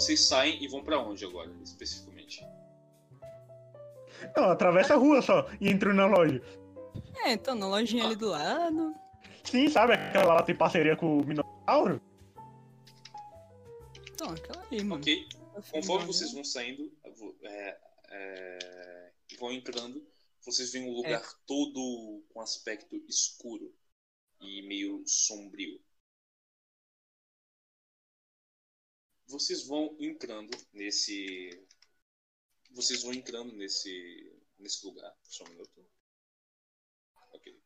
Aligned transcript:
vocês 0.00 0.20
saem 0.20 0.62
e 0.62 0.68
vão 0.68 0.82
pra 0.82 1.00
onde 1.00 1.24
agora, 1.24 1.50
especificamente? 1.62 2.44
Não, 4.36 4.44
atravessa 4.44 4.94
a 4.94 4.96
rua 4.96 5.20
só 5.20 5.48
e 5.60 5.68
entra 5.68 5.92
na 5.92 6.06
loja. 6.06 6.42
É, 7.24 7.32
então, 7.32 7.54
na 7.54 7.66
lojinha 7.66 8.04
ali 8.04 8.16
do 8.16 8.28
lado. 8.28 8.94
Sim, 9.42 9.68
sabe 9.68 9.94
aquela 9.94 10.34
lá 10.34 10.42
tem 10.42 10.54
parceria 10.54 10.96
com 10.96 11.18
o 11.18 11.24
Minotauro? 11.24 12.00
Então, 14.12 14.30
aquela 14.30 14.64
ali, 14.64 14.82
mano. 14.84 15.00
Ok. 15.00 15.28
Conforme 15.72 16.06
vocês 16.06 16.32
vão 16.32 16.44
saindo 16.44 16.92
é, 17.42 17.78
é, 18.10 19.12
e 19.32 19.36
vão 19.36 19.52
entrando, 19.52 20.06
vocês 20.44 20.72
veem 20.72 20.88
um 20.88 20.94
lugar 20.94 21.22
todo 21.44 22.22
com 22.32 22.40
aspecto 22.40 22.96
escuro 23.08 23.74
e 24.40 24.62
meio 24.62 25.02
sombrio. 25.06 25.80
Vocês 29.28 29.62
vão 29.64 29.94
entrando 30.00 30.56
nesse. 30.72 31.50
Vocês 32.70 33.02
vão 33.02 33.12
entrando 33.12 33.52
nesse. 33.54 34.32
nesse 34.58 34.84
lugar. 34.86 35.14
Só 35.22 35.44
um 35.44 35.48
minuto. 35.50 35.86
Ok. 37.32 37.60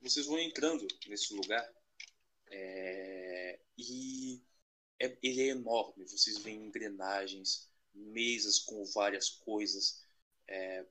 Vocês 0.00 0.26
vão 0.26 0.38
entrando 0.38 0.86
nesse 1.06 1.32
lugar. 1.34 1.72
é, 2.52 3.60
e 3.78 4.42
é- 4.98 5.16
ele 5.22 5.42
é 5.42 5.46
enorme. 5.48 6.04
Vocês 6.06 6.38
veem 6.38 6.66
engrenagens, 6.66 7.70
mesas 7.94 8.58
com 8.58 8.84
várias 8.86 9.30
coisas, 9.30 10.04
é, 10.48 10.84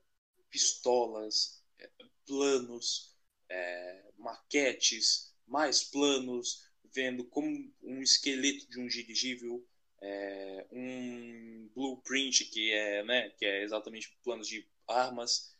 pistolas, 0.50 1.62
é, 1.78 1.90
planos, 2.26 3.14
é, 3.48 4.12
maquetes, 4.18 5.34
mais 5.46 5.84
planos, 5.84 6.69
vendo 6.92 7.24
como 7.24 7.72
um 7.82 8.02
esqueleto 8.02 8.68
de 8.68 8.78
um 8.80 8.86
dirigível, 8.86 9.66
é, 10.00 10.66
um 10.72 11.68
blueprint 11.74 12.44
que 12.46 12.72
é, 12.72 13.04
né, 13.04 13.30
que 13.30 13.44
é 13.44 13.62
exatamente 13.62 14.16
planos 14.22 14.48
de 14.48 14.66
armas 14.86 15.56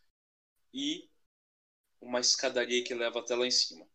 e 0.73 1.08
uma 2.01 2.20
escadaria 2.20 2.83
que 2.83 2.95
leva 2.95 3.20
até 3.20 3.34
lá 3.34 3.47
em 3.47 3.51
cima. 3.51 3.86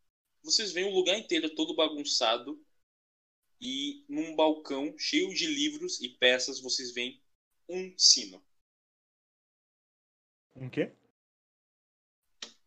Vocês 0.43 0.71
veem 0.71 0.87
o 0.87 0.93
lugar 0.93 1.17
inteiro 1.17 1.53
todo 1.55 1.75
bagunçado 1.75 2.63
e 3.59 4.05
num 4.07 4.35
balcão 4.35 4.95
cheio 4.97 5.33
de 5.33 5.47
livros 5.47 5.99
e 6.01 6.09
peças 6.09 6.59
vocês 6.59 6.93
veem 6.93 7.21
um 7.67 7.93
sino. 7.97 8.43
Um 10.55 10.69
quê? 10.69 10.91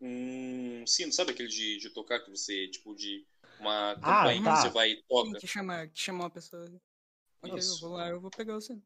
Um 0.00 0.86
sino, 0.86 1.12
sabe 1.12 1.32
aquele 1.32 1.48
de, 1.48 1.78
de 1.78 1.90
tocar 1.90 2.20
que 2.20 2.30
você, 2.30 2.68
tipo, 2.68 2.94
de 2.94 3.26
uma 3.60 3.92
Ah, 3.92 3.94
campainha 3.94 4.44
tá. 4.44 4.54
que 4.56 4.62
você 4.62 4.68
vai 4.70 4.90
e 4.90 5.02
toca? 5.08 5.38
que 5.38 5.46
chama, 5.46 5.86
que 5.88 6.00
chama 6.00 6.24
uma 6.24 6.30
pessoa. 6.30 6.64
Ok, 7.42 7.52
eu 7.52 7.58
Isso. 7.58 7.80
vou 7.80 7.96
lá, 7.96 8.08
eu 8.08 8.20
vou 8.20 8.30
pegar 8.30 8.56
o 8.56 8.60
sino. 8.60 8.82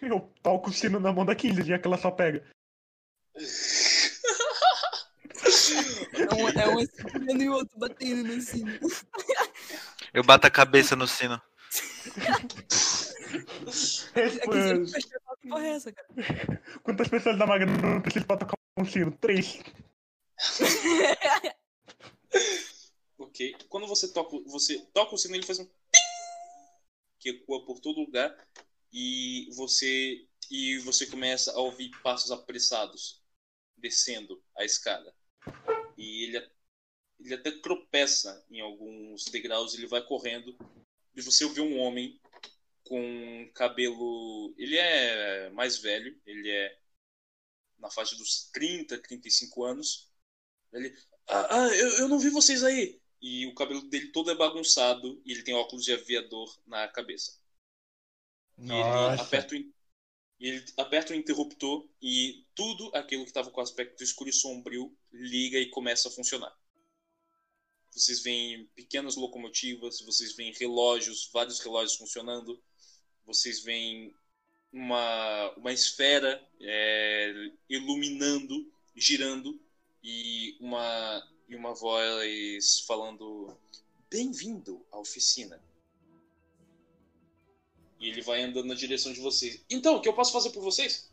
Eu 0.00 0.20
toco 0.42 0.70
o 0.70 0.72
sino 0.72 1.00
na 1.00 1.12
mão 1.12 1.24
da 1.24 1.34
Kinsey, 1.34 1.64
já 1.64 1.78
que 1.78 1.86
ela 1.86 1.98
só 1.98 2.10
pega. 2.10 2.44
É 6.14 6.34
um, 6.34 6.48
é 6.48 6.68
um 6.76 6.86
segurando 6.86 7.42
e 7.42 7.48
o 7.48 7.52
outro 7.54 7.78
batendo 7.78 8.22
no 8.34 8.40
sino. 8.40 8.70
Eu 10.14 10.22
bato 10.22 10.46
a 10.46 10.50
cabeça 10.50 10.94
no 10.96 11.06
sino. 11.06 11.40
É 14.14 15.48
porra 15.48 15.66
é 15.66 15.70
essa, 15.70 15.90
cara. 15.90 16.06
Quantas 16.82 17.08
pessoas 17.08 17.38
da 17.38 17.46
Maga 17.46 17.64
não 17.64 18.02
precisam 18.02 18.26
pra 18.26 18.36
tocar 18.36 18.54
um 18.78 18.84
sino? 18.84 19.10
Três. 19.12 19.58
Quando 23.68 23.86
você 23.86 24.12
toca, 24.12 24.36
você 24.46 24.78
toca 24.92 25.14
o 25.14 25.18
sino, 25.18 25.34
ele 25.34 25.46
faz 25.46 25.58
um 25.58 25.68
que 27.18 27.30
ecoa 27.30 27.64
por 27.64 27.80
todo 27.80 28.00
lugar 28.00 28.36
e 28.92 29.48
você 29.54 30.26
e 30.50 30.78
você 30.78 31.06
começa 31.06 31.52
a 31.52 31.60
ouvir 31.60 31.90
passos 32.02 32.30
apressados 32.30 33.22
descendo 33.76 34.42
a 34.56 34.64
escada. 34.64 35.14
E 35.96 36.24
ele, 36.24 36.50
ele 37.20 37.34
até 37.34 37.50
tropeça 37.50 38.44
em 38.50 38.60
alguns 38.60 39.24
degraus, 39.26 39.74
ele 39.74 39.86
vai 39.86 40.04
correndo 40.04 40.56
e 41.14 41.22
você 41.22 41.48
vê 41.48 41.60
um 41.60 41.78
homem 41.78 42.20
com 42.84 43.50
cabelo, 43.54 44.54
ele 44.58 44.76
é 44.76 45.50
mais 45.50 45.78
velho, 45.78 46.20
ele 46.26 46.50
é 46.50 46.78
na 47.78 47.90
faixa 47.90 48.16
dos 48.16 48.50
30, 48.52 48.98
35 48.98 49.64
anos. 49.64 50.10
Ele, 50.72 50.94
ah, 51.28 51.64
ah 51.64 51.74
eu, 51.74 51.88
eu 51.98 52.08
não 52.08 52.18
vi 52.18 52.30
vocês 52.30 52.62
aí. 52.62 53.01
E 53.22 53.46
o 53.46 53.54
cabelo 53.54 53.82
dele 53.82 54.08
todo 54.08 54.30
é 54.30 54.34
bagunçado 54.34 55.22
e 55.24 55.30
ele 55.30 55.44
tem 55.44 55.54
óculos 55.54 55.84
de 55.84 55.92
aviador 55.92 56.52
na 56.66 56.88
cabeça. 56.88 57.40
E 58.58 58.64
ele 58.64 58.82
Nossa. 58.82 59.22
aperta 59.22 59.54
o, 59.54 59.58
e 59.58 59.72
ele 60.40 60.64
aperta 60.76 61.12
o 61.12 61.16
interruptor 61.16 61.88
e 62.02 62.44
tudo 62.52 62.90
aquilo 62.94 63.22
que 63.22 63.30
estava 63.30 63.48
com 63.50 63.60
aspecto 63.60 64.02
escuro 64.02 64.28
e 64.28 64.32
sombrio 64.32 64.92
liga 65.12 65.56
e 65.56 65.70
começa 65.70 66.08
a 66.08 66.10
funcionar. 66.10 66.52
Vocês 67.92 68.22
veem 68.22 68.66
pequenas 68.74 69.14
locomotivas, 69.14 70.00
vocês 70.00 70.34
veem 70.34 70.52
relógios, 70.52 71.30
vários 71.32 71.60
relógios 71.60 71.94
funcionando, 71.94 72.60
vocês 73.24 73.60
veem 73.62 74.12
uma, 74.72 75.50
uma 75.56 75.72
esfera 75.72 76.44
é, 76.58 77.50
iluminando, 77.68 78.72
girando 78.96 79.60
e 80.02 80.56
uma, 80.58 81.22
e 81.52 81.56
uma 81.56 81.74
voz 81.74 82.80
falando: 82.86 83.56
Bem-vindo 84.10 84.84
à 84.90 84.98
oficina. 84.98 85.60
E 88.00 88.08
ele 88.08 88.20
vai 88.22 88.42
andando 88.42 88.66
na 88.66 88.74
direção 88.74 89.12
de 89.12 89.20
vocês. 89.20 89.64
Então, 89.70 89.96
o 89.96 90.00
que 90.00 90.08
eu 90.08 90.12
posso 90.14 90.32
fazer 90.32 90.50
por 90.50 90.62
vocês? 90.62 91.12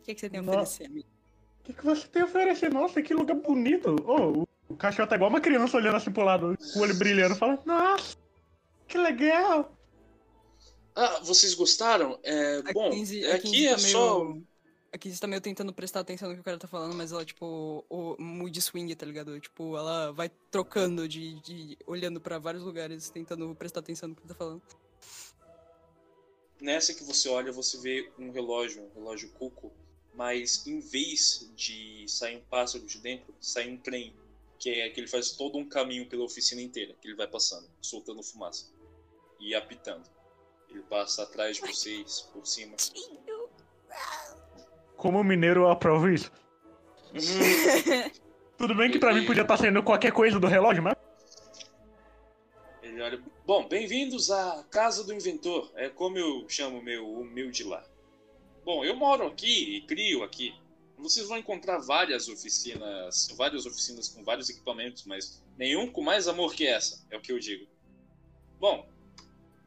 O 0.00 0.02
que, 0.02 0.14
que 0.14 0.20
você 0.20 0.28
tem 0.28 0.40
a 0.40 0.42
oferecer, 0.42 0.86
amigo? 0.86 1.08
O 1.60 1.64
que, 1.64 1.72
que 1.72 1.84
você 1.84 2.06
tem 2.08 2.22
a 2.22 2.26
oferecer? 2.26 2.70
Nossa, 2.72 3.02
que 3.02 3.14
lugar 3.14 3.36
bonito. 3.36 3.96
Oh, 4.06 4.42
o- 4.72 4.76
cachorro 4.76 5.08
tá 5.08 5.14
igual 5.16 5.30
uma 5.30 5.40
criança 5.40 5.76
olhando 5.76 5.96
assim 5.96 6.10
pro 6.12 6.24
lado, 6.24 6.58
com 6.72 6.78
o 6.80 6.82
olho 6.82 6.94
brilhando, 6.98 7.36
fala, 7.36 7.62
nossa, 7.64 8.16
que 8.86 8.98
legal. 8.98 9.72
Ah, 10.94 11.20
vocês 11.20 11.54
gostaram? 11.54 12.18
É, 12.22 12.58
A 12.66 12.72
bom, 12.72 12.90
15, 12.90 13.26
a 13.26 13.34
aqui 13.36 13.50
15 13.50 13.66
é 13.66 13.70
tá 13.72 13.78
só. 13.78 14.36
Meio... 14.94 14.96
A 14.96 14.98
15 14.98 15.20
tá 15.20 15.26
meio 15.26 15.40
tentando 15.40 15.72
prestar 15.72 16.00
atenção 16.00 16.28
no 16.28 16.34
que 16.34 16.40
o 16.40 16.44
cara 16.44 16.58
tá 16.58 16.68
falando, 16.68 16.94
mas 16.94 17.10
ela, 17.10 17.24
tipo, 17.24 17.84
o 17.90 18.16
mood 18.22 18.60
swing, 18.60 18.94
tá 18.94 19.04
ligado? 19.04 19.38
Tipo, 19.40 19.76
ela 19.76 20.12
vai 20.12 20.30
trocando 20.50 21.08
de, 21.08 21.40
de 21.40 21.76
olhando 21.86 22.20
pra 22.20 22.38
vários 22.38 22.62
lugares, 22.62 23.10
tentando 23.10 23.52
prestar 23.54 23.80
atenção 23.80 24.08
no 24.08 24.14
que 24.14 24.22
ele 24.22 24.28
tá 24.28 24.34
falando. 24.34 24.62
Nessa 26.60 26.94
que 26.94 27.02
você 27.02 27.28
olha, 27.28 27.52
você 27.52 27.78
vê 27.78 28.10
um 28.18 28.30
relógio, 28.30 28.82
um 28.82 28.94
relógio 28.94 29.28
cuco, 29.30 29.72
mas 30.14 30.66
em 30.66 30.78
vez 30.78 31.50
de 31.56 32.06
sair 32.08 32.36
um 32.36 32.42
pássaro 32.42 32.86
de 32.86 32.98
dentro, 32.98 33.34
sai 33.40 33.68
um 33.68 33.76
trem, 33.76 34.14
que 34.58 34.70
é 34.70 34.88
que 34.88 35.00
ele 35.00 35.08
faz 35.08 35.32
todo 35.32 35.58
um 35.58 35.68
caminho 35.68 36.08
pela 36.08 36.24
oficina 36.24 36.62
inteira, 36.62 36.94
que 37.02 37.08
ele 37.08 37.16
vai 37.16 37.26
passando, 37.26 37.68
soltando 37.82 38.22
fumaça 38.22 38.70
e 39.40 39.54
apitando. 39.54 40.08
Ele 40.70 40.82
passa 40.82 41.24
atrás 41.24 41.56
de 41.56 41.62
vocês, 41.62 42.22
por 42.32 42.46
cima. 42.46 42.76
Como 44.96 45.22
mineiro 45.22 45.62
eu 45.62 45.70
aprovo 45.70 46.08
isso. 46.08 46.30
Tudo 48.56 48.74
bem 48.74 48.90
que 48.90 48.98
pra 48.98 49.12
mim 49.12 49.26
podia 49.26 49.42
estar 49.42 49.56
saindo 49.56 49.82
qualquer 49.82 50.12
coisa 50.12 50.38
do 50.38 50.46
relógio, 50.46 50.82
mas... 50.82 50.94
Ele 52.82 53.00
olha. 53.02 53.22
Bom, 53.46 53.68
bem-vindos 53.68 54.30
à 54.30 54.64
Casa 54.70 55.04
do 55.04 55.12
Inventor. 55.12 55.70
É 55.74 55.88
como 55.88 56.16
eu 56.16 56.48
chamo 56.48 56.82
meu 56.82 57.06
humilde 57.06 57.64
lar. 57.64 57.84
Bom, 58.64 58.84
eu 58.84 58.96
moro 58.96 59.26
aqui 59.26 59.76
e 59.76 59.80
crio 59.82 60.22
aqui. 60.22 60.54
Vocês 60.96 61.28
vão 61.28 61.36
encontrar 61.36 61.78
várias 61.78 62.28
oficinas, 62.28 63.28
várias 63.36 63.66
oficinas 63.66 64.08
com 64.08 64.24
vários 64.24 64.48
equipamentos, 64.48 65.04
mas 65.04 65.42
nenhum 65.58 65.90
com 65.90 66.00
mais 66.00 66.28
amor 66.28 66.54
que 66.54 66.66
essa, 66.66 67.04
é 67.10 67.16
o 67.16 67.20
que 67.20 67.32
eu 67.32 67.38
digo. 67.38 67.66
Bom, 68.58 68.88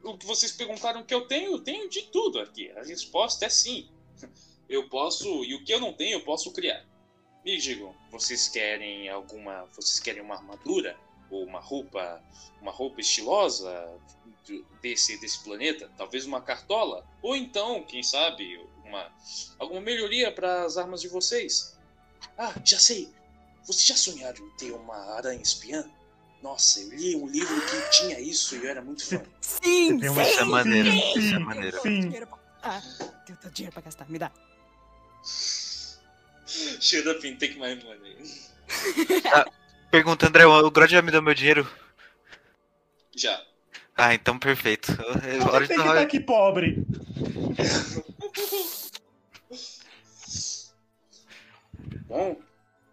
o 0.03 0.18
que 0.18 0.25
vocês 0.25 0.51
perguntaram 0.51 1.03
que 1.03 1.13
eu 1.13 1.27
tenho, 1.27 1.51
eu 1.51 1.59
tenho 1.59 1.89
de 1.89 2.03
tudo 2.03 2.39
aqui. 2.39 2.71
A 2.71 2.83
resposta 2.83 3.45
é 3.45 3.50
sim. 3.50 3.89
Eu 4.69 4.90
posso, 4.90 5.44
e 5.46 5.56
o 5.56 5.64
que 5.64 5.74
eu 5.74 5.80
não 5.80 5.94
tenho, 5.94 6.14
eu 6.14 6.24
posso 6.24 6.52
criar. 6.52 6.86
Me 7.46 7.58
digam, 7.58 7.96
vocês 8.12 8.50
querem 8.50 9.08
alguma, 9.10 9.66
vocês 9.74 10.00
querem 10.00 10.22
uma 10.22 10.36
armadura 10.36 10.98
ou 11.30 11.44
uma 11.44 11.60
roupa 11.60 12.22
uma 12.62 12.72
roupa 12.72 13.02
estilosa 13.02 13.90
desse, 14.81 15.19
desse 15.19 15.44
planeta, 15.44 15.90
talvez 15.98 16.25
uma 16.25 16.42
cartola, 16.42 17.06
ou 17.22 17.36
então, 17.36 17.84
quem 17.84 18.02
sabe, 18.02 18.60
uma, 18.84 19.12
alguma 19.60 19.81
melhoria 19.81 20.31
para 20.31 20.64
as 20.66 20.78
armas 20.78 21.02
de 21.02 21.08
vocês. 21.08 21.78
Ah, 22.38 22.54
já 22.64 22.80
sei! 22.80 23.10
Vocês 23.66 23.86
já 23.86 23.96
sonharam 23.96 24.46
em 24.46 24.50
ter 24.58 24.72
uma 24.72 24.96
aranha 25.16 25.42
espiã? 25.42 25.90
Nossa, 26.42 26.80
eu 26.80 26.90
li 26.90 27.16
um 27.16 27.28
livro 27.28 27.56
que 27.62 27.90
tinha 27.98 28.19
isso 28.19 28.56
e 28.56 28.64
eu 28.64 28.69
era 28.69 28.81
muito 28.81 29.06
fã. 29.06 29.22
Sim! 29.42 29.98
Isso 29.98 30.40
é 30.40 30.44
maneiro. 30.46 30.92
Sim, 30.92 30.98
Isso 30.98 31.18
é 31.18 31.22
sim. 31.22 31.40
maneiro. 31.40 31.81
Sim. 31.81 32.14
Ah, 32.64 32.81
tenho 33.25 33.38
tanto 33.38 33.54
dinheiro 33.54 33.74
pra 33.74 33.81
gastar, 33.81 34.10
me 34.10 34.19
dá. 34.19 34.31
Shut 35.24 37.08
up 37.08 37.25
and 37.28 37.38
take 37.38 37.58
my 37.58 37.75
money. 37.75 38.16
Pergunta, 39.92 40.28
André, 40.28 40.46
o 40.46 40.72
Grod 40.72 40.92
já 40.92 41.02
me 41.02 41.12
deu 41.12 41.22
meu 41.22 41.34
dinheiro? 41.34 41.69
Já. 43.16 43.42
Ah, 43.96 44.14
então 44.14 44.38
perfeito. 44.38 44.92
Você 44.96 45.58
tem 45.60 45.68
que 45.68 45.74
estar 45.74 45.94
dar- 45.94 46.02
aqui 46.02 46.19
pobre. 46.19 46.86
Bom, 52.08 52.40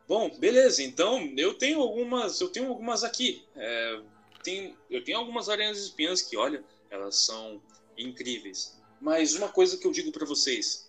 bom, 0.09 0.31
beleza. 0.38 0.82
Então 0.82 1.32
eu 1.37 1.55
tenho 1.55 1.81
algumas, 1.81 2.41
eu 2.41 2.49
tenho 2.49 2.69
algumas 2.69 3.05
aqui. 3.05 3.44
É, 3.56 4.00
tem, 4.43 4.76
eu 4.91 5.03
tenho 5.05 5.19
algumas 5.19 5.49
aranhas 5.49 5.79
espinhas 5.79 6.21
que, 6.21 6.37
olha, 6.37 6.62
elas 6.91 7.17
são 7.21 7.62
incríveis. 7.97 8.76
Mas 9.00 9.35
uma 9.35 9.49
coisa 9.49 9.76
que 9.79 9.87
eu 9.87 9.93
digo 9.93 10.11
pra 10.11 10.26
vocês, 10.26 10.83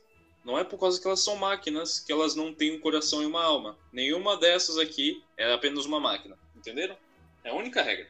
não 0.45 0.59
é 0.59 0.63
por 0.63 0.79
causa 0.79 1.01
que 1.01 1.07
elas 1.07 1.21
são 1.21 1.35
máquinas 1.35 1.99
que 1.99 2.13
elas 2.13 2.35
não 2.35 2.53
têm 2.53 2.77
um 2.77 2.79
coração 2.79 3.23
e 3.23 3.25
uma 3.25 3.43
alma. 3.43 3.75
Nenhuma 3.91 4.37
dessas 4.37 4.77
aqui 4.77 5.23
é 5.35 5.51
apenas 5.51 5.85
uma 5.85 5.99
máquina, 5.99 6.37
entenderam? 6.55 6.95
É 7.43 7.49
a 7.49 7.55
única 7.55 7.81
regra. 7.81 8.07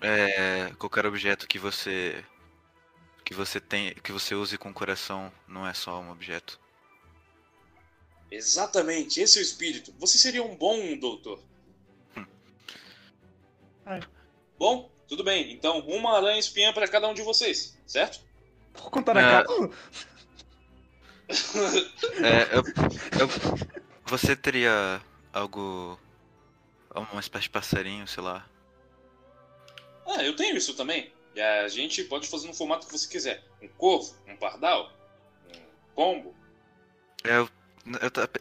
É, 0.00 0.72
qualquer 0.78 1.04
objeto 1.04 1.48
que 1.48 1.58
você 1.58 2.24
que 3.24 3.34
você 3.34 3.58
tem, 3.58 3.94
que 3.94 4.12
você 4.12 4.34
use 4.34 4.56
com 4.56 4.72
coração 4.72 5.32
não 5.48 5.66
é 5.66 5.74
só 5.74 5.98
um 5.98 6.10
objeto. 6.10 6.60
Exatamente, 8.30 9.20
esse 9.20 9.38
é 9.38 9.40
o 9.40 9.42
espírito. 9.42 9.94
Você 9.98 10.18
seria 10.18 10.42
um 10.42 10.56
bom 10.56 10.96
doutor. 10.98 11.40
Ai. 13.86 14.00
Bom, 14.58 14.90
tudo 15.08 15.24
bem. 15.24 15.52
Então, 15.52 15.80
uma 15.80 16.16
aranha 16.16 16.38
espinha 16.38 16.72
pra 16.72 16.86
cada 16.86 17.08
um 17.08 17.14
de 17.14 17.22
vocês, 17.22 17.78
certo? 17.86 18.20
Por 18.72 18.90
conta 18.90 19.14
da 19.14 19.40
Ah. 19.40 19.44
É, 21.28 22.56
eu- 22.56 22.62
eu- 23.20 23.28
você 24.04 24.36
teria 24.36 25.00
algo 25.32 25.98
uma 26.94 27.20
espécie 27.20 27.44
de 27.44 27.50
passarinho, 27.50 28.06
sei 28.06 28.22
lá. 28.22 28.46
Ah, 30.06 30.22
eu 30.22 30.36
tenho 30.36 30.56
isso 30.56 30.74
também. 30.74 31.12
E 31.34 31.40
a 31.40 31.66
gente 31.68 32.04
pode 32.04 32.28
fazer 32.28 32.46
no 32.46 32.54
formato 32.54 32.86
que 32.86 32.92
você 32.92 33.08
quiser. 33.08 33.42
Um 33.60 33.68
corvo, 33.68 34.14
um 34.28 34.36
pardal, 34.36 34.92
um 35.48 35.94
pombo. 35.94 36.34
É, 37.24 37.38
eu- 37.38 37.48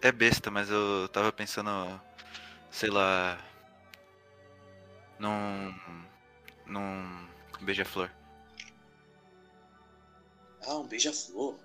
é 0.02 0.12
besta, 0.12 0.52
mas 0.52 0.70
eu 0.70 1.08
tava 1.10 1.32
pensando, 1.32 2.00
sei 2.70 2.90
lá, 2.90 3.40
num 5.18 5.74
num 6.66 7.28
beija-flor. 7.62 8.10
Ah, 10.66 10.76
um 10.76 10.88
beija-flor. 10.88 11.56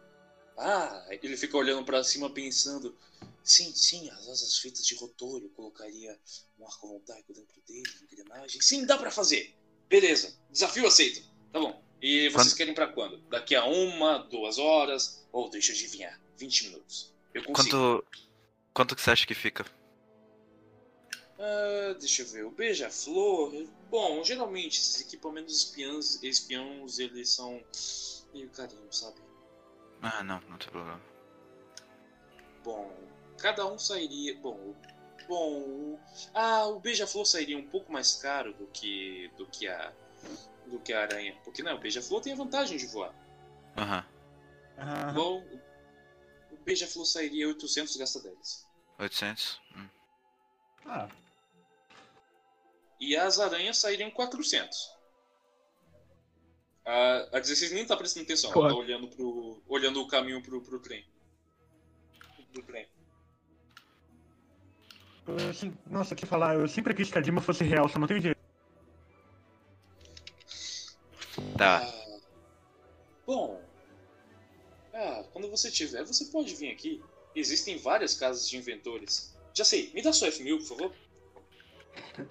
Ah, 0.58 1.06
ele 1.10 1.36
fica 1.36 1.56
olhando 1.56 1.84
pra 1.84 2.02
cima 2.02 2.28
pensando. 2.30 2.96
Sim, 3.44 3.72
sim, 3.74 4.10
as 4.10 4.28
asas 4.28 4.58
feitas 4.58 4.84
de 4.84 4.94
rotor, 4.96 5.40
eu 5.42 5.48
colocaria 5.50 6.18
um 6.58 6.66
arco 6.66 6.86
voltaico 6.88 7.32
dentro 7.32 7.62
dele, 7.66 7.88
engrenagem. 8.02 8.60
Sim, 8.60 8.84
dá 8.84 8.98
pra 8.98 9.10
fazer. 9.10 9.54
Beleza, 9.88 10.36
desafio 10.50 10.86
aceito. 10.86 11.22
Tá 11.52 11.58
bom. 11.60 11.82
E 12.02 12.28
vocês 12.28 12.48
Quando- 12.52 12.56
querem 12.56 12.74
pra 12.74 12.88
quando? 12.88 13.18
Daqui 13.28 13.54
a 13.54 13.64
uma, 13.64 14.18
duas 14.18 14.58
horas? 14.58 15.24
Ou 15.32 15.48
deixa 15.48 15.72
eu 15.72 15.76
adivinhar, 15.76 16.20
20 16.36 16.64
minutos. 16.68 17.12
Eu 17.32 17.42
consigo. 17.44 17.70
Quanto 17.70 18.04
quanto 18.74 18.96
que 18.96 19.02
você 19.02 19.10
acha 19.12 19.26
que 19.26 19.34
fica? 19.34 19.64
Ah, 21.38 21.94
deixa 21.98 22.22
eu 22.22 22.26
ver, 22.26 22.44
o 22.44 22.50
beija-flor. 22.50 23.52
Bom, 23.90 24.22
geralmente 24.24 24.78
esses 24.78 25.00
equipamentos 25.00 25.56
espiãos, 25.56 26.22
espiãos 26.22 26.98
eles 26.98 27.30
são 27.30 27.62
meio 28.34 28.48
carinhos, 28.50 28.98
sabe? 28.98 29.20
Ah, 30.02 30.22
não, 30.22 30.40
não 30.48 30.58
tem 30.58 30.68
problema. 30.70 31.00
Bom, 32.64 32.92
cada 33.38 33.66
um 33.66 33.78
sairia. 33.78 34.36
Bom, 34.40 34.54
o- 34.54 34.76
bom. 35.26 35.60
o- 35.62 36.00
Ah, 36.34 36.66
o 36.66 36.80
beija-flor 36.80 37.24
sairia 37.26 37.58
um 37.58 37.68
pouco 37.68 37.92
mais 37.92 38.14
caro 38.16 38.52
do 38.54 38.66
que 38.68 39.28
do 39.36 39.46
que 39.46 39.66
a 39.68 39.92
do 40.66 40.78
que 40.80 40.92
a 40.92 41.00
aranha, 41.02 41.34
porque 41.44 41.62
não, 41.62 41.76
o 41.76 41.80
beija-flor 41.80 42.20
tem 42.20 42.32
a 42.32 42.36
vantagem 42.36 42.76
de 42.76 42.86
voar. 42.86 43.14
Aham. 43.76 44.04
Ah, 44.76 45.12
Bom, 45.12 45.42
o 46.52 46.56
beija-flor 46.58 47.06
sairia 47.06 47.48
800 47.48 47.96
gastadeles. 47.96 48.66
800? 48.98 49.60
Hum. 49.76 49.88
ah, 50.86 51.08
E 53.00 53.16
as 53.16 53.38
aranhas 53.38 53.78
sairiam 53.78 54.10
400. 54.10 54.90
A, 56.88 57.36
a 57.36 57.38
16 57.38 57.72
nem 57.72 57.84
tá 57.84 57.94
prestando 57.94 58.24
atenção, 58.24 58.50
ela 58.50 58.70
tá 58.70 58.74
olhando, 58.74 59.08
pro, 59.08 59.62
olhando 59.68 60.00
o 60.00 60.08
caminho 60.08 60.42
pro, 60.42 60.62
pro 60.62 60.80
trem. 60.80 61.04
Pro 62.50 62.62
trem. 62.62 62.86
nossa, 65.86 66.14
que 66.14 66.24
falar, 66.24 66.54
eu 66.54 66.66
sempre 66.66 66.94
quis 66.94 67.10
que 67.10 67.18
a 67.18 67.20
Dima 67.20 67.42
fosse 67.42 67.62
real, 67.62 67.90
só 67.90 67.98
não 67.98 68.06
tem 68.06 68.22
jeito. 68.22 68.40
Tá. 71.58 71.82
Ah, 71.82 72.20
bom. 73.26 73.62
Ah, 74.94 75.24
quando 75.30 75.50
você 75.50 75.70
tiver, 75.70 76.02
você 76.04 76.24
pode 76.24 76.54
vir 76.54 76.70
aqui. 76.70 77.02
Existem 77.36 77.76
várias 77.76 78.14
casas 78.14 78.48
de 78.48 78.56
inventores. 78.56 79.36
Já 79.52 79.62
sei, 79.62 79.92
me 79.92 80.00
dá 80.00 80.10
sua 80.10 80.28
F1000, 80.28 80.56
por 80.56 80.66
favor. 80.66 80.94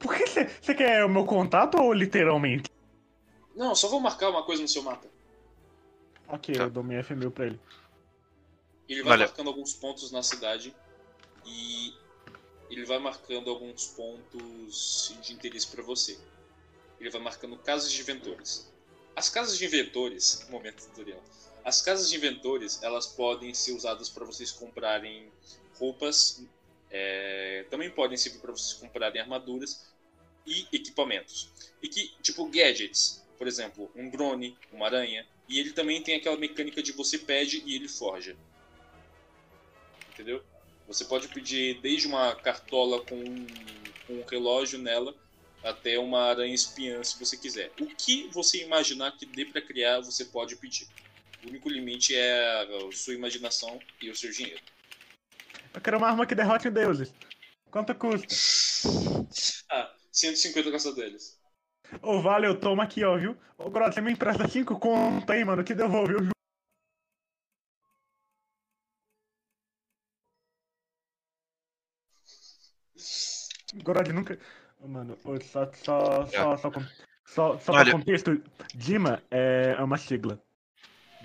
Por 0.00 0.16
que 0.16 0.26
você 0.26 0.74
quer 0.74 1.04
o 1.04 1.08
meu 1.08 1.24
contato 1.24 1.76
ou 1.80 1.92
literalmente? 1.92 2.68
Não, 3.60 3.74
só 3.74 3.88
vou 3.88 4.00
marcar 4.00 4.30
uma 4.30 4.42
coisa 4.42 4.62
no 4.62 4.68
seu 4.68 4.82
mapa. 4.82 5.06
Ok, 6.28 6.54
Tá. 6.54 6.62
eu 6.62 6.70
dou 6.70 6.82
minha 6.82 7.02
F1000 7.04 7.30
pra 7.30 7.44
ele. 7.46 7.60
Ele 8.88 9.02
vai 9.02 9.10
Valeu. 9.10 9.26
marcando 9.26 9.48
alguns 9.48 9.74
pontos 9.74 10.10
na 10.10 10.22
cidade 10.22 10.74
e 11.44 11.92
ele 12.70 12.86
vai 12.86 12.98
marcando 12.98 13.50
alguns 13.50 13.86
pontos 13.88 15.14
de 15.20 15.34
interesse 15.34 15.66
pra 15.66 15.82
você. 15.82 16.18
Ele 16.98 17.10
vai 17.10 17.20
marcando 17.20 17.54
casas 17.58 17.92
de 17.92 18.00
inventores. 18.00 18.72
As 19.14 19.28
casas 19.28 19.58
de 19.58 19.66
inventores, 19.66 20.46
momento 20.48 20.86
tutorial. 20.86 21.22
As 21.62 21.82
casas 21.82 22.08
de 22.08 22.16
inventores, 22.16 22.82
elas 22.82 23.06
podem 23.08 23.52
ser 23.52 23.72
usadas 23.72 24.08
para 24.08 24.24
vocês 24.24 24.50
comprarem 24.50 25.30
roupas, 25.78 26.42
é, 26.90 27.66
também 27.68 27.90
podem 27.90 28.16
servir 28.16 28.38
para 28.38 28.52
vocês 28.52 28.72
comprarem 28.80 29.20
armaduras 29.20 29.86
e 30.46 30.66
equipamentos. 30.72 31.50
E 31.82 31.88
que, 31.88 32.08
tipo, 32.22 32.46
gadgets, 32.46 33.19
por 33.40 33.48
exemplo, 33.48 33.90
um 33.96 34.08
drone, 34.08 34.54
uma 34.70 34.84
aranha, 34.84 35.26
e 35.48 35.58
ele 35.58 35.72
também 35.72 36.00
tem 36.02 36.14
aquela 36.14 36.36
mecânica 36.36 36.82
de 36.82 36.92
você 36.92 37.18
pede 37.18 37.64
e 37.66 37.74
ele 37.74 37.88
forja 37.88 38.36
entendeu? 40.20 40.42
Você 40.86 41.04
pode 41.06 41.28
pedir 41.28 41.80
desde 41.80 42.06
uma 42.06 42.34
cartola 42.34 43.00
com 43.04 43.16
um, 43.16 43.46
com 44.06 44.14
um 44.14 44.24
relógio 44.26 44.78
nela 44.78 45.14
até 45.64 45.98
uma 45.98 46.24
aranha 46.24 46.54
espiã, 46.54 47.02
se 47.02 47.18
você 47.18 47.36
quiser. 47.36 47.72
O 47.80 47.86
que 47.86 48.28
você 48.28 48.62
imaginar 48.62 49.16
que 49.16 49.24
dê 49.26 49.44
pra 49.44 49.62
criar, 49.62 50.00
você 50.00 50.26
pode 50.26 50.56
pedir. 50.56 50.86
O 51.42 51.48
único 51.48 51.68
limite 51.68 52.14
é 52.14 52.62
a 52.62 52.92
sua 52.92 53.14
imaginação 53.14 53.80
e 54.00 54.10
o 54.10 54.16
seu 54.16 54.30
dinheiro. 54.30 54.60
Eu 55.72 55.80
quero 55.80 55.96
uma 55.96 56.08
arma 56.08 56.26
que 56.26 56.34
derrote 56.34 56.68
deuses. 56.68 57.12
Quanto 57.70 57.94
custa? 57.94 58.34
Ah, 59.70 59.94
150 60.12 60.70
caçadeles. 60.70 61.39
Ô, 62.02 62.20
valeu, 62.20 62.58
toma 62.58 62.82
aqui, 62.84 63.04
ó, 63.04 63.16
viu? 63.16 63.36
Ô, 63.58 63.70
Grota, 63.70 63.92
você 63.92 64.00
me 64.00 64.12
empresta 64.12 64.48
5 64.48 64.78
conto 64.78 65.30
aí, 65.30 65.44
mano, 65.44 65.64
que 65.64 65.74
devolve, 65.74 66.12
eu 66.14 66.18
juro. 66.20 66.30
Grod 73.74 74.12
nunca. 74.12 74.38
Mano, 74.80 75.18
ô, 75.24 75.38
só, 75.40 75.70
só, 75.72 76.26
só, 76.26 76.56
só, 76.56 76.70
com- 76.70 76.84
só, 77.24 77.58
só 77.58 77.72
pra 77.72 77.90
contexto, 77.92 78.42
Dima 78.74 79.22
é 79.30 79.74
é 79.78 79.82
uma 79.82 79.98
sigla. 79.98 80.40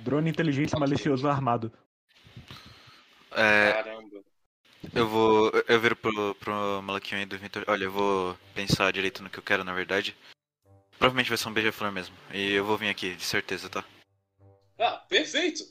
Drone 0.04 0.30
inteligente 0.30 0.78
malicioso 0.78 1.28
armado. 1.28 1.72
É, 3.32 3.72
Caramba. 3.72 4.24
eu 4.94 5.08
vou. 5.08 5.52
Eu 5.68 5.80
viro 5.80 5.96
pro, 5.96 6.36
pro 6.36 6.82
molequinho 6.82 7.20
aí 7.22 7.26
do 7.26 7.36
inventor. 7.36 7.64
Olha, 7.68 7.86
eu 7.86 7.92
vou 7.92 8.38
pensar 8.54 8.92
direito 8.92 9.24
no 9.24 9.30
que 9.30 9.40
eu 9.40 9.44
quero, 9.44 9.64
na 9.64 9.74
verdade. 9.74 10.16
Provavelmente 10.98 11.30
vai 11.30 11.38
ser 11.38 11.48
um 11.50 11.54
beija-flor 11.54 11.92
mesmo. 11.92 12.16
E 12.34 12.54
eu 12.54 12.66
vou 12.66 12.78
vir 12.78 12.90
aqui, 12.90 13.16
de 13.16 13.24
certeza, 13.24 13.70
tá? 13.70 13.84
Ah, 14.80 14.98
perfeito! 15.10 15.64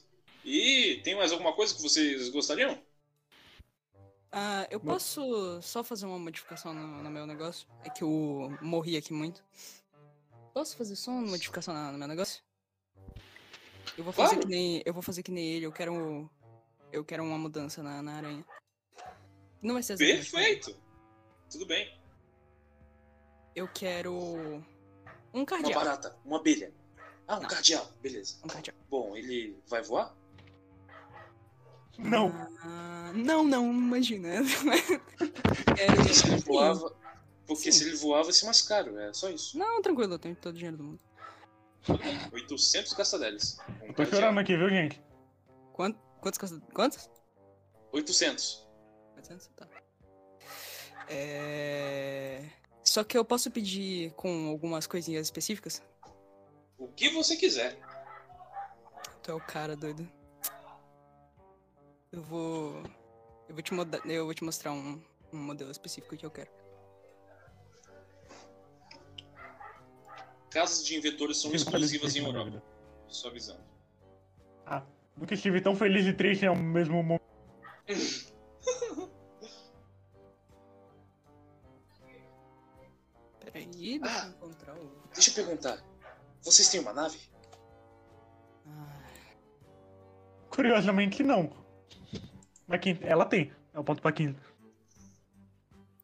E 0.45 1.01
tem 1.03 1.15
mais 1.17 1.33
alguma 1.33 1.53
coisa 1.55 1.75
que 1.75 1.83
vocês 1.83 2.29
gostariam? 2.29 2.79
Ah, 4.31 4.67
eu 4.71 4.81
posso 4.81 5.63
só 5.63 5.85
fazer 5.85 6.07
uma 6.07 6.19
modificação 6.19 6.75
no, 6.75 7.03
no 7.03 7.11
meu 7.11 7.27
negócio? 7.27 7.69
É 7.85 7.91
que 7.91 8.03
eu 8.03 8.57
morri 8.61 8.97
aqui 8.97 9.13
muito. 9.13 9.43
Posso 10.53 10.77
fazer 10.77 10.97
só 10.97 11.11
uma 11.11 11.27
modificação 11.31 11.75
no 11.93 11.99
meu 11.99 12.09
negócio? 12.09 12.43
Eu 13.97 14.05
vou 14.05 14.13
fazer 14.13 14.35
Claro. 14.35 14.41
que 14.41 14.49
nem. 14.49 14.83
Eu 14.85 14.93
vou 14.93 15.03
fazer 15.03 15.23
que 15.23 15.31
nem 15.31 15.45
ele, 15.53 15.67
eu 15.67 15.73
quero. 15.73 16.29
Eu 16.93 17.05
quero 17.05 17.23
uma 17.23 17.39
mudança 17.39 17.83
na, 17.83 18.03
na 18.03 18.17
aranha. 18.17 18.45
Não 19.63 19.75
vai 19.75 19.83
ser. 19.83 19.97
Perfeito! 19.97 20.77
Tudo 21.51 21.67
bem. 21.67 21.93
Eu 23.55 23.69
quero. 23.69 24.65
Um 25.35 25.39
Uma 25.41 25.47
cardeal. 25.47 25.75
barata, 25.85 26.17
uma 26.25 26.37
abelha. 26.39 26.73
Ah, 27.27 27.39
um 27.39 27.41
Não. 27.43 27.49
cardeal, 27.49 27.91
beleza. 28.01 28.37
Um 28.45 28.47
cardeal. 28.49 28.77
Bom, 28.89 29.17
ele 29.17 29.59
vai 29.67 29.83
voar? 29.83 30.15
Não. 31.99 32.33
Ah, 32.63 33.13
não, 33.15 33.43
não, 33.45 33.71
imagina. 33.73 34.29
quero. 35.77 36.15
Se 36.15 36.27
ele 36.29 36.37
voava. 36.39 36.95
Porque 37.47 37.71
Sim. 37.71 37.79
se 37.79 37.89
ele 37.89 37.97
voar 37.97 38.23
vai 38.23 38.33
ser 38.33 38.47
mais 38.47 38.63
caro, 38.63 38.99
é 38.99 39.13
só 39.13 39.29
isso. 39.29 39.59
Não, 39.59 39.83
tranquilo, 39.83 40.15
eu 40.15 40.19
tenho 40.19 40.35
todo 40.37 40.55
o 40.55 40.57
dinheiro 40.57 40.77
do 40.77 40.85
mundo. 40.85 41.01
800 42.33 42.95
castadeles. 42.95 43.59
Um 43.83 43.89
Tô 43.89 43.95
cardeal. 43.95 44.07
chorando 44.21 44.39
aqui, 44.41 44.57
viu, 44.57 44.71
gente? 44.71 45.03
Quanto, 45.73 45.99
quantos 46.21 46.39
casta- 46.39 46.61
Quantos? 46.73 47.11
800. 47.93 48.67
400? 49.15 49.47
Tá. 49.57 49.69
É... 51.09 52.45
Só 52.85 53.03
que 53.03 53.17
eu 53.17 53.25
posso 53.25 53.51
pedir 53.51 54.13
com 54.13 54.49
algumas 54.49 54.87
coisinhas 54.87 55.27
específicas? 55.27 55.83
O 56.79 56.87
que 56.89 57.09
você 57.09 57.35
quiser. 57.35 57.79
Tu 59.23 59.31
é 59.31 59.35
o 59.35 59.41
cara, 59.41 59.75
doido. 59.75 60.07
Eu 62.13 62.23
vou. 62.23 62.83
Eu 63.49 63.55
vou 63.55 63.63
te, 63.63 63.73
moda- 63.73 64.01
eu 64.05 64.27
vou 64.27 64.35
te 64.35 64.45
mostrar 64.45 64.73
um, 64.73 65.03
um 65.33 65.39
modelo 65.39 65.71
específico 65.71 66.17
que 66.17 66.27
eu 66.27 66.31
quero. 66.31 66.51
Casas 70.51 70.85
de 70.85 70.97
inventores 70.97 71.39
são 71.39 71.53
exclusivas 71.53 72.15
em 72.15 72.25
Europa. 72.25 72.63
Só 73.09 73.29
avisando. 73.29 73.65
Nunca 75.17 75.35
estive 75.35 75.61
tão 75.61 75.75
feliz 75.75 76.07
e 76.07 76.13
triste 76.13 76.47
ao 76.47 76.57
mesmo 76.57 77.03
momento. 77.03 77.23
Ah. 84.03 84.25
eu 84.27 84.31
encontrar 84.31 84.75
o. 84.77 84.91
Deixa 85.13 85.31
eu 85.31 85.35
perguntar. 85.35 85.83
Vocês 86.43 86.69
têm 86.69 86.81
uma 86.81 86.93
nave? 86.93 87.19
Ah, 88.67 89.03
Curiosamente, 90.51 91.23
não. 91.23 91.53
Mas 92.67 92.81
quem- 92.81 92.99
ela 93.03 93.25
tem. 93.25 93.53
É 93.73 93.79
o 93.79 93.85
ponto 93.85 94.01
pra 94.01 94.13
15. 94.13 94.37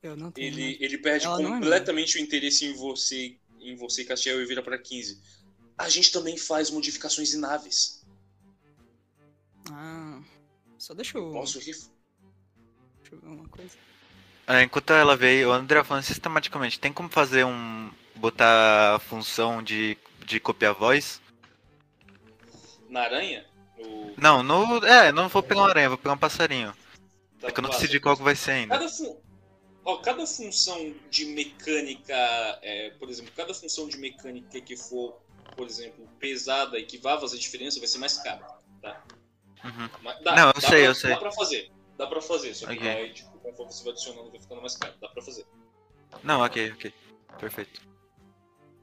eu 0.03 0.17
não 0.17 0.31
tenho. 0.31 0.47
Ele, 0.47 0.73
né? 0.73 0.77
ele 0.81 0.99
perde 0.99 1.27
Ela 1.27 1.41
é 1.41 1.45
completamente 1.45 2.17
o 2.17 2.21
interesse 2.21 2.65
em 2.65 2.73
você, 2.75 3.39
em 3.61 3.77
você, 3.77 4.05
Castiel, 4.05 4.41
e 4.41 4.47
vira 4.47 4.63
pra 4.63 4.79
15. 4.79 5.21
A 5.77 5.89
gente 5.89 6.11
também 6.11 6.37
faz 6.37 6.71
modificações 6.71 7.35
em 7.35 7.39
naves. 7.39 8.05
Ah. 9.71 10.23
Só 10.79 10.95
deixa 10.95 11.19
eu. 11.19 11.31
Posso 11.33 11.59
ref... 11.59 11.89
Deixa 12.99 13.15
eu 13.15 13.21
ver 13.21 13.29
uma 13.29 13.49
coisa. 13.49 13.77
É, 14.51 14.63
enquanto 14.65 14.93
ela 14.93 15.17
veio, 15.17 15.51
o 15.51 15.53
André 15.53 15.85
falando 15.85 16.03
sistematicamente, 16.03 16.81
tem 16.81 16.93
como 16.93 17.09
fazer 17.09 17.45
um. 17.45 17.89
botar 18.17 18.97
a 18.97 18.99
função 18.99 19.63
de, 19.63 19.97
de 20.27 20.41
copiar 20.41 20.75
voz? 20.75 21.21
Na 22.89 23.03
aranha? 23.03 23.47
O... 23.79 24.13
Não, 24.17 24.43
no. 24.43 24.85
É, 24.85 25.13
não 25.13 25.29
vou 25.29 25.41
pegar 25.41 25.61
uma 25.61 25.69
aranha, 25.69 25.89
vou 25.89 25.99
pegar 25.99 26.15
um 26.15 26.19
passarinho. 26.19 26.75
da 27.41 27.49
É 27.49 27.53
que 27.53 27.61
eu 27.61 27.63
não 27.63 27.71
decidi 27.71 28.01
qual 28.01 28.17
que 28.17 28.25
vai 28.25 28.35
ser 28.35 28.51
ainda. 28.51 28.77
Cada, 28.77 28.89
fu- 28.89 29.23
ó, 29.85 29.97
cada 29.99 30.27
função 30.27 30.95
de 31.09 31.27
mecânica, 31.27 32.13
é, 32.63 32.91
por 32.99 33.09
exemplo, 33.09 33.31
cada 33.37 33.55
função 33.55 33.87
de 33.87 33.99
mecânica 33.99 34.61
que 34.61 34.77
for, 34.77 35.23
por 35.57 35.67
exemplo, 35.67 36.09
pesada 36.19 36.77
e 36.77 36.85
que 36.85 36.99
vá 36.99 37.21
fazer 37.21 37.39
diferença, 37.39 37.79
vai 37.79 37.87
ser 37.87 37.99
mais 37.99 38.19
cara. 38.19 38.45
Uhum. 39.63 39.89
Mas 40.03 40.21
dá, 40.25 40.35
Não, 40.35 40.53
eu 40.55 40.61
sei, 40.61 40.69
pra, 40.71 40.79
eu 40.81 40.95
sei. 40.95 41.11
Dá 41.11 41.17
pra 41.19 41.33
fazer. 41.33 41.71
Dá 42.01 42.07
pra 42.07 42.23
fazer, 42.23 42.55
só 42.55 42.67
que 42.67 42.79
Ok. 42.79 42.95
vai, 42.95 43.13
tipo, 43.13 43.39
conforme 43.41 43.71
você 43.71 43.85
vai 43.85 43.93
adicionando, 43.93 44.31
vai 44.31 44.41
ficando 44.41 44.61
mais 44.63 44.75
caro. 44.75 44.95
Dá 45.03 45.09
pra 45.11 45.23
fazer. 45.23 45.45
Não, 46.25 46.41
ok, 46.41 46.73
ok. 46.73 46.95
Perfeito. 47.39 47.83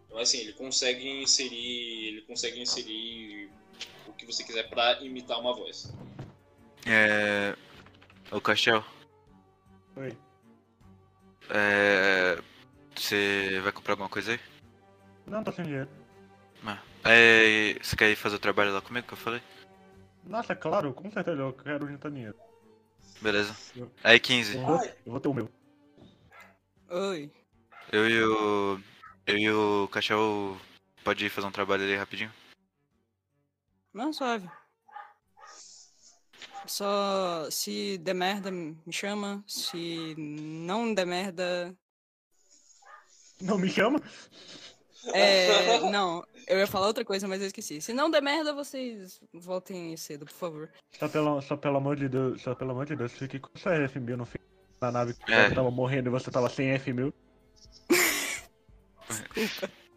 Então, 0.05 0.19
assim, 0.19 0.38
ele 0.38 0.53
consegue 0.53 1.09
inserir. 1.24 2.09
Ele 2.09 2.21
consegue 2.27 2.62
inserir 2.62 3.50
o 4.05 4.13
que 4.13 4.24
você 4.24 4.43
quiser 4.43 4.69
pra 4.69 5.01
imitar 5.01 5.39
uma 5.39 5.51
voz. 5.55 5.91
É. 6.86 7.55
O 8.31 8.39
Cachel, 8.39 8.86
Oi. 9.95 10.15
é. 11.50 12.39
Você 12.95 13.59
vai 13.63 13.71
comprar 13.71 13.93
alguma 13.93 14.09
coisa 14.09 14.33
aí? 14.33 14.39
Não, 15.25 15.43
tô 15.43 15.51
sem 15.51 15.65
dinheiro. 15.65 15.89
Ah. 16.63 16.77
É, 17.03 17.74
você 17.81 17.95
quer 17.95 18.12
ir 18.12 18.15
fazer 18.15 18.36
o 18.36 18.39
trabalho 18.39 18.74
lá 18.74 18.81
comigo 18.81 19.07
que 19.07 19.13
eu 19.13 19.17
falei? 19.17 19.41
Nossa, 20.24 20.55
claro, 20.55 20.93
com 20.93 21.09
certeza 21.09 21.41
eu 21.41 21.53
quero 21.53 21.88
juntar 21.88 22.12
dinheiro. 22.12 22.36
Beleza. 23.21 23.55
Aí 24.03 24.19
15. 24.19 24.55
Eu 24.55 24.65
vou, 24.65 24.77
Ai. 24.77 24.95
eu 25.05 25.12
vou 25.12 25.19
ter 25.19 25.27
o 25.27 25.33
meu. 25.33 25.50
Oi. 26.89 27.31
Eu 27.91 28.09
e 28.09 28.24
o. 28.24 28.79
Eu 29.25 29.38
e 29.38 29.50
o 29.50 29.88
Cachel 29.89 30.57
pode 31.03 31.25
ir 31.25 31.29
fazer 31.29 31.47
um 31.47 31.51
trabalho 31.51 31.83
ali 31.83 31.95
rapidinho? 31.95 32.31
Não, 33.93 34.13
suave. 34.13 34.50
Só 36.65 37.50
se 37.50 37.97
der 37.97 38.13
merda, 38.13 38.51
me 38.51 38.77
chama. 38.91 39.43
Se 39.47 40.15
não 40.17 40.93
der 40.93 41.05
merda. 41.05 41.75
Não 43.41 43.57
me 43.57 43.69
chama? 43.69 44.01
É. 45.13 45.79
Não, 45.91 46.23
eu 46.47 46.57
ia 46.57 46.67
falar 46.67 46.87
outra 46.87 47.03
coisa, 47.05 47.27
mas 47.27 47.41
eu 47.41 47.47
esqueci. 47.47 47.81
Se 47.81 47.93
não 47.93 48.09
der 48.09 48.21
merda, 48.21 48.53
vocês 48.53 49.19
voltem 49.33 49.95
cedo, 49.97 50.25
por 50.25 50.33
favor. 50.33 50.69
Só 50.97 51.07
pelo, 51.07 51.41
só 51.41 51.55
pelo 51.57 51.77
amor 51.77 51.95
de 51.95 52.07
Deus, 52.09 52.41
só 52.41 52.53
pelo 52.55 52.71
amor 52.71 52.85
de 52.85 52.95
Deus, 52.95 53.11
fique 53.13 53.39
com 53.39 53.49
sua 53.57 53.75
F 53.75 53.99
mil 53.99 54.17
no 54.17 54.25
fim 54.25 54.37
da 54.79 54.91
nave 54.91 55.13
que 55.13 55.31
É. 55.33 55.49
você 55.49 55.55
tava 55.55 55.71
morrendo 55.71 56.07
e 56.09 56.11
você 56.11 56.29
tava 56.31 56.49
sem 56.49 56.69
F 56.71 56.91
mil. 56.93 57.13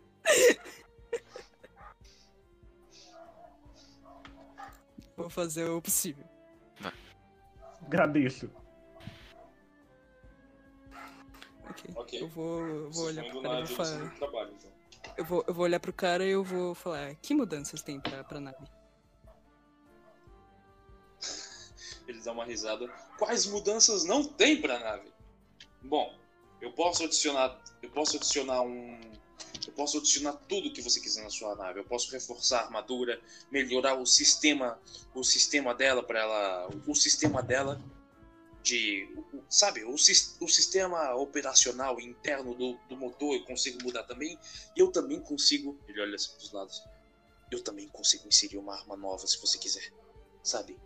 Vou 5.17 5.29
fazer 5.29 5.65
o 5.69 5.83
possível. 5.83 6.25
Agradeço. 7.85 8.51
Ok. 11.69 11.91
Ok. 11.95 12.23
Eu 12.23 12.29
vou, 12.29 12.61
eu 12.67 12.91
vou 12.91 12.93
Vocês 12.93 13.07
olhar 13.19 13.25
pro 13.31 13.39
indo 13.39 13.49
cara 13.49 13.61
e 13.61 13.65
vou 13.65 13.77
falar. 13.77 14.11
trabalho, 14.17 14.53
então. 14.59 14.71
Eu 15.21 15.25
vou, 15.27 15.45
eu 15.47 15.53
vou 15.53 15.65
olhar 15.65 15.79
pro 15.79 15.93
cara 15.93 16.25
e 16.25 16.31
eu 16.31 16.43
vou 16.43 16.75
falar, 16.75 17.15
que 17.17 17.35
mudanças 17.35 17.83
tem 17.83 18.01
pra, 18.01 18.25
pra 18.25 18.41
nave? 18.41 18.57
Ele 22.09 22.23
dá 22.23 22.33
uma 22.33 22.47
risada. 22.47 22.89
Quais 23.19 23.45
mudanças 23.45 24.03
não 24.05 24.25
tem 24.25 24.63
pra 24.63 24.79
nave? 24.79 25.13
Bom, 25.83 26.19
eu 26.59 26.73
posso 26.73 27.05
adicionar. 27.05 27.61
Eu 27.83 27.91
posso 27.91 28.17
adicionar 28.17 28.63
um. 28.63 28.99
Eu 29.67 29.75
posso 29.75 29.99
adicionar 29.99 30.33
tudo 30.49 30.73
que 30.73 30.81
você 30.81 30.99
quiser 30.99 31.23
na 31.23 31.29
sua 31.29 31.55
nave. 31.55 31.81
Eu 31.81 31.85
posso 31.85 32.11
reforçar 32.11 32.61
a 32.61 32.65
armadura, 32.65 33.21
melhorar 33.53 34.01
o 34.01 34.07
sistema, 34.07 34.81
o 35.15 35.23
sistema 35.23 35.75
dela 35.75 36.03
para 36.03 36.21
ela, 36.21 36.71
o 36.87 36.95
sistema 36.95 37.43
dela 37.43 37.79
de, 38.63 39.09
sabe, 39.49 39.85
o, 39.85 39.95
o 39.95 40.49
sistema 40.49 41.15
operacional 41.15 42.01
interno 42.01 42.55
do, 42.55 42.79
do 42.89 42.97
motor 42.97 43.35
eu 43.35 43.45
consigo 43.45 43.83
mudar 43.83 44.05
também. 44.05 44.39
E 44.77 44.81
eu 44.81 44.91
também 44.91 45.21
consigo, 45.21 45.79
ele 45.89 46.01
olha 46.01 46.15
assim 46.15 46.33
pros 46.37 46.53
lados. 46.53 46.83
Eu 47.51 47.63
também 47.63 47.89
consigo 47.89 48.29
inserir 48.29 48.59
uma 48.59 48.75
arma 48.75 48.97
nova 48.97 49.27
se 49.27 49.41
você 49.41 49.59
quiser. 49.59 49.93
Sabe? 50.43 50.79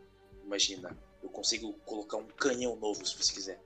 Imagina, 0.43 0.97
eu 1.23 1.29
consigo 1.29 1.73
colocar 1.85 2.17
um 2.17 2.27
canhão 2.29 2.77
novo 2.77 3.05
se 3.07 3.17
você 3.17 3.33
quiser. 3.33 3.61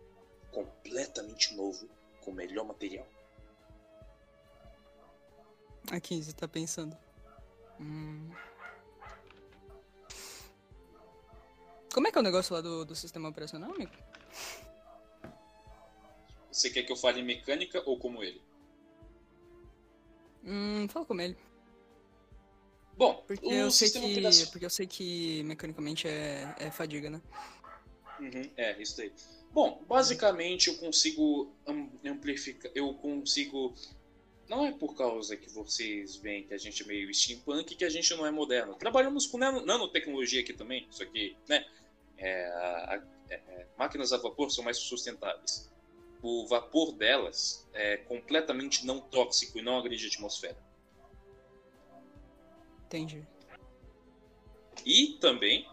Completamente 0.50 1.54
novo, 1.54 1.88
com 2.22 2.32
melhor 2.32 2.64
material. 2.64 3.06
A 5.90 6.00
15 6.00 6.34
tá 6.34 6.48
pensando. 6.48 6.96
Hum. 7.80 8.30
Como 11.98 12.06
é 12.06 12.12
que 12.12 12.18
é 12.18 12.20
o 12.20 12.22
negócio 12.22 12.54
lá 12.54 12.60
do, 12.60 12.84
do 12.84 12.94
sistema 12.94 13.28
operacional, 13.28 13.72
amigo? 13.74 13.90
Você 16.52 16.70
quer 16.70 16.84
que 16.84 16.92
eu 16.92 16.96
fale 16.96 17.20
em 17.20 17.24
mecânica 17.24 17.82
ou 17.84 17.98
como 17.98 18.22
ele? 18.22 18.40
Hum, 20.44 20.86
fala 20.88 21.04
com 21.04 21.20
ele. 21.20 21.36
Bom, 22.96 23.24
Porque 23.26 23.44
eu 23.44 23.68
sei 23.72 23.90
que. 23.90 23.98
operacional. 23.98 24.52
Porque 24.52 24.64
eu 24.64 24.70
sei 24.70 24.86
que 24.86 25.42
mecanicamente 25.42 26.06
é, 26.06 26.54
é 26.60 26.70
fadiga, 26.70 27.10
né? 27.10 27.20
Uhum, 28.20 28.48
é, 28.56 28.80
isso 28.80 28.96
daí. 28.96 29.12
Bom, 29.50 29.84
basicamente 29.88 30.68
eu 30.68 30.76
consigo 30.78 31.52
am- 31.66 31.90
amplificar. 32.04 32.70
Eu 32.76 32.94
consigo. 32.94 33.74
Não 34.48 34.64
é 34.64 34.70
por 34.70 34.94
causa 34.96 35.36
que 35.36 35.50
vocês 35.50 36.14
veem 36.14 36.46
que 36.46 36.54
a 36.54 36.58
gente 36.58 36.80
é 36.80 36.86
meio 36.86 37.12
steampunk 37.12 37.74
que 37.74 37.84
a 37.84 37.90
gente 37.90 38.08
não 38.14 38.24
é 38.24 38.30
moderno. 38.30 38.76
Trabalhamos 38.76 39.26
com 39.26 39.36
nano- 39.36 39.66
nanotecnologia 39.66 40.40
aqui 40.42 40.52
também, 40.52 40.86
só 40.92 41.04
que, 41.04 41.36
né? 41.48 41.66
É, 42.18 42.46
a- 42.46 42.94
a- 42.96 43.32
é, 43.32 43.66
máquinas 43.78 44.12
a 44.12 44.18
vapor 44.18 44.50
são 44.50 44.64
mais 44.64 44.76
sustentáveis. 44.78 45.70
O 46.22 46.46
vapor 46.46 46.92
delas 46.92 47.66
é 47.72 47.96
completamente 47.98 48.84
não 48.84 49.00
tóxico 49.00 49.58
e 49.58 49.62
não 49.62 49.78
agride 49.78 50.06
a 50.06 50.08
atmosfera. 50.08 50.58
Entendi. 52.86 53.26
E 54.84 55.18
também 55.20 55.68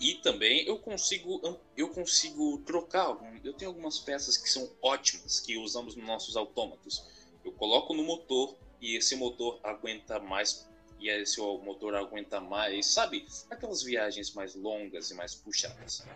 e 0.00 0.14
também 0.14 0.66
eu 0.66 0.78
consigo 0.78 1.58
eu 1.76 1.90
consigo 1.90 2.58
trocar 2.64 3.18
eu 3.44 3.52
tenho 3.52 3.70
algumas 3.70 3.98
peças 3.98 4.36
que 4.38 4.48
são 4.48 4.70
ótimas 4.80 5.38
que 5.40 5.58
usamos 5.58 5.94
nos 5.94 6.06
nossos 6.06 6.36
autômatos. 6.36 7.04
Eu 7.44 7.52
coloco 7.52 7.92
no 7.94 8.02
motor 8.02 8.56
e 8.80 8.96
esse 8.96 9.14
motor 9.14 9.60
aguenta 9.62 10.18
mais 10.18 10.66
e 11.00 11.08
esse 11.08 11.40
motor 11.40 11.94
aguenta 11.94 12.40
mais, 12.40 12.86
sabe? 12.86 13.26
Aquelas 13.50 13.82
viagens 13.82 14.32
mais 14.34 14.54
longas 14.54 15.10
e 15.10 15.14
mais 15.14 15.34
puxadas. 15.34 16.06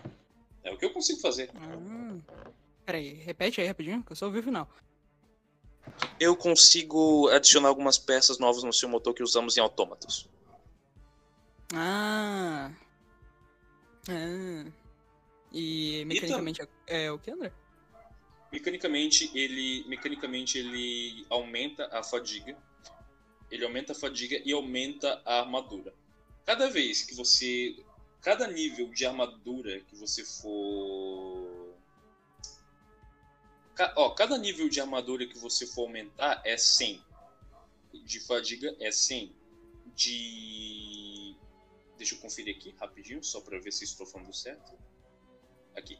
É 0.62 0.70
o 0.70 0.76
que 0.76 0.84
eu 0.84 0.92
consigo 0.92 1.20
fazer. 1.20 1.50
Ah. 1.56 2.18
Peraí, 2.84 3.14
repete 3.14 3.60
aí 3.60 3.66
rapidinho, 3.66 4.02
que 4.02 4.12
eu 4.12 4.16
só 4.16 4.26
ouvi 4.26 4.40
o 4.40 4.42
final. 4.42 4.68
eu 6.20 6.36
consigo 6.36 7.28
adicionar 7.28 7.68
algumas 7.68 7.98
peças 7.98 8.38
novas 8.38 8.62
no 8.62 8.72
seu 8.72 8.88
motor 8.88 9.14
que 9.14 9.22
usamos 9.22 9.56
em 9.56 9.60
autômatos. 9.60 10.28
Ah. 11.74 12.70
Ah. 14.08 14.70
E 15.52 16.04
mecanicamente 16.04 16.62
é, 16.86 17.04
é 17.06 17.12
o 17.12 17.18
que, 17.18 17.30
André? 17.30 17.52
Mecanicamente 18.52 19.30
ele, 19.34 19.84
mecanicamente 19.88 20.58
ele 20.58 21.26
aumenta 21.30 21.88
a 21.90 22.02
fadiga. 22.02 22.56
Ele 23.54 23.64
aumenta 23.64 23.92
a 23.92 23.94
fadiga 23.94 24.40
e 24.44 24.52
aumenta 24.52 25.22
a 25.24 25.38
armadura. 25.40 25.94
Cada 26.44 26.68
vez 26.68 27.02
que 27.02 27.14
você, 27.14 27.76
cada 28.20 28.48
nível 28.48 28.88
de 28.90 29.06
armadura 29.06 29.80
que 29.82 29.94
você 29.94 30.24
for 30.24 31.72
Ca- 33.76 33.92
Ó, 33.96 34.10
cada 34.10 34.36
nível 34.38 34.68
de 34.68 34.80
armadura 34.80 35.24
que 35.26 35.38
você 35.38 35.66
for 35.66 35.82
aumentar 35.82 36.42
é 36.44 36.56
100. 36.56 37.00
De 38.04 38.18
fadiga 38.20 38.74
é 38.80 38.90
100. 38.90 39.32
De. 39.94 41.36
Deixa 41.96 42.14
eu 42.16 42.18
conferir 42.20 42.56
aqui 42.56 42.74
rapidinho, 42.78 43.22
só 43.22 43.40
pra 43.40 43.58
ver 43.60 43.72
se 43.72 43.84
estou 43.84 44.04
falando 44.06 44.32
certo. 44.34 44.72
Aqui. 45.76 45.98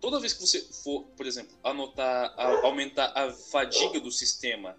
Toda 0.00 0.18
vez 0.20 0.32
que 0.32 0.40
você 0.40 0.60
for, 0.82 1.04
por 1.16 1.26
exemplo, 1.26 1.58
anotar, 1.62 2.32
a- 2.38 2.66
aumentar 2.66 3.12
a 3.16 3.32
fadiga 3.32 3.98
do 4.00 4.10
sistema 4.12 4.78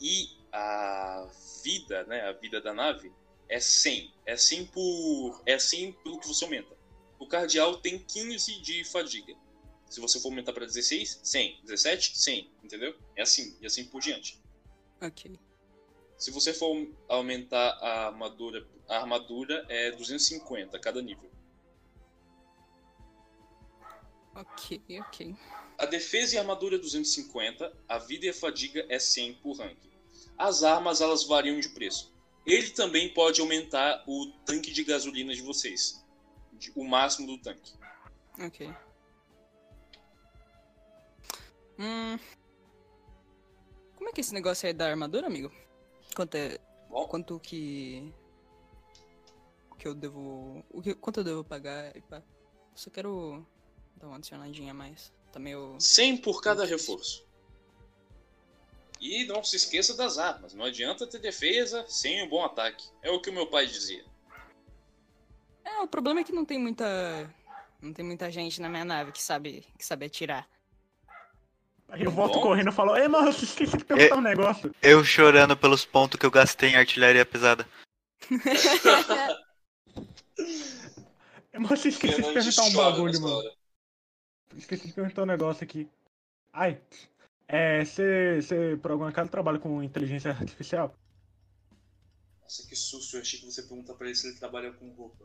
e 0.00 0.28
a 0.54 1.28
vida, 1.64 2.04
né, 2.04 2.22
a 2.22 2.32
vida 2.32 2.60
da 2.60 2.72
nave, 2.72 3.12
é 3.48 3.58
100. 3.58 4.14
É 4.24 4.36
100 4.36 4.66
por. 4.66 5.42
É 5.44 5.58
100 5.58 5.92
pelo 5.94 6.20
que 6.20 6.28
você 6.28 6.44
aumenta. 6.44 6.76
O 7.18 7.26
cardeal 7.26 7.78
tem 7.78 7.98
15 7.98 8.60
de 8.60 8.84
fadiga. 8.84 9.34
Se 9.90 10.00
você 10.00 10.20
for 10.20 10.28
aumentar 10.28 10.52
para 10.52 10.64
16, 10.64 11.20
100. 11.22 11.60
17, 11.64 12.16
100. 12.16 12.50
Entendeu? 12.62 12.96
É 13.16 13.22
assim, 13.22 13.56
e 13.60 13.66
assim 13.66 13.84
por 13.84 14.00
diante. 14.00 14.40
Ok. 15.00 15.38
Se 16.16 16.30
você 16.30 16.54
for 16.54 16.88
aumentar 17.08 17.70
a 17.80 18.06
armadura, 18.06 18.66
a 18.88 18.96
armadura 18.96 19.66
é 19.68 19.90
250 19.90 20.78
cada 20.78 21.02
nível. 21.02 21.30
Ok, 24.34 24.82
ok. 25.00 25.34
A 25.78 25.86
defesa 25.86 26.34
e 26.34 26.38
a 26.38 26.40
armadura 26.40 26.76
é 26.76 26.78
250, 26.78 27.72
a 27.88 27.98
vida 27.98 28.26
e 28.26 28.28
a 28.30 28.34
fadiga 28.34 28.84
é 28.88 28.98
100 28.98 29.34
por 29.34 29.58
rank. 29.58 29.93
As 30.36 30.62
armas 30.62 31.00
elas 31.00 31.24
variam 31.24 31.58
de 31.60 31.68
preço. 31.68 32.12
Ele 32.46 32.70
também 32.70 33.12
pode 33.12 33.40
aumentar 33.40 34.04
o 34.06 34.26
tanque 34.44 34.72
de 34.72 34.84
gasolina 34.84 35.34
de 35.34 35.42
vocês. 35.42 36.04
O 36.74 36.84
máximo 36.84 37.26
do 37.26 37.38
tanque. 37.38 37.72
Ok. 38.38 38.72
Hum. 41.78 42.18
Como 43.96 44.10
é 44.10 44.12
que 44.12 44.20
é 44.20 44.22
esse 44.22 44.34
negócio 44.34 44.66
aí 44.66 44.72
da 44.72 44.88
armadura, 44.88 45.26
amigo? 45.26 45.50
Quanto 46.14 46.34
é. 46.36 46.58
Bom, 46.90 47.06
Quanto 47.06 47.40
que. 47.40 48.12
Que 49.78 49.88
eu 49.88 49.94
devo. 49.94 50.64
O 50.70 50.82
que, 50.82 50.94
quanto 50.94 51.20
eu 51.20 51.24
devo 51.24 51.44
pagar? 51.44 51.96
e 51.96 52.00
pá? 52.02 52.22
Só 52.74 52.90
quero 52.90 53.44
dar 53.96 54.08
uma 54.08 54.16
adicionadinha 54.16 54.72
a 54.72 54.74
mais. 54.74 55.12
Tá 55.32 55.38
meio. 55.38 55.76
100 55.80 56.18
por 56.18 56.40
cada 56.42 56.64
reforço. 56.64 57.23
E 59.00 59.24
não 59.26 59.42
se 59.42 59.56
esqueça 59.56 59.96
das 59.96 60.18
armas. 60.18 60.54
Não 60.54 60.64
adianta 60.64 61.06
ter 61.06 61.18
defesa 61.18 61.84
sem 61.88 62.22
um 62.22 62.28
bom 62.28 62.44
ataque. 62.44 62.86
É 63.02 63.10
o 63.10 63.20
que 63.20 63.30
o 63.30 63.32
meu 63.32 63.46
pai 63.46 63.66
dizia. 63.66 64.04
É, 65.64 65.80
o 65.80 65.88
problema 65.88 66.20
é 66.20 66.24
que 66.24 66.32
não 66.32 66.44
tem 66.44 66.58
muita. 66.58 67.28
Não 67.80 67.92
tem 67.92 68.04
muita 68.04 68.30
gente 68.30 68.60
na 68.60 68.68
minha 68.68 68.84
nave 68.84 69.12
que 69.12 69.22
sabe, 69.22 69.64
que 69.76 69.84
sabe 69.84 70.06
atirar. 70.06 70.48
Aí 71.88 72.02
eu 72.02 72.10
volto 72.10 72.34
Bom. 72.34 72.42
correndo 72.42 72.70
e 72.70 72.72
falo, 72.72 72.96
Ei, 72.96 73.08
mano, 73.08 73.28
eu 73.28 73.30
esqueci 73.30 73.76
de 73.76 73.84
perguntar 73.84 74.16
um 74.16 74.20
negócio. 74.20 74.74
Eu 74.82 75.04
chorando 75.04 75.56
pelos 75.56 75.84
pontos 75.84 76.18
que 76.18 76.24
eu 76.24 76.30
gastei 76.30 76.70
em 76.70 76.76
artilharia 76.76 77.26
pesada. 77.26 77.68
Ei, 78.30 78.34
mano, 81.60 81.68
eu 81.68 81.74
esqueci 81.74 82.22
de 82.22 82.32
perguntar 82.32 82.62
um 82.62 82.72
bagulho, 82.72 83.20
mano. 83.20 83.50
Esqueci 84.56 84.86
de 84.86 84.92
perguntar 84.92 85.22
um 85.22 85.26
negócio 85.26 85.62
aqui. 85.62 85.88
Ai, 86.52 86.80
é, 87.48 87.84
você, 87.84 88.78
por 88.80 88.90
algum 88.90 89.04
acaso 89.04 89.30
trabalha 89.30 89.58
com 89.58 89.82
inteligência 89.82 90.30
artificial? 90.30 90.92
Nossa, 92.42 92.66
que 92.68 92.76
susto. 92.76 93.16
Eu 93.16 93.20
achei 93.22 93.38
que 93.40 93.46
você 93.46 93.60
ia 93.62 93.66
perguntar 93.66 93.94
pra 93.94 94.06
ele 94.06 94.16
se 94.16 94.28
ele 94.28 94.36
trabalha 94.38 94.72
com 94.72 94.88
roupa. 94.90 95.24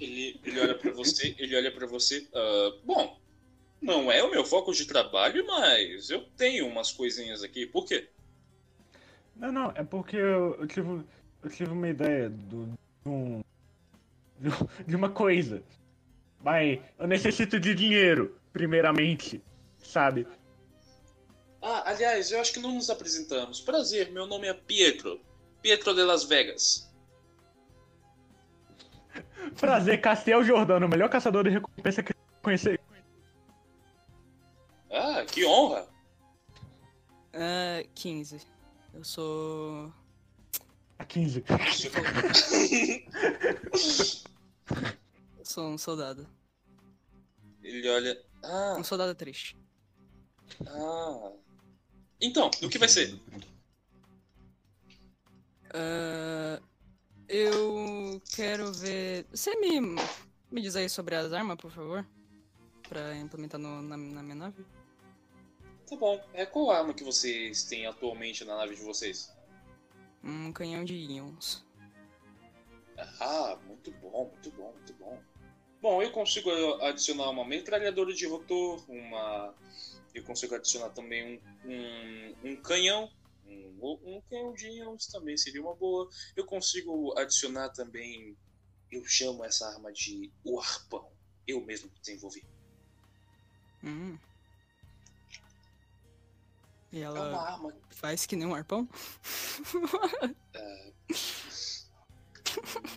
Ele, 0.00 0.40
ele 0.44 0.60
olha 0.60 0.74
pra 0.78 0.92
você, 0.92 1.34
ele 1.38 1.56
olha 1.56 1.72
pra 1.72 1.86
você. 1.86 2.28
"Ah, 2.34 2.70
bom, 2.84 3.18
não 3.80 4.10
é 4.12 4.22
o 4.22 4.30
meu 4.30 4.44
foco 4.44 4.72
de 4.72 4.86
trabalho, 4.86 5.44
mas 5.46 6.08
eu 6.10 6.24
tenho 6.36 6.66
umas 6.66 6.92
coisinhas 6.92 7.42
aqui. 7.42 7.66
Por 7.66 7.84
quê? 7.86 8.08
Não, 9.34 9.50
não, 9.50 9.72
é 9.74 9.82
porque 9.82 10.16
eu, 10.16 10.54
eu 10.54 10.66
tive, 10.66 11.04
eu 11.42 11.50
tive 11.50 11.70
uma 11.72 11.88
ideia 11.88 12.30
do, 12.30 12.66
de, 12.66 13.08
um, 13.08 13.42
de 14.86 14.94
uma 14.96 15.10
coisa. 15.10 15.62
Mas 16.40 16.80
eu 16.98 17.06
necessito 17.06 17.58
de 17.58 17.74
dinheiro, 17.74 18.36
primeiramente, 18.52 19.40
sabe? 19.82 20.26
Ah, 21.60 21.90
aliás, 21.90 22.30
eu 22.32 22.40
acho 22.40 22.52
que 22.52 22.58
não 22.60 22.72
nos 22.72 22.90
apresentamos. 22.90 23.60
Prazer, 23.60 24.10
meu 24.10 24.26
nome 24.26 24.48
é 24.48 24.54
Pietro. 24.54 25.20
Pietro 25.60 25.94
de 25.94 26.02
Las 26.02 26.24
Vegas. 26.24 26.90
Prazer, 29.60 30.00
Castiel 30.00 30.42
Jordano, 30.42 30.86
o 30.86 30.88
melhor 30.88 31.08
caçador 31.08 31.44
de 31.44 31.50
recompensa 31.50 32.02
que 32.02 32.12
eu 32.12 32.16
conheci. 32.42 32.78
Ah, 34.90 35.24
que 35.24 35.44
honra. 35.46 35.88
Ah, 37.32 37.82
15. 37.94 38.40
Eu 38.92 39.04
sou. 39.04 39.92
A 40.98 41.04
15. 41.06 41.44
Eu 45.38 45.44
sou 45.44 45.68
um 45.68 45.78
soldado. 45.78 46.26
Ele 47.62 47.88
olha. 47.88 48.20
Ah, 48.42 48.74
Um 48.78 48.84
soldado 48.84 49.14
triste. 49.14 49.56
Ah. 50.66 51.32
Então, 52.20 52.50
do 52.60 52.68
que 52.68 52.78
vai 52.78 52.88
ser? 52.88 53.18
Ah, 55.74 56.60
eu 57.28 58.20
quero 58.34 58.72
ver. 58.72 59.26
Você 59.32 59.54
me, 59.56 59.80
me 60.50 60.60
diz 60.60 60.76
aí 60.76 60.88
sobre 60.88 61.14
as 61.14 61.32
armas, 61.32 61.56
por 61.56 61.70
favor? 61.70 62.06
Pra 62.88 63.16
implementar 63.16 63.58
no- 63.60 63.82
na, 63.82 63.96
na 63.96 64.22
minha 64.22 64.34
nave? 64.34 64.64
Tá 65.88 65.96
bom. 65.96 66.22
É 66.34 66.44
qual 66.46 66.70
arma 66.70 66.94
que 66.94 67.04
vocês 67.04 67.64
têm 67.64 67.86
atualmente 67.86 68.44
na 68.44 68.56
nave 68.56 68.74
de 68.76 68.82
vocês? 68.82 69.32
Um 70.22 70.52
canhão 70.52 70.84
de 70.84 70.94
íons. 70.94 71.64
Ah, 73.18 73.58
muito 73.66 73.90
bom, 73.92 74.30
muito 74.30 74.50
bom, 74.52 74.72
muito 74.72 74.92
bom. 74.94 75.18
Bom, 75.80 76.00
eu 76.02 76.12
consigo 76.12 76.48
adicionar 76.84 77.28
uma 77.30 77.44
metralhadora 77.44 78.12
de 78.14 78.26
rotor, 78.26 78.84
uma. 78.88 79.52
Eu 80.14 80.22
consigo 80.24 80.54
adicionar 80.54 80.90
também 80.90 81.40
um, 81.64 81.70
um, 81.70 82.50
um 82.50 82.56
canhão. 82.62 83.10
Um, 83.46 84.16
um 84.16 84.20
canhão 84.28 84.52
de 84.54 84.68
íons 84.68 85.06
também 85.06 85.36
seria 85.36 85.60
uma 85.62 85.74
boa. 85.74 86.08
Eu 86.36 86.44
consigo 86.46 87.16
adicionar 87.18 87.70
também. 87.70 88.36
Eu 88.90 89.04
chamo 89.06 89.44
essa 89.44 89.66
arma 89.68 89.92
de 89.92 90.30
o 90.44 90.60
arpão. 90.60 91.10
Eu 91.46 91.60
mesmo 91.64 91.90
desenvolvi. 92.00 92.44
Hum. 93.82 94.18
E 96.92 96.98
É 96.98 97.02
ela 97.02 97.30
uma 97.30 97.42
arma. 97.42 97.74
faz 97.90 98.26
que 98.26 98.36
nem 98.36 98.46
um 98.46 98.54
arpão? 98.54 98.88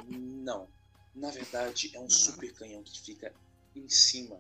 Não. 0.07 0.67
Na 1.15 1.31
verdade, 1.31 1.95
é 1.95 1.99
um 1.99 2.09
super 2.09 2.51
canhão 2.53 2.83
que 2.83 2.99
fica 3.01 3.33
em 3.75 3.87
cima. 3.87 4.39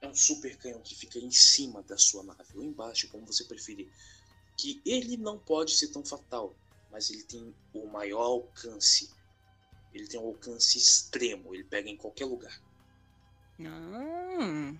É 0.00 0.08
um 0.08 0.14
super 0.14 0.56
canhão 0.56 0.80
que 0.80 0.94
fica 0.94 1.18
em 1.18 1.30
cima 1.30 1.82
da 1.82 1.98
sua 1.98 2.22
nave, 2.22 2.56
ou 2.56 2.62
embaixo, 2.62 3.08
como 3.08 3.26
você 3.26 3.44
preferir. 3.44 3.92
Que 4.56 4.80
ele 4.84 5.16
não 5.16 5.38
pode 5.38 5.72
ser 5.72 5.88
tão 5.88 6.04
fatal, 6.04 6.54
mas 6.90 7.10
ele 7.10 7.22
tem 7.22 7.54
o 7.74 7.86
maior 7.86 8.22
alcance. 8.22 9.10
Ele 9.92 10.06
tem 10.06 10.18
um 10.18 10.26
alcance 10.26 10.78
extremo, 10.78 11.54
ele 11.54 11.64
pega 11.64 11.88
em 11.88 11.96
qualquer 11.96 12.24
lugar. 12.24 12.60
Ah, 13.60 14.74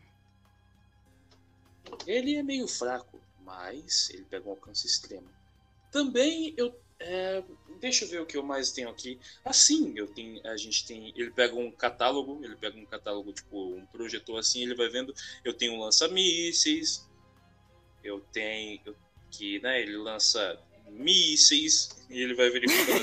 Ele 2.06 2.36
é 2.36 2.42
meio 2.42 2.66
fraco, 2.66 3.20
mas 3.40 4.08
ele 4.10 4.24
pega 4.24 4.48
um 4.48 4.52
alcance 4.52 4.86
extremo. 4.86 5.28
Também 5.90 6.54
eu. 6.56 6.74
É, 7.00 7.42
deixa 7.80 8.04
eu 8.04 8.08
ver 8.08 8.20
o 8.20 8.26
que 8.26 8.36
eu 8.36 8.42
mais 8.42 8.70
tenho 8.72 8.88
aqui. 8.90 9.18
Assim, 9.44 9.92
eu 9.96 10.06
tenho. 10.06 10.46
A 10.46 10.56
gente 10.56 10.86
tem. 10.86 11.08
Ele 11.16 11.30
pega 11.30 11.54
um 11.54 11.70
catálogo, 11.70 12.40
ele 12.44 12.54
pega 12.56 12.78
um 12.78 12.84
catálogo, 12.86 13.32
tipo, 13.32 13.74
um 13.74 13.86
projetor 13.86 14.38
assim, 14.38 14.62
ele 14.62 14.74
vai 14.74 14.88
vendo. 14.88 15.14
Eu 15.44 15.54
tenho 15.54 15.72
um 15.74 15.80
lança-mísseis. 15.80 17.08
Eu 18.04 18.20
tenho. 18.32 18.80
eu- 18.84 18.96
que, 19.30 19.60
né, 19.60 19.80
ele 19.80 19.96
lança 19.96 20.60
mísseis. 20.88 21.88
E 22.10 22.20
ele 22.20 22.34
vai 22.34 22.50
verificando. 22.50 23.00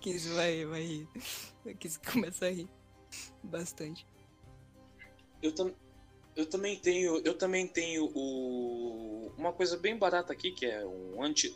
15 0.00 0.28
vai, 0.34 0.64
vai 0.64 0.82
rir. 0.82 1.08
15 1.78 2.00
começa 2.00 2.46
a 2.46 2.50
rir. 2.50 2.68
Bastante. 3.42 4.06
Eu, 5.42 5.54
tam, 5.54 5.72
eu 6.38 6.46
também 6.46 6.78
tenho, 6.78 7.20
eu 7.24 7.34
também 7.34 7.66
tenho 7.66 8.12
o, 8.14 9.32
uma 9.36 9.52
coisa 9.52 9.76
bem 9.76 9.98
barata 9.98 10.32
aqui 10.32 10.52
que 10.52 10.64
é 10.64 10.86
um 10.86 11.20
anti 11.20 11.52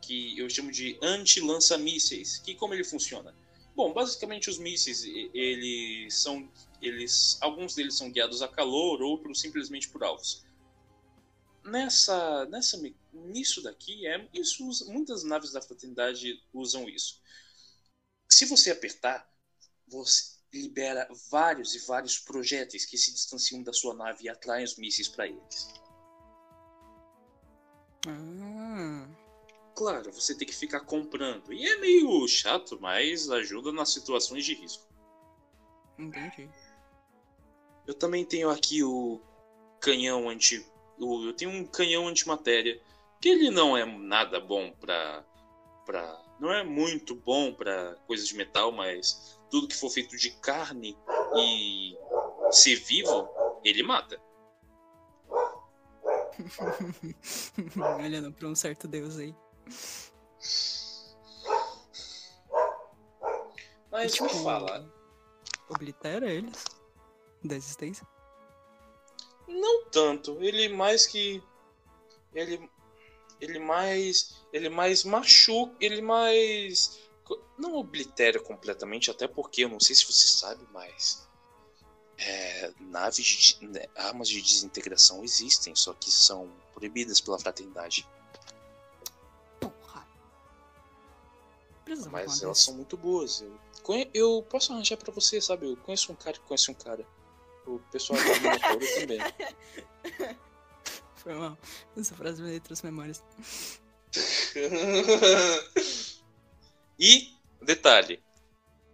que 0.00 0.38
eu 0.38 0.48
chamo 0.48 0.72
de 0.72 0.98
anti-lança-mísseis. 1.02 2.38
Que 2.38 2.54
como 2.54 2.72
ele 2.72 2.84
funciona? 2.84 3.34
Bom, 3.76 3.92
basicamente 3.92 4.48
os 4.48 4.58
mísseis, 4.58 5.04
eles 5.04 6.14
são 6.14 6.50
eles 6.80 7.36
alguns 7.42 7.74
deles 7.74 7.98
são 7.98 8.10
guiados 8.10 8.40
a 8.40 8.48
calor, 8.48 9.02
outros 9.02 9.40
simplesmente 9.42 9.90
por 9.90 10.02
alvos. 10.02 10.42
Nessa 11.62 12.46
nessa 12.46 12.80
nisso 13.12 13.62
daqui 13.62 14.06
é 14.06 14.26
isso 14.32 14.66
muitas 14.86 15.22
naves 15.22 15.52
da 15.52 15.60
fraternidade 15.60 16.42
usam 16.50 16.88
isso. 16.88 17.20
Se 18.30 18.46
você 18.46 18.70
apertar, 18.70 19.30
você 19.86 20.33
libera 20.54 21.08
vários 21.30 21.74
e 21.74 21.80
vários 21.86 22.18
projéteis 22.18 22.86
que 22.86 22.96
se 22.96 23.12
distanciam 23.12 23.62
da 23.62 23.72
sua 23.72 23.94
nave 23.94 24.24
e 24.24 24.28
atraem 24.28 24.64
os 24.64 24.76
mísseis 24.76 25.08
para 25.08 25.26
eles. 25.26 25.68
Ah, 28.06 29.06
Claro, 29.74 30.12
você 30.12 30.34
tem 30.36 30.46
que 30.46 30.54
ficar 30.54 30.80
comprando. 30.80 31.52
E 31.52 31.66
é 31.66 31.76
meio 31.78 32.26
chato, 32.28 32.78
mas 32.80 33.28
ajuda 33.28 33.72
nas 33.72 33.92
situações 33.92 34.44
de 34.44 34.54
risco. 34.54 34.86
entendi. 35.98 36.48
Eu 37.86 37.94
também 37.94 38.24
tenho 38.24 38.48
aqui 38.50 38.82
o 38.82 39.20
canhão 39.80 40.28
anti. 40.28 40.64
eu 40.98 41.32
tenho 41.34 41.50
um 41.50 41.66
canhão 41.66 42.06
antimatéria. 42.06 42.80
Que 43.20 43.28
ele 43.28 43.50
não 43.50 43.76
é 43.76 43.84
nada 43.84 44.38
bom 44.38 44.70
pra. 44.72 45.24
pra 45.84 46.22
não 46.38 46.52
é 46.52 46.62
muito 46.62 47.14
bom 47.14 47.52
pra 47.52 47.96
coisas 48.06 48.28
de 48.28 48.36
metal, 48.36 48.70
mas 48.70 49.33
tudo 49.50 49.68
que 49.68 49.76
for 49.76 49.90
feito 49.90 50.16
de 50.16 50.30
carne 50.38 50.96
e 51.36 51.96
ser 52.50 52.76
vivo, 52.76 53.28
ele 53.64 53.82
mata. 53.82 54.20
Olhando 58.02 58.32
pra 58.32 58.48
um 58.48 58.54
certo 58.54 58.88
deus 58.88 59.18
aí. 59.18 59.34
Mas 63.90 64.12
Tipo, 64.12 64.24
me 64.24 64.42
fala, 64.42 64.92
Oblitera 65.68 66.30
eles? 66.30 66.64
Da 67.42 67.56
existência? 67.56 68.06
Não 69.46 69.84
tanto. 69.86 70.38
Ele 70.40 70.68
mais 70.68 71.06
que. 71.06 71.42
Ele. 72.34 72.68
Ele 73.40 73.58
mais. 73.58 74.46
Ele 74.52 74.68
mais 74.68 75.04
machuca. 75.04 75.74
Ele 75.80 76.00
mais. 76.02 77.00
Não 77.56 77.74
oblitera 77.76 78.40
completamente, 78.40 79.10
até 79.10 79.28
porque 79.28 79.64
eu 79.64 79.68
não 79.68 79.78
sei 79.80 79.94
se 79.94 80.04
você 80.04 80.26
sabe, 80.26 80.66
mas. 80.72 81.26
É, 82.16 82.72
naves 82.80 83.24
de. 83.26 83.66
né, 83.66 83.86
armas 83.96 84.28
de 84.28 84.40
desintegração 84.40 85.22
existem, 85.24 85.74
só 85.74 85.92
que 85.94 86.10
são 86.10 86.50
proibidas 86.72 87.20
pela 87.20 87.38
fraternidade. 87.38 88.08
Porra. 89.60 90.06
Mas 92.10 92.42
elas 92.42 92.60
são 92.60 92.74
muito 92.74 92.96
boas. 92.96 93.40
Eu, 93.40 93.58
conhe- 93.82 94.10
eu 94.14 94.44
posso 94.48 94.72
arranjar 94.72 94.96
pra 94.96 95.12
você, 95.12 95.40
sabe? 95.40 95.66
Eu 95.70 95.76
conheço 95.76 96.12
um 96.12 96.16
cara 96.16 96.34
que 96.36 96.44
conhece 96.44 96.70
um 96.70 96.74
cara. 96.74 97.06
O 97.66 97.78
pessoal 97.90 98.18
do 98.18 98.40
Minotauro 98.40 98.86
também. 98.94 99.18
Foi 101.16 101.34
mal. 101.34 101.56
Essa 101.96 102.14
frase 102.14 102.42
me 102.42 102.60
trouxe 102.60 102.84
memórias. 102.84 103.22
e, 106.98 107.33
detalhe, 107.64 108.22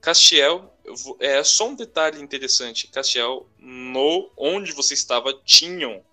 Castiel, 0.01 0.75
é 1.19 1.43
só 1.45 1.69
um 1.69 1.75
detalhe 1.75 2.21
interessante, 2.21 2.89
Castiel, 2.89 3.49
no 3.59 4.31
onde 4.37 4.73
você 4.73 4.95
estava, 4.95 5.33
tinham 5.45 6.05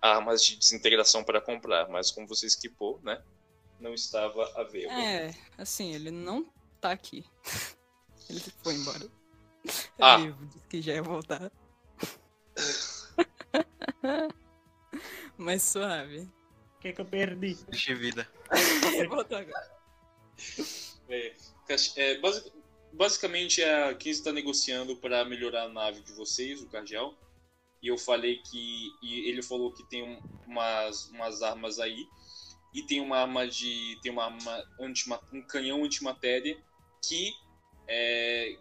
armas 0.00 0.44
de 0.44 0.56
desintegração 0.56 1.22
para 1.24 1.40
comprar, 1.40 1.88
mas 1.88 2.10
como 2.10 2.26
você 2.26 2.46
esquipou, 2.46 3.00
né, 3.02 3.22
não 3.80 3.92
estava 3.94 4.50
a 4.56 4.62
ver. 4.64 4.86
É, 4.86 5.34
assim, 5.56 5.94
ele 5.94 6.10
não 6.10 6.50
tá 6.80 6.92
aqui. 6.92 7.24
Ele 8.28 8.40
foi 8.62 8.74
embora. 8.74 9.08
Ah. 10.00 10.20
Ele 10.20 10.32
disse 10.32 10.66
que 10.68 10.80
já 10.80 10.94
ia 10.94 11.02
voltar. 11.02 11.50
Mas 15.36 15.62
suave. 15.62 16.20
O 16.76 16.80
que, 16.80 16.92
que 16.92 17.00
eu 17.00 17.04
perdi? 17.04 17.54
De 17.54 17.94
vida. 17.94 18.26
Voltou 19.10 19.36
agora. 19.36 19.78
É, 21.08 21.34
é, 21.96 22.18
basi- 22.18 22.52
basicamente, 22.92 23.62
a 23.62 23.94
15 23.94 24.18
está 24.20 24.32
negociando 24.32 24.96
para 24.96 25.24
melhorar 25.24 25.64
a 25.64 25.68
nave 25.68 26.02
de 26.02 26.12
vocês, 26.12 26.62
o 26.62 26.68
Cardial, 26.68 27.14
e 27.82 27.88
eu 27.88 27.98
falei 27.98 28.38
que, 28.38 28.90
e 29.02 29.28
ele 29.28 29.42
falou 29.42 29.72
que 29.72 29.84
tem 29.84 30.02
um- 30.02 30.20
umas, 30.46 31.08
umas 31.10 31.42
armas 31.42 31.78
aí, 31.78 32.06
e 32.74 32.82
tem 32.82 33.00
uma 33.00 33.18
arma 33.18 33.46
de. 33.48 33.98
tem 34.02 34.12
uma 34.12 34.24
arma 34.24 34.64
um 35.32 35.42
canhão 35.42 35.84
antimatéria 35.84 36.56
que 37.06 37.32
é, 37.88 38.58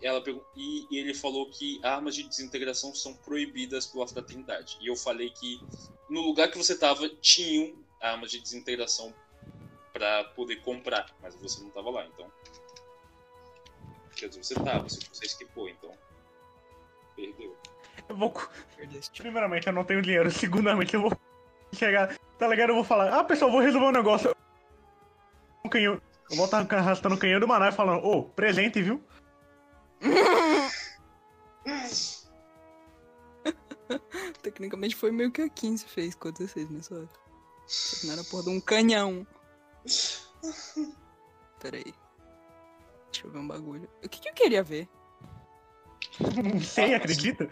ela 0.00 0.22
e, 0.56 0.86
ele 0.90 1.12
falou 1.12 1.50
que 1.50 1.78
armas 1.84 2.14
de 2.14 2.22
desintegração 2.22 2.94
são 2.94 3.14
proibidas 3.14 3.86
pela 3.86 4.08
fraternidade. 4.08 4.78
E 4.80 4.86
eu 4.86 4.96
falei 4.96 5.30
que 5.30 5.60
no 6.08 6.22
lugar 6.22 6.50
que 6.50 6.56
você 6.56 6.76
tava 6.76 7.08
tinham 7.20 7.84
armas 8.00 8.30
de 8.30 8.40
desintegração 8.40 9.14
para 9.92 10.24
poder 10.24 10.62
comprar, 10.62 11.14
mas 11.20 11.34
você 11.34 11.62
não 11.62 11.70
tava 11.70 11.90
lá, 11.90 12.06
então. 12.06 12.30
Quer 14.20 14.28
dizer, 14.28 14.44
você 14.44 14.54
tava, 14.54 14.86
se 14.86 15.00
você 15.10 15.24
esquipou, 15.24 15.66
então. 15.66 15.90
Perdeu. 17.16 17.56
Eu 18.06 18.14
vou. 18.14 18.34
Primeiramente, 19.16 19.66
eu 19.66 19.72
não 19.72 19.82
tenho 19.82 20.02
dinheiro. 20.02 20.28
Segundamente, 20.30 20.92
eu 20.92 21.00
vou 21.00 21.18
chegar. 21.72 22.14
Tá 22.38 22.46
ligado? 22.46 22.68
Eu 22.68 22.74
vou 22.74 22.84
falar. 22.84 23.18
Ah, 23.18 23.24
pessoal, 23.24 23.50
vou 23.50 23.62
resolver 23.62 23.86
um 23.86 23.92
negócio. 23.92 24.36
Um 25.64 25.70
canhão. 25.70 25.98
Eu 26.30 26.36
vou 26.36 26.44
estar 26.44 26.70
arrastando 26.70 27.14
o 27.14 27.18
canhão 27.18 27.40
do 27.40 27.48
Maná 27.48 27.70
e 27.70 27.72
falando, 27.72 28.04
ô, 28.04 28.24
presente, 28.24 28.82
viu? 28.82 29.02
Tecnicamente 34.42 34.94
foi 34.94 35.10
meio 35.10 35.32
que 35.32 35.40
a 35.40 35.48
15 35.48 35.86
fez 35.86 36.14
com 36.14 36.30
vocês, 36.30 36.68
mas 36.70 36.84
só. 36.86 36.96
Só 37.66 38.00
que 38.00 38.06
não 38.06 38.12
era 38.12 38.24
porra 38.24 38.42
de 38.42 38.50
um 38.50 38.60
canhão. 38.60 39.26
Pera 41.58 41.78
aí. 41.78 41.94
Deixa 43.12 43.26
eu 43.26 43.30
ver 43.30 43.38
um 43.38 43.48
bagulho. 43.48 43.90
O 44.04 44.08
que, 44.08 44.20
que 44.20 44.28
eu 44.28 44.34
queria 44.34 44.62
ver? 44.62 44.88
Não 46.20 46.60
sei, 46.60 46.94
Ah, 46.94 46.96
acredita? 46.96 47.48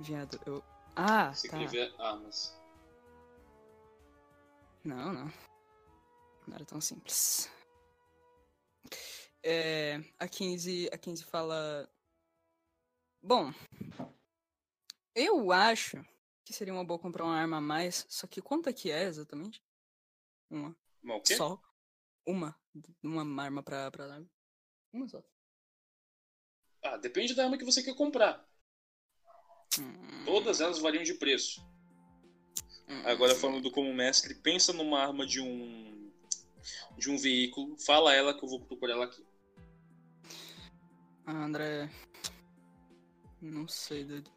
Viado, 0.00 0.40
eu. 0.46 0.62
Ah, 0.96 1.32
Você 1.32 1.48
tá. 1.48 1.56
queria 1.58 1.68
ver 1.70 1.94
armas. 2.00 2.60
Não, 4.84 5.12
não. 5.12 5.32
Não 6.46 6.54
era 6.54 6.64
tão 6.64 6.80
simples. 6.80 7.50
É, 9.42 10.00
a 10.18 10.28
15, 10.28 10.88
a 10.92 10.98
15 10.98 11.24
fala. 11.24 11.88
Bom, 13.22 13.52
eu 15.14 15.52
acho 15.52 16.04
que 16.44 16.52
seria 16.52 16.72
uma 16.74 16.84
boa 16.84 16.98
comprar 16.98 17.24
uma 17.24 17.36
arma 17.36 17.58
a 17.58 17.60
mais, 17.60 18.04
só 18.08 18.26
que 18.26 18.42
quanto 18.42 18.68
é 18.68 18.72
que 18.72 18.90
é 18.90 19.04
exatamente? 19.04 19.62
Uma. 20.50 20.76
Mas 21.02 21.16
o 21.18 21.22
quê? 21.22 21.36
Só? 21.36 21.60
Uma. 22.26 22.54
Uma 23.02 23.42
arma 23.42 23.62
pra, 23.62 23.90
pra 23.90 24.06
nave. 24.06 24.28
Uma 24.92 25.08
só. 25.08 25.22
Ah, 26.84 26.96
depende 26.96 27.34
da 27.34 27.44
arma 27.44 27.58
que 27.58 27.64
você 27.64 27.82
quer 27.82 27.94
comprar. 27.94 28.46
Hum, 29.78 30.24
Todas 30.24 30.60
elas 30.60 30.78
variam 30.78 31.02
de 31.02 31.14
preço. 31.14 31.64
hum. 32.88 33.02
Agora 33.04 33.34
falando 33.34 33.70
como 33.70 33.92
mestre, 33.94 34.34
pensa 34.34 34.72
numa 34.72 35.00
arma 35.00 35.26
de 35.26 35.40
um 35.40 35.90
de 36.96 37.10
um 37.10 37.18
veículo, 37.18 37.76
fala 37.78 38.14
ela 38.14 38.32
que 38.32 38.44
eu 38.44 38.48
vou 38.48 38.60
procurar 38.60 38.94
ela 38.94 39.06
aqui. 39.06 39.26
Ah, 41.26 41.44
André. 41.44 41.90
Não 43.40 43.66
sei, 43.66 44.04
doido. 44.04 44.30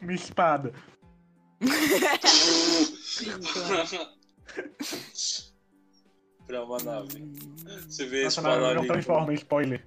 Uma 0.00 0.14
espada. 0.14 0.72
Pra 6.48 6.64
uma 6.64 6.78
nave. 6.78 7.30
Você 7.86 8.06
vê 8.06 8.24
esse 8.24 8.40
Nossa, 8.40 8.58
não, 8.58 8.74
não 8.74 8.80
ali. 8.80 8.88
transforma, 8.88 9.34
spoiler. 9.34 9.86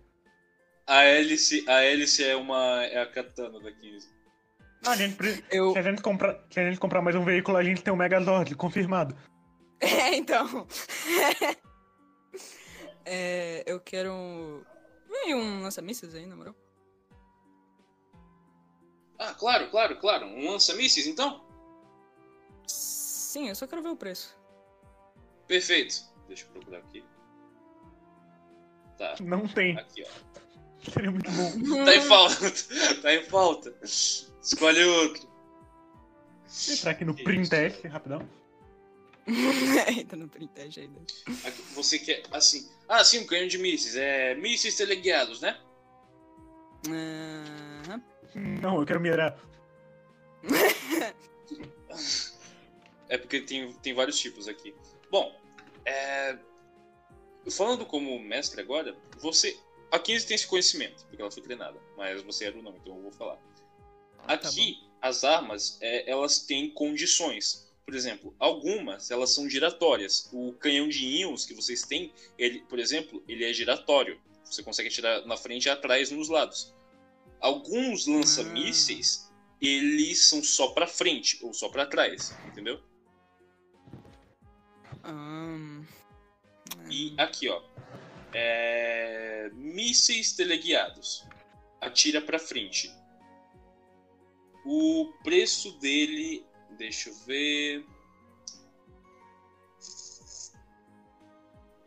A 0.85 1.03
hélice, 1.03 1.67
a 1.67 1.83
hélice 1.83 2.23
é 2.23 2.35
uma 2.35 2.83
é 2.85 3.01
a 3.01 3.07
katana 3.07 3.59
da 3.59 3.71
15. 3.71 4.07
Não, 4.83 4.91
a 4.91 4.95
gente, 4.95 5.17
Eu. 5.51 5.73
se, 5.73 5.79
a 5.79 5.81
gente 5.81 6.01
comprar, 6.03 6.39
se 6.51 6.59
a 6.59 6.63
gente 6.63 6.79
comprar 6.79 7.01
mais 7.01 7.15
um 7.15 7.23
veículo, 7.25 7.57
a 7.57 7.63
gente 7.63 7.83
tem 7.83 7.91
um 7.91 7.97
Megazord, 7.97 8.55
confirmado. 8.55 9.15
É, 9.83 10.15
então. 10.15 10.67
é, 13.03 13.63
eu 13.65 13.79
quero. 13.79 14.63
Vem 15.09 15.33
um 15.33 15.63
lança-mísseis 15.63 16.13
aí, 16.13 16.27
na 16.27 16.35
moral. 16.35 16.53
Ah, 19.17 19.33
claro, 19.33 19.71
claro, 19.71 19.99
claro. 19.99 20.27
Um 20.27 20.51
lança-mísseis, 20.51 21.07
então? 21.07 21.43
Sim, 22.67 23.49
eu 23.49 23.55
só 23.55 23.65
quero 23.65 23.81
ver 23.81 23.89
o 23.89 23.95
preço. 23.95 24.37
Perfeito. 25.47 26.10
Deixa 26.31 26.45
eu 26.45 26.49
procurar 26.51 26.77
aqui. 26.77 27.03
Tá, 28.97 29.15
Não 29.19 29.45
tem. 29.49 29.77
aqui, 29.77 30.01
ó. 30.01 30.89
Seria 30.89 31.11
muito 31.11 31.29
bom. 31.29 31.51
Tá 31.83 31.93
em 31.93 32.01
falta. 32.01 32.51
Tá 33.01 33.13
em 33.13 33.23
falta. 33.25 33.75
Escolhe 33.83 34.81
outro. 34.81 35.29
Entrar 36.69 36.91
aqui 36.91 37.03
no 37.03 37.13
print 37.13 37.49
test, 37.49 37.83
rapidão. 37.83 38.25
Entra 39.89 40.17
no 40.17 40.29
printagem 40.29 40.85
ainda. 40.85 41.01
Aqui, 41.45 41.61
Você 41.73 41.99
quer, 41.99 42.23
assim... 42.31 42.71
Ah, 42.87 43.03
sim, 43.03 43.19
um 43.19 43.27
canhão 43.27 43.49
de 43.49 43.57
mísseis. 43.57 43.97
É 43.97 44.33
mísseis 44.35 44.77
teleguiados, 44.77 45.41
né? 45.41 45.59
Não, 48.61 48.79
eu 48.79 48.85
quero 48.85 49.01
mirar. 49.01 49.37
É 53.09 53.17
porque 53.17 53.41
tem, 53.41 53.73
tem 53.73 53.93
vários 53.93 54.17
tipos 54.17 54.47
aqui. 54.47 54.73
Bom, 55.11 55.40
é... 55.85 56.37
Falando 57.49 57.85
como 57.85 58.19
mestre 58.19 58.61
agora, 58.61 58.95
você... 59.17 59.57
A 59.91 59.99
15 59.99 60.27
tem 60.27 60.35
esse 60.35 60.47
conhecimento, 60.47 61.05
porque 61.07 61.21
ela 61.21 61.31
foi 61.31 61.43
treinada. 61.43 61.77
Mas 61.97 62.21
você 62.21 62.45
era 62.45 62.57
o 62.57 62.61
não, 62.61 62.75
então 62.77 62.95
eu 62.95 63.01
vou 63.01 63.11
falar. 63.11 63.37
Tá 64.25 64.33
Aqui, 64.33 64.77
as 65.01 65.23
armas, 65.23 65.77
é, 65.81 66.09
elas 66.09 66.39
têm 66.39 66.69
condições. 66.69 67.69
Por 67.85 67.95
exemplo, 67.95 68.33
algumas, 68.39 69.11
elas 69.11 69.31
são 69.31 69.49
giratórias. 69.49 70.29
O 70.31 70.53
canhão 70.53 70.87
de 70.87 71.05
íons 71.05 71.45
que 71.45 71.53
vocês 71.53 71.81
têm, 71.81 72.13
ele, 72.37 72.61
por 72.69 72.79
exemplo, 72.79 73.21
ele 73.27 73.43
é 73.43 73.51
giratório. 73.51 74.21
Você 74.45 74.63
consegue 74.63 74.87
atirar 74.87 75.25
na 75.25 75.35
frente 75.35 75.65
e 75.65 75.69
atrás 75.69 76.11
nos 76.11 76.29
lados. 76.29 76.73
Alguns 77.39 78.05
lança-mísseis, 78.05 79.29
eles 79.59 80.27
são 80.27 80.43
só 80.43 80.69
pra 80.69 80.87
frente 80.87 81.39
ou 81.41 81.53
só 81.53 81.67
pra 81.69 81.85
trás, 81.85 82.33
entendeu? 82.47 82.79
Ahn, 85.03 85.83
E 86.89 87.15
aqui, 87.17 87.49
ó. 87.49 87.61
É... 88.33 89.49
Mísseis 89.53 90.33
teleguiados. 90.33 91.25
Atira 91.79 92.21
pra 92.21 92.37
frente. 92.39 92.91
O 94.65 95.11
preço 95.23 95.77
dele. 95.79 96.45
Deixa 96.77 97.09
eu 97.09 97.15
ver. 97.25 97.85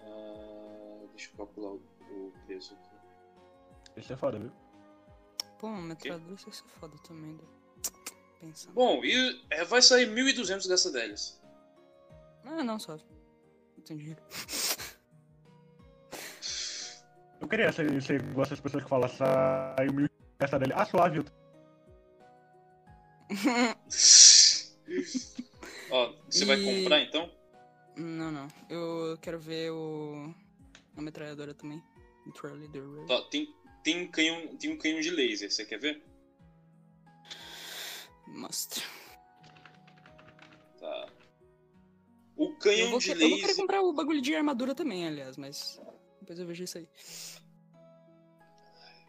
Ah, 0.00 1.06
deixa 1.14 1.30
eu 1.30 1.36
calcular 1.36 1.70
o, 1.72 1.80
o 2.10 2.32
preço 2.46 2.74
aqui. 2.74 4.00
Isso 4.00 4.12
é 4.12 4.16
foda, 4.16 4.38
viu? 4.38 4.52
Pô, 5.58 5.68
metralhadora 5.70 6.34
isso 6.34 6.48
é 6.66 6.80
foda 6.80 6.96
também. 7.06 7.32
né? 7.34 7.40
Pensando. 8.40 8.74
Bom, 8.74 9.04
e 9.04 9.42
é, 9.50 9.64
vai 9.64 9.80
sair 9.80 10.06
1.200 10.08 10.68
dessa 10.68 10.90
deles. 10.90 11.40
Ah, 12.44 12.62
não, 12.62 12.78
suave. 12.78 13.02
Não 13.76 13.84
tem 13.84 13.96
dinheiro. 13.96 14.22
Eu 17.40 17.48
queria 17.48 17.72
ser, 17.72 18.02
ser 18.02 18.20
igual 18.22 18.44
essas 18.44 18.60
pessoas 18.60 18.82
que 18.84 18.88
falam 18.88 19.08
sai 19.08 19.86
mil 19.92 20.08
essa 20.38 20.58
dele. 20.58 20.72
Ah, 20.74 20.84
suave. 20.84 21.18
eu- 21.18 21.24
Ó, 25.90 26.12
você 26.30 26.44
vai 26.44 26.56
E- 26.58 26.82
comprar 26.82 27.00
então? 27.00 27.30
não, 27.96 28.30
não. 28.30 28.48
Eu 28.68 29.16
quero 29.18 29.38
ver 29.38 29.70
o. 29.70 30.34
A 30.96 31.02
metralhadora 31.02 31.54
também. 31.54 31.82
Metralhadora. 32.26 33.06
Tá, 33.06 33.22
tem, 33.30 33.48
tem, 33.82 34.02
um 34.04 34.10
canhão, 34.10 34.56
tem 34.56 34.72
um 34.72 34.78
canhão 34.78 35.00
de 35.00 35.10
laser, 35.10 35.50
você 35.50 35.64
quer 35.64 35.78
ver? 35.78 36.02
Mostra. 38.26 38.82
O 42.36 42.46
Eu 42.46 42.56
canhão 42.58 42.90
vou, 42.90 42.98
de 42.98 43.06
que- 43.06 43.12
eu 43.12 43.18
vou 43.18 43.28
querer 43.30 43.46
laser. 43.46 43.56
comprar 43.56 43.82
o 43.82 43.92
bagulho 43.92 44.20
de 44.20 44.34
armadura 44.34 44.74
também, 44.74 45.06
aliás, 45.06 45.36
mas. 45.36 45.80
Depois 46.20 46.38
eu 46.38 46.46
vejo 46.46 46.64
isso 46.64 46.78
aí. 46.78 46.88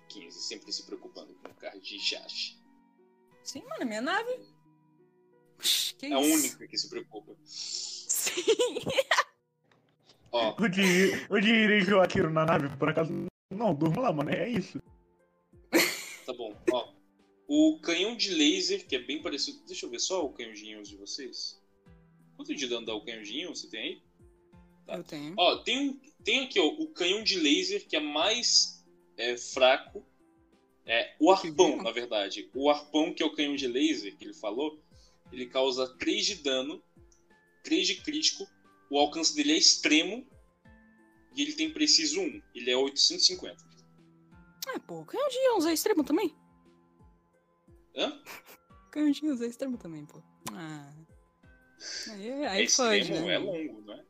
15, 0.10 0.40
sempre 0.48 0.72
se 0.72 0.86
preocupando 0.86 1.34
com 1.36 1.50
o 1.50 1.56
carro 1.56 1.80
de 1.80 2.00
chassi. 2.00 2.58
Sim, 3.44 3.64
mano, 3.64 3.82
é 3.82 3.86
minha 3.86 4.02
nave. 4.02 4.40
Que 5.98 6.08
É 6.08 6.14
a 6.14 6.22
isso? 6.22 6.34
única 6.34 6.68
que 6.68 6.78
se 6.78 6.90
preocupa. 6.90 7.36
Sim. 7.46 8.44
Ó, 10.32 10.56
O 10.62 10.68
de, 10.68 11.12
o 11.30 11.40
de 11.40 11.50
ir 11.50 11.90
eu 11.90 12.02
atiro 12.02 12.30
na 12.30 12.46
nave, 12.46 12.76
por 12.78 12.90
acaso. 12.90 13.12
Não, 13.52 13.74
durma 13.74 14.02
lá, 14.02 14.12
mano. 14.14 14.30
É 14.32 14.50
isso. 14.50 14.82
tá 16.26 16.34
bom. 16.34 16.56
Ó, 16.72 16.94
o 17.48 17.80
canhão 17.82 18.16
de 18.18 18.32
laser, 18.34 18.86
que 18.86 18.96
é 18.96 19.00
bem 19.00 19.22
parecido. 19.22 19.64
Deixa 19.66 19.86
eu 19.86 19.90
ver 19.90 20.00
só 20.00 20.26
o 20.26 20.34
canhão 20.34 20.54
de 20.54 20.66
íons 20.66 20.90
de 20.90 20.98
vocês. 20.98 21.62
Quanto 22.36 22.54
de 22.56 22.68
dano 22.68 22.86
dá 22.86 22.94
o 22.94 23.04
canhão 23.04 23.24
de 23.24 23.34
íons? 23.38 23.62
Você 23.62 23.70
tem 23.70 23.80
aí? 23.82 24.04
Tá. 24.86 24.98
Eu 24.98 25.04
tenho. 25.04 25.34
Ó, 25.38 25.58
tem, 25.58 25.90
um- 25.90 26.00
tem 26.24 26.46
aqui, 26.46 26.60
ó, 26.60 26.66
o 26.68 26.88
canhão 26.90 27.24
de 27.24 27.40
laser 27.40 27.88
que 27.88 27.96
é 27.96 28.00
mais 28.00 28.84
é, 29.18 29.38
fraco. 29.38 30.06
É, 30.86 31.16
o 31.20 31.32
arpão, 31.32 31.78
na 31.82 31.92
verdade. 31.92 32.50
O 32.54 32.70
arpão, 32.70 33.14
que 33.14 33.24
é 33.24 33.26
o 33.26 33.34
canhão 33.34 33.56
de 33.56 33.68
laser 33.68 34.16
que 34.18 34.26
ele 34.26 34.34
falou, 34.34 34.80
ele 35.32 35.48
causa 35.48 35.88
3 35.98 36.26
de 36.26 36.36
dano, 36.36 36.84
3 37.64 37.88
de 37.88 37.96
crítico. 38.02 38.46
O 38.92 39.00
alcance 39.00 39.36
dele 39.36 39.54
é 39.54 39.58
extremo. 39.58 40.28
E 41.36 41.42
ele 41.42 41.54
tem 41.54 41.74
preciso 41.74 42.22
1. 42.22 42.42
Ele 42.54 42.70
é 42.72 42.78
850. 42.78 43.58
Ah, 44.68 44.80
pô, 44.80 45.04
canhão 45.06 45.28
de 45.28 45.38
íons 45.38 45.66
é 45.66 45.74
extremo 45.74 46.04
também? 46.04 46.34
Hã? 47.96 48.22
Canhão 48.92 49.12
de 49.12 49.26
íons 49.26 49.42
é 49.42 49.48
extremo 49.48 49.78
também, 49.78 50.06
pô. 50.06 50.22
Ah. 50.54 50.94
Aí, 52.12 52.30
É 52.30 52.48
aí 52.48 52.70
fode, 52.70 53.02
extremo, 53.02 53.26
né? 53.28 53.34
é 53.34 53.38
longo, 53.38 53.82
não 53.82 53.94
é? 53.94 54.06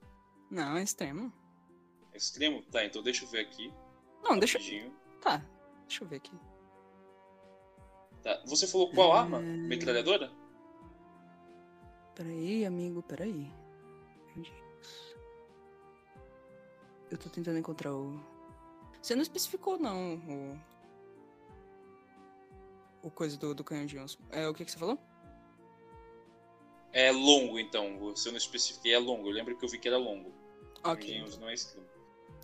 Não, 0.51 0.78
é 0.78 0.84
extremo. 0.84 1.34
É 2.13 2.17
extremo? 2.17 2.62
Tá, 2.71 2.86
então 2.86 3.01
deixa 3.04 3.25
eu 3.25 3.30
ver 3.30 3.39
aqui. 3.39 3.73
Não, 4.23 4.38
deixa. 4.38 4.58
rapidinho. 4.58 4.93
Tá, 5.21 5.43
deixa 5.88 6.04
eu 6.04 6.08
ver 6.08 6.17
aqui. 6.17 6.32
Tá. 8.23 8.41
Você 8.45 8.65
falou 8.67 8.91
qual 8.91 9.13
arma? 9.13 9.39
Hum. 9.39 9.67
Metralhadora? 9.67 10.32
Peraí, 12.15 12.65
amigo, 12.65 13.04
peraí. 13.04 13.51
É? 14.38 14.65
Eu 17.12 17.17
tô 17.17 17.30
tentando 17.30 17.60
encontrar 17.60 17.93
o. 17.93 18.19
Você 19.01 19.15
não 19.15 19.21
especificou, 19.21 19.78
não, 19.78 20.15
o. 20.15 20.75
O 23.04 23.12
coisa 23.12 23.38
do, 23.38 23.54
do 23.54 23.63
canhão 23.63 23.86
de 23.86 23.95
íons. 23.97 24.17
É 24.32 24.47
o 24.47 24.54
que, 24.54 24.65
que 24.65 24.71
você 24.71 24.80
falou? 24.80 24.97
É 26.95 27.12
longo, 27.12 27.60
então. 27.60 28.15
Se 28.15 28.29
eu 28.29 28.31
não 28.31 28.38
especifiquei, 28.38 28.93
é 28.93 28.97
longo. 28.97 29.27
Eu 29.27 29.34
lembro 29.34 29.58
que 29.58 29.65
eu 29.65 29.67
vi 29.67 29.77
que 29.77 29.86
era 29.89 29.97
longo. 29.97 30.34
Ok. 30.81 31.13
Canhões 31.13 31.38
não 31.38 31.49
é 31.49 31.53
extremo. 31.53 31.86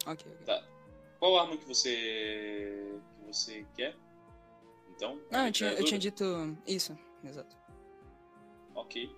Ok. 0.05 0.29
Tá. 0.45 0.61
Qual 1.19 1.39
arma 1.39 1.55
que 1.55 1.65
você. 1.65 2.99
que 3.17 3.27
você 3.27 3.65
quer? 3.77 3.95
Então? 4.89 5.21
Não, 5.31 5.45
eu 5.45 5.51
tinha, 5.53 5.69
eu 5.71 5.85
tinha 5.85 5.97
dito. 5.97 6.25
Isso, 6.67 6.99
exato. 7.23 7.55
Ok. 8.75 9.09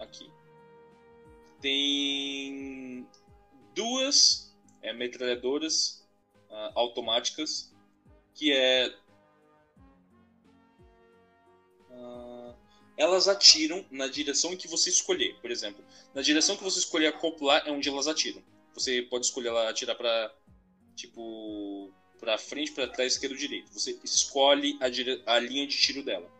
Aqui. 0.00 0.28
Tem 1.60 3.06
duas 3.72 4.52
é, 4.82 4.92
metralhadoras 4.92 6.04
ah, 6.50 6.72
automáticas 6.74 7.72
que 8.34 8.52
é. 8.52 8.92
ah, 11.92 12.43
elas 12.96 13.28
atiram 13.28 13.84
na 13.90 14.06
direção 14.06 14.56
que 14.56 14.68
você 14.68 14.90
escolher. 14.90 15.34
Por 15.40 15.50
exemplo, 15.50 15.84
na 16.14 16.22
direção 16.22 16.56
que 16.56 16.64
você 16.64 16.78
escolher 16.78 17.08
acoplar 17.08 17.62
é 17.66 17.70
onde 17.70 17.88
elas 17.88 18.06
atiram. 18.06 18.42
Você 18.74 19.02
pode 19.02 19.26
escolher 19.26 19.48
ela 19.48 19.68
atirar 19.68 19.96
para 19.96 20.34
tipo 20.94 21.92
para 22.20 22.38
frente, 22.38 22.72
para 22.72 22.88
trás, 22.88 23.14
esquerda 23.14 23.34
ou 23.34 23.38
direita. 23.38 23.70
Você 23.72 23.98
escolhe 24.02 24.78
a, 24.80 24.88
dire... 24.88 25.22
a 25.26 25.38
linha 25.38 25.66
de 25.66 25.76
tiro 25.76 26.02
dela. 26.02 26.30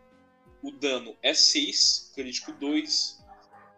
O 0.63 0.71
dano 0.71 1.15
é 1.21 1.33
6, 1.33 2.11
crítico 2.15 2.51
2, 2.53 3.23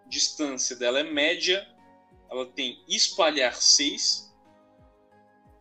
distância 0.07 0.75
dela 0.75 0.99
é 0.99 1.03
média, 1.03 1.67
ela 2.31 2.45
tem 2.45 2.81
espalhar 2.87 3.61
6 3.61 4.33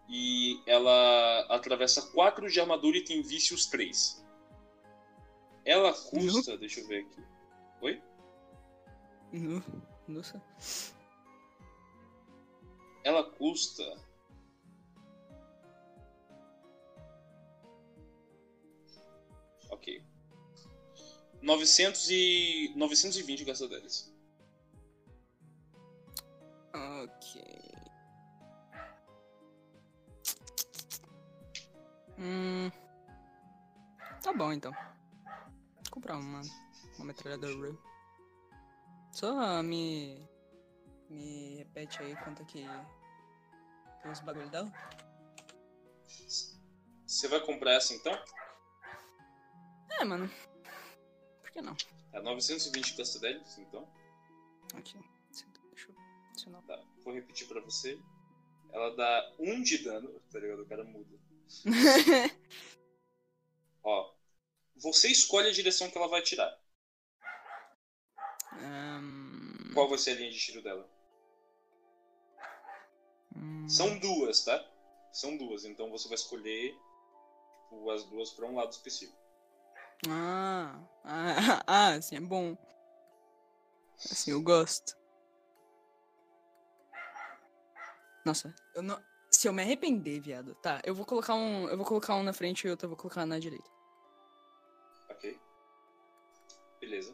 e 0.08 0.60
ela 0.66 1.46
atravessa 1.48 2.02
4 2.12 2.48
de 2.48 2.60
armadura 2.60 2.96
e 2.96 3.04
tem 3.04 3.22
vícios 3.22 3.66
3. 3.66 4.24
Ela 5.66 5.92
custa, 5.92 6.56
deixa 6.56 6.80
eu 6.80 6.86
ver 6.86 7.04
aqui. 7.04 7.22
Oi? 7.82 8.02
Nu- 9.32 9.62
Nossa. 10.08 10.40
Ela 13.04 13.22
custa 13.32 13.82
Ok. 19.70 20.02
900 21.42 22.08
e 22.10 22.72
920 22.76 23.44
gastadelas. 23.44 24.12
Ok. 26.74 27.42
Hum. 32.18 32.70
Tá 34.22 34.32
bom 34.32 34.52
então. 34.52 34.72
Vou 35.96 36.02
comprar 36.02 36.18
uma, 36.18 36.42
uma 36.96 37.06
metralhadora. 37.06 37.74
Só 39.12 39.62
me. 39.62 40.28
Me 41.08 41.56
repete 41.56 42.02
aí 42.02 42.14
quanto 42.16 42.42
é 42.42 42.44
que. 42.44 42.66
que 44.02 44.08
os 44.08 44.20
bagulho 44.20 44.50
dela? 44.50 44.70
Você 47.06 47.28
vai 47.28 47.40
comprar 47.40 47.72
essa 47.72 47.94
então? 47.94 48.12
É, 49.98 50.04
mano. 50.04 50.30
Por 51.40 51.50
que 51.50 51.62
não? 51.62 51.74
É 52.12 52.20
920 52.20 52.94
castedelis, 52.94 53.56
então. 53.56 53.88
Aqui. 54.76 54.98
Deixa 55.30 55.46
eu 55.88 55.94
adicionar. 56.28 56.60
Tá, 56.66 56.78
vou 57.02 57.14
repetir 57.14 57.48
pra 57.48 57.62
você. 57.62 57.98
Ela 58.70 58.94
dá 58.94 59.34
1 59.38 59.62
de 59.62 59.78
dano, 59.78 60.20
tá 60.30 60.38
ligado? 60.40 60.60
O 60.60 60.66
cara 60.66 60.84
muda. 60.84 61.18
Ó, 63.82 64.15
você 64.76 65.08
escolhe 65.08 65.48
a 65.48 65.52
direção 65.52 65.90
que 65.90 65.98
ela 65.98 66.08
vai 66.08 66.22
tirar. 66.22 66.56
Ahn, 68.52 69.74
Qual 69.74 69.88
vai 69.88 69.98
ser 69.98 70.12
a 70.12 70.14
linha 70.14 70.30
de 70.30 70.38
tiro 70.38 70.62
dela? 70.62 70.88
hum, 73.34 73.68
São 73.68 73.98
duas, 73.98 74.44
tá? 74.44 74.64
São 75.12 75.36
duas, 75.36 75.64
então 75.64 75.90
você 75.90 76.08
vai 76.08 76.16
escolher 76.16 76.74
as 77.94 78.04
duas 78.04 78.30
pra 78.30 78.46
um 78.46 78.54
lado 78.54 78.70
específico. 78.72 79.18
Ah, 80.08 80.78
ah, 81.04 81.62
ah, 81.66 81.88
assim 81.94 82.16
é 82.16 82.20
bom. 82.20 82.56
Assim 84.10 84.30
eu 84.32 84.42
gosto. 84.42 84.96
Nossa, 88.24 88.54
eu 88.74 88.82
não. 88.82 89.00
Se 89.30 89.48
eu 89.48 89.52
me 89.52 89.62
arrepender, 89.62 90.20
viado, 90.20 90.54
tá, 90.56 90.80
eu 90.84 90.94
vou 90.94 91.04
colocar 91.06 91.34
um. 91.34 91.68
Eu 91.68 91.76
vou 91.76 91.86
colocar 91.86 92.14
um 92.16 92.22
na 92.22 92.32
frente 92.32 92.66
e 92.66 92.70
outro 92.70 92.86
eu 92.86 92.90
vou 92.90 92.96
colocar 92.98 93.26
na 93.26 93.38
direita. 93.38 93.70
Beleza. 96.86 97.12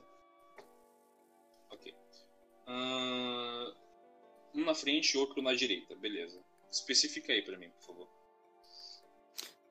Ok. 1.71 1.95
Ahn, 2.67 3.75
um 4.55 4.65
na 4.67 4.75
frente 4.75 5.13
e 5.15 5.17
outro 5.19 5.41
na 5.41 5.55
direita, 5.55 5.95
beleza. 5.97 6.39
Especifica 6.71 7.33
aí 7.33 7.41
pra 7.41 7.57
mim, 7.57 7.71
por 7.71 7.83
favor. 7.87 8.09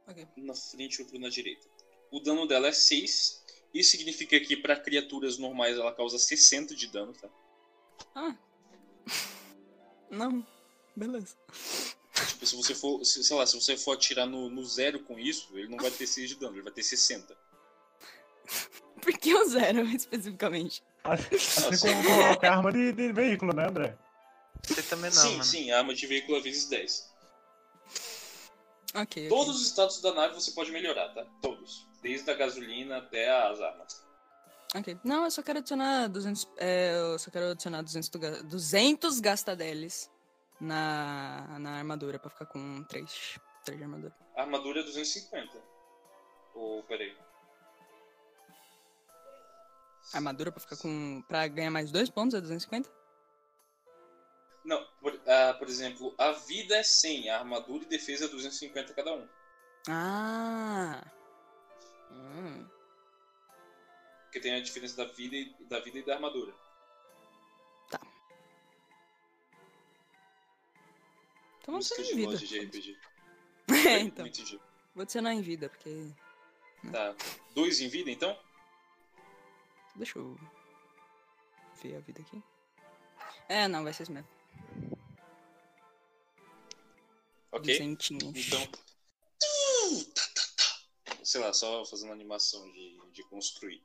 Ok. 0.07 0.27
Um 0.37 0.45
na 0.45 0.55
frente 0.55 0.95
e 0.95 1.01
outro 1.03 1.19
na 1.19 1.29
direita. 1.29 1.67
O 2.09 2.19
dano 2.19 2.47
dela 2.47 2.67
é 2.67 2.71
6. 2.71 3.43
Isso 3.75 3.91
significa 3.91 4.39
que 4.39 4.57
pra 4.57 4.75
criaturas 4.75 5.37
normais 5.37 5.77
ela 5.77 5.93
causa 5.93 6.17
60 6.17 6.75
de 6.75 6.87
dano, 6.87 7.13
tá? 7.13 7.29
Ah. 8.15 8.35
Não. 10.09 10.45
Beleza. 10.95 11.37
Tipo, 12.27 12.45
se 12.47 12.55
você 12.55 12.73
for, 12.73 13.05
se- 13.05 13.23
sei 13.23 13.35
lá, 13.37 13.45
se 13.45 13.53
você 13.55 13.77
for 13.77 13.91
atirar 13.93 14.25
no, 14.25 14.49
no 14.49 14.65
zero 14.65 15.03
com 15.03 15.17
isso, 15.19 15.55
ele 15.57 15.69
não 15.69 15.77
vai 15.77 15.91
ter 15.91 16.07
6 16.07 16.27
de 16.29 16.35
dano, 16.35 16.55
ele 16.55 16.63
vai 16.63 16.73
ter 16.73 16.81
60. 16.83 17.37
Por 19.03 19.13
que 19.17 19.33
o 19.33 19.45
zero, 19.49 19.81
especificamente? 19.95 20.83
Assim 21.03 21.77
como 21.79 22.03
coloca 22.03 22.51
arma 22.51 22.71
de, 22.71 22.91
de 22.93 23.11
veículo, 23.11 23.53
né, 23.53 23.67
André? 23.67 23.97
Você 24.63 24.83
também 24.83 25.09
não, 25.11 25.21
sim, 25.21 25.31
mano. 25.31 25.43
sim, 25.43 25.71
arma 25.71 25.93
de 25.93 26.05
veículo 26.05 26.37
é 26.37 26.41
vezes 26.41 26.65
10. 26.69 27.11
Ok. 28.95 29.29
Todos 29.29 29.55
os 29.55 29.67
status 29.67 30.01
da 30.01 30.13
nave 30.13 30.35
você 30.35 30.51
pode 30.51 30.71
melhorar, 30.71 31.09
tá? 31.13 31.25
Todos. 31.41 31.87
Desde 32.01 32.29
a 32.29 32.33
gasolina 32.33 32.97
até 32.97 33.29
as 33.31 33.59
armas. 33.61 34.05
Ok. 34.75 34.97
Não, 35.03 35.23
eu 35.23 35.31
só 35.31 35.41
quero 35.41 35.59
adicionar 35.59 36.07
200. 36.07 36.47
É, 36.57 36.93
eu 36.99 37.17
só 37.17 37.31
quero 37.31 37.51
adicionar 37.51 37.81
200, 37.81 38.09
do 38.09 38.19
ga- 38.19 38.41
200 38.43 39.19
gastadeles 39.19 40.09
na, 40.59 41.57
na 41.59 41.71
armadura 41.77 42.19
pra 42.19 42.29
ficar 42.29 42.45
com 42.45 42.83
3. 42.83 43.39
3 43.65 43.77
de 43.77 43.83
armadura. 43.83 44.15
A 44.35 44.41
armadura 44.41 44.81
é 44.81 44.83
250. 44.83 45.57
Ou, 46.53 46.83
peraí. 46.83 47.15
Armadura 50.13 50.51
pra 50.51 50.59
ficar 50.59 50.77
com. 50.77 51.21
pra 51.27 51.47
ganhar 51.47 51.71
mais 51.71 51.91
2 51.91 52.09
pontos 52.09 52.33
é 52.33 52.41
250? 52.41 52.89
Não, 54.63 54.85
por, 55.01 55.19
ah, 55.27 55.55
por 55.57 55.67
exemplo, 55.67 56.13
a 56.17 56.31
vida 56.33 56.75
é 56.75 56.83
100, 56.83 57.29
a 57.29 57.39
armadura 57.39 57.83
e 57.83 57.87
defesa 57.87 58.25
é 58.25 58.27
250 58.27 58.93
cada 58.93 59.13
um. 59.13 59.27
Ah! 59.89 61.03
Hum. 62.11 62.67
Porque 64.23 64.39
tem 64.39 64.53
a 64.53 64.61
diferença 64.61 64.95
da 64.95 65.05
vida 65.05 65.35
e 65.35 65.55
da, 65.65 65.79
vida 65.79 65.99
e 65.99 66.05
da 66.05 66.15
armadura. 66.15 66.53
Então 71.59 71.73
vamos 71.73 71.87
ser 71.87 72.01
em 72.01 72.15
vida. 72.15 72.37
de 72.37 72.59
RPG. 72.59 72.97
É, 73.87 73.99
então. 73.99 74.25
Vou 74.93 75.03
adicionar 75.03 75.33
em 75.33 75.41
vida, 75.41 75.69
porque. 75.69 76.11
Tá. 76.91 77.15
Dois 77.55 77.79
em 77.79 77.87
vida, 77.87 78.11
então? 78.11 78.37
Deixa 79.95 80.19
eu. 80.19 80.37
ver 81.81 81.95
a 81.95 81.99
vida 81.99 82.21
aqui. 82.21 82.41
É, 83.49 83.67
não, 83.67 83.83
vai 83.83 83.93
ser 83.93 84.03
isso 84.03 84.11
mesmo. 84.11 84.27
Ok. 87.51 87.73
Duzentinhos. 87.73 88.47
Então. 88.47 88.67
Sei 91.23 91.39
lá, 91.39 91.53
só 91.53 91.85
fazendo 91.85 92.13
animação 92.13 92.69
de, 92.71 92.99
de 93.11 93.23
construir. 93.23 93.81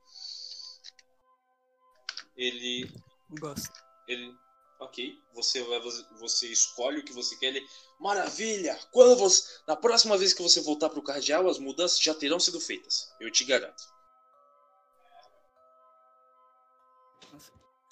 Ele. 2.37 2.91
Gosto. 3.31 3.83
Ele. 4.07 4.33
Ok. 4.79 5.19
Você 5.35 5.63
vai. 5.65 5.81
Você 6.21 6.49
escolhe 6.49 7.01
o 7.01 7.05
que 7.05 7.13
você 7.13 7.37
quer. 7.37 7.49
Ele. 7.49 7.67
Maravilha! 7.99 8.79
Quando 8.93 9.17
você. 9.17 9.61
Na 9.67 9.75
próxima 9.75 10.17
vez 10.17 10.33
que 10.33 10.43
você 10.43 10.61
voltar 10.61 10.91
pro 10.91 11.03
cardeal, 11.03 11.49
as 11.49 11.59
mudanças 11.59 12.01
já 12.01 12.15
terão 12.15 12.39
sido 12.39 12.61
feitas. 12.61 13.13
Eu 13.21 13.31
te 13.31 13.45
garanto. 13.45 13.96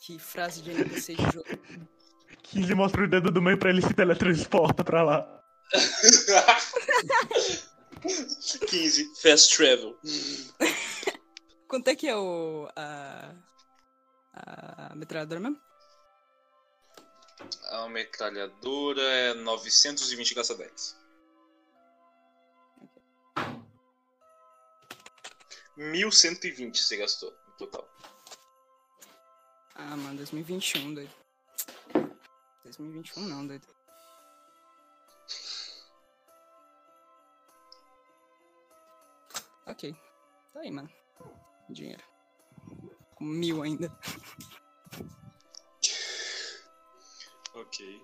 Que 0.05 0.19
frase 0.19 0.61
de 0.61 0.71
NPC 0.71 1.15
de 1.15 1.23
jogo. 1.33 1.47
15 2.43 2.75
mostra 2.75 3.05
o 3.05 3.09
dedo 3.09 3.31
do 3.31 3.41
meio 3.41 3.59
pra 3.59 3.71
ele 3.71 3.81
se 3.81 3.95
teletransporta 3.95 4.85
pra 4.85 5.03
lá. 5.03 5.43
15. 8.69 9.15
Fast 9.23 9.57
travel. 9.57 9.99
Quanto 11.67 11.89
é 11.89 11.97
que 11.97 12.07
é 12.07 12.15
o. 12.15 12.69
a. 12.77 13.35
a 14.35 14.95
metralhadora 14.95 15.41
mesmo? 15.41 15.59
A 17.71 17.89
metralhadora 17.89 19.01
é 19.01 19.33
920 19.33 20.35
caçadetes. 20.35 20.95
1120 25.79 26.79
você 26.79 26.99
gastou 26.99 27.33
no 27.49 27.57
total. 27.57 27.89
Ah, 29.75 29.97
mano, 29.97 30.17
2021, 30.19 30.95
doido. 30.95 31.11
2021 32.63 33.23
não, 33.27 33.47
doido. 33.47 33.67
Ok. 39.67 39.97
Tá 40.53 40.61
aí, 40.61 40.71
mano. 40.71 40.91
Dinheiro. 41.69 42.03
Com 43.17 43.25
mil 43.25 43.63
ainda. 43.63 43.91
Ok. 47.55 48.03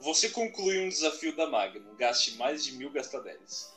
Você 0.00 0.30
conclui 0.30 0.84
um 0.84 0.88
desafio 0.88 1.36
da 1.36 1.48
Magnum. 1.48 1.94
Gaste 1.96 2.36
mais 2.36 2.64
de 2.64 2.72
mil 2.72 2.90
gastadeles. 2.90 3.72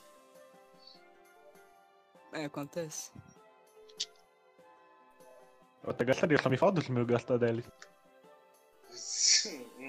É, 2.31 2.45
acontece. 2.45 3.11
Eu 5.85 5.91
até 5.91 6.03
gastaria, 6.03 6.41
só 6.41 6.49
me 6.49 6.57
falta 6.57 6.79
os 6.79 6.89
mil 6.89 7.05
gastadeles. 7.05 7.63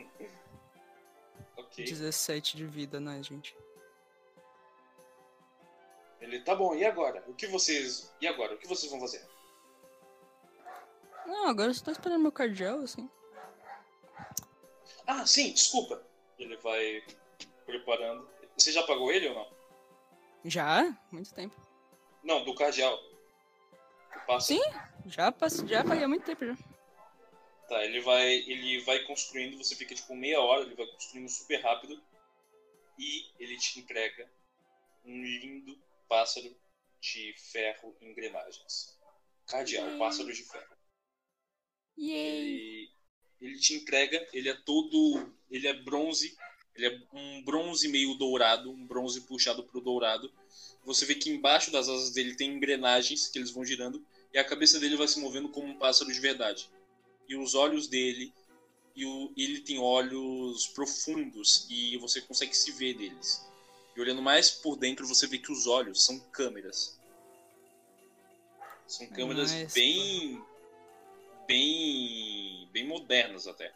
ok. 1.56 1.84
17 1.84 2.56
de 2.56 2.66
vida, 2.66 3.00
né, 3.00 3.22
gente? 3.22 3.56
Ele 6.20 6.38
tá 6.40 6.54
bom. 6.54 6.74
E 6.74 6.84
agora? 6.84 7.24
O 7.26 7.32
que 7.32 7.46
vocês? 7.46 8.12
E 8.20 8.26
agora? 8.26 8.54
O 8.54 8.58
que 8.58 8.68
vocês 8.68 8.92
vão 8.92 9.00
fazer? 9.00 9.26
Não, 11.24 11.48
agora 11.48 11.70
eu 11.70 11.74
só 11.74 11.86
tô 11.86 11.90
esperando 11.90 12.20
meu 12.20 12.32
cardial, 12.32 12.80
assim. 12.80 13.08
Ah, 15.06 15.24
sim. 15.24 15.52
Desculpa. 15.52 16.02
Ele 16.38 16.58
vai 16.58 17.02
preparando. 17.64 18.28
Você 18.56 18.70
já 18.70 18.82
pagou 18.82 19.10
ele 19.10 19.28
ou 19.28 19.34
não? 19.34 19.48
Já? 20.44 20.94
Muito 21.10 21.32
tempo. 21.32 21.56
Não, 22.22 22.44
do 22.44 22.54
cardeal. 22.54 22.98
Passa. 24.26 24.46
Sim. 24.48 24.62
Já, 25.06 25.30
passe... 25.30 25.66
já 25.66 25.84
paguei 25.84 26.04
há 26.04 26.08
muito 26.08 26.24
tempo 26.24 26.44
já. 26.44 26.56
Tá, 27.68 27.84
ele 27.84 28.00
vai, 28.00 28.32
ele 28.32 28.80
vai 28.82 29.00
construindo, 29.04 29.58
você 29.58 29.74
fica 29.74 29.94
tipo 29.94 30.14
meia 30.14 30.40
hora, 30.40 30.62
ele 30.62 30.76
vai 30.76 30.86
construindo 30.86 31.28
super 31.28 31.60
rápido 31.60 32.00
e 32.98 33.26
ele 33.38 33.56
te 33.56 33.80
entrega 33.80 34.30
um 35.04 35.22
lindo 35.22 35.76
pássaro 36.08 36.56
de 37.00 37.34
ferro 37.38 37.96
e 38.00 38.06
engrenagens. 38.06 38.96
Cardeal, 39.46 39.98
pássaro 39.98 40.32
de 40.32 40.42
ferro. 40.42 40.76
Yay! 41.98 42.90
E 43.40 43.46
ele 43.46 43.58
te 43.58 43.74
entrega, 43.74 44.26
ele 44.32 44.48
é 44.48 44.54
todo, 44.54 45.34
ele 45.50 45.66
é 45.66 45.72
bronze, 45.72 46.36
ele 46.74 46.86
é 46.86 47.02
um 47.12 47.44
bronze 47.44 47.88
meio 47.88 48.14
dourado, 48.14 48.70
um 48.70 48.86
bronze 48.86 49.22
puxado 49.22 49.64
pro 49.64 49.80
dourado. 49.80 50.32
Você 50.86 51.04
vê 51.04 51.16
que 51.16 51.28
embaixo 51.28 51.70
das 51.72 51.88
asas 51.88 52.10
dele 52.12 52.36
tem 52.36 52.52
engrenagens 52.52 53.26
que 53.28 53.38
eles 53.38 53.50
vão 53.50 53.64
girando 53.64 54.02
e 54.32 54.38
a 54.38 54.44
cabeça 54.44 54.78
dele 54.78 54.96
vai 54.96 55.08
se 55.08 55.18
movendo 55.20 55.48
como 55.48 55.66
um 55.66 55.76
pássaro 55.78 56.12
de 56.12 56.20
verdade. 56.20 56.70
E 57.28 57.36
os 57.36 57.54
olhos 57.56 57.88
dele, 57.88 58.32
e 58.94 59.04
o, 59.04 59.32
ele 59.36 59.60
tem 59.60 59.78
olhos 59.80 60.68
profundos 60.68 61.66
e 61.68 61.96
você 61.98 62.20
consegue 62.20 62.56
se 62.56 62.70
ver 62.70 62.94
deles. 62.94 63.44
E 63.96 64.00
olhando 64.00 64.22
mais 64.22 64.50
por 64.50 64.76
dentro, 64.76 65.06
você 65.06 65.26
vê 65.26 65.38
que 65.38 65.50
os 65.50 65.66
olhos 65.66 66.04
são 66.04 66.20
câmeras. 66.30 66.96
São 68.86 69.08
câmeras 69.08 69.50
Nice, 69.52 69.74
bem. 69.74 70.44
bem. 71.48 72.68
bem 72.72 72.86
modernas 72.86 73.48
até. 73.48 73.72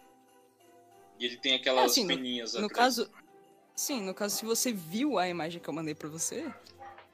E 1.19 1.25
ele 1.25 1.37
tem 1.39 1.55
aquelas 1.55 1.83
É, 1.83 1.87
assim, 1.87 2.07
peninhas 2.07 2.55
No 2.55 2.67
atrás. 2.67 2.73
caso. 2.97 3.11
Sim, 3.75 4.03
no 4.03 4.15
caso, 4.15 4.37
se 4.37 4.45
você 4.45 4.73
viu 4.73 5.19
a 5.19 5.29
imagem 5.29 5.61
que 5.61 5.69
eu 5.69 5.75
mandei 5.75 5.95
pra 5.95 6.09
você, 6.09 6.53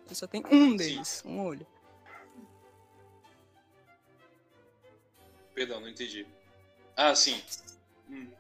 você 0.07 0.15
só 0.15 0.27
tem 0.27 0.43
um 0.51 0.77
deles, 0.77 1.23
um 1.25 1.41
olho. 1.41 1.67
Perdão, 5.55 5.81
não 5.81 5.89
entendi. 5.89 6.27
Ah, 6.97 7.15
sim. 7.15 7.43
Hum. 8.09 8.31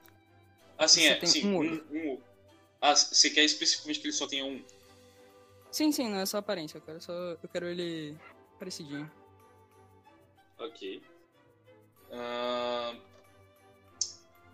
Ah, 0.78 0.86
sim, 0.86 1.06
é. 1.06 1.24
Sim, 1.24 1.46
um 1.46 1.54
um, 1.54 1.56
olho. 1.56 1.86
um. 1.90 2.20
Ah, 2.80 2.94
você 2.94 3.30
quer 3.30 3.44
especificamente 3.44 4.00
que 4.00 4.06
ele 4.06 4.12
só 4.12 4.26
tenha 4.26 4.44
um? 4.44 4.62
Sim, 5.72 5.90
sim, 5.90 6.08
não 6.08 6.18
é 6.18 6.26
só 6.26 6.38
aparência, 6.38 6.78
eu 6.78 6.82
quero 6.82 7.00
só. 7.00 7.12
Eu 7.12 7.48
quero 7.50 7.66
ele 7.66 8.16
parecidinho. 8.58 9.10
Ok. 10.58 11.02
Ah, 12.12 12.94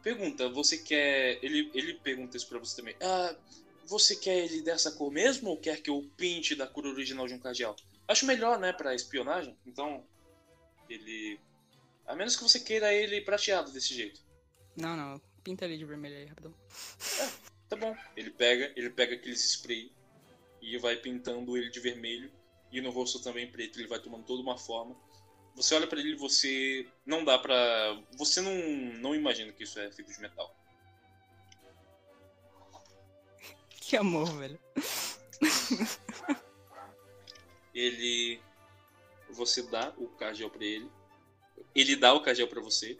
pergunta, 0.02 0.48
você 0.48 0.78
quer. 0.78 1.38
Ele, 1.44 1.70
ele 1.74 1.94
pergunta 1.94 2.36
isso 2.36 2.48
pra 2.48 2.58
você 2.58 2.76
também. 2.76 2.96
Ah, 3.02 3.36
você 3.86 4.16
quer 4.16 4.44
ele 4.44 4.62
dessa 4.62 4.92
cor 4.92 5.10
mesmo 5.10 5.50
ou 5.50 5.56
quer 5.56 5.80
que 5.80 5.90
eu 5.90 6.08
pinte 6.16 6.54
da 6.54 6.66
cor 6.66 6.86
original 6.86 7.26
de 7.26 7.34
um 7.34 7.38
cardeal? 7.38 7.76
Acho 8.08 8.26
melhor, 8.26 8.58
né, 8.58 8.72
pra 8.72 8.94
espionagem. 8.94 9.56
Então, 9.66 10.04
ele. 10.88 11.38
A 12.06 12.14
menos 12.14 12.36
que 12.36 12.42
você 12.42 12.60
queira 12.60 12.92
ele 12.92 13.20
prateado 13.20 13.72
desse 13.72 13.94
jeito. 13.94 14.20
Não, 14.76 14.96
não, 14.96 15.20
pinta 15.42 15.64
ele 15.64 15.76
de 15.76 15.84
vermelho 15.84 16.16
aí, 16.16 16.26
rapidão. 16.26 16.54
Tá 17.68 17.76
bom. 17.76 17.96
Ele 18.16 18.30
pega, 18.30 18.72
ele 18.76 18.90
pega 18.90 19.14
aqueles 19.14 19.44
spray 19.44 19.90
e 20.60 20.76
vai 20.78 20.96
pintando 20.96 21.56
ele 21.56 21.70
de 21.70 21.80
vermelho 21.80 22.30
e 22.70 22.80
no 22.80 22.90
rosto 22.90 23.22
também 23.22 23.50
preto. 23.50 23.78
Ele 23.78 23.88
vai 23.88 23.98
tomando 23.98 24.24
toda 24.24 24.42
uma 24.42 24.58
forma. 24.58 24.96
Você 25.54 25.74
olha 25.74 25.86
pra 25.86 26.00
ele 26.00 26.12
e 26.12 26.16
você 26.16 26.86
não 27.04 27.24
dá 27.24 27.38
pra. 27.38 27.98
Você 28.16 28.40
não 28.40 28.54
não 29.00 29.14
imagina 29.14 29.52
que 29.52 29.64
isso 29.64 29.78
é 29.78 29.90
feito 29.90 30.12
de 30.12 30.20
metal. 30.20 30.54
Que 33.92 33.98
amor, 33.98 34.24
velho. 34.38 34.58
Ele 37.74 38.40
você 39.28 39.62
dá 39.64 39.92
o 39.98 40.08
cargel 40.08 40.48
pra 40.48 40.64
ele. 40.64 40.90
Ele 41.74 41.94
dá 41.94 42.14
o 42.14 42.22
cargel 42.22 42.48
pra 42.48 42.62
você 42.62 42.96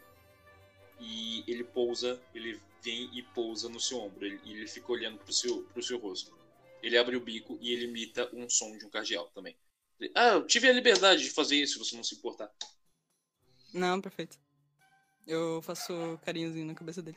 e 1.01 1.45
ele 1.51 1.65
pousa, 1.65 2.21
ele 2.35 2.61
vem 2.83 3.09
e 3.17 3.23
pousa 3.23 3.71
no 3.71 3.81
seu 3.81 4.01
ombro. 4.01 4.27
Ele, 4.27 4.39
ele 4.45 4.67
fica 4.67 4.93
olhando 4.93 5.17
pro 5.17 5.33
seu 5.33 5.63
pro 5.73 5.83
seu 5.83 5.97
rosto. 5.97 6.31
Ele 6.83 6.99
abre 6.99 7.17
o 7.17 7.21
bico 7.21 7.57
e 7.63 7.73
ele 7.73 7.87
imita 7.87 8.29
um 8.31 8.47
som 8.51 8.77
de 8.77 8.85
um 8.85 8.91
cardeal 8.91 9.31
também. 9.35 9.57
Ele, 9.99 10.13
ah, 10.15 10.35
eu 10.35 10.47
tive 10.47 10.69
a 10.69 10.75
liberdade 10.75 11.23
de 11.23 11.31
fazer 11.31 11.57
isso, 11.57 11.73
se 11.73 11.79
você 11.79 11.97
não 11.97 12.05
se 12.05 12.17
importar. 12.17 12.53
Não, 13.73 13.99
perfeito. 13.99 14.39
Eu 15.27 15.63
faço 15.63 16.21
carinhozinho 16.23 16.67
na 16.67 16.75
cabeça 16.75 17.01
dele. 17.01 17.17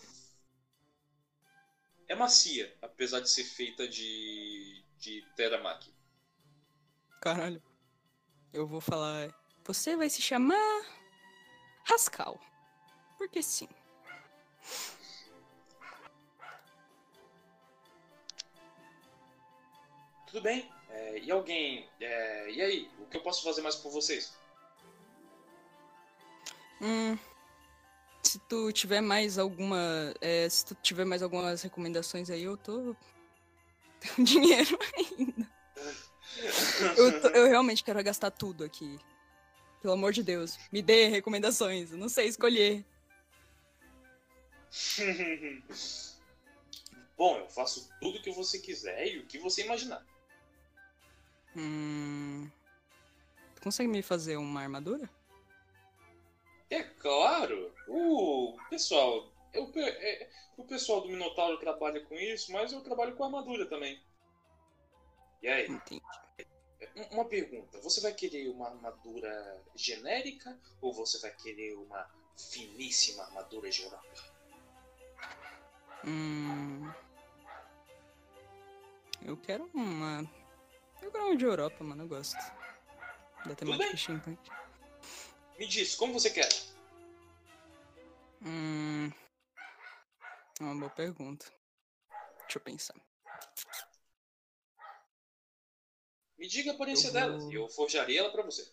É 2.07 2.15
macia, 2.15 2.75
apesar 2.81 3.19
de 3.19 3.29
ser 3.29 3.43
feita 3.43 3.87
de, 3.87 4.83
de 4.97 5.21
teramaki. 5.35 5.93
Caralho. 7.21 7.61
Eu 8.53 8.67
vou 8.67 8.79
falar. 8.79 9.33
Você 9.63 9.97
vai 9.97 10.09
se 10.09 10.21
chamar. 10.21 10.85
Rascal. 11.83 12.39
Porque 13.17 13.41
sim. 13.41 13.67
Tudo 20.27 20.41
bem. 20.41 20.71
É, 20.89 21.19
e 21.19 21.31
alguém. 21.31 21.89
é, 21.99 22.51
e 22.51 22.61
aí? 22.61 22.91
O 22.99 23.05
que 23.07 23.17
eu 23.17 23.21
posso 23.21 23.43
fazer 23.43 23.61
mais 23.61 23.75
por 23.75 23.91
vocês? 23.91 24.37
Hum. 26.81 27.17
Se 28.35 28.39
tu 28.49 28.69
tiver 28.73 28.99
mais 28.99 29.37
alguma. 29.37 30.13
é, 30.19 30.49
se 30.49 30.65
tu 30.65 30.75
tiver 30.83 31.05
mais 31.05 31.23
algumas 31.23 31.61
recomendações 31.61 32.29
aí, 32.29 32.43
eu 32.43 32.57
tô. 32.57 32.93
Tenho 34.01 34.27
dinheiro 34.27 34.77
ainda. 35.17 35.49
Eu, 36.97 37.21
tô- 37.21 37.29
eu 37.29 37.47
realmente 37.47 37.81
quero 37.81 38.03
gastar 38.03 38.31
tudo 38.31 38.65
aqui. 38.65 38.99
Pelo 39.81 39.93
amor 39.93 40.11
de 40.11 40.21
Deus, 40.21 40.59
me 40.69 40.81
dê 40.81 41.07
recomendações. 41.07 41.93
Eu 41.93 41.97
não 41.97 42.09
sei 42.09 42.27
escolher. 42.27 42.83
Bom, 47.17 47.37
eu 47.37 47.47
faço 47.47 47.89
tudo 48.01 48.17
o 48.17 48.21
que 48.21 48.31
você 48.31 48.59
quiser 48.59 49.07
e 49.13 49.19
o 49.19 49.25
que 49.25 49.39
você 49.39 49.63
imaginar. 49.63 50.05
Hum. 51.55 52.51
Tu 53.55 53.61
consegue 53.61 53.87
me 53.87 54.01
fazer 54.01 54.35
uma 54.35 54.59
armadura? 54.61 55.09
É 56.69 56.83
claro. 56.83 57.73
O 57.87 58.57
pessoal. 58.69 59.31
Eu, 59.53 59.71
é, 59.77 60.29
o 60.57 60.65
pessoal 60.65 61.01
do 61.01 61.07
Minotauro 61.07 61.57
trabalha 61.59 62.03
com 62.05 62.15
isso, 62.15 62.51
mas 62.51 62.73
eu 62.73 62.81
trabalho 62.81 63.15
com 63.15 63.23
armadura 63.23 63.65
também. 63.67 64.01
E 65.41 65.47
aí? 65.47 65.67
Entendi. 65.67 66.01
Um- 66.95 67.15
Uma 67.15 67.25
pergunta: 67.25 67.79
você 67.81 68.01
vai 68.01 68.13
querer 68.13 68.49
uma 68.49 68.67
armadura 68.67 69.63
genérica 69.75 70.57
ou 70.81 70.93
você 70.93 71.19
vai 71.19 71.31
querer 71.35 71.75
uma 71.75 72.09
finíssima 72.37 73.23
armadura 73.23 73.69
de 73.69 73.83
Europa? 73.83 74.23
Hum. 76.05 76.91
Eu 79.23 79.37
quero 79.37 79.69
uma. 79.73 80.29
Eu 81.01 81.11
quero 81.11 81.25
uma 81.25 81.35
de 81.37 81.45
Europa, 81.45 81.83
mano. 81.83 82.03
Eu 82.03 82.07
gosto. 82.07 82.37
Da 83.45 83.55
temática 83.55 84.13
bem. 84.25 84.37
Me 85.57 85.67
diz, 85.67 85.95
como 85.95 86.13
você 86.13 86.29
quer? 86.29 86.49
Hum. 88.41 89.11
É 90.59 90.63
uma 90.63 90.75
boa 90.75 90.89
pergunta. 90.89 91.45
Deixa 92.41 92.57
eu 92.57 92.61
pensar. 92.61 92.95
Me 96.37 96.47
diga 96.47 96.71
a 96.71 96.75
aparência 96.75 97.07
Eu 97.07 97.13
dela 97.13 97.37
vou- 97.37 97.51
e 97.51 97.55
eu 97.55 97.69
forjarei 97.69 98.17
ela 98.17 98.31
pra 98.31 98.43
você. 98.43 98.69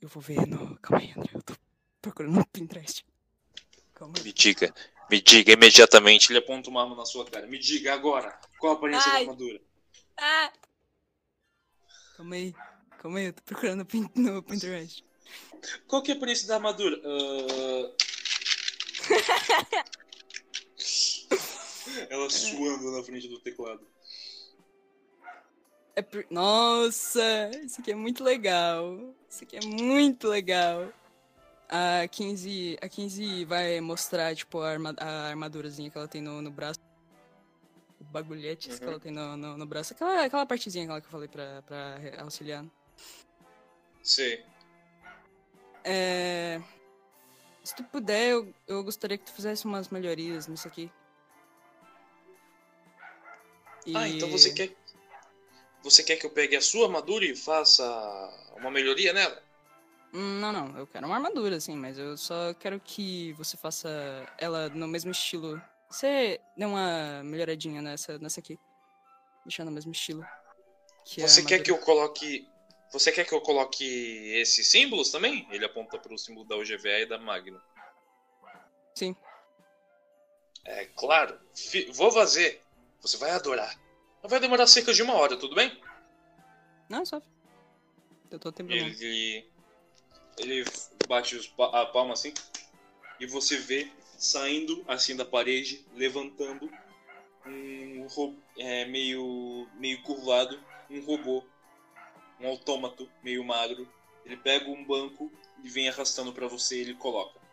Eu 0.00 0.08
vou 0.08 0.22
ver 0.22 0.46
no. 0.46 0.76
Calma 0.80 1.02
aí, 1.02 1.12
André. 1.12 1.30
Eu 1.34 1.42
tô 1.42 1.54
procurando 2.02 2.34
no 2.34 2.46
Pinterest. 2.46 3.04
Calma 3.94 4.14
aí. 4.18 4.24
Me 4.24 4.32
diga, 4.32 4.74
me 5.08 5.20
diga 5.22 5.52
imediatamente. 5.52 6.30
Ele 6.30 6.40
aponta 6.40 6.68
uma 6.68 6.82
arma 6.82 6.96
na 6.96 7.06
sua 7.06 7.24
cara. 7.30 7.46
Me 7.46 7.58
diga 7.58 7.94
agora, 7.94 8.38
qual 8.58 8.72
a 8.74 8.76
aparência 8.76 9.10
da 9.10 9.16
Ai. 9.18 9.22
armadura? 9.22 9.60
Ah! 10.16 10.52
Calma 12.16 12.34
aí. 12.34 12.52
Calma 12.98 13.18
aí, 13.20 13.26
eu 13.26 13.32
tô 13.32 13.42
procurando 13.42 13.86
no 14.16 14.42
Pinterest. 14.42 15.04
Qual 15.86 16.02
que 16.02 16.10
é 16.10 16.14
a 16.14 16.16
aparência 16.16 16.46
da 16.48 16.56
armadura? 16.56 17.00
Ah. 17.04 17.94
Ela 22.10 22.30
suando 22.30 22.90
na 22.96 23.02
frente 23.02 23.28
do 23.28 23.38
teclado. 23.40 23.86
É 25.96 26.02
por... 26.02 26.26
Nossa, 26.30 27.50
isso 27.64 27.80
aqui 27.80 27.92
é 27.92 27.94
muito 27.94 28.24
legal. 28.24 29.14
Isso 29.28 29.44
aqui 29.44 29.56
é 29.56 29.60
muito 29.64 30.28
legal. 30.28 30.92
A 31.68 32.06
15, 32.08 32.78
a 32.80 32.88
15 32.88 33.44
vai 33.44 33.80
mostrar, 33.80 34.34
tipo, 34.34 34.60
a, 34.60 34.70
arma, 34.70 34.94
a 34.98 35.28
armadurazinha 35.28 35.90
que 35.90 35.96
ela 35.96 36.08
tem 36.08 36.20
no, 36.20 36.42
no 36.42 36.50
braço. 36.50 36.80
O 38.00 38.04
bagulhetes 38.04 38.78
que 38.78 38.84
Uhum. 38.84 38.90
ela 38.92 39.00
tem 39.00 39.12
no, 39.12 39.36
no, 39.36 39.56
no 39.56 39.66
braço. 39.66 39.92
Aquela, 39.92 40.24
aquela 40.24 40.46
partezinha 40.46 40.84
aquela 40.84 41.00
que 41.00 41.06
eu 41.06 41.10
falei 41.10 41.28
pra, 41.28 41.62
pra 41.62 41.96
auxiliar. 42.18 42.64
Sei. 44.02 44.44
É... 45.84 46.60
Se 47.62 47.74
tu 47.74 47.84
puder, 47.84 48.30
eu, 48.30 48.54
eu 48.66 48.82
gostaria 48.82 49.16
que 49.16 49.24
tu 49.24 49.32
fizesse 49.32 49.64
umas 49.64 49.88
melhorias 49.88 50.46
nisso 50.46 50.68
aqui. 50.68 50.90
Ah, 53.94 54.08
então 54.08 54.28
você 54.30 54.50
E- 54.50 54.54
quer. 54.54 54.76
Você 55.82 56.02
quer 56.02 56.16
que 56.16 56.24
eu 56.24 56.30
pegue 56.30 56.56
a 56.56 56.62
sua 56.62 56.86
armadura 56.86 57.26
e 57.26 57.36
faça 57.36 57.84
uma 58.56 58.70
melhoria 58.70 59.12
nela? 59.12 59.42
Hum, 60.14 60.40
Não, 60.40 60.50
não, 60.52 60.78
eu 60.78 60.86
quero 60.86 61.06
uma 61.06 61.16
armadura, 61.16 61.56
assim, 61.56 61.76
mas 61.76 61.98
eu 61.98 62.16
só 62.16 62.54
quero 62.54 62.80
que 62.80 63.32
você 63.34 63.56
faça 63.56 63.90
ela 64.38 64.70
no 64.70 64.88
mesmo 64.88 65.10
estilo. 65.10 65.60
Você 65.90 66.40
dê 66.56 66.64
uma 66.64 67.22
melhoradinha 67.22 67.82
nessa, 67.82 68.18
nessa 68.18 68.40
aqui. 68.40 68.58
Deixar 69.44 69.64
no 69.64 69.70
mesmo 69.70 69.92
estilo. 69.92 70.24
que 71.04 71.22
a 71.22 71.28
Você 71.28 71.42
quer 71.42 71.62
que 71.62 71.70
eu 71.70 71.78
coloque. 71.78 72.48
Você 72.94 73.10
quer 73.10 73.24
que 73.26 73.34
eu 73.34 73.40
coloque 73.40 73.84
esses 74.36 74.68
símbolos 74.70 75.10
também? 75.10 75.44
Ele 75.50 75.64
aponta 75.64 75.98
para 75.98 76.14
o 76.14 76.18
símbolo 76.18 76.46
da 76.46 76.56
UGVA 76.56 77.00
e 77.00 77.06
da 77.06 77.18
Magno. 77.18 77.60
Sim. 78.94 79.16
É 80.64 80.84
claro. 80.86 81.36
Vou 81.92 82.12
fazer. 82.12 82.62
Você 83.02 83.16
vai 83.16 83.32
adorar. 83.32 83.76
Vai 84.22 84.38
demorar 84.38 84.68
cerca 84.68 84.94
de 84.94 85.02
uma 85.02 85.14
hora, 85.14 85.36
tudo 85.36 85.56
bem? 85.56 85.76
Não, 86.88 87.00
é 87.02 87.04
só. 87.04 87.20
Eu 88.30 88.38
tô 88.38 88.52
tempo. 88.52 88.72
Ele. 88.72 89.44
Ele 90.38 90.64
bate 91.08 91.52
a 91.58 91.86
palma 91.86 92.12
assim. 92.12 92.32
E 93.18 93.26
você 93.26 93.56
vê 93.56 93.90
saindo 94.16 94.84
assim 94.86 95.16
da 95.16 95.24
parede, 95.24 95.84
levantando 95.94 96.70
um 97.44 98.06
ro- 98.06 98.38
é, 98.56 98.84
meio, 98.84 99.68
meio 99.74 100.00
curvado, 100.04 100.58
um 100.88 101.00
robô, 101.04 101.44
um 102.40 102.46
autômato 102.48 103.10
meio 103.22 103.44
magro. 103.44 103.88
Ele 104.24 104.36
pega 104.36 104.70
um 104.70 104.84
banco 104.84 105.30
e 105.62 105.68
vem 105.68 105.88
arrastando 105.88 106.32
pra 106.32 106.48
você 106.48 106.78
ele 106.78 106.94
coloca 106.94 107.44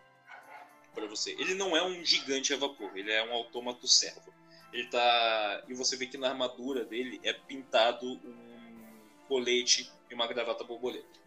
pra 0.94 1.06
você. 1.08 1.32
Ele 1.32 1.54
não 1.54 1.76
é 1.76 1.84
um 1.84 2.04
gigante 2.04 2.54
a 2.54 2.58
vapor, 2.58 2.92
ele 2.96 3.12
é 3.12 3.24
um 3.24 3.34
autômato 3.34 3.88
servo. 3.88 4.34
Ele 4.72 4.88
tá. 4.88 5.64
E 5.68 5.74
você 5.74 5.98
vê 5.98 6.06
que 6.06 6.18
na 6.18 6.30
armadura 6.30 6.86
dele 6.86 7.20
é 7.24 7.34
pintado 7.34 8.06
um 8.08 8.98
colete 9.28 9.92
e 10.10 10.14
uma 10.14 10.28
gravata 10.28 10.64
borboleta. 10.64 11.20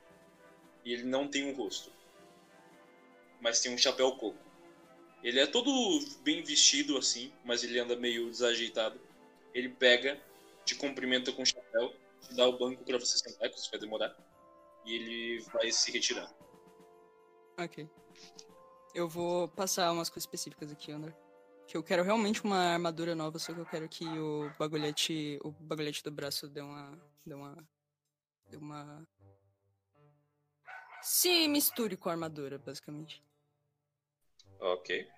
E 0.84 0.92
ele 0.92 1.04
não 1.04 1.28
tem 1.28 1.46
um 1.46 1.54
rosto. 1.54 1.92
Mas 3.40 3.60
tem 3.60 3.72
um 3.72 3.78
chapéu 3.78 4.12
coco. 4.12 4.38
Ele 5.22 5.40
é 5.40 5.46
todo 5.46 5.70
bem 6.22 6.42
vestido 6.42 6.98
assim, 6.98 7.32
mas 7.44 7.64
ele 7.64 7.78
anda 7.78 7.96
meio 7.96 8.30
desajeitado. 8.30 9.00
Ele 9.54 9.68
pega, 9.70 10.20
te 10.64 10.74
cumprimenta 10.74 11.32
com 11.32 11.42
o 11.42 11.46
chapéu, 11.46 11.94
te 12.24 12.34
dá 12.34 12.46
o 12.48 12.58
banco 12.58 12.84
pra 12.84 12.98
você 12.98 13.18
sentar, 13.18 13.48
que 13.50 13.58
isso 13.58 13.70
vai 13.70 13.80
demorar. 13.80 14.16
E 14.84 14.94
ele 14.94 15.40
vai 15.52 15.70
se 15.70 15.90
retirando. 15.90 16.34
Ok. 17.58 17.88
Eu 18.94 19.08
vou 19.08 19.48
passar 19.48 19.92
umas 19.92 20.08
coisas 20.08 20.24
específicas 20.24 20.70
aqui, 20.70 20.92
André. 20.92 21.14
Que 21.66 21.76
eu 21.76 21.82
quero 21.82 22.02
realmente 22.02 22.44
uma 22.44 22.58
armadura 22.58 23.14
nova, 23.14 23.38
só 23.38 23.52
que 23.52 23.60
eu 23.60 23.66
quero 23.66 23.88
que 23.88 24.06
o 24.06 24.50
bagulhete. 24.58 25.38
O 25.42 25.50
bagulhete 25.50 26.02
do 26.02 26.10
braço 26.10 26.48
dê 26.48 26.60
uma. 26.60 26.98
dê 27.24 27.34
uma. 27.34 27.68
dê 28.50 28.56
uma. 28.56 29.08
Se 31.02 31.48
misture 31.48 31.96
com 31.96 32.08
a 32.08 32.12
armadura, 32.12 32.58
basicamente. 32.58 33.22
Ok. 34.60 35.08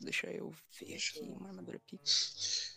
Deixa 0.00 0.28
eu 0.30 0.50
ver 0.78 0.96
aqui 0.96 1.20
uma 1.20 1.48
armadura 1.48 1.78
pica. 1.80 2.04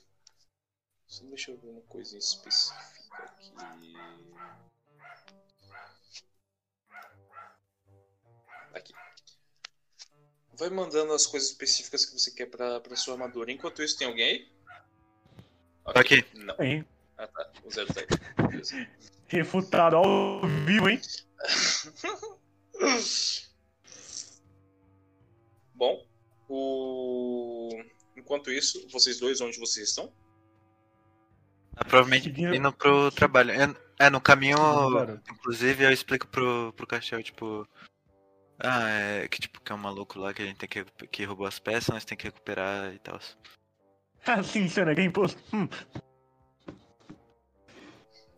Só 1.07 1.23
deixa 1.25 1.51
eu 1.51 1.57
ver 1.57 1.69
uma 1.69 1.81
coisa 1.83 2.17
específica 2.17 3.23
aqui. 3.23 3.53
Aqui. 8.73 8.93
Vai 10.53 10.69
mandando 10.69 11.13
as 11.13 11.25
coisas 11.25 11.49
específicas 11.49 12.05
que 12.05 12.11
você 12.19 12.31
quer 12.31 12.47
pra, 12.47 12.81
pra 12.81 12.95
sua 12.97 13.13
armadura. 13.13 13.51
Enquanto 13.51 13.81
isso, 13.81 13.97
tem 13.97 14.07
alguém 14.07 14.25
aí? 14.25 14.51
Tô 15.85 15.99
aqui. 15.99 16.25
Não. 16.33 16.55
Hein? 16.59 16.85
Ah 17.17 17.27
tá. 17.27 17.51
O 17.63 17.71
zero 17.71 17.93
tá 17.93 18.01
aí. 18.01 18.07
Beleza. 18.49 18.75
Refutado 19.27 19.95
ao 19.95 20.41
vivo, 20.65 20.89
hein? 20.89 20.99
Bom, 25.73 26.05
o... 26.49 27.69
enquanto 28.15 28.51
isso, 28.51 28.87
vocês 28.89 29.19
dois, 29.19 29.41
onde 29.41 29.59
vocês 29.59 29.89
estão? 29.89 30.11
Ah, 31.79 31.83
provavelmente 31.85 32.23
Seguindo- 32.23 32.55
indo 32.55 32.73
pro 32.73 33.11
trabalho. 33.11 33.51
É, 33.51 34.05
é, 34.05 34.09
no 34.09 34.19
caminho, 34.21 34.57
inclusive, 35.31 35.83
eu 35.83 35.91
explico 35.91 36.27
pro, 36.27 36.73
pro 36.75 36.87
Cachel, 36.87 37.21
tipo. 37.23 37.67
Ah, 38.59 38.89
é 38.89 39.27
que 39.27 39.39
tipo, 39.39 39.61
que 39.61 39.71
é 39.71 39.75
um 39.75 39.77
maluco 39.77 40.17
lá 40.19 40.33
que 40.33 40.41
a 40.41 40.45
gente 40.45 40.57
tem 40.57 40.67
que, 40.67 40.83
que 41.07 41.23
roubou 41.25 41.45
as 41.45 41.59
peças, 41.59 41.89
nós 41.93 42.03
tem 42.05 42.17
que 42.17 42.25
recuperar 42.25 42.91
e 42.93 42.99
tal. 42.99 43.19
Ah, 44.25 44.41
sim, 44.41 44.67
cena, 44.67 44.95
quem 44.95 45.05
imposto. 45.05 45.39
Hum, 45.55 45.67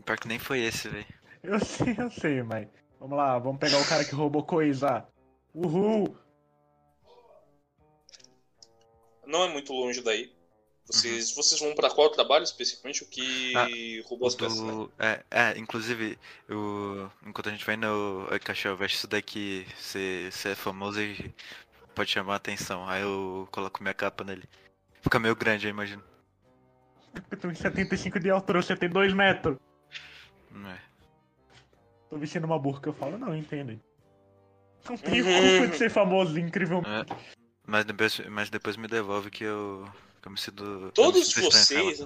Pior 0.06 0.18
que 0.20 0.28
nem 0.28 0.40
foi 0.40 0.60
esse, 0.62 0.90
velho. 0.90 1.06
eu 1.44 1.60
sei, 1.60 1.96
eu 1.98 2.10
sei, 2.12 2.44
mas. 2.44 2.68
Vamos 3.00 3.18
lá, 3.18 3.40
vamos 3.40 3.60
pegar 3.60 3.80
o 3.80 3.88
cara 3.88 4.04
que 4.04 4.14
roubou 4.14 4.44
coisa. 4.44 5.08
Uhul! 5.54 6.18
Não 9.26 9.44
é 9.44 9.50
muito 9.50 9.72
longe 9.72 10.02
daí. 10.02 10.34
Vocês, 10.92 11.32
vocês 11.36 11.62
vão 11.62 11.76
pra 11.76 11.90
qual 11.92 12.10
trabalho 12.10 12.44
especificamente? 12.44 13.04
O 13.04 13.08
que 13.08 13.54
Ah, 13.56 13.68
roubou 14.08 14.28
as 14.28 14.34
peças, 14.36 14.60
né? 14.60 14.72
Do- 14.72 14.92
é, 14.98 15.24
é, 15.30 15.58
inclusive, 15.58 16.18
o, 16.50 17.08
enquanto 17.28 17.50
a 17.50 17.52
gente 17.52 17.64
vai 17.66 17.78
no. 17.78 18.28
Oi, 18.32 18.40
Cachel, 18.40 18.76
veste 18.76 18.98
isso 18.98 19.08
daqui, 19.08 19.68
você 19.78 20.30
é 20.46 20.56
famoso 20.56 21.00
e 21.00 21.32
pode 21.94 22.10
chamar 22.10 22.34
a 22.34 22.38
atenção. 22.38 22.90
Aí 22.90 23.04
eu 23.04 23.48
coloco 23.52 23.84
minha 23.84 23.94
capa 23.94 24.24
nele. 24.24 24.44
Fica 25.04 25.20
meio 25.20 25.36
grande, 25.36 25.68
eu 25.68 25.70
imagino. 25.70 26.04
Eu 27.30 27.38
tô 27.38 27.50
em 27.52 27.56
75 27.56 28.20
de 28.20 28.30
altura, 28.32 28.62
você 28.62 28.76
tem 28.76 28.90
2 28.90 29.14
metros. 29.14 29.58
Não 30.50 30.70
é. 30.72 30.82
Tô 32.10 32.18
vestindo 32.18 32.46
uma 32.46 32.58
burca, 32.58 32.90
eu 32.90 32.94
falo, 32.94 33.18
não, 33.20 33.36
entendem. 33.36 33.80
Não 34.90 34.98
tenho 34.98 35.24
Uhum. 35.24 35.50
culpa 35.60 35.68
de 35.68 35.78
ser 35.78 35.92
famoso, 35.92 36.40
incrível. 36.40 36.80
É. 36.80 37.06
Mas 37.68 37.86
depois, 37.86 38.20
mas 38.28 38.50
depois 38.50 38.76
me 38.76 38.88
devolve 38.88 39.30
que 39.30 39.44
eu, 39.44 39.88
eu 40.26 40.32
me 40.32 40.38
sinto. 40.38 40.64
eu 40.64 40.80
me 40.82 40.92
Todos 40.92 41.28
sinto 41.28 41.52
vocês, 41.52 42.00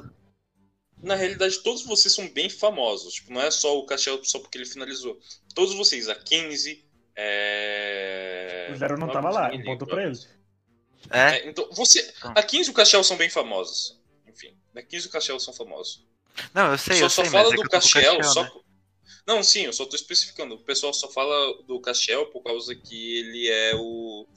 na 1.02 1.16
realidade, 1.16 1.60
todos 1.60 1.84
vocês 1.84 2.14
são 2.14 2.28
bem 2.30 2.50
famosos. 2.50 3.16
Tipo, 3.16 3.34
não 3.34 3.42
é 3.42 3.52
só 3.52 3.78
o 3.78 3.86
Cachel 3.86 4.24
só 4.24 4.40
porque 4.40 4.58
ele 4.58 4.66
finalizou. 4.66 5.20
Todos 5.54 5.76
vocês, 5.76 6.08
a 6.08 6.16
Kenzie, 6.16 6.86
é... 7.16 8.70
O 8.74 8.78
Zero 8.78 8.98
não 8.98 9.10
tava 9.10 9.30
lá, 9.30 9.52
um 9.52 9.64
ponto 9.64 9.86
pra 9.86 10.04
ele. 10.04 10.18
É? 11.10 11.38
É, 11.38 11.50
então, 11.50 11.68
você... 11.72 12.14
Então. 12.18 12.34
A 12.36 12.42
Kenzie 12.42 12.70
e 12.70 12.72
o 12.72 12.74
Cachel 12.74 13.04
são 13.04 13.18
bem 13.18 13.30
famosos. 13.30 14.00
Enfim, 14.28 14.58
a 14.76 14.82
Kenzie 14.82 15.08
e 15.08 15.10
o 15.10 15.12
Cachel 15.12 15.40
são 15.40 15.54
famosos. 15.54 16.06
Não, 16.54 16.72
eu 16.72 16.78
sei, 16.78 16.98
só 16.98 17.06
eu 17.06 17.10
só 17.10 17.22
sei, 17.24 17.32
fala 17.32 17.44
mas 17.50 17.54
é 17.54 17.56
do 17.56 17.62
que 17.62 17.76
eu 17.76 17.80
tô 17.80 17.86
com 17.86 17.88
o 17.88 17.92
Cachel, 17.92 18.18
Cachel, 18.18 18.34
só... 18.34 18.44
né? 18.44 18.52
Não, 19.26 19.44
sim, 19.44 19.62
eu 19.62 19.74
só 19.74 19.86
tô 19.86 19.96
especificando. 19.96 20.56
O 20.56 20.64
pessoal 20.64 20.94
só 20.94 21.10
fala 21.10 21.64
do 21.64 21.80
Cachel 21.80 22.26
por 22.28 22.42
causa 22.44 22.76
que 22.76 23.18
ele 23.20 23.50
é 23.50 23.76
o... 23.76 24.28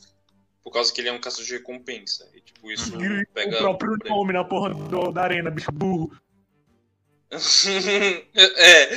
Por 0.67 0.73
causa 0.73 0.93
que 0.93 1.01
ele 1.01 1.09
é 1.09 1.13
um 1.13 1.21
caçador 1.21 1.47
de 1.47 1.53
recompensa. 1.53 2.29
E, 2.35 2.41
tipo, 2.41 2.73
isso 2.73 3.01
E 3.01 3.25
pega... 3.27 3.55
o 3.55 3.59
próprio 3.61 3.97
nome 4.05 4.33
na 4.33 4.45
porra 4.45 4.75
do- 4.75 5.13
da 5.13 5.23
arena, 5.23 5.49
bicho 5.49 5.71
burro. 5.71 6.11
é, 7.31 8.97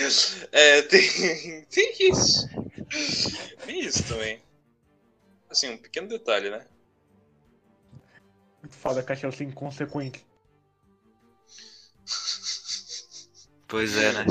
é, 0.52 0.82
tem, 0.82 1.66
tem 1.70 2.10
isso. 2.10 2.50
Tem 3.68 3.82
isso 3.82 4.04
também. 4.08 4.42
Assim, 5.48 5.70
um 5.70 5.78
pequeno 5.78 6.08
detalhe, 6.08 6.50
né? 6.50 6.66
Muito 8.64 8.76
foda, 8.76 9.04
cachorro 9.04 9.32
assim, 9.32 9.44
inconsequente. 9.44 10.26
Pois 13.68 13.96
é, 13.96 14.12
né? 14.12 14.26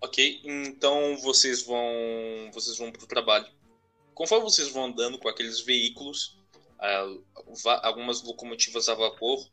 Ok, 0.00 0.40
então 0.44 1.16
vocês 1.18 1.62
vão, 1.62 2.50
vocês 2.52 2.76
vão 2.78 2.90
pro 2.92 3.06
trabalho. 3.06 3.46
Conforme 4.14 4.44
vocês 4.44 4.68
vão 4.68 4.86
andando 4.86 5.18
com 5.18 5.28
aqueles 5.28 5.60
veículos, 5.60 6.36
ah, 6.78 7.06
algumas 7.82 8.22
locomotivas 8.22 8.88
a 8.88 8.94
vapor, 8.94 9.46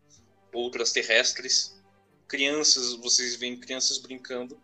outras 0.54 0.92
terrestres, 0.92 1.76
crianças, 2.28 2.94
vocês 2.94 3.36
veem 3.36 3.60
crianças 3.60 3.98
brincando 4.00 4.60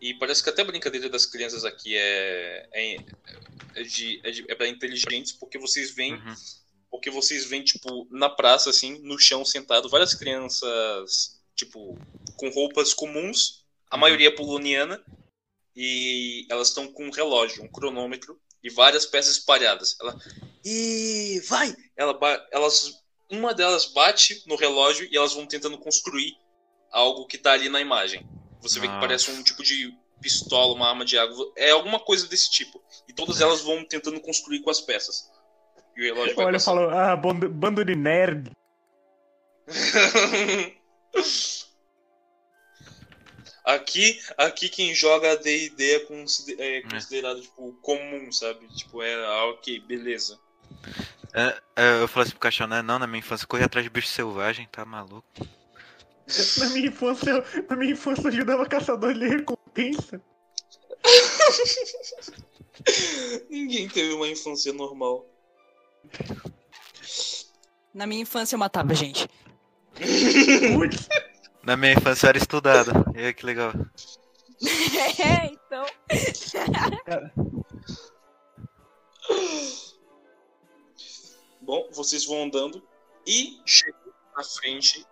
e 0.00 0.12
parece 0.14 0.42
que 0.42 0.50
até 0.50 0.62
a 0.62 0.66
brincadeira 0.66 1.08
das 1.08 1.24
crianças 1.24 1.64
aqui 1.64 1.96
é 1.96 2.68
é, 2.72 3.04
é 3.76 3.82
de, 3.82 4.20
é, 4.24 4.30
de, 4.30 4.44
é 4.50 4.54
para 4.54 4.68
inteligentes 4.68 5.32
porque 5.32 5.58
vocês 5.58 5.90
veem 5.94 6.14
Uhum. 6.14 6.34
porque 6.90 7.10
vocês 7.10 7.44
veem, 7.44 7.62
tipo, 7.64 8.06
na 8.10 8.28
praça, 8.30 8.70
assim, 8.70 8.98
no 9.00 9.18
chão, 9.18 9.44
sentado, 9.44 9.88
várias 9.88 10.14
crianças, 10.14 11.40
tipo, 11.54 12.00
com 12.36 12.48
roupas 12.50 12.94
comuns, 12.94 13.64
a 13.90 13.96
Uhum. 13.96 14.00
maioria 14.00 14.34
poloniana, 14.34 15.02
e 15.76 16.46
elas 16.48 16.68
estão 16.68 16.88
com 16.88 17.04
um 17.04 17.10
relógio, 17.10 17.62
um 17.62 17.68
cronômetro, 17.68 18.40
e 18.62 18.70
várias 18.70 19.04
peças 19.04 19.36
espalhadas. 19.36 19.96
Ela, 20.00 20.18
e 20.64 21.40
vai! 21.48 21.76
Ela, 21.96 22.18
elas, 22.50 23.04
uma 23.30 23.52
delas 23.52 23.86
bate 23.86 24.42
no 24.46 24.56
relógio 24.56 25.06
e 25.10 25.16
elas 25.16 25.34
vão 25.34 25.46
tentando 25.46 25.78
construir 25.78 26.36
algo 26.90 27.26
que 27.26 27.38
tá 27.38 27.52
ali 27.52 27.68
na 27.68 27.80
imagem. 27.80 28.26
Você 28.60 28.80
vê 28.80 28.88
que 28.88 28.98
parece 28.98 29.30
um 29.30 29.42
tipo 29.42 29.62
de 29.62 29.94
pistola, 30.20 30.74
uma 30.74 30.88
arma 30.88 31.04
de 31.04 31.18
água, 31.18 31.52
é 31.54 31.70
alguma 31.70 32.00
coisa 32.00 32.26
desse 32.26 32.50
tipo. 32.50 32.82
E 33.06 33.12
todas 33.12 33.40
elas 33.40 33.60
vão 33.60 33.84
tentando 33.84 34.18
construir 34.20 34.60
com 34.60 34.70
as 34.70 34.80
peças. 34.80 35.30
E 35.94 36.00
o 36.00 36.04
relógio 36.04 36.34
vai 36.34 36.46
Olha, 36.46 36.58
falou, 36.58 36.90
ah, 36.90 37.14
bando, 37.14 37.48
bando 37.48 37.84
de 37.84 37.94
nerd. 37.94 38.50
aqui, 43.66 44.18
aqui 44.38 44.68
quem 44.70 44.94
joga 44.94 45.36
D&D 45.36 45.94
é, 45.96 46.00
consider- 46.00 46.60
é 46.62 46.82
considerado 46.82 47.40
tipo 47.42 47.72
comum, 47.82 48.30
sabe? 48.32 48.66
Tipo, 48.68 49.02
é 49.02 49.14
ah, 49.26 49.44
ok, 49.50 49.80
beleza. 49.80 50.38
É, 51.34 51.60
é, 51.76 52.02
eu 52.02 52.08
falei 52.08 52.22
assim 52.24 52.30
pro 52.32 52.40
Cachel, 52.40 52.66
né? 52.68 52.80
Não, 52.80 52.98
na 52.98 53.06
minha 53.06 53.18
infância 53.18 53.44
eu 53.44 53.48
corri 53.48 53.64
atrás 53.64 53.84
de 53.84 53.90
bicho 53.90 54.08
selvagem, 54.08 54.66
tá 54.72 54.84
maluco? 54.84 55.26
Na 56.58 56.68
minha 56.70 56.88
infância, 56.88 57.30
eu- 57.30 57.44
na 57.68 57.76
minha 57.76 57.92
infância 57.92 58.22
eu 58.22 58.28
ajudava 58.28 58.66
caçador 58.66 59.14
de 59.14 59.28
recompensa. 59.28 60.20
Ninguém 63.48 63.88
teve 63.88 64.12
uma 64.12 64.28
infância 64.28 64.72
normal. 64.72 65.24
Na 67.94 68.06
minha 68.06 68.22
infância 68.22 68.54
eu 68.54 68.58
matava 68.58 68.94
gente. 68.94 69.28
Putz, 70.74 71.08
Na 71.66 71.76
minha 71.76 71.94
infância 71.94 72.26
eu 72.26 72.28
era 72.28 72.38
estudado. 72.38 72.92
E 73.16 73.26
aí, 73.26 73.34
que 73.34 73.44
legal. 73.44 73.72
é, 75.18 75.46
então. 75.46 75.84
Bom, 81.60 81.88
vocês 81.92 82.24
vão 82.24 82.44
andando 82.44 82.86
e 83.26 83.60
chegam 83.66 84.00
na 84.36 84.44
frente 84.44 85.04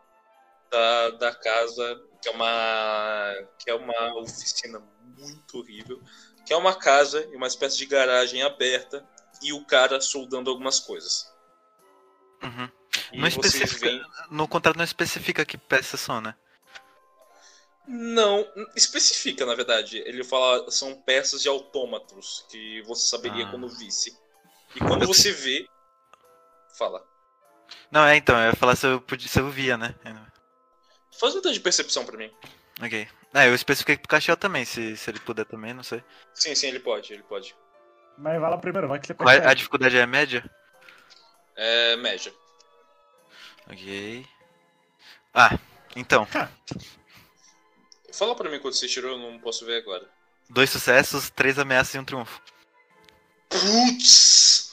da, 0.70 1.10
da 1.10 1.34
casa, 1.34 2.00
que 2.22 2.28
é 2.28 2.30
uma 2.30 3.34
que 3.58 3.68
é 3.68 3.74
uma 3.74 4.20
oficina 4.20 4.80
muito 5.18 5.58
horrível, 5.58 6.00
que 6.46 6.52
é 6.52 6.56
uma 6.56 6.76
casa 6.76 7.28
e 7.32 7.36
uma 7.36 7.48
espécie 7.48 7.78
de 7.78 7.86
garagem 7.86 8.44
aberta 8.44 9.04
e 9.42 9.52
o 9.52 9.64
cara 9.64 10.00
soldando 10.00 10.50
algumas 10.50 10.78
coisas. 10.78 11.34
Uhum. 12.44 12.70
Não 13.14 13.26
especifica, 13.26 13.86
veem- 13.86 14.02
no 14.30 14.46
contrato 14.46 14.76
não 14.76 14.84
especifica 14.84 15.44
que 15.44 15.58
peças 15.58 15.98
são, 15.98 16.20
né? 16.20 16.36
Não, 17.86 18.46
especifica, 18.74 19.44
na 19.44 19.54
verdade. 19.54 19.98
Ele 19.98 20.24
fala 20.24 20.70
são 20.70 20.94
peças 21.02 21.42
de 21.42 21.48
autômatos 21.48 22.46
que 22.50 22.80
você 22.82 23.06
saberia 23.06 23.46
Ah. 23.46 23.50
quando 23.50 23.68
visse. 23.68 24.16
E 24.74 24.78
quando 24.78 25.02
Eu- 25.02 25.08
você 25.08 25.30
vê, 25.32 25.68
fala. 26.78 27.04
Não, 27.90 28.04
é 28.06 28.16
então, 28.16 28.38
eu 28.40 28.46
ia 28.50 28.56
falar 28.56 28.74
se 28.76 28.86
eu, 28.86 29.00
podia, 29.00 29.28
se 29.28 29.38
eu 29.38 29.50
via, 29.50 29.76
né? 29.76 29.94
Faz 31.18 31.34
um 31.34 31.40
teste 31.40 31.58
de 31.58 31.60
percepção 31.60 32.04
pra 32.04 32.16
mim. 32.16 32.32
Ok. 32.82 33.06
Ah, 33.32 33.46
eu 33.46 33.54
especifiquei 33.54 33.96
pro 33.96 34.08
Caixel 34.08 34.36
também, 34.36 34.64
se, 34.64 34.96
se 34.96 35.10
ele 35.10 35.20
puder 35.20 35.44
também, 35.44 35.72
não 35.74 35.82
sei. 35.82 36.02
Sim, 36.32 36.54
sim, 36.54 36.68
ele 36.68 36.80
pode, 36.80 37.12
ele 37.12 37.22
pode. 37.22 37.54
Mas 38.16 38.40
vai 38.40 38.50
lá 38.50 38.56
primeiro, 38.58 38.88
vai 38.88 38.98
que 38.98 39.06
você 39.06 39.14
Qual 39.14 39.28
é- 39.28 39.46
a 39.46 39.54
dificuldade 39.54 39.96
é 39.96 40.06
média? 40.06 40.48
É 41.56 41.96
média. 41.96 42.32
Ok. 43.70 44.26
Ah, 45.32 45.58
então. 45.96 46.26
Fala 48.14 48.36
pra 48.36 48.48
mim 48.48 48.60
quando 48.60 48.74
você 48.74 48.86
tirou, 48.86 49.12
eu 49.12 49.18
não 49.18 49.40
posso 49.40 49.66
ver 49.66 49.78
agora. 49.78 50.08
Dois 50.48 50.70
sucessos, 50.70 51.30
três 51.30 51.58
ameaças 51.58 51.94
e 51.94 51.98
um 51.98 52.04
triunfo. 52.04 52.40
Putz! 53.48 54.72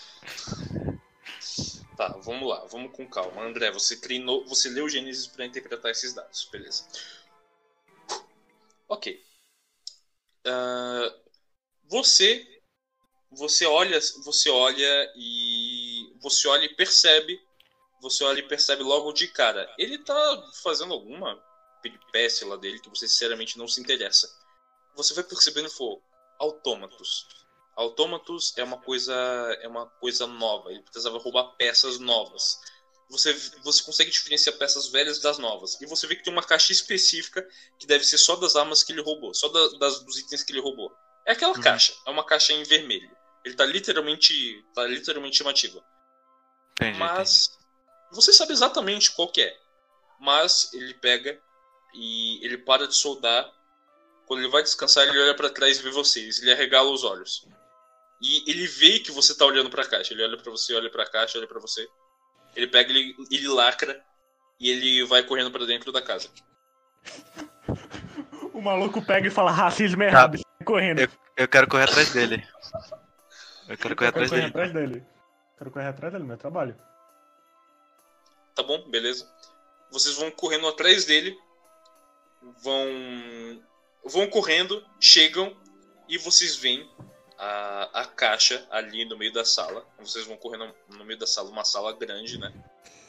Tá, 1.98 2.10
vamos 2.24 2.48
lá, 2.48 2.66
vamos 2.66 2.96
com 2.96 3.08
calma. 3.08 3.44
André, 3.44 3.72
você 3.72 3.96
treinou, 3.96 4.46
você 4.46 4.70
leu 4.70 4.88
Gênesis 4.88 5.26
pra 5.26 5.46
interpretar 5.46 5.90
esses 5.90 6.14
dados, 6.14 6.48
beleza. 6.52 6.86
Ok. 8.88 9.24
Ah, 10.46 11.16
você 11.90 12.48
você 13.32 13.66
olha, 13.66 14.00
você 14.24 14.50
olha 14.50 15.14
e 15.16 16.14
você 16.22 16.48
olha 16.48 16.66
e 16.66 16.76
percebe, 16.76 17.42
você 18.02 18.24
olha 18.24 18.40
e 18.40 18.48
percebe 18.48 18.84
logo 18.84 19.14
de 19.14 19.28
cara. 19.30 19.74
Ele 19.78 19.98
tá 19.98 20.52
fazendo 20.62 20.94
alguma 20.94 21.42
peripécia 21.82 22.48
lá 22.48 22.56
dele 22.58 22.80
que 22.80 22.90
você 22.90 23.08
sinceramente 23.08 23.58
não 23.58 23.68
se 23.68 23.82
interessa. 23.82 24.30
Você 24.96 25.14
vai 25.14 25.24
percebendo 25.24 25.68
e 25.68 25.72
falou, 25.72 26.02
autômatos. 26.40 27.28
Autômatos 27.76 28.54
é 28.58 28.64
uma 28.64 28.78
coisa 28.78 29.14
é 29.62 29.68
uma 29.68 29.88
coisa 29.88 30.28
nova. 30.28 30.72
Ele 30.72 30.82
precisava 30.84 31.18
roubar 31.18 31.56
peças 31.56 32.00
novas. 32.00 32.60
Você, 33.10 33.34
você 33.64 33.84
consegue 33.84 34.10
diferenciar 34.12 34.58
peças 34.58 34.88
velhas 34.88 35.20
das 35.20 35.38
novas. 35.38 35.80
E 35.82 35.86
você 35.86 36.08
vê 36.08 36.16
que 36.16 36.24
tem 36.24 36.32
uma 36.32 36.44
caixa 36.44 36.72
específica 36.72 37.46
que 37.78 37.86
deve 37.86 38.06
ser 38.06 38.18
só 38.18 38.36
das 38.38 38.56
armas 38.56 38.84
que 38.84 38.94
ele 38.94 39.02
roubou, 39.02 39.34
só 39.34 39.50
da- 39.50 39.78
das, 39.80 40.00
dos 40.04 40.18
itens 40.20 40.44
que 40.44 40.52
ele 40.54 40.62
roubou. 40.62 40.96
É 41.26 41.34
aquela 41.34 41.54
Uhum. 41.56 41.62
caixa, 41.62 41.94
é 42.06 42.10
uma 42.10 42.26
caixa 42.26 42.54
em 42.54 42.64
vermelho. 42.64 43.10
Ele 43.44 43.56
tá 43.56 43.66
literalmente, 43.66 44.64
tá 44.74 44.86
literalmente 44.86 45.38
chamativa. 45.38 45.84
Entendi. 46.74 46.92
entendi. 46.92 47.00
Mas 47.00 47.58
você 48.12 48.32
sabe 48.32 48.54
exatamente 48.54 49.12
qual 49.12 49.30
que 49.32 49.42
é. 49.42 49.58
Mas 50.20 50.72
ele 50.74 50.94
pega 50.94 51.42
e 51.94 52.44
ele 52.46 52.58
para 52.58 52.88
de 52.88 52.96
soldar. 52.96 53.50
Quando 54.26 54.40
ele 54.42 54.50
vai 54.52 54.64
descansar, 54.64 55.06
ele 55.08 55.20
olha 55.20 55.36
pra 55.36 55.50
trás 55.50 55.80
e 55.80 55.84
vê 55.84 55.90
vocês. 55.92 56.42
Ele 56.42 56.52
arregala 56.54 56.90
os 56.90 57.04
olhos. 57.04 57.46
E 58.22 58.50
ele 58.50 58.66
vê 58.68 59.00
que 59.00 59.12
você 59.12 59.36
tá 59.36 59.46
olhando 59.46 59.70
pra 59.70 59.86
caixa. 59.86 60.14
Ele 60.14 60.24
olha 60.24 60.38
pra 60.38 60.52
você, 60.52 60.74
olha 60.76 60.90
pra 60.90 61.06
caixa, 61.10 61.38
olha 61.38 61.48
pra 61.48 61.60
você. 61.60 61.86
Ele 62.56 62.68
pega, 62.68 62.92
ele, 62.92 63.16
ele 63.30 63.48
lacra 63.48 64.02
e 64.60 64.70
ele 64.70 65.04
vai 65.06 65.24
correndo 65.24 65.52
pra 65.52 65.66
dentro 65.66 65.92
da 65.92 66.02
casa. 66.02 66.30
O 68.54 68.62
maluco 68.62 69.02
pega 69.04 69.28
e 69.28 69.32
fala 69.32 69.50
racismo 69.50 70.00
Tá. 70.00 70.06
errado, 70.06 70.38
sai 70.38 70.66
correndo. 70.66 71.10
Eu 71.38 71.48
quero 71.48 71.68
correr 71.68 71.86
atrás 71.86 72.12
dele. 72.14 72.46
Eu 73.68 73.78
quero 73.78 73.96
correr 73.96 74.10
Eu 74.10 74.14
quero 74.14 74.26
atrás 74.26 74.30
correr 74.30 74.42
dele. 74.42 74.50
atrás 74.50 74.74
dele. 74.74 75.06
Quero 75.58 75.72
correr 75.72 75.88
atrás 75.88 76.14
dele, 76.14 76.26
meu 76.26 76.38
trabalho. 76.38 76.76
Tá 78.54 78.62
bom, 78.62 78.88
beleza. 78.90 79.28
Vocês 79.90 80.16
vão 80.18 80.30
correndo 80.32 80.68
atrás 80.68 81.06
dele, 81.06 81.36
vão 82.62 83.64
vão 84.04 84.28
correndo, 84.28 84.84
chegam 85.00 85.56
e 86.08 86.18
vocês 86.18 86.56
veem 86.56 86.90
a, 87.38 88.02
a 88.02 88.06
caixa 88.06 88.68
ali 88.70 89.06
no 89.06 89.18
meio 89.18 89.34
da 89.34 89.46
sala. 89.46 89.86
Vocês 90.00 90.26
vão 90.26 90.38
correndo 90.38 90.74
no 90.90 91.06
meio 91.06 91.20
da 91.20 91.28
sala, 91.28 91.50
uma 91.50 91.66
sala 91.66 91.94
grande, 91.94 92.38
né? 92.38 92.54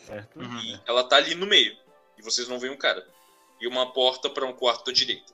Certo? 0.07 0.39
Uhum. 0.39 0.59
E 0.61 0.81
ela 0.87 1.05
tá 1.05 1.17
ali 1.17 1.35
no 1.35 1.47
meio. 1.47 1.77
E 2.19 2.23
vocês 2.23 2.49
não 2.49 2.59
veem 2.59 2.73
um 2.73 2.77
cara. 2.77 3.07
E 3.61 3.67
uma 3.67 3.93
porta 3.93 4.29
pra 4.29 4.47
um 4.47 4.53
quarto 4.53 4.91
à 4.91 4.93
direita. 4.93 5.33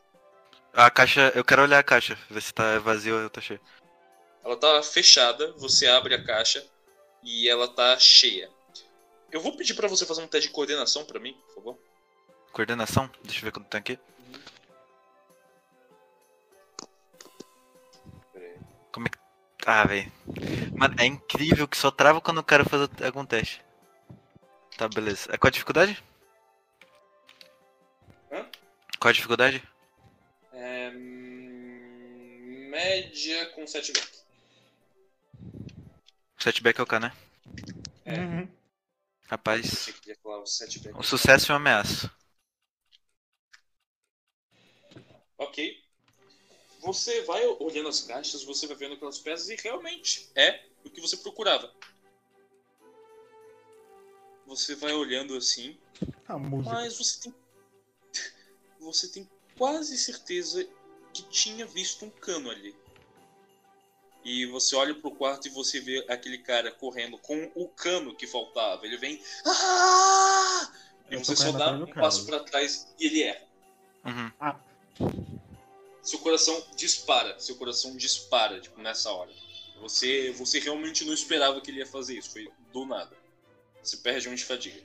A 0.73 0.91
caixa, 0.91 1.33
eu 1.35 1.45
quero 1.45 1.63
olhar 1.63 1.79
a 1.79 1.83
caixa, 1.83 2.19
ver 2.31 2.43
se 2.43 2.53
tá 2.53 2.79
vazio 2.79 3.23
ou 3.23 3.31
tá 3.31 3.41
cheio. 3.41 3.61
Ela 4.45 4.57
tá 4.57 4.83
fechada, 4.83 5.53
você 5.53 5.87
abre 5.87 6.15
a 6.15 6.25
caixa 6.25 6.65
e 7.23 7.49
ela 7.49 7.69
tá 7.69 7.99
cheia. 7.99 8.51
Eu 9.31 9.41
vou 9.41 9.57
pedir 9.57 9.75
pra 9.75 9.89
você 9.89 10.07
fazer 10.07 10.23
um 10.23 10.29
teste 10.29 10.49
de 10.49 10.55
coordenação 10.55 11.05
pra 11.05 11.21
mim, 11.21 11.35
por 11.47 11.55
favor. 11.55 11.79
Coordenação? 12.53 13.11
Deixa 13.25 13.41
eu 13.41 13.45
ver 13.45 13.53
quanto 13.53 13.69
tem 13.69 13.81
aqui. 13.81 13.99
Como 18.93 19.07
é 19.07 19.11
que. 19.11 19.19
Ah, 19.67 19.85
velho. 19.85 20.11
Mano, 20.77 20.95
é 20.99 21.05
incrível 21.05 21.69
que 21.69 21.77
só 21.77 21.91
trava 21.91 22.21
quando 22.21 22.39
eu 22.39 22.45
quero 22.45 22.69
fazer 22.69 22.89
algum 23.05 23.25
teste. 23.25 23.63
Tá, 24.77 24.89
beleza. 24.89 25.29
É 25.33 25.37
qual 25.37 25.49
a 25.49 25.53
dificuldade? 25.53 26.03
Hã? 28.33 28.47
Qual 28.99 29.11
a 29.11 29.13
dificuldade? 29.13 29.63
É, 30.53 30.91
média 32.71 33.47
com 33.55 33.67
setback. 33.67 34.19
Setback 36.39 36.81
é 36.81 36.83
o 36.83 36.87
K, 36.87 37.01
né? 37.01 37.13
É. 38.05 38.19
Uhum. 38.21 38.49
Rapaz. 39.29 39.93
O 40.95 41.03
sucesso 41.03 41.51
e 41.51 41.53
uma 41.53 41.57
ameaça. 41.57 42.11
Ok. 45.39 45.83
Você 46.81 47.23
vai 47.23 47.45
olhando 47.61 47.89
as 47.89 48.03
caixas, 48.03 48.45
você 48.45 48.67
vai 48.67 48.77
vendo 48.77 48.95
aquelas 48.95 49.19
peças 49.19 49.49
e 49.49 49.57
realmente 49.57 50.29
é 50.35 50.65
o 50.85 50.91
que 50.91 51.01
você 51.01 51.17
procurava. 51.17 51.73
Você 54.47 54.75
vai 54.75 54.93
olhando 54.93 55.37
assim, 55.37 55.79
A 56.27 56.39
música. 56.39 56.75
mas 56.75 56.97
você 56.97 57.21
tem. 57.21 57.35
Você 58.81 59.09
tem 59.09 59.29
quase 59.57 59.99
certeza 59.99 60.65
que 61.13 61.23
tinha 61.25 61.67
visto 61.67 62.05
um 62.05 62.11
cano 62.11 62.49
ali. 62.49 62.77
E 64.25 64.47
você 64.47 64.77
olha 64.77 64.95
pro 64.95 65.11
quarto 65.11 65.49
e 65.49 65.51
você 65.51 65.81
vê 65.81 66.05
aquele 66.09 66.39
cara 66.39 66.71
correndo 66.71 67.19
com 67.19 67.51
o 67.57 67.69
cano 67.69 68.15
que 68.15 68.27
faltava. 68.27 68.87
Ele 68.87 68.97
vem. 68.97 69.21
Ah! 69.45 70.73
E 71.11 71.17
você 71.17 71.35
só 71.35 71.51
dá 71.51 71.73
um 71.73 71.87
passo 71.87 72.25
pra 72.25 72.39
trás 72.41 72.87
e 73.01 73.07
ele 73.07 73.23
erra. 73.25 73.49
Uhum. 74.05 74.33
Seu 76.03 76.19
coração 76.21 76.63
dispara, 76.77 77.39
seu 77.39 77.57
coração 77.57 77.97
dispara, 77.97 78.61
tipo, 78.61 78.81
nessa 78.81 79.11
hora. 79.11 79.31
Você, 79.81 80.33
você 80.33 80.59
realmente 80.59 81.05
não 81.05 81.13
esperava 81.13 81.61
que 81.61 81.71
ele 81.71 81.79
ia 81.79 81.87
fazer 81.87 82.19
isso, 82.19 82.31
foi 82.31 82.51
do 82.73 82.85
nada. 82.85 83.17
Você 83.83 83.97
perde 83.99 84.29
um 84.29 84.35
de 84.35 84.45
fadiga. 84.45 84.81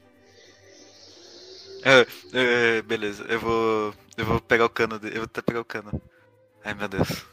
É, 2.33 2.81
beleza, 2.81 3.23
eu 3.25 3.39
vou. 3.39 3.93
Eu 4.15 4.25
vou 4.25 4.39
pegar 4.39 4.65
o 4.65 4.69
cano 4.69 4.97
dele. 4.97 5.15
Eu 5.15 5.21
vou 5.21 5.25
até 5.25 5.41
pegar 5.41 5.59
o 5.59 5.65
cano. 5.65 6.01
Ai 6.63 6.73
meu 6.73 6.87
Deus. 6.87 7.25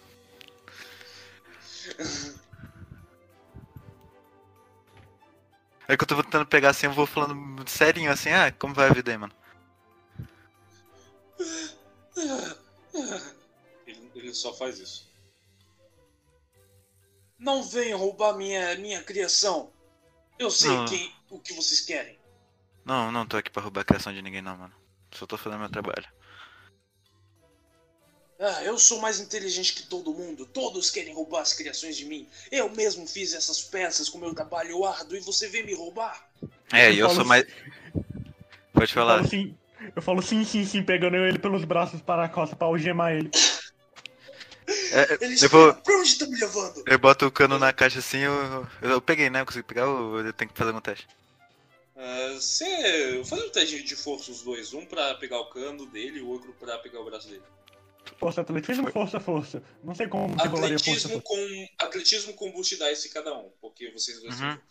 É 5.87 5.97
que 5.97 6.05
eu 6.05 6.09
tô 6.09 6.23
tentando 6.23 6.47
pegar 6.47 6.71
assim, 6.71 6.87
eu 6.87 6.93
vou 6.93 7.07
falando 7.07 7.69
serinho 7.69 8.11
assim, 8.13 8.31
ah, 8.31 8.53
como 8.53 8.73
vai 8.73 8.89
a 8.89 8.93
vida 8.93 9.11
aí, 9.11 9.19
mano? 9.19 9.33
Ele, 13.87 14.11
ele 14.15 14.35
só 14.35 14.55
faz 14.55 14.79
isso. 14.79 15.11
Não 17.39 17.63
venham 17.63 17.99
roubar 17.99 18.37
minha, 18.37 18.77
minha 18.77 19.03
criação. 19.03 19.73
Eu 20.39 20.51
sei 20.51 20.71
Não. 20.71 20.85
quem, 20.85 21.13
o 21.31 21.41
que 21.41 21.53
vocês 21.55 21.81
querem. 21.81 22.19
Não, 22.85 23.11
não 23.11 23.27
tô 23.27 23.37
aqui 23.37 23.51
pra 23.51 23.63
roubar 23.63 23.81
a 23.81 23.85
criação 23.85 24.13
de 24.13 24.23
ninguém 24.23 24.43
não, 24.43 24.57
mano. 24.57 24.75
Só 25.13 25.27
tô 25.27 25.37
fazendo 25.37 25.59
meu 25.61 25.71
trabalho. 25.71 26.07
Ah, 28.39 28.63
eu 28.65 28.79
sou 28.79 29.01
mais 29.01 29.21
inteligente 29.21 29.75
que 29.75 29.83
todo 29.83 30.15
mundo. 30.15 30.47
Todos 30.47 30.91
querem 30.91 31.13
roubar 31.13 31.41
as 31.43 31.53
criações 31.53 31.97
de 31.97 32.07
mim. 32.07 32.29
Eu 32.51 32.71
mesmo 32.71 33.07
fiz 33.07 33.35
essas 33.35 33.63
peças 33.63 34.09
com 34.09 34.19
meu 34.19 34.35
trabalho 34.35 34.85
árduo 34.85 35.17
e 35.17 35.21
você 35.21 35.49
vem 35.49 35.65
me 35.67 35.75
roubar? 35.75 36.31
É, 36.73 36.91
eu 36.93 37.07
falo 37.07 37.17
sou 37.17 37.25
mais. 37.27 37.45
Pode 38.73 38.91
Eu 38.93 38.95
falar. 38.95 39.17
falo, 39.19 39.29
sim, 39.29 39.59
eu 39.95 40.03
falo 40.03 40.23
sim, 40.23 40.45
sim, 40.45 40.65
sim, 40.65 40.83
pegando 40.83 41.17
ele 41.17 41.39
pelos 41.39 41.65
braços 41.65 42.01
para 42.01 42.25
a 42.25 42.29
costa 42.29 42.57
pra 42.57 42.67
algemar 42.67 43.13
ele. 43.13 43.31
É, 44.93 45.19
Ele 45.25 45.35
eu, 45.43 45.49
vou, 45.49 45.75
Pra 45.75 45.97
onde 45.97 46.17
tá 46.17 46.27
me 46.27 46.39
levando? 46.39 46.85
eu 46.87 46.99
boto 46.99 47.27
o 47.27 47.31
cano 47.33 47.59
na 47.59 47.73
caixa 47.73 47.99
assim, 47.99 48.19
eu, 48.19 48.33
eu, 48.81 48.91
eu 48.91 49.01
peguei, 49.03 49.29
né? 49.29 49.41
Eu 49.41 49.47
consegui 49.47 49.65
pegar 49.67 49.89
ou 49.89 50.21
eu 50.21 50.33
tenho 50.33 50.49
que 50.51 50.57
fazer 50.57 50.73
um 50.73 50.81
teste? 50.81 51.09
Você. 52.35 53.23
Faz 53.25 53.43
um 53.43 53.51
teste 53.51 53.83
de 53.83 53.97
força 53.97 54.31
os 54.31 54.43
dois. 54.43 54.73
Um 54.73 54.87
pra 54.87 55.15
pegar 55.17 55.41
o 55.41 55.51
cano 55.51 55.87
dele 55.87 56.19
e 56.19 56.23
o 56.23 56.29
outro 56.29 56.53
pra 56.53 56.79
pegar 56.79 57.01
o 57.01 57.05
braço 57.05 57.29
dele. 57.29 57.43
Força, 58.17 58.43
atletismo, 58.43 58.91
força, 58.93 59.19
força. 59.19 59.63
Não 59.83 59.95
sei 59.95 60.07
como 60.09 60.29
você 60.29 60.49
força. 60.49 60.65
Atletismo 60.67 61.11
força. 61.21 61.23
com. 61.25 61.69
Atletismo 61.85 62.35
com 62.35 62.53
boost 62.53 62.77
dice 62.77 63.09
cada 63.13 63.37
um. 63.37 63.51
Porque 63.61 63.91
vocês 63.91 64.21
dois 64.21 64.39
Uhum. 64.41 64.53
são. 64.53 64.63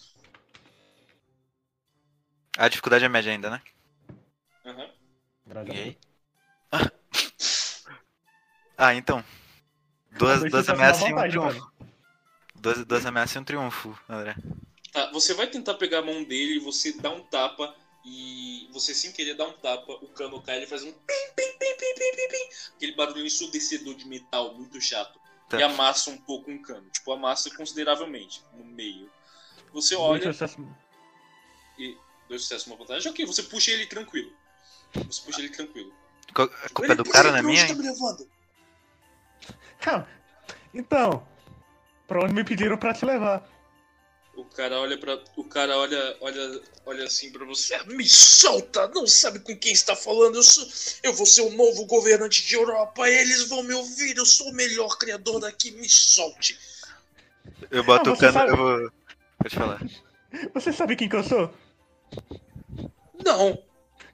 A 2.57 2.67
dificuldade 2.69 3.03
é 3.05 3.09
média 3.09 3.31
ainda, 3.31 3.49
né? 3.49 3.61
Aham. 4.65 4.75
Graças 4.75 4.98
a 5.57 5.63
E 5.63 5.71
aí? 5.71 5.97
Ah, 8.77 8.95
então. 8.95 9.23
Duas, 10.11 10.39
duas 10.49 10.65
você 10.65 10.71
ameaças 10.71 11.07
e 11.09 11.13
um 11.13 11.17
triunfo. 11.29 11.71
Duas, 12.55 12.85
duas 12.85 13.05
ameaças 13.05 13.35
e 13.35 13.39
um 13.39 13.43
triunfo, 13.43 13.99
André. 14.07 14.35
Tá, 14.91 15.11
você 15.11 15.33
vai 15.33 15.47
tentar 15.47 15.75
pegar 15.75 15.99
a 15.99 16.01
mão 16.01 16.23
dele 16.23 16.55
e 16.55 16.59
você 16.59 16.93
dá 16.93 17.09
um 17.09 17.21
tapa. 17.23 17.75
E 18.05 18.69
você 18.71 18.95
sem 18.95 19.11
querer 19.11 19.35
dá 19.35 19.45
um 19.45 19.51
tapa, 19.51 19.91
o 20.01 20.07
cano 20.07 20.41
cai 20.41 20.57
ele 20.57 20.67
faz 20.67 20.83
um 20.83 20.91
pim, 20.91 21.13
pim, 21.35 21.57
pim, 21.59 21.75
pim, 21.77 21.93
pim, 21.95 22.15
pim, 22.15 22.27
pim. 22.29 22.49
Aquele 22.75 22.95
barulho 22.95 23.25
ensurdecedor 23.25 23.93
de 23.95 24.07
metal 24.07 24.55
muito 24.55 24.79
chato. 24.79 25.19
Tá. 25.49 25.59
E 25.59 25.63
amassa 25.63 26.09
um 26.09 26.17
pouco 26.17 26.49
um 26.49 26.61
cano. 26.61 26.89
Tipo, 26.91 27.11
amassa 27.11 27.53
consideravelmente 27.55 28.41
no 28.53 28.63
meio. 28.63 29.11
Você 29.73 29.95
Dois 29.95 30.09
olha, 30.09 30.33
sucessos- 30.33 30.65
dois 32.29 32.41
sucessos, 32.43 32.67
uma 32.67 32.77
vantagem. 32.77 33.11
Ok, 33.11 33.25
você 33.25 33.43
puxa 33.43 33.71
ele 33.71 33.85
tranquilo. 33.85 34.31
Você 34.93 35.21
puxa 35.21 35.39
ele 35.39 35.49
tranquilo. 35.49 35.93
Co- 36.33 36.43
A 36.43 36.69
culpa 36.69 36.91
é 36.93 36.95
do 36.95 37.03
cara, 37.05 37.31
não 37.31 37.37
é 37.37 37.41
minha? 37.41 37.67
Tá 37.67 37.73
me 37.73 37.83
levando? 37.83 38.27
Então, 40.73 41.27
pra 42.07 42.23
onde 42.23 42.33
me 42.33 42.43
pediram 42.43 42.77
pra 42.77 42.93
te 42.93 43.05
levar? 43.05 43.47
O 44.35 44.45
cara 44.45 44.79
olha 44.79 44.97
para 44.97 45.21
o 45.35 45.43
cara 45.43 45.75
olha 45.77 46.17
olha 46.21 46.61
olha 46.85 47.03
assim 47.05 47.31
pra 47.31 47.43
você. 47.45 47.73
"Ah, 47.73 47.83
Me 47.85 48.07
solta, 48.07 48.87
não 48.89 49.05
sabe 49.05 49.39
com 49.39 49.57
quem 49.57 49.73
está 49.73 49.95
falando. 49.95 50.35
Eu 50.35 50.43
sou 50.43 50.65
eu 51.03 51.13
vou 51.13 51.25
ser 51.25 51.41
o 51.41 51.49
novo 51.51 51.85
governante 51.85 52.45
de 52.45 52.55
Europa. 52.55 53.09
Eles 53.09 53.49
vão 53.49 53.63
me 53.63 53.73
ouvir. 53.73 54.15
Eu 54.15 54.25
sou 54.25 54.49
o 54.49 54.53
melhor 54.53 54.97
criador 54.97 55.39
daqui. 55.41 55.71
Me 55.71 55.89
solte. 55.89 56.57
Eu 57.71 57.83
boto 57.83 58.11
Ah, 58.11 58.13
o 58.13 58.17
cano, 58.17 58.33
sabe- 58.33 58.51
eu 58.51 58.57
vou. 58.57 58.91
Pode 59.39 59.55
falar. 59.55 59.81
Você 60.53 60.71
sabe 60.71 60.95
quem 60.95 61.09
que 61.09 61.15
eu 61.15 61.23
sou? 61.23 61.53
Não. 63.25 63.61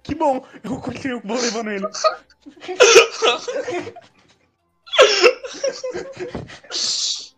Que 0.06 0.14
bom, 0.14 0.46
eu 0.64 0.80
continuo 0.80 1.20
vou 1.26 1.42
levando 1.42 1.72
ele. 1.72 1.86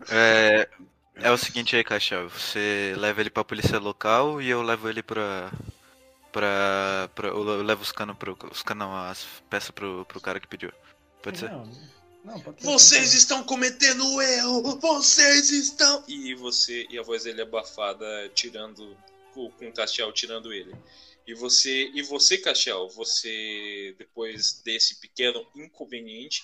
É, 0.09 0.67
é 1.15 1.31
o 1.31 1.37
seguinte 1.37 1.75
aí, 1.77 1.83
Cachel. 1.83 2.29
Você 2.29 2.93
leva 2.97 3.21
ele 3.21 3.29
pra 3.29 3.43
polícia 3.45 3.79
local 3.79 4.41
e 4.41 4.49
eu 4.49 4.61
levo 4.61 4.89
ele 4.89 5.01
pra. 5.01 5.49
pra. 6.31 7.09
pra 7.15 7.29
eu 7.29 7.63
levo 7.63 7.81
os 7.81 7.91
canos 7.93 8.17
pro. 8.17 8.37
Os 8.51 8.61
canos, 8.61 8.85
não, 8.85 8.95
as 8.95 9.25
peças 9.49 9.71
pro, 9.71 10.05
pro 10.05 10.19
cara 10.19 10.39
que 10.39 10.47
pediu. 10.47 10.71
Pode 11.23 11.39
ser? 11.39 11.49
Não, 11.49 11.71
não, 12.25 12.39
pode 12.41 12.61
ser. 12.61 12.67
Vocês 12.67 13.13
estão 13.13 13.43
cometendo 13.43 14.21
erro. 14.21 14.77
Vocês 14.77 15.51
estão 15.51 16.03
e 16.05 16.35
você 16.35 16.85
e 16.89 16.99
a 16.99 17.03
voz 17.03 17.23
dele 17.23 17.41
abafada 17.41 18.05
tirando 18.35 18.95
com, 19.33 19.49
com 19.51 19.69
o 19.69 19.73
Castiel 19.73 20.11
tirando 20.11 20.53
ele. 20.53 20.75
E 21.27 21.33
você 21.33 21.91
e 21.93 22.01
você 22.01 22.37
Castiel, 22.37 22.87
você 22.89 23.93
depois 23.99 24.61
desse 24.63 24.99
pequeno 25.01 25.45
inconveniente 25.55 26.43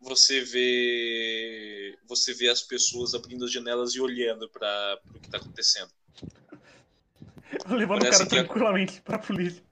você 0.00 0.40
vê 0.40 1.98
você 2.06 2.32
vê 2.32 2.48
as 2.48 2.62
pessoas 2.62 3.12
abrindo 3.14 3.44
as 3.44 3.52
janelas 3.52 3.94
e 3.94 4.00
olhando 4.00 4.48
para 4.48 5.00
o 5.14 5.18
que 5.18 5.26
está 5.26 5.38
acontecendo. 5.38 5.90
Levando 7.68 7.98
o 7.98 8.04
Parece 8.04 8.18
cara 8.18 8.30
que 8.30 8.36
é- 8.36 8.42
tranquilamente 8.44 9.00
pra 9.02 9.18
polícia. 9.18 9.62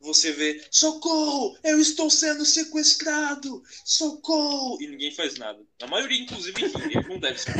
Você 0.00 0.32
vê 0.32 0.64
socorro, 0.70 1.58
eu 1.64 1.80
estou 1.80 2.08
sendo 2.08 2.44
sequestrado, 2.44 3.62
socorro 3.84 4.80
e 4.80 4.86
ninguém 4.86 5.10
faz 5.10 5.36
nada. 5.36 5.60
A 5.82 5.86
maioria 5.88 6.22
inclusive 6.22 6.66
ri, 6.66 6.94
não 7.08 7.18
deve 7.18 7.38
ser. 7.38 7.52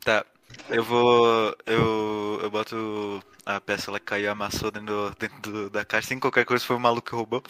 Tá. 0.00 0.24
Eu 0.68 0.84
vou. 0.84 1.56
Eu. 1.66 2.40
Eu 2.42 2.50
boto 2.50 3.22
a 3.46 3.60
peça 3.60 3.90
ela 3.90 4.00
caiu, 4.00 4.30
amassou 4.30 4.70
dentro, 4.70 5.14
dentro 5.18 5.40
do- 5.40 5.70
da 5.70 5.84
caixa, 5.84 6.08
sem 6.08 6.18
qualquer 6.20 6.44
coisa 6.44 6.64
foi 6.64 6.76
o 6.76 6.80
maluco 6.80 7.08
que 7.08 7.14
roubou. 7.14 7.42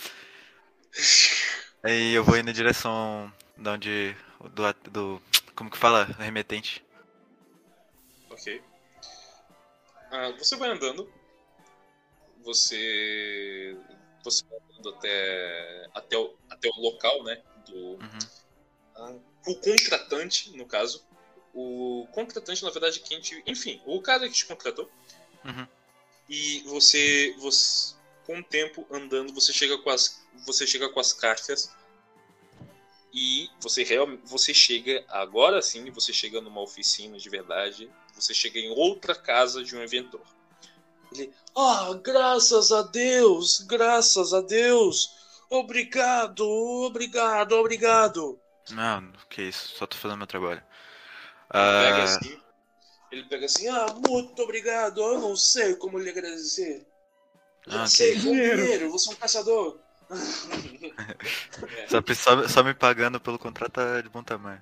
Aí 1.82 2.12
eu 2.12 2.22
vou 2.22 2.36
ir 2.36 2.42
na 2.44 2.52
direção 2.52 3.32
de 3.56 3.68
onde. 3.68 4.16
Do. 4.52 4.90
do 4.90 5.22
como 5.54 5.70
que 5.70 5.78
fala? 5.78 6.04
Remetente. 6.18 6.84
Ok. 8.28 8.62
Ah, 10.10 10.32
você 10.38 10.56
vai 10.56 10.70
andando. 10.70 11.10
Você. 12.44 13.76
Você 14.22 14.44
vai 14.48 14.58
andando 14.58 14.96
até. 14.96 15.88
Até 15.94 16.18
o, 16.18 16.36
até 16.50 16.68
o 16.68 16.80
local, 16.80 17.22
né? 17.24 17.42
Do. 17.66 17.76
Uhum. 17.94 18.18
ah, 18.96 19.14
o 19.46 19.54
contratante, 19.56 20.50
no 20.56 20.66
caso. 20.66 21.06
O 21.54 22.06
contratante, 22.12 22.62
na 22.62 22.70
verdade, 22.70 23.00
quem 23.00 23.20
te. 23.20 23.42
Enfim, 23.46 23.80
o 23.86 24.02
cara 24.02 24.28
que 24.28 24.34
te 24.34 24.44
contratou. 24.44 24.90
Uhum. 25.44 25.66
E 26.28 26.62
você. 26.66 27.34
você 27.38 27.94
com 28.26 28.40
o 28.40 28.42
tempo 28.44 28.84
andando, 28.90 29.32
você 29.32 29.52
chega 29.52 29.78
com 29.78 29.90
as. 29.90 30.20
Você 30.44 30.66
chega 30.66 30.88
com 30.88 30.98
as 31.00 31.12
caixas. 31.12 31.70
E 33.12 33.48
você 33.60 33.82
realmente. 33.84 34.22
Você 34.26 34.52
chega. 34.52 35.04
Agora 35.08 35.62
sim, 35.62 35.90
você 35.90 36.12
chega 36.12 36.40
numa 36.40 36.60
oficina 36.60 37.16
de 37.18 37.30
verdade. 37.30 37.90
Você 38.14 38.34
chega 38.34 38.58
em 38.58 38.70
outra 38.70 39.14
casa 39.14 39.62
de 39.62 39.76
um 39.76 39.82
inventor. 39.82 40.22
Ele. 41.12 41.32
Ah, 41.56 41.98
graças 42.02 42.72
a 42.72 42.82
Deus! 42.82 43.60
Graças 43.60 44.34
a 44.34 44.40
Deus! 44.40 45.14
Obrigado, 45.48 46.44
obrigado, 46.84 47.52
obrigado! 47.52 48.38
Não, 48.70 49.12
que 49.30 49.42
isso, 49.42 49.76
só 49.76 49.86
tô 49.86 49.96
fazendo 49.96 50.18
meu 50.18 50.26
trabalho. 50.26 50.60
Pega 51.48 51.98
Ah, 51.98 52.02
assim. 52.02 52.40
Ele 53.16 53.24
pega 53.24 53.46
assim, 53.46 53.66
ah, 53.68 53.86
muito 54.06 54.42
obrigado, 54.42 55.00
eu 55.00 55.18
não 55.18 55.34
sei 55.34 55.74
como 55.74 55.98
lhe 55.98 56.10
agradecer. 56.10 56.86
Ah, 57.66 57.78
não 57.78 57.86
sei, 57.86 58.12
que 58.12 58.20
dinheiro. 58.20 58.62
dinheiro, 58.62 58.90
você 58.90 59.08
é 59.08 59.12
um 59.12 59.16
caçador. 59.16 59.78
É, 61.78 61.86
só, 61.88 62.02
só, 62.14 62.48
só 62.48 62.62
me 62.62 62.74
pagando 62.74 63.18
pelo 63.18 63.38
contrato 63.38 63.72
tá 63.72 64.00
de 64.02 64.08
bom 64.10 64.22
tamanho. 64.22 64.60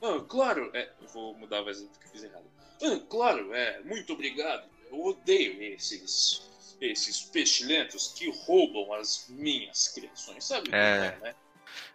ah, 0.00 0.24
claro, 0.28 0.70
é, 0.72 0.92
eu 1.02 1.08
vou 1.08 1.34
mudar 1.36 1.58
a 1.58 1.62
voz 1.62 1.82
porque 1.82 2.06
eu 2.06 2.12
fiz 2.12 2.22
errado. 2.22 2.44
Ah, 2.80 3.00
claro, 3.10 3.52
é, 3.52 3.80
muito 3.80 4.12
obrigado. 4.12 4.68
Eu 4.92 5.04
odeio 5.04 5.60
esses 5.60 6.54
esses 6.80 7.20
pestilentos 7.20 8.12
que 8.16 8.30
roubam 8.30 8.92
as 8.92 9.26
minhas 9.28 9.88
criações, 9.88 10.44
sabe? 10.44 10.70
É. 10.72 11.16
é, 11.16 11.18
né? 11.20 11.34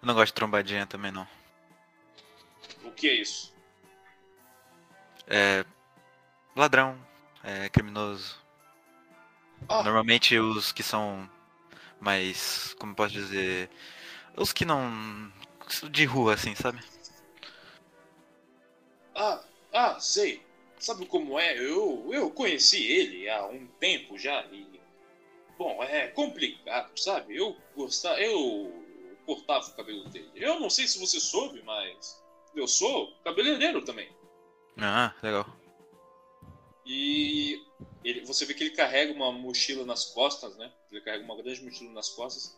Eu 0.01 0.07
não 0.07 0.13
gosto 0.13 0.27
de 0.27 0.33
trombadinha 0.33 0.85
também 0.85 1.11
não. 1.11 1.27
O 2.83 2.91
que 2.91 3.07
é 3.07 3.13
isso? 3.13 3.48
É. 5.29 5.63
Ladrão, 6.55 6.97
é 7.43 7.69
criminoso. 7.69 8.37
Ah, 9.67 9.83
Normalmente 9.83 10.37
os 10.37 10.71
que 10.71 10.81
são 10.83 11.29
mais. 11.99 12.73
Como 12.79 12.95
posso 12.95 13.13
dizer. 13.13 13.69
Os 14.35 14.51
que 14.51 14.65
não. 14.65 15.31
De 15.91 16.03
rua, 16.05 16.33
assim, 16.33 16.55
sabe? 16.55 16.79
Ah, 19.15 19.43
ah, 19.71 19.99
sei. 19.99 20.43
Sabe 20.79 21.05
como 21.05 21.37
é? 21.37 21.57
Eu, 21.59 22.09
eu 22.11 22.31
conheci 22.31 22.83
ele 22.83 23.29
há 23.29 23.45
um 23.45 23.67
tempo 23.79 24.17
já 24.17 24.43
e. 24.51 24.79
Bom, 25.57 25.83
é 25.83 26.07
complicado, 26.07 26.97
sabe? 26.97 27.35
Eu 27.35 27.55
gostava. 27.75 28.19
Eu 28.19 28.73
cortava 29.25 29.67
o 29.67 29.75
cabelo 29.75 30.09
dele. 30.09 30.31
Eu 30.35 30.59
não 30.59 30.69
sei 30.69 30.87
se 30.87 30.97
você 30.99 31.19
soube, 31.19 31.61
mas. 31.63 32.23
Eu 32.55 32.67
sou 32.67 33.13
cabeleireiro 33.23 33.83
também. 33.83 34.09
Ah, 34.77 35.13
legal. 35.21 35.45
E 36.85 37.63
ele, 38.03 38.25
você 38.25 38.45
vê 38.45 38.53
que 38.53 38.63
ele 38.63 38.75
carrega 38.75 39.13
uma 39.13 39.31
mochila 39.31 39.85
nas 39.85 40.05
costas, 40.05 40.55
né? 40.57 40.71
Ele 40.91 41.01
carrega 41.01 41.23
uma 41.23 41.35
grande 41.35 41.63
mochila 41.63 41.91
nas 41.91 42.09
costas. 42.09 42.57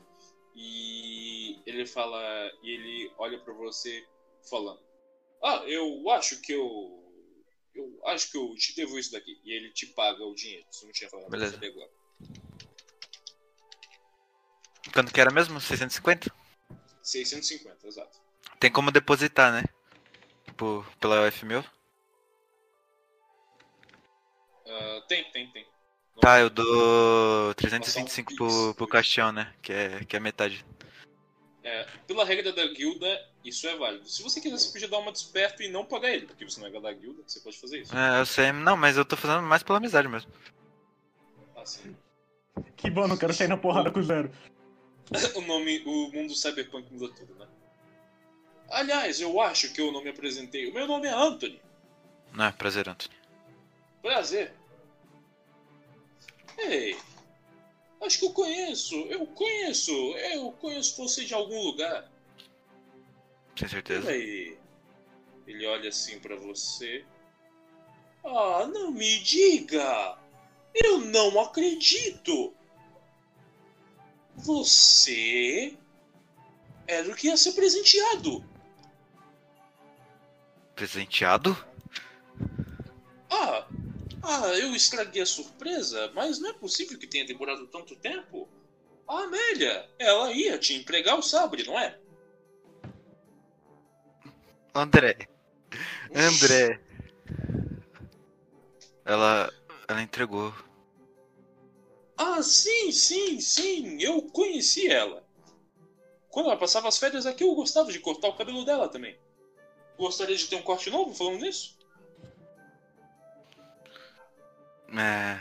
E 0.55 1.61
ele 1.65 1.85
fala. 1.85 2.19
E 2.63 2.69
ele 2.69 3.11
olha 3.17 3.39
para 3.39 3.53
você 3.53 4.07
falando. 4.49 4.79
Ah, 5.43 5.63
eu 5.65 6.09
acho 6.11 6.39
que 6.41 6.53
eu. 6.53 6.97
Eu 7.73 8.01
acho 8.07 8.31
que 8.31 8.37
eu 8.37 8.53
te 8.55 8.75
devo 8.75 8.99
isso 8.99 9.11
daqui. 9.11 9.39
E 9.43 9.51
ele 9.51 9.71
te 9.71 9.87
paga 9.87 10.23
o 10.23 10.35
dinheiro. 10.35 10.65
Você 10.69 10.85
não 10.85 10.91
tinha 10.91 11.09
falado 11.09 11.29
Beleza. 11.29 11.57
Você 11.57 11.65
agora. 11.65 11.89
Quanto 14.93 15.13
que 15.13 15.21
era 15.21 15.31
mesmo? 15.31 15.59
650? 15.59 16.33
650, 17.01 17.87
exato. 17.87 18.19
Tem 18.59 18.71
como 18.71 18.91
depositar, 18.91 19.51
né? 19.51 19.63
Por, 20.57 20.85
pela 20.97 21.27
UF1000? 21.29 21.65
Ah, 24.71 25.03
tem, 25.07 25.23
tem, 25.31 25.47
tem. 25.51 25.65
Não 26.15 26.21
tá, 26.21 26.39
eu 26.39 26.49
dou 26.49 27.53
325 27.55 28.35
pro, 28.35 28.75
pro 28.75 28.87
caixão, 28.87 29.31
né? 29.31 29.53
Que 29.61 29.73
é, 29.73 30.05
que 30.05 30.15
é 30.15 30.19
metade. 30.19 30.65
É, 31.63 31.87
pela 32.07 32.25
regra 32.25 32.51
da 32.51 32.65
guilda, 32.67 33.07
isso 33.43 33.67
é 33.67 33.75
válido. 33.75 34.07
Se 34.09 34.23
você 34.23 34.41
quiser, 34.41 34.57
você 34.57 34.71
podia 34.71 34.87
dar 34.87 34.99
uma 34.99 35.11
desperto 35.11 35.61
e 35.61 35.69
não 35.69 35.85
pagar 35.85 36.09
ele, 36.09 36.25
porque 36.25 36.43
você 36.43 36.59
não 36.59 36.67
é 36.67 36.81
da 36.81 36.91
guilda, 36.91 37.21
você 37.25 37.39
pode 37.39 37.59
fazer 37.59 37.81
isso. 37.81 37.95
É, 37.95 38.19
eu 38.19 38.25
sei, 38.25 38.51
não, 38.51 38.75
mas 38.75 38.97
eu 38.97 39.05
tô 39.05 39.15
fazendo 39.15 39.43
mais 39.43 39.61
pela 39.61 39.77
amizade 39.77 40.07
mesmo. 40.07 40.31
Ah, 41.55 41.65
sim. 41.65 41.95
Que 42.75 42.89
bom, 42.89 43.07
não 43.07 43.17
quero 43.17 43.33
sair 43.33 43.47
na 43.47 43.57
porrada 43.57 43.91
com 43.91 44.01
zero. 44.01 44.31
o 45.35 45.41
nome, 45.41 45.83
o 45.85 46.11
mundo 46.11 46.33
cyberpunk 46.33 46.91
muda 46.91 47.13
tudo, 47.13 47.35
né? 47.35 47.47
Aliás, 48.69 49.19
eu 49.19 49.39
acho 49.41 49.71
que 49.73 49.81
eu 49.81 49.91
não 49.91 50.01
me 50.01 50.09
apresentei. 50.09 50.69
O 50.69 50.73
meu 50.73 50.87
nome 50.87 51.07
é 51.07 51.13
Anthony. 51.13 51.61
Ah, 52.37 52.51
prazer, 52.51 52.87
Anthony. 52.87 53.13
Prazer. 54.01 54.53
Ei, 56.63 56.97
acho 58.01 58.19
que 58.19 58.25
eu 58.25 58.33
conheço, 58.33 58.95
eu 59.07 59.25
conheço, 59.27 59.91
eu 59.91 60.51
conheço 60.53 60.97
você 60.97 61.25
de 61.25 61.33
algum 61.33 61.61
lugar. 61.63 62.09
Sem 63.55 63.67
certeza. 63.67 64.05
Peraí. 64.05 64.57
Ele 65.47 65.65
olha 65.65 65.89
assim 65.89 66.19
pra 66.19 66.35
você. 66.35 67.03
Ah, 68.23 68.67
não 68.71 68.91
me 68.91 69.19
diga! 69.19 70.17
Eu 70.73 70.99
não 70.99 71.39
acredito! 71.41 72.53
Você 74.35 75.77
era 76.87 77.11
o 77.11 77.15
que 77.15 77.27
ia 77.27 77.37
ser 77.37 77.53
presenteado. 77.53 78.43
Presenteado? 80.75 81.55
Ah, 83.29 83.67
ah, 84.23 84.47
eu 84.57 84.75
estraguei 84.75 85.21
a 85.21 85.25
surpresa, 85.25 86.11
mas 86.13 86.39
não 86.39 86.49
é 86.49 86.53
possível 86.53 86.97
que 86.97 87.07
tenha 87.07 87.25
demorado 87.25 87.67
tanto 87.67 87.95
tempo. 87.95 88.47
A 89.07 89.23
Amélia, 89.23 89.89
ela 89.99 90.31
ia 90.31 90.57
te 90.57 90.73
entregar 90.73 91.15
o 91.15 91.21
sabre, 91.21 91.63
não 91.63 91.77
é? 91.77 91.99
André. 94.73 95.17
André. 96.13 96.79
Ela. 99.03 99.51
Ela 99.87 100.01
entregou. 100.01 100.53
Ah, 102.15 102.41
sim, 102.43 102.91
sim, 102.91 103.41
sim, 103.41 104.01
eu 104.01 104.21
conheci 104.29 104.87
ela. 104.87 105.25
Quando 106.29 106.45
ela 106.45 106.57
passava 106.57 106.87
as 106.87 106.97
férias 106.97 107.25
aqui, 107.25 107.43
eu 107.43 107.55
gostava 107.55 107.91
de 107.91 107.99
cortar 107.99 108.29
o 108.29 108.37
cabelo 108.37 108.63
dela 108.63 108.87
também. 108.87 109.19
Gostaria 109.97 110.35
de 110.35 110.47
ter 110.47 110.55
um 110.55 110.61
corte 110.61 110.89
novo 110.89 111.13
falando 111.13 111.41
nisso? 111.41 111.77
É. 114.97 115.39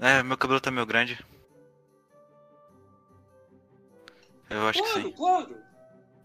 É, 0.00 0.22
meu 0.22 0.36
cabelo 0.36 0.60
tá 0.60 0.70
meio 0.70 0.86
grande. 0.86 1.18
Eu 4.50 4.68
acho 4.68 4.82
que 4.82 4.88
claro, 4.88 5.08
sim. 5.08 5.12
claro. 5.12 5.64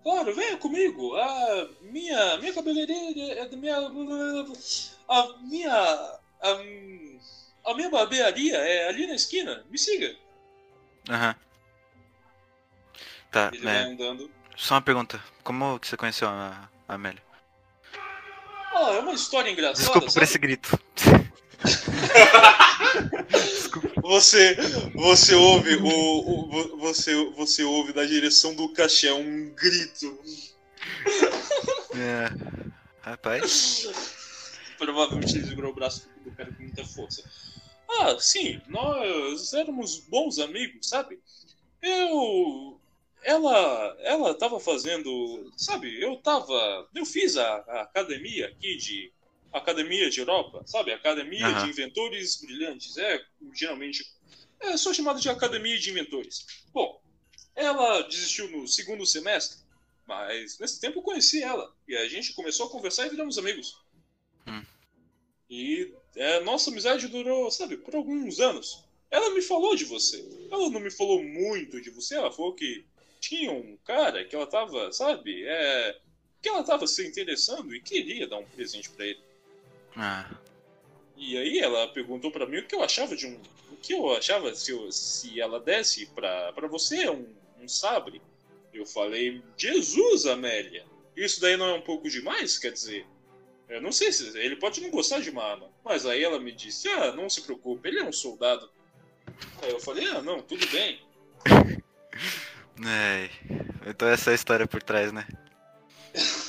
Claro, 0.04 0.36
venha 0.36 0.58
comigo. 0.58 1.16
A 1.16 1.68
minha, 1.82 2.38
minha 2.38 2.54
cabeleireira 2.54 3.42
é 3.42 3.46
da 3.48 3.58
minha. 3.58 3.78
A 5.08 5.38
minha. 5.42 5.74
A, 6.42 6.52
a 7.66 7.74
minha 7.74 7.90
barbearia 7.90 8.58
é 8.58 8.88
ali 8.88 9.08
na 9.08 9.16
esquina. 9.16 9.66
Me 9.70 9.78
siga. 9.78 10.16
Aham. 11.10 11.36
Tá, 13.32 13.52
Ele 13.54 13.68
é, 13.68 13.80
andando. 13.84 14.32
só 14.56 14.76
uma 14.76 14.82
pergunta. 14.82 15.22
Como 15.44 15.80
que 15.80 15.88
você 15.88 15.98
conheceu 15.98 16.28
a, 16.28 16.70
a 16.88 16.94
Amélia? 16.96 17.22
Ah, 18.74 18.92
é 18.94 19.00
uma 19.00 19.14
história 19.14 19.52
engraçada. 19.52 19.80
Desculpa 19.80 20.08
por 20.08 20.12
sabe? 20.12 20.24
esse 20.24 20.38
grito. 20.38 20.80
Você, 24.02 24.56
você 24.96 25.36
ouve 25.36 25.76
o, 25.76 25.88
o- 25.88 26.48
vo- 26.50 26.78
você, 26.78 27.14
você 27.32 27.64
ouve 27.64 27.94
da 27.94 28.04
direção 28.06 28.56
do 28.56 28.70
cachê 28.70 29.12
um 29.12 29.50
grito. 29.54 30.20
É. 31.96 32.30
Rapaz. 33.02 33.88
Provavelmente 34.78 35.38
ele 35.38 35.48
segurou 35.48 35.72
o 35.72 35.76
braço 35.76 36.10
do 36.24 36.32
cara 36.32 36.52
com 36.52 36.64
muita 36.64 36.84
força. 36.86 37.24
Ah, 38.00 38.18
sim, 38.20 38.62
nós 38.68 39.54
éramos 39.54 40.00
bons 40.00 40.40
amigos, 40.40 40.88
sabe? 40.90 41.20
Eu. 41.82 42.80
Ela. 43.24 43.98
Ela 44.02 44.34
tava 44.34 44.60
fazendo. 44.60 45.52
Sabe, 45.58 46.02
eu 46.02 46.16
tava. 46.18 46.88
Eu 46.96 47.06
fiz 47.06 47.36
a, 47.38 47.48
a 47.68 47.82
academia 47.82 48.48
aqui 48.48 48.76
de. 48.78 49.12
Academia 49.52 50.10
de 50.10 50.20
Europa, 50.20 50.64
sabe? 50.66 50.92
Academia 50.92 51.48
Aham. 51.48 51.64
de 51.64 51.70
Inventores 51.72 52.42
Brilhantes. 52.42 52.98
É, 52.98 53.24
geralmente. 53.54 54.06
É 54.60 54.76
só 54.78 54.94
chamada 54.94 55.20
de 55.20 55.30
Academia 55.30 55.80
de 55.80 55.90
Inventores. 55.90 56.46
Bom, 56.74 57.02
ela 57.56 58.02
desistiu 58.04 58.50
no 58.50 58.68
segundo 58.68 59.06
semestre, 59.06 59.60
mas 60.08 60.60
nesse 60.60 60.80
tempo 60.80 61.00
eu 61.00 61.04
conheci 61.04 61.42
ela. 61.42 61.74
E 61.88 61.96
a 61.96 62.08
gente 62.08 62.34
começou 62.34 62.68
a 62.68 62.70
conversar 62.70 63.08
e 63.08 63.10
viramos 63.10 63.38
amigos. 63.38 63.78
Hum. 64.46 64.64
E 65.50 65.94
é, 66.16 66.40
nossa 66.42 66.70
amizade 66.70 67.08
durou, 67.08 67.50
sabe, 67.50 67.78
por 67.78 67.96
alguns 67.96 68.40
anos. 68.40 68.84
Ela 69.10 69.32
me 69.32 69.42
falou 69.42 69.76
de 69.76 69.86
você. 69.86 70.24
Ela 70.52 70.70
não 70.70 70.80
me 70.80 70.92
falou 70.92 71.24
muito 71.24 71.82
de 71.82 71.90
você, 71.90 72.16
ela 72.16 72.32
falou 72.32 72.54
que 72.54 72.86
tinha 73.20 73.52
um 73.52 73.78
cara 73.78 74.24
que 74.24 74.36
ela 74.36 74.46
tava, 74.46 74.92
sabe, 74.92 75.44
é. 75.46 76.00
que 76.42 76.50
ela 76.50 76.64
tava 76.64 76.88
se 76.88 77.06
interessando 77.08 77.76
e 77.76 77.82
queria 77.82 78.28
dar 78.28 78.38
um 78.38 78.46
presente 78.46 78.90
pra 78.92 79.06
ele. 79.06 79.20
Ah, 79.96 80.30
E 81.18 81.38
aí 81.38 81.60
ela 81.60 81.88
perguntou 81.90 82.32
pra 82.32 82.46
mim 82.46 82.60
o 82.60 82.66
que 82.68 82.74
eu 82.76 82.82
achava 82.84 83.16
de 83.16 83.28
um. 83.28 83.40
O 83.72 83.76
que 83.76 83.94
eu 83.94 84.14
achava 84.16 84.54
se, 84.56 84.72
eu- 84.72 84.92
se 84.92 85.40
ela 85.40 85.60
desse 85.60 86.06
pra, 86.08 86.52
pra 86.54 86.68
você 86.68 87.10
um, 87.10 87.28
um 87.62 87.68
sabre. 87.68 88.22
Eu 88.74 88.86
falei, 88.86 89.42
Jesus, 89.58 90.26
Amélia! 90.26 90.86
Isso 91.16 91.42
daí 91.42 91.58
não 91.58 91.68
é 91.70 91.74
um 91.74 91.82
pouco 91.82 92.10
demais? 92.10 92.58
Quer 92.58 92.72
dizer, 92.72 93.06
eu 93.68 93.82
não 93.82 93.92
sei 93.92 94.12
se. 94.12 94.38
Ele 94.38 94.56
pode 94.56 94.80
não 94.80 94.90
gostar 94.90 95.20
de 95.20 95.30
uma 95.30 95.44
arma. 95.44 95.70
Mas 95.84 96.06
aí 96.06 96.24
ela 96.24 96.40
me 96.40 96.52
disse, 96.52 96.88
ah, 96.88 97.12
não 97.14 97.30
se 97.30 97.42
preocupe, 97.42 97.88
ele 97.90 98.00
é 98.00 98.04
um 98.06 98.12
soldado. 98.14 98.70
Aí 99.62 99.72
eu 99.72 99.80
falei, 99.80 100.08
ah, 100.08 100.22
não, 100.22 100.42
tudo 100.42 100.66
bem. 100.68 101.02
é. 102.88 103.30
Então 103.88 104.08
essa 104.08 104.30
é 104.30 104.34
a 104.34 104.36
história 104.36 104.68
por 104.68 104.82
trás, 104.82 105.12
né? 105.12 105.28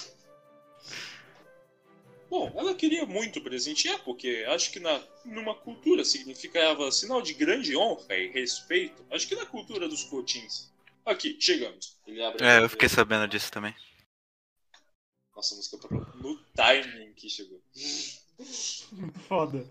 Bom, 2.30 2.52
ela 2.56 2.72
queria 2.76 3.04
muito 3.04 3.40
presentear, 3.40 3.98
porque 4.04 4.44
acho 4.46 4.70
que 4.70 4.78
na, 4.78 5.02
numa 5.24 5.52
cultura 5.52 6.04
significava 6.04 6.92
sinal 6.92 7.20
de 7.20 7.34
grande 7.34 7.76
honra 7.76 8.16
e 8.16 8.28
respeito. 8.28 9.04
Acho 9.10 9.26
que 9.26 9.34
na 9.34 9.44
cultura 9.44 9.88
dos 9.88 10.04
cotins. 10.04 10.70
Aqui, 11.04 11.36
chegamos. 11.40 11.98
Ele 12.06 12.22
abre 12.22 12.44
a 12.44 12.52
É, 12.52 12.62
eu 12.62 12.68
fiquei 12.68 12.88
sabendo 12.88 13.26
disso 13.26 13.50
também. 13.50 13.74
Nossa, 15.34 15.54
a 15.54 15.56
música 15.56 15.76
parou 15.78 16.06
no 16.22 16.36
timing 16.54 17.12
que 17.14 17.28
chegou. 17.28 17.60
Foda. 19.26 19.68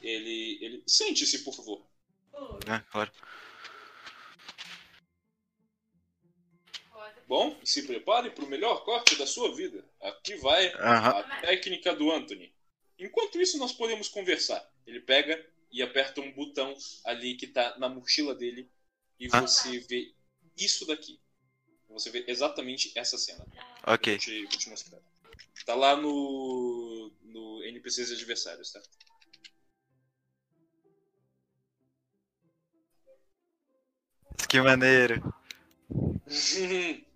Ele. 0.00 0.58
ele... 0.60 0.82
Sente-se, 0.86 1.42
por 1.42 1.54
favor. 1.54 1.84
É, 2.68 2.78
claro. 2.92 3.10
Bom, 7.34 7.58
se 7.64 7.82
prepare 7.82 8.30
para 8.30 8.44
o 8.44 8.48
melhor 8.48 8.84
corte 8.84 9.16
da 9.16 9.26
sua 9.26 9.52
vida. 9.52 9.84
Aqui 10.00 10.36
vai 10.36 10.72
Aham. 10.74 11.18
a 11.18 11.40
técnica 11.40 11.92
do 11.92 12.12
Anthony. 12.12 12.54
Enquanto 12.96 13.40
isso, 13.42 13.58
nós 13.58 13.72
podemos 13.72 14.06
conversar. 14.06 14.64
Ele 14.86 15.00
pega 15.00 15.44
e 15.72 15.82
aperta 15.82 16.20
um 16.20 16.30
botão 16.30 16.72
ali 17.04 17.34
que 17.34 17.48
tá 17.48 17.76
na 17.76 17.88
mochila 17.88 18.36
dele 18.36 18.70
e 19.18 19.26
Ah. 19.32 19.40
você 19.40 19.80
vê 19.80 20.14
isso 20.56 20.86
daqui. 20.86 21.20
Você 21.88 22.08
vê 22.08 22.24
exatamente 22.28 22.92
essa 22.94 23.18
cena. 23.18 23.44
Ok. 23.84 24.12
Vou 24.12 24.18
te, 24.20 24.40
vou 24.42 24.56
te 24.56 24.68
mostrar. 24.68 25.00
Tá 25.66 25.74
lá 25.74 25.96
no, 25.96 27.12
no 27.20 27.64
NPCs 27.64 28.12
adversários, 28.12 28.70
tá? 28.70 28.80
Que 34.48 34.60
maneiro. 34.60 35.20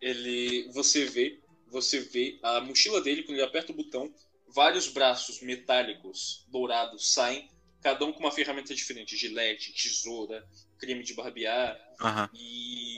ele 0.00 0.68
você 0.72 1.04
vê 1.04 1.40
você 1.66 2.00
vê 2.00 2.38
a 2.42 2.60
mochila 2.60 3.00
dele 3.00 3.22
quando 3.22 3.38
ele 3.38 3.46
aperta 3.46 3.72
o 3.72 3.76
botão 3.76 4.12
vários 4.48 4.88
braços 4.88 5.40
metálicos 5.40 6.44
dourados 6.48 7.12
saem 7.12 7.48
cada 7.80 8.04
um 8.04 8.12
com 8.12 8.20
uma 8.20 8.32
ferramenta 8.32 8.74
diferente 8.74 9.16
gilete 9.16 9.72
tesoura 9.72 10.44
creme 10.78 11.02
de 11.02 11.14
barbear 11.14 11.78
Aham. 12.00 12.28
e 12.34 12.96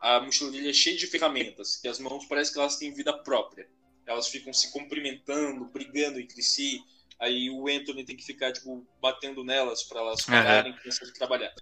a 0.00 0.20
mochila 0.20 0.50
dele 0.50 0.70
é 0.70 0.72
cheia 0.72 0.96
de 0.96 1.06
ferramentas 1.06 1.76
que 1.76 1.88
as 1.88 1.98
mãos 1.98 2.26
parece 2.26 2.52
que 2.52 2.58
elas 2.58 2.76
têm 2.76 2.92
vida 2.92 3.16
própria. 3.22 3.68
Elas 4.04 4.26
ficam 4.28 4.52
se 4.52 4.72
cumprimentando 4.72 5.64
brigando 5.66 6.18
entre 6.18 6.42
si 6.42 6.80
aí 7.20 7.48
o 7.50 7.68
Anthony 7.68 8.04
tem 8.04 8.16
que 8.16 8.24
ficar 8.24 8.52
tipo 8.52 8.84
batendo 9.00 9.44
nelas 9.44 9.84
para 9.84 10.00
elas 10.00 10.22
pararem 10.24 10.72
e 10.72 10.80
começarem 10.80 11.10
a 11.10 11.14
trabalhar. 11.14 11.54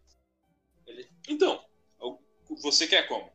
Ele- 0.87 1.07
então 1.29 1.63
você 2.57 2.87
quer 2.87 3.07
como 3.09 3.31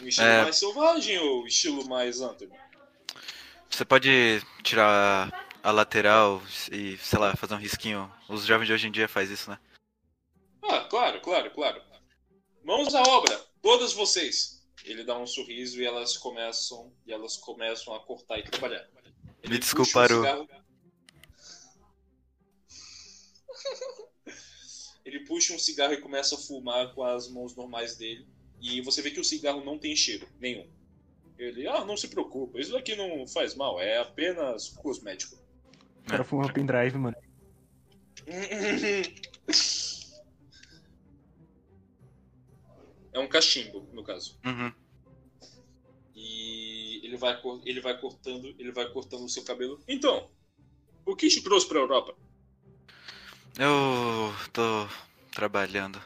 um 0.00 0.06
estilo 0.08 0.26
É. 0.28 0.42
mais 0.42 0.56
selvagem 0.56 1.18
ou 1.18 1.46
estilo 1.46 1.88
mais 1.88 2.20
Anthony? 2.20 2.52
Você 3.70 3.84
pode 3.84 4.42
tirar 4.62 5.46
a 5.62 5.70
lateral 5.70 6.42
e, 6.70 6.96
sei 6.98 7.18
lá, 7.18 7.34
fazer 7.36 7.54
um 7.54 7.58
risquinho. 7.58 8.12
Os 8.28 8.44
jovens 8.44 8.66
de 8.66 8.72
hoje 8.72 8.88
em 8.88 8.92
dia 8.92 9.08
faz 9.08 9.30
isso, 9.30 9.48
né? 9.50 9.58
Ah, 10.62 10.80
claro, 10.90 11.20
claro, 11.20 11.50
claro. 11.52 11.82
Mãos 12.64 12.94
à 12.94 13.02
obra, 13.02 13.38
todas 13.62 13.92
vocês. 13.92 14.62
Ele 14.84 15.04
dá 15.04 15.16
um 15.16 15.26
sorriso 15.26 15.80
e 15.80 15.86
elas 15.86 16.16
começam 16.16 16.92
e 17.06 17.12
elas 17.12 17.36
começam 17.36 17.94
a 17.94 18.00
cortar 18.00 18.38
e 18.38 18.42
trabalhar. 18.42 18.86
Ele 19.42 19.54
Me 19.54 19.58
desculpa, 19.58 20.02
um 20.02 20.06
cigarro- 20.08 20.48
Ele 25.12 25.26
puxa 25.26 25.52
um 25.52 25.58
cigarro 25.58 25.92
e 25.92 26.00
começa 26.00 26.36
a 26.36 26.38
fumar 26.38 26.94
com 26.94 27.04
as 27.04 27.28
mãos 27.28 27.54
normais 27.54 27.98
dele. 27.98 28.26
E 28.58 28.80
você 28.80 29.02
vê 29.02 29.10
que 29.10 29.20
o 29.20 29.24
cigarro 29.24 29.62
não 29.62 29.78
tem 29.78 29.94
cheiro 29.94 30.26
nenhum. 30.40 30.66
Ele, 31.36 31.68
ah, 31.68 31.84
não 31.84 31.98
se 31.98 32.08
preocupa, 32.08 32.58
isso 32.58 32.72
daqui 32.72 32.96
não 32.96 33.26
faz 33.26 33.54
mal, 33.54 33.78
é 33.78 33.98
apenas 33.98 34.70
cosmético. 34.70 35.36
O 36.06 36.08
cara 36.08 36.24
fuma 36.24 36.50
pendrive, 36.50 36.96
mano. 36.96 37.16
É 43.12 43.18
um 43.18 43.28
cachimbo, 43.28 43.86
no 43.92 44.02
caso. 44.02 44.40
Uhum. 44.46 44.72
E 46.14 47.04
ele 47.04 47.18
vai, 47.18 47.38
ele 47.66 47.80
vai 47.82 48.00
cortando, 48.00 48.54
ele 48.58 48.72
vai 48.72 48.90
cortando 48.90 49.24
o 49.24 49.28
seu 49.28 49.44
cabelo. 49.44 49.78
Então, 49.86 50.30
o 51.04 51.14
que 51.14 51.28
te 51.28 51.42
trouxe 51.42 51.68
pra 51.68 51.80
Europa? 51.80 52.16
Eu 53.58 54.32
tô 54.52 54.88
trabalhando. 55.32 56.02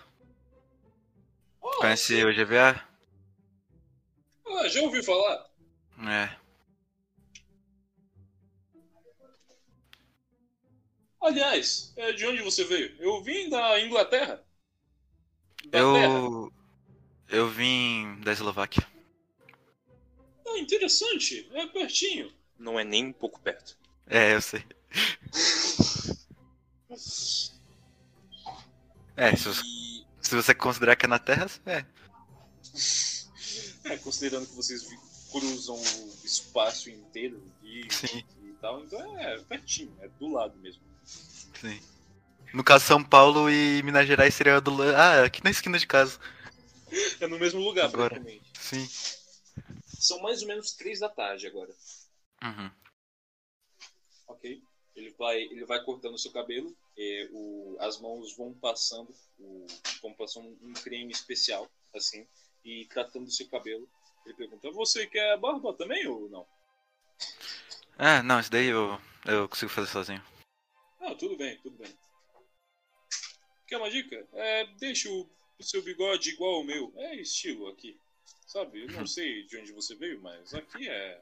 Ah, 1.63 1.77
Conhece 1.79 2.25
o 2.25 2.33
GVA? 2.33 2.85
Ah, 4.47 4.69
já 4.69 4.81
ouvi 4.83 5.03
falar. 5.03 5.47
É. 6.09 6.37
Aliás, 11.21 11.93
é, 11.97 12.13
de 12.13 12.27
onde 12.27 12.43
você 12.43 12.65
veio? 12.65 12.95
Eu 12.99 13.23
vim 13.23 13.49
da 13.49 13.81
Inglaterra. 13.81 14.43
Da 15.67 15.79
terra. 15.79 16.15
Eu. 16.15 16.53
Eu 17.29 17.49
vim 17.49 18.21
da 18.21 18.33
Eslováquia. 18.33 18.87
Ah, 20.47 20.59
interessante. 20.59 21.49
É 21.53 21.67
pertinho. 21.67 22.33
Não 22.59 22.79
é 22.79 22.85
nem 22.85 23.07
um 23.07 23.13
pouco 23.13 23.41
perto. 23.41 23.77
É, 24.07 24.35
eu 24.35 24.41
sei. 24.41 24.65
É, 29.17 29.35
se 29.35 29.45
você, 29.45 29.63
se 30.21 30.35
você 30.35 30.55
considerar 30.55 30.97
que 30.97 31.07
é 31.07 31.09
na 31.09 31.19
Terra, 31.19 31.47
é. 31.67 31.85
é, 33.85 33.97
considerando 33.99 34.47
que 34.47 34.55
vocês 34.55 34.87
cruzam 35.31 35.77
o 35.77 36.21
espaço 36.25 36.91
inteiro 36.91 37.43
e, 37.63 37.89
e 38.43 38.53
tal, 38.61 38.85
então 38.85 39.19
é 39.19 39.39
pertinho, 39.41 39.97
é 40.01 40.09
do 40.09 40.29
lado 40.29 40.57
mesmo. 40.59 40.83
Sim. 41.61 41.81
No 42.53 42.63
caso, 42.63 42.85
São 42.85 43.03
Paulo 43.03 43.51
e 43.51 43.83
Minas 43.83 44.07
Gerais 44.07 44.35
seria 44.35 44.61
do. 44.61 44.83
Ah, 44.83 45.25
aqui 45.25 45.43
na 45.43 45.51
esquina 45.51 45.79
de 45.79 45.87
casa. 45.87 46.19
É 47.21 47.27
no 47.27 47.37
mesmo 47.37 47.61
lugar, 47.61 47.87
Agora. 47.87 48.15
praticamente. 48.15 48.49
Sim. 48.61 48.89
São 49.99 50.23
mais 50.23 50.41
ou 50.43 50.49
menos 50.49 50.71
três 50.71 51.01
da 51.01 51.09
tarde 51.09 51.45
agora. 51.45 51.75
Uhum. 52.45 52.71
Ok? 54.29 54.63
Ele 54.97 55.11
vai, 55.11 55.43
ele 55.43 55.65
vai 55.67 55.85
cortando 55.85 56.15
o 56.15 56.19
seu 56.19 56.33
cabelo, 56.33 56.75
é, 56.97 57.29
o, 57.31 57.77
as 57.79 58.01
mãos 58.01 58.35
vão 58.35 58.55
passando, 58.55 59.15
o, 59.39 59.67
vão 60.01 60.15
passando 60.15 60.49
um 60.63 60.73
creme 60.73 61.13
especial, 61.13 61.71
assim, 61.95 62.27
e 62.65 62.87
tratando 62.87 63.27
o 63.27 63.31
seu 63.31 63.47
cabelo. 63.49 63.87
Ele 64.25 64.35
pergunta: 64.35 64.71
Você 64.71 65.07
quer 65.07 65.39
barba 65.39 65.75
também 65.75 66.07
ou 66.07 66.31
não? 66.31 66.47
Ah, 67.99 68.23
não, 68.23 68.41
isso 68.41 68.51
daí 68.51 68.67
eu, 68.67 68.99
eu 69.27 69.49
consigo 69.49 69.71
fazer 69.71 69.89
sozinho. 69.89 70.25
Ah, 71.01 71.15
tudo 71.15 71.37
bem, 71.37 71.59
tudo 71.59 71.77
bem. 71.77 71.95
Quer 73.67 73.77
uma 73.77 73.91
dica? 73.91 74.27
É, 74.33 74.67
deixa 74.79 75.11
o, 75.11 75.29
o 75.59 75.63
seu 75.63 75.83
bigode 75.83 76.31
igual 76.31 76.57
ao 76.57 76.65
meu. 76.65 76.93
É 76.97 77.17
estilo 77.17 77.69
aqui. 77.69 77.99
Sabe? 78.47 78.83
Eu 78.83 78.93
não 78.93 79.07
sei 79.07 79.45
de 79.45 79.59
onde 79.59 79.73
você 79.73 79.95
veio, 79.95 80.21
mas 80.23 80.55
aqui 80.55 80.89
é. 80.89 81.21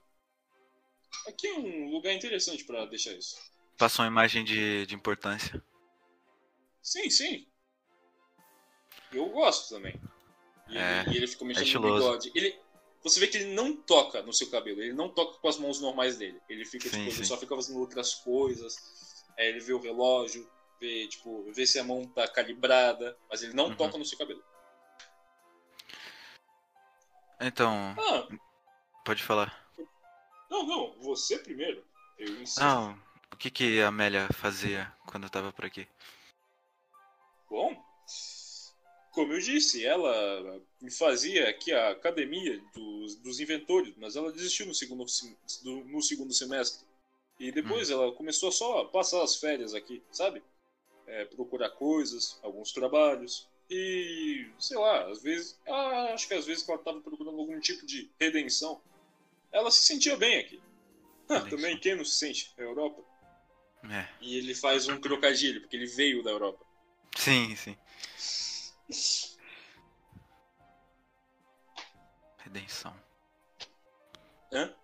Aqui 1.26 1.46
é 1.46 1.54
um 1.54 1.90
lugar 1.90 2.12
interessante 2.12 2.64
pra 2.64 2.84
deixar 2.86 3.12
isso. 3.12 3.36
Passa 3.78 4.02
uma 4.02 4.08
imagem 4.08 4.44
de, 4.44 4.86
de 4.86 4.94
importância. 4.94 5.62
Sim, 6.82 7.08
sim. 7.10 7.46
Eu 9.12 9.28
gosto 9.30 9.74
também. 9.74 10.00
E, 10.68 10.76
É, 10.76 11.00
ele, 11.00 11.14
e 11.14 11.16
ele 11.16 11.26
fica 11.26 11.44
mexendo 11.44 11.80
no 11.80 11.90
estiloso. 11.90 12.04
bigode. 12.08 12.32
Ele, 12.34 12.58
você 13.02 13.20
vê 13.20 13.28
que 13.28 13.36
ele 13.38 13.54
não 13.54 13.76
toca 13.76 14.22
no 14.22 14.32
seu 14.32 14.50
cabelo, 14.50 14.80
ele 14.82 14.92
não 14.92 15.08
toca 15.08 15.38
com 15.38 15.48
as 15.48 15.58
mãos 15.58 15.80
normais 15.80 16.16
dele. 16.16 16.40
Ele 16.48 16.64
fica, 16.64 16.88
Sim, 16.88 16.90
tipo, 16.90 17.10
ele 17.10 17.12
sim. 17.16 17.24
só 17.24 17.36
fica 17.36 17.54
fazendo 17.54 17.78
outras 17.80 18.14
coisas. 18.14 18.76
Aí 19.38 19.46
ele 19.48 19.60
vê 19.60 19.72
o 19.72 19.80
relógio, 19.80 20.48
vê, 20.80 21.06
tipo, 21.08 21.50
vê 21.52 21.66
se 21.66 21.78
a 21.78 21.84
mão 21.84 22.06
tá 22.06 22.26
calibrada, 22.28 23.16
mas 23.28 23.42
ele 23.42 23.52
não 23.54 23.66
Uhum. 23.68 23.76
toca 23.76 23.98
no 23.98 24.04
seu 24.04 24.18
cabelo. 24.18 24.42
Então, 27.40 27.94
Ah, 27.98 28.28
pode 29.04 29.22
falar. 29.22 29.52
não, 30.50 30.64
não, 30.66 30.98
você 31.00 31.38
primeiro. 31.38 31.84
Eu 32.18 32.40
insisto. 32.40 32.60
Não, 32.60 32.98
que 33.44 33.50
que 33.50 33.80
a 33.80 33.88
Amélia 33.88 34.28
fazia 34.32 34.90
quando 35.06 35.24
eu 35.24 35.30
tava 35.30 35.52
por 35.52 35.64
aqui? 35.64 35.86
Bom, 37.50 37.76
como 39.10 39.32
eu 39.32 39.40
disse, 39.40 39.84
ela 39.84 40.60
me 40.80 40.90
fazia 40.90 41.48
aqui 41.48 41.72
a 41.72 41.90
academia 41.90 42.62
dos, 42.74 43.16
dos 43.16 43.40
inventores, 43.40 43.94
mas 43.96 44.16
ela 44.16 44.32
desistiu 44.32 44.66
no 44.66 44.74
segundo, 44.74 45.04
no 45.64 46.02
segundo 46.02 46.32
semestre. 46.32 46.86
E 47.38 47.50
depois 47.52 47.90
ela 47.90 48.12
começou 48.12 48.50
só 48.50 48.80
a 48.80 48.88
passar 48.88 49.22
as 49.22 49.36
férias 49.36 49.74
aqui, 49.74 50.02
sabe? 50.10 50.42
É, 51.06 51.24
procurar 51.26 51.70
coisas, 51.70 52.38
alguns 52.42 52.72
trabalhos. 52.72 53.48
E, 53.68 54.46
sei 54.58 54.78
lá, 54.78 55.10
às 55.10 55.22
vezes, 55.22 55.58
ah, 55.66 56.12
acho 56.14 56.28
que 56.28 56.34
às 56.34 56.46
vezes 56.46 56.62
que 56.62 56.70
ela 56.70 56.80
estava 56.80 57.00
procurando 57.00 57.38
algum 57.38 57.58
tipo 57.60 57.84
de 57.84 58.10
redenção, 58.18 58.80
ela 59.52 59.70
se 59.70 59.84
sentia 59.84 60.16
bem 60.16 60.38
aqui. 60.38 60.62
Ah, 61.28 61.40
também 61.42 61.78
quem 61.78 61.94
não 61.94 62.04
se 62.04 62.14
sente? 62.14 62.52
A 62.58 62.62
Europa. 62.62 63.02
É. 63.90 64.08
E 64.20 64.36
ele 64.36 64.54
faz 64.54 64.88
um 64.88 65.00
trocadilho, 65.00 65.60
porque 65.60 65.76
ele 65.76 65.86
veio 65.86 66.22
da 66.22 66.30
Europa. 66.30 66.64
Sim, 67.16 67.54
sim. 67.54 67.76
Redenção. 72.38 72.94
Hã? 74.52 74.74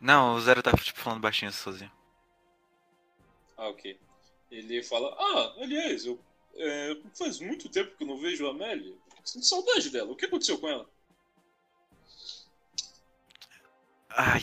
Não, 0.00 0.34
o 0.34 0.40
Zero 0.40 0.62
tá 0.62 0.72
tipo 0.72 1.00
falando 1.00 1.20
baixinho 1.20 1.52
sozinho. 1.52 1.90
Ah, 3.56 3.68
ok. 3.68 3.98
Ele 4.50 4.82
fala: 4.82 5.14
Ah, 5.18 5.54
aliás, 5.62 6.04
eu, 6.04 6.20
é, 6.54 6.96
faz 7.16 7.40
muito 7.40 7.68
tempo 7.68 7.96
que 7.96 8.04
eu 8.04 8.08
não 8.08 8.18
vejo 8.18 8.46
a 8.46 8.50
Amélia. 8.50 8.94
Sinto 9.24 9.46
saudade 9.46 9.90
dela. 9.90 10.12
O 10.12 10.16
que 10.16 10.26
aconteceu 10.26 10.58
com 10.58 10.68
ela? 10.68 10.88
Ai. 14.10 14.42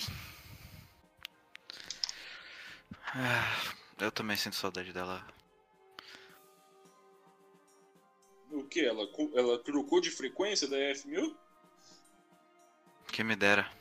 Ah, 3.14 3.74
eu 4.02 4.12
também 4.12 4.36
sinto 4.36 4.56
saudade 4.56 4.92
dela. 4.92 5.26
O 8.52 8.64
que? 8.64 8.84
Ela, 8.84 9.08
ela 9.36 9.60
trocou 9.60 10.02
de 10.02 10.10
frequência 10.10 10.68
da 10.68 10.76
F1000? 10.76 11.36
Quem 13.12 13.24
me 13.24 13.36
dera. 13.36 13.72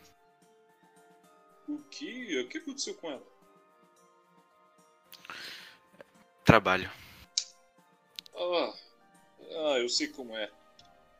O 1.66 1.78
que? 1.84 2.38
O 2.40 2.48
que 2.48 2.58
aconteceu 2.58 2.94
com 2.94 3.10
ela? 3.10 3.26
Trabalho. 6.44 6.90
Ah, 8.34 8.74
ah, 9.40 9.78
eu 9.78 9.88
sei 9.88 10.08
como 10.08 10.36
é. 10.36 10.50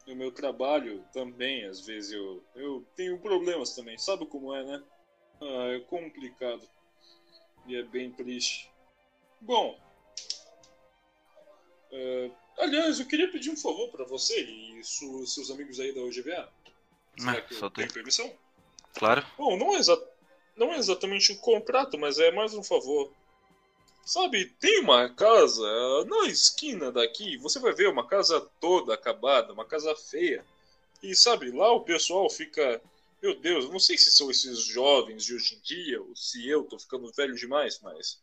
No 0.07 0.16
meu 0.16 0.32
trabalho 0.32 1.05
também, 1.12 1.64
às 1.66 1.86
vezes 1.86 2.12
eu, 2.12 2.44
eu 2.55 2.84
tenho 2.96 3.18
problemas 3.18 3.74
também. 3.74 3.96
Sabe 3.96 4.26
como 4.26 4.55
é, 4.55 4.64
né? 4.64 4.82
Ah, 5.40 5.68
é 5.74 5.80
complicado. 5.80 6.68
E 7.66 7.76
é 7.76 7.82
bem 7.82 8.11
triste. 8.11 8.70
Bom. 9.41 9.78
é, 11.93 12.30
aliás, 12.59 13.01
eu 13.01 13.07
queria 13.07 13.30
pedir 13.30 13.51
um 13.51 13.57
favor 13.57 13.91
pra 13.91 14.05
você 14.05 14.41
e 14.41 14.84
su- 14.84 15.26
seus 15.26 15.51
amigos 15.51 15.80
aí 15.80 15.93
da 15.93 16.03
UGVA. 16.03 16.49
Será 17.18 17.32
Ah, 17.32 17.41
que 17.41 17.55
só 17.55 17.66
eu 17.66 17.70
tem. 17.70 17.84
tenho 17.84 17.93
permissão? 17.95 18.32
Claro. 18.95 19.26
Bom, 19.36 19.57
não 19.57 19.74
é, 19.74 19.78
exa- 19.78 20.09
não 20.57 20.72
é 20.72 20.78
exatamente 20.78 21.32
um 21.32 21.36
contrato, 21.36 21.99
mas 21.99 22.18
é 22.18 22.30
mais 22.30 22.55
um 22.55 22.62
favor. 22.62 23.12
Sabe, 24.05 24.47
tem 24.59 24.80
uma 24.80 25.09
casa 25.11 26.05
na 26.07 26.26
esquina 26.26 26.91
daqui, 26.91 27.36
você 27.36 27.59
vai 27.61 27.72
ver 27.72 27.88
uma 27.88 28.07
casa 28.07 28.41
toda 28.61 28.95
acabada, 28.95 29.53
uma 29.53 29.64
casa 29.64 29.95
feia. 29.95 30.45
E 31.03 31.14
sabe, 31.14 31.51
lá 31.51 31.72
o 31.72 31.84
pessoal 31.84 32.28
fica. 32.28 32.80
Meu 33.22 33.38
Deus, 33.38 33.66
eu 33.66 33.72
não 33.72 33.78
sei 33.78 33.97
se 33.99 34.11
são 34.11 34.30
esses 34.30 34.59
jovens 34.61 35.24
de 35.24 35.34
hoje 35.34 35.55
em 35.55 35.61
dia, 35.61 36.01
ou 36.03 36.16
se 36.16 36.49
eu 36.49 36.64
tô 36.64 36.78
ficando 36.78 37.12
velho 37.12 37.34
demais, 37.34 37.78
mas. 37.80 38.20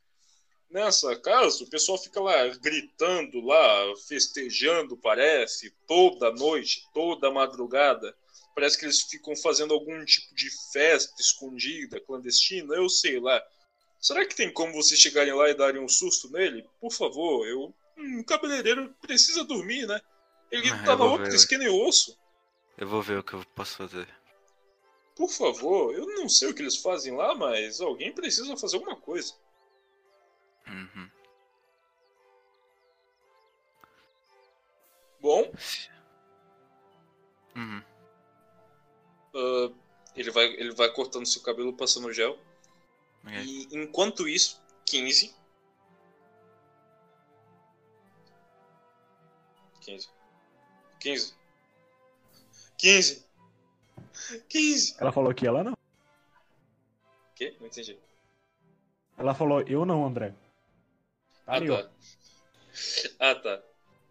Nessa 0.70 1.16
casa, 1.16 1.64
o 1.64 1.70
pessoal 1.70 1.98
fica 1.98 2.20
lá 2.20 2.48
gritando, 2.58 3.40
lá, 3.40 3.94
festejando, 4.08 4.98
parece, 4.98 5.74
toda 5.88 6.32
noite, 6.32 6.84
toda 6.94 7.32
madrugada. 7.32 8.14
Parece 8.54 8.78
que 8.78 8.86
eles 8.86 9.02
ficam 9.04 9.36
fazendo 9.38 9.74
algum 9.74 10.04
tipo 10.04 10.36
de 10.36 10.50
festa 10.74 11.22
escondida, 11.22 12.02
clandestina, 12.02 12.76
eu 12.76 12.90
sei 12.90 13.20
lá. 13.20 13.42
Será 14.02 14.26
que 14.26 14.36
tem 14.36 14.52
como 14.52 14.74
vocês 14.74 15.00
chegarem 15.00 15.34
lá 15.34 15.50
e 15.50 15.54
darem 15.54 15.82
um 15.82 15.88
susto 15.88 16.30
nele? 16.32 16.66
Por 16.82 16.92
favor, 16.92 17.48
eu. 17.48 17.74
Um 17.98 18.22
cabeleireiro 18.24 18.94
precisa 19.02 19.44
dormir, 19.44 19.88
né? 19.88 20.00
Ele 20.52 20.70
Ah, 20.70 20.84
tava 20.84 21.06
louco, 21.06 21.24
ver. 21.24 21.34
esquina 21.34 21.64
e 21.64 21.70
osso. 21.70 22.18
Eu 22.78 22.88
vou 22.88 23.02
ver 23.02 23.18
o 23.20 23.24
que 23.24 23.34
eu 23.34 23.44
posso 23.56 23.76
fazer. 23.78 24.08
Por 25.16 25.30
favor, 25.30 25.96
eu 25.96 26.06
não 26.06 26.30
sei 26.30 26.50
o 26.50 26.54
que 26.54 26.62
eles 26.62 26.78
fazem 26.78 27.16
lá, 27.16 27.34
mas 27.34 27.82
alguém 27.82 28.14
precisa 28.14 28.56
fazer 28.56 28.76
alguma 28.76 28.96
coisa. 28.96 29.34
Uhum. 30.68 31.10
Bom, 35.22 35.52
Uhum. 37.56 37.82
ah, 39.34 39.72
ele, 40.16 40.30
vai, 40.32 40.46
ele 40.46 40.72
vai 40.76 40.92
cortando 40.92 41.26
seu 41.26 41.42
cabelo, 41.42 41.74
passando 41.74 42.14
gel. 42.14 42.38
Ok. 43.26 43.36
E 43.44 43.68
enquanto 43.76 44.28
isso, 44.28 44.62
15. 44.86 45.36
15. 49.82 50.10
15. 51.00 51.34
15. 52.78 53.26
15. 54.50 54.96
Ela 55.00 55.12
falou 55.12 55.34
que 55.34 55.48
ela 55.48 55.64
não. 55.64 55.74
O 55.74 55.78
quê? 57.36 57.56
Não 57.60 57.68
entendi. 57.68 57.98
Ela 59.18 59.34
falou, 59.34 59.62
eu 59.62 59.84
não, 59.86 60.06
André. 60.06 60.34
Tá 61.48 61.54
Ah, 61.54 61.56
ali, 61.56 61.68
tá. 61.70 61.90
Ah, 63.20 63.36
tá. 63.36 63.64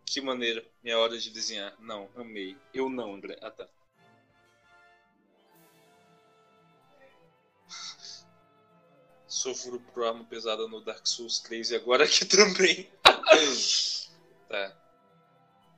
Que 0.07 0.21
maneiro. 0.23 0.65
Minha 0.83 0.99
hora 0.99 1.19
de 1.19 1.31
desenhar. 1.31 1.75
Não, 1.79 2.09
amei. 2.17 2.57
Eu 2.73 2.89
não, 2.89 3.15
André. 3.15 3.39
Ah, 3.43 3.51
tá. 3.51 3.69
Sofro 9.27 9.81
por 9.93 10.05
arma 10.05 10.25
pesada 10.25 10.67
no 10.69 10.81
Dark 10.81 11.07
Souls 11.07 11.41
3 11.41 11.71
e 11.73 11.77
agora 11.77 12.05
aqui 12.05 12.25
também. 12.27 12.89
tá. 14.49 14.77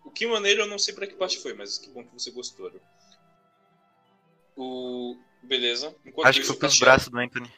O 0.05 0.11
que 0.11 0.27
maneiro 0.27 0.63
eu 0.63 0.67
não 0.67 0.79
sei 0.79 0.95
pra 0.95 1.07
que 1.07 1.15
parte 1.15 1.39
foi, 1.39 1.55
mas 1.55 1.79
que 1.79 1.89
bom 1.91 2.05
que 2.05 2.13
você 2.13 2.31
gostou. 2.31 2.71
O. 4.57 5.17
Beleza. 5.43 5.95
Enquanto 6.05 6.27
Acho 6.27 6.41
que 6.41 6.47
foi 6.47 6.57
pros 6.57 6.79
braços 6.79 7.09
do 7.09 7.19
Anthony. 7.19 7.53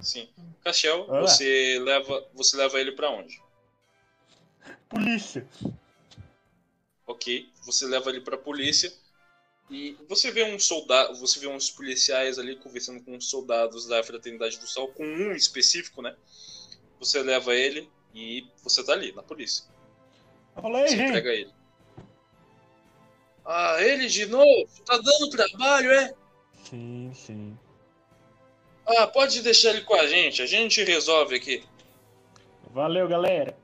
Sim. 0.00 0.28
Castiel, 0.62 1.06
Olá. 1.08 1.20
você 1.26 1.78
leva, 1.80 2.26
você 2.34 2.56
leva 2.56 2.80
ele 2.80 2.92
pra 2.92 3.10
onde? 3.10 3.42
Polícia. 4.88 5.46
Ok, 7.06 7.50
você 7.64 7.86
leva 7.86 8.10
ele 8.10 8.20
pra 8.20 8.36
polícia 8.38 8.92
e 9.70 9.96
você 10.08 10.30
vê 10.30 10.44
um 10.44 10.58
soldado, 10.58 11.18
você 11.18 11.38
vê 11.38 11.46
uns 11.46 11.70
policiais 11.70 12.38
ali 12.38 12.56
conversando 12.56 13.02
com 13.02 13.16
os 13.16 13.28
soldados 13.28 13.86
da 13.86 14.02
Fraternidade 14.02 14.58
do 14.58 14.66
Sol, 14.66 14.88
com 14.88 15.04
um 15.04 15.32
específico, 15.32 16.00
né? 16.00 16.16
Você 16.98 17.22
leva 17.22 17.54
ele 17.54 17.90
e 18.14 18.46
você 18.62 18.82
tá 18.84 18.92
ali 18.92 19.12
na 19.12 19.22
polícia. 19.22 19.64
Ei, 20.56 20.62
Você 20.62 20.96
gente. 20.96 21.08
entrega 21.08 21.30
ele. 21.32 21.52
Ah, 23.44 23.76
ele 23.82 24.06
de 24.06 24.24
novo? 24.26 24.68
Tá 24.86 24.96
dando 24.96 25.28
trabalho, 25.28 25.90
é? 25.90 26.14
Sim, 26.64 27.12
sim. 27.14 27.58
Ah, 28.86 29.06
pode 29.06 29.40
deixar 29.42 29.70
ele 29.70 29.82
com 29.82 29.94
a 29.94 30.06
gente, 30.06 30.42
a 30.42 30.46
gente 30.46 30.82
resolve 30.84 31.36
aqui. 31.36 31.64
Valeu, 32.72 33.08
galera. 33.08 33.56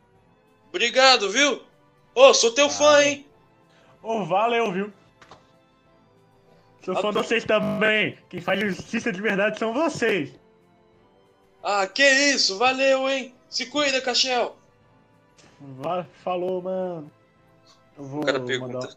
Obrigado, 0.68 1.30
viu? 1.30 1.62
Ô, 2.14 2.32
sou 2.32 2.52
teu 2.52 2.70
fã, 2.70 3.02
hein? 3.02 3.26
Ô, 4.02 4.24
valeu, 4.24 4.72
viu? 4.72 4.92
Sou 6.84 6.96
Ah, 6.96 7.02
fã 7.02 7.08
de 7.08 7.14
tá. 7.14 7.22
vocês 7.22 7.44
também. 7.44 8.18
Quem 8.28 8.40
faz 8.40 8.60
justiça 8.60 9.12
de 9.12 9.20
verdade 9.20 9.58
são 9.58 9.74
vocês. 9.74 10.32
Ah, 11.62 11.86
que 11.86 12.02
isso, 12.02 12.56
valeu, 12.56 13.08
hein? 13.08 13.34
Se 13.48 13.66
cuida. 13.66 14.00
Va- 15.60 16.06
Falou, 16.24 16.62
mano. 16.62 17.10
Eu 17.98 18.04
vou 18.04 18.22
O 18.22 18.24
cara 18.24 18.38
mandar... 18.38 18.46
pergunta. 18.46 18.96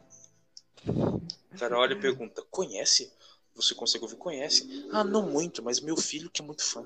O 0.88 1.60
cara 1.60 1.78
olha 1.78 1.94
e 1.94 2.00
pergunta: 2.00 2.42
Conhece? 2.50 3.12
Você 3.56 3.76
consegue 3.76 4.04
ouvir? 4.04 4.18
Conhece? 4.18 4.88
Ah, 4.92 5.04
não 5.04 5.30
muito, 5.30 5.64
mas 5.64 5.80
meu 5.80 5.96
filho 5.96 6.30
que 6.30 6.42
é 6.42 6.46
muito 6.46 6.64
fã. 6.64 6.84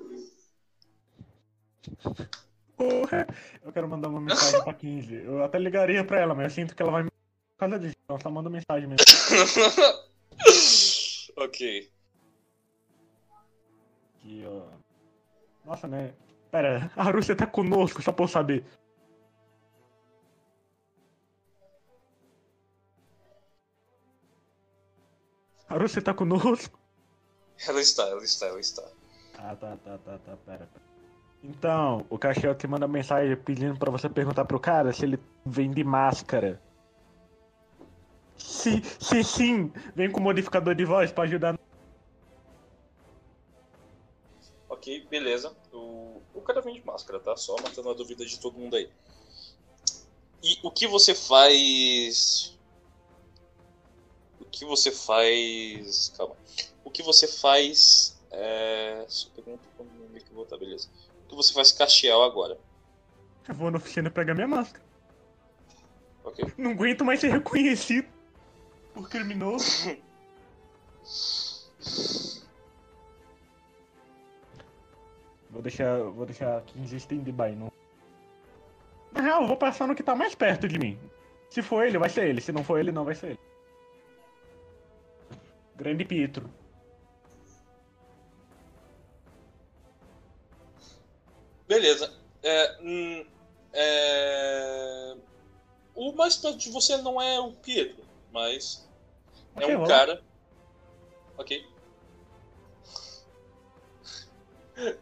Porra, 2.76 3.28
eu 3.64 3.72
quero 3.72 3.88
mandar 3.88 4.10
uma 4.10 4.22
mensagem 4.22 4.64
pra 4.64 4.74
15. 4.74 5.16
Eu 5.16 5.44
até 5.44 5.58
ligaria 5.58 6.04
pra 6.04 6.20
ela, 6.20 6.36
mas 6.36 6.46
eu 6.46 6.52
sinto 6.52 6.76
que 6.76 6.82
ela 6.82 6.92
vai 6.92 7.04
me. 7.04 7.10
Por 7.10 7.60
causa 7.60 7.80
disso. 7.80 7.96
Ela 8.08 8.20
só 8.20 8.30
manda 8.30 8.50
mensagem 8.50 8.88
mesmo. 8.88 8.98
ok. 11.38 11.90
Aqui, 14.16 14.44
ó. 14.46 14.68
Nossa, 15.66 15.88
né? 15.88 16.14
Pera, 16.52 16.92
a 16.96 17.04
Rússia 17.10 17.36
tá 17.36 17.48
conosco, 17.48 18.02
só 18.02 18.12
pra 18.12 18.26
eu 18.26 18.30
saber. 18.30 18.64
A 25.70 25.78
Rússia 25.78 26.02
tá 26.02 26.14
conosco? 26.14 26.80
Ela 27.68 27.82
está, 27.82 28.04
ela 28.04 28.24
está, 28.24 28.46
ela 28.46 28.60
está. 28.60 28.88
Ah, 29.34 29.56
tá, 29.56 29.76
tá, 29.78 29.98
tá, 29.98 30.20
tá, 30.20 30.38
pera, 30.46 30.70
pera. 30.72 30.88
Então, 31.44 32.06
o 32.08 32.18
Caxiel 32.18 32.54
te 32.54 32.68
manda 32.68 32.88
mensagem 32.88 33.36
pedindo 33.36 33.80
pra 33.80 33.90
você 33.90 34.08
perguntar 34.08 34.46
pro 34.46 34.60
cara 34.60 34.94
se 34.94 35.06
ele 35.06 35.20
vende 35.44 35.84
máscara. 35.84 36.62
Se, 38.38 38.84
se 39.00 39.24
sim, 39.24 39.72
vem 39.96 40.12
com 40.12 40.20
modificador 40.20 40.76
de 40.76 40.86
voz 40.86 41.12
pra 41.12 41.24
ajudar. 41.24 41.58
Ok, 44.70 45.08
beleza. 45.10 45.56
O, 45.72 46.22
o 46.34 46.42
cara 46.42 46.62
vende 46.62 46.86
máscara, 46.86 47.20
tá? 47.20 47.36
Só 47.36 47.56
matando 47.62 47.90
a 47.90 47.94
dúvida 47.94 48.26
de 48.26 48.40
todo 48.40 48.58
mundo 48.58 48.76
aí. 48.76 48.90
E 50.44 50.60
o 50.64 50.70
que 50.70 50.88
você 50.88 51.16
faz. 51.16 52.57
O 54.48 54.50
que 54.50 54.66
você 54.66 54.92
faz. 54.92 56.14
Calma. 56.18 56.36
O 56.84 56.90
que 56.90 57.04
você 57.04 57.28
faz. 57.28 58.18
É. 58.32 59.06
Só 59.08 59.30
pergunta 59.30 59.62
eu 59.80 59.86
meio 60.10 60.24
que 60.24 60.34
voltar, 60.34 60.58
beleza. 60.58 60.90
O 61.26 61.30
que 61.30 61.36
você 61.36 61.54
faz 61.54 61.72
Castiel 61.72 62.24
agora? 62.24 62.58
Eu 63.48 63.56
vou 63.56 63.70
na 63.70 63.78
oficina 63.78 64.10
pegar 64.10 64.34
minha 64.34 64.48
máscara. 64.48 64.84
Ok. 66.24 66.46
Não 66.58 66.72
aguento 66.72 67.06
mais 67.06 67.20
ser 67.20 67.32
reconhecido 67.32 68.08
por 68.94 69.10
criminoso. 69.10 69.98
Vou 75.50 75.62
deixar, 75.62 75.98
vou 76.04 76.26
deixar 76.26 76.62
15 76.62 76.96
stand-by, 76.98 77.56
não. 77.56 77.72
Na 79.12 79.22
real, 79.22 79.42
eu 79.42 79.48
vou 79.48 79.58
passar 79.58 79.88
no 79.88 79.96
que 79.96 80.04
tá 80.04 80.16
mais 80.16 80.36
perto 80.36 80.68
de 80.68 80.78
mim. 80.78 81.00
Se 81.50 81.62
for 81.62 81.86
ele, 81.86 81.98
vai 81.98 82.10
ser 82.10 82.28
ele. 82.28 82.42
Se 82.42 82.52
não 82.52 82.64
for 82.64 82.80
ele, 82.80 82.92
não 82.92 83.06
vai 83.06 83.16
ser 83.16 83.28
ele. 83.28 83.40
Grande 85.78 86.06
Pietro. 86.06 86.50
Beleza. 91.68 92.14
É, 92.44 92.78
hum, 92.82 93.26
é, 93.74 95.16
O 95.96 96.14
mais 96.14 96.36
perto 96.38 96.58
de 96.58 96.70
você 96.72 96.98
não 96.98 97.22
é 97.22 97.40
o 97.40 97.52
Pietro, 97.54 98.04
mas 98.32 98.88
é 99.56 99.66
Ok, 99.66 99.76
um 99.76 99.80
vou 99.80 99.88
lá. 99.88 99.88
cara. 99.90 100.24
Ok. 101.38 101.66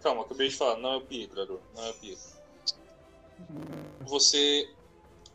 Calma, 0.01 0.21
acabei 0.23 0.47
de 0.47 0.55
falar, 0.55 0.77
não 0.79 0.93
é 0.93 0.97
o 0.97 1.01
Pietro, 1.01 1.41
Aru, 1.41 1.61
não 1.75 1.83
é 1.83 1.89
o 1.89 1.93
Pietro. 1.95 2.23
Você. 4.01 4.73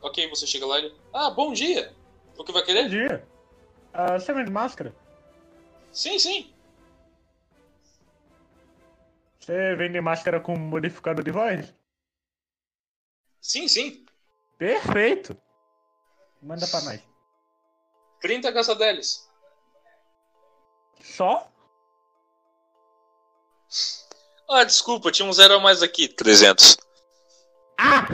Ok, 0.00 0.28
você 0.30 0.46
chega 0.46 0.66
lá 0.66 0.80
e. 0.80 0.94
Ah, 1.12 1.30
bom 1.30 1.52
dia! 1.52 1.94
O 2.38 2.44
que 2.44 2.52
vai 2.52 2.62
Bom 2.62 2.66
querer? 2.66 2.88
dia. 2.88 3.28
Ah, 3.92 4.18
você 4.18 4.32
vende 4.32 4.50
máscara? 4.50 4.94
Sim, 5.92 6.18
sim. 6.18 6.54
Você 9.38 9.74
vende 9.74 10.00
máscara 10.00 10.40
com 10.40 10.56
modificador 10.56 11.24
de 11.24 11.30
voz? 11.30 11.74
Sim, 13.40 13.66
sim. 13.66 14.04
Perfeito. 14.58 15.36
Manda 16.42 16.66
pra 16.66 16.80
nós. 16.82 17.00
30 18.20 18.52
caçadeles. 18.52 19.28
Só? 21.00 21.50
Ah, 24.48 24.64
desculpa, 24.64 25.10
tinha 25.10 25.26
um 25.26 25.32
zero 25.32 25.54
a 25.54 25.60
mais 25.60 25.82
aqui. 25.82 26.06
300. 26.08 26.76
Ah! 27.78 28.06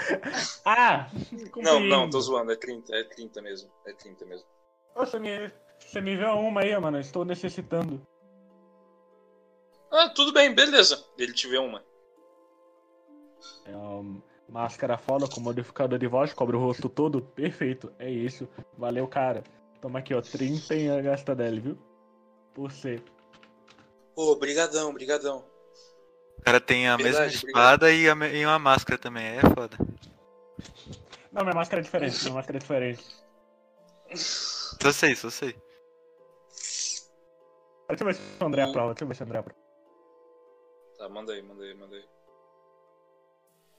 ah! 0.64 1.10
Não, 1.56 1.78
não, 1.78 2.10
tô 2.10 2.20
zoando, 2.20 2.50
é 2.52 2.56
30, 2.56 2.94
é 2.96 3.04
30 3.04 3.40
mesmo. 3.40 3.70
É 3.86 3.92
30 3.92 4.24
mesmo. 4.24 4.46
Você 4.96 5.18
me, 5.18 5.52
você 5.86 6.00
me 6.00 6.16
vê 6.16 6.26
uma 6.26 6.62
aí, 6.62 6.78
mano. 6.78 6.96
eu 6.96 7.00
Estou 7.00 7.24
necessitando. 7.24 8.00
Ah, 9.90 10.08
tudo 10.08 10.32
bem, 10.32 10.54
beleza. 10.54 11.04
Ele 11.16 11.32
te 11.32 11.46
vê 11.46 11.58
uma. 11.58 11.82
É 13.64 13.76
uma 13.76 14.22
máscara 14.48 14.98
foda 14.98 15.26
com 15.28 15.40
modificador 15.40 15.98
de 15.98 16.06
voz, 16.06 16.32
cobre 16.32 16.56
o 16.56 16.60
rosto 16.60 16.88
todo. 16.88 17.22
Perfeito, 17.22 17.92
é 17.98 18.10
isso. 18.10 18.48
Valeu, 18.76 19.06
cara. 19.06 19.44
Toma 19.80 20.00
aqui, 20.00 20.14
ó. 20.14 20.20
30 20.20 20.74
em 20.74 21.02
gasta 21.02 21.34
dele, 21.34 21.60
viu? 21.60 21.78
Por 22.54 22.72
você. 22.72 23.02
Ô, 24.16 24.34
brigadão, 24.36 24.92
brigadão. 24.92 25.44
O 26.38 26.42
cara 26.42 26.60
tem 26.60 26.88
a 26.88 26.96
Verdade, 26.96 27.32
mesma 27.32 27.48
espada 27.48 27.92
e, 27.92 28.08
a 28.08 28.14
e 28.14 28.44
uma 28.44 28.58
máscara 28.58 28.98
também, 28.98 29.24
é 29.24 29.40
foda. 29.40 29.76
Não, 31.32 31.42
minha 31.42 31.54
máscara 31.54 31.80
é 31.80 31.84
diferente. 31.84 32.22
Minha 32.22 32.34
máscara 32.34 32.58
é 32.58 32.60
diferente. 32.60 33.04
Só 34.14 34.92
sei, 34.92 35.16
só 35.16 35.30
sei. 35.30 35.56
Deixa 37.88 38.02
eu 38.02 38.06
ver 38.06 38.14
se 38.14 38.42
o 38.42 38.46
André 38.46 38.62
aprova. 38.62 38.94
Deixa 38.94 39.04
eu 39.04 39.08
ver 39.08 39.14
se 39.14 39.22
o 39.22 39.26
André 39.26 39.38
aprova. 39.38 39.60
Tá, 40.98 41.08
manda 41.08 41.32
aí, 41.32 41.42
manda 41.42 41.64
aí, 41.64 41.74
manda 41.74 41.96
aí. 41.96 42.04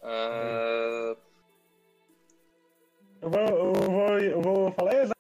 Ah, 0.04 1.16
Eu 3.22 3.30
vou, 3.30 3.40
eu 3.40 3.74
vou, 3.74 4.20
eu 4.20 4.42
vou 4.42 4.72
falar 4.74 4.94
exato. 4.94 5.16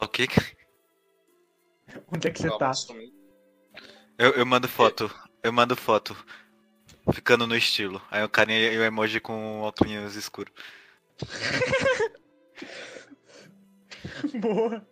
O 0.00 0.08
que? 0.08 0.26
Onde 2.12 2.28
é 2.28 2.30
que 2.30 2.40
você 2.40 2.48
calma, 2.48 2.58
tá? 2.58 2.72
Eu, 4.18 4.32
eu 4.32 4.44
mando 4.44 4.68
foto. 4.68 5.10
Eu 5.42 5.52
mando 5.52 5.74
foto. 5.76 6.14
Ficando 7.12 7.46
no 7.46 7.56
estilo. 7.56 8.02
Aí 8.10 8.22
o 8.22 8.28
carinha 8.28 8.72
e 8.72 8.78
o 8.78 8.82
emoji 8.84 9.20
com 9.20 9.62
óculos 9.62 10.16
escuro. 10.16 10.52
Boa. 14.40 14.86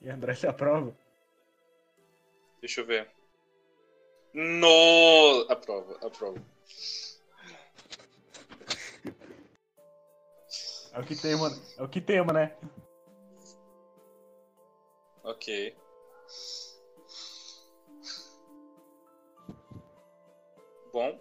E 0.00 0.10
André 0.10 0.34
se 0.34 0.46
aprova? 0.46 0.94
Deixa 2.60 2.80
eu 2.80 2.86
ver. 2.86 3.10
No. 4.32 5.46
Aprova, 5.48 5.98
aprova. 6.06 6.42
É 10.92 11.00
o 11.00 11.04
que 11.04 11.16
tem, 11.16 11.36
mano. 11.36 11.56
É 11.76 11.82
o 11.82 11.88
que 11.88 12.00
tem, 12.00 12.24
né? 12.26 12.56
Ok. 15.24 15.76
Bom. 20.92 21.18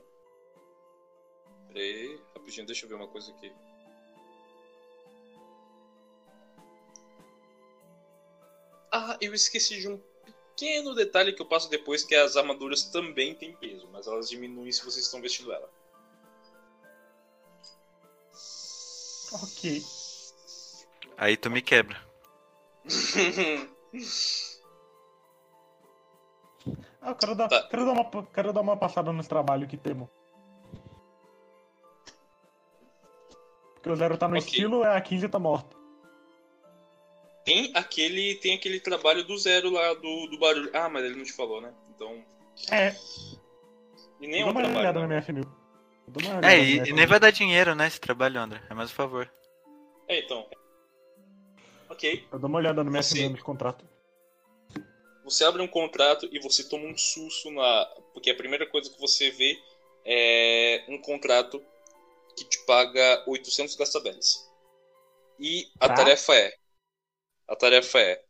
Peraí, 1.68 2.22
rapidinho, 2.36 2.68
deixa 2.68 2.86
eu 2.86 2.90
ver 2.90 2.96
uma 2.96 3.08
coisa 3.08 3.32
aqui. 3.32 3.52
Ah, 8.96 9.18
eu 9.20 9.34
esqueci 9.34 9.80
de 9.80 9.90
um 9.90 10.00
pequeno 10.56 10.94
detalhe 10.94 11.34
que 11.34 11.42
eu 11.42 11.48
passo 11.48 11.68
depois, 11.68 12.04
que 12.04 12.14
as 12.14 12.38
armaduras 12.38 12.84
também 12.84 13.34
têm 13.34 13.56
peso, 13.56 13.90
mas 13.92 14.06
elas 14.06 14.30
diminuem 14.30 14.72
se 14.72 14.86
vocês 14.86 15.04
estão 15.06 15.20
vestindo 15.20 15.52
ela. 15.52 15.68
Ok. 19.32 19.82
Aí 21.18 21.36
tu 21.36 21.50
me 21.50 21.60
quebra. 21.60 22.00
Ah, 27.02 27.10
eu 27.10 27.16
quero 27.16 27.36
dar, 27.36 27.50
Tá. 27.50 27.64
quero, 27.68 27.86
dar 27.86 27.92
uma, 27.92 28.26
quero 28.28 28.54
dar 28.54 28.62
uma 28.62 28.78
passada 28.78 29.12
nos 29.12 29.28
trabalhos 29.28 29.68
que 29.68 29.78
temos. 29.78 30.08
Porque 33.74 33.90
o 33.90 33.96
Zero 33.96 34.18
tá 34.18 34.28
no 34.28 34.38
Ok. 34.38 34.48
estilo, 34.48 34.84
a 34.84 35.02
15 35.02 35.28
tá 35.28 35.40
morta. 35.40 35.76
Tem 37.44 37.72
aquele, 37.74 38.36
tem 38.36 38.56
aquele 38.56 38.80
trabalho 38.80 39.24
do 39.26 39.38
zero 39.38 39.70
lá 39.70 39.94
do, 39.96 40.28
do 40.28 40.38
barulho. 40.40 40.70
Ah, 40.74 40.88
mas 40.90 41.04
ele 41.04 41.16
não 41.16 41.24
te 41.26 41.34
falou, 41.34 41.60
né? 41.62 41.74
Então. 41.94 42.24
É, 42.72 42.96
E 44.22 44.28
nem 44.28 44.42
é 44.42 44.44
dá 44.44 44.50
um 44.50 44.52
uma 44.52 44.62
trabalho. 44.62 44.80
olhada 44.80 45.00
né? 45.00 45.02
na 45.02 45.08
minha 45.08 45.22
FMU. 45.22 45.44
Dá 46.08 46.22
uma 46.26 46.30
olhada 46.38 46.54
É, 46.54 46.60
e, 46.60 46.78
e 46.90 46.94
nem 46.94 47.06
vai 47.06 47.20
dar 47.20 47.32
dinheiro, 47.32 47.76
né, 47.76 47.88
esse 47.88 48.00
trabalho, 48.00 48.40
André. 48.40 48.62
É 48.70 48.74
mais 48.74 48.92
um 48.92 48.94
favor. 48.94 49.30
É, 50.08 50.20
então. 50.20 50.48
Ok. 51.90 52.28
Eu 52.32 52.40
dou 52.40 52.50
uma 52.50 52.60
olhada 52.60 52.84
no 52.84 52.90
minha 52.90 53.04
Você- 53.04 53.28
de 53.30 53.42
contrato. 53.42 53.86
Você 55.24 55.46
abre 55.46 55.62
um 55.62 55.68
contrato 55.68 56.28
e 56.32 56.40
você 56.40 56.64
toma 56.68 56.86
um 56.86 56.98
susto 56.98 57.50
na. 57.52 57.86
Porque 58.14 58.30
a 58.30 58.36
primeira 58.36 58.68
coisa 58.68 58.90
que 58.90 59.00
você 59.00 59.32
vê 59.32 59.58
é 60.06 60.84
um 60.90 60.98
contrato 60.98 61.64
que 62.36 62.44
te 62.44 62.60
paga 62.66 63.24
800 63.28 63.76
gastabeles. 63.76 64.50
E 65.40 65.68
a 65.80 65.88
Tá. 65.88 65.94
tarefa 65.96 66.36
é. 66.36 66.54
A 67.48 67.56
tarefa 67.56 68.00
é. 68.00 68.24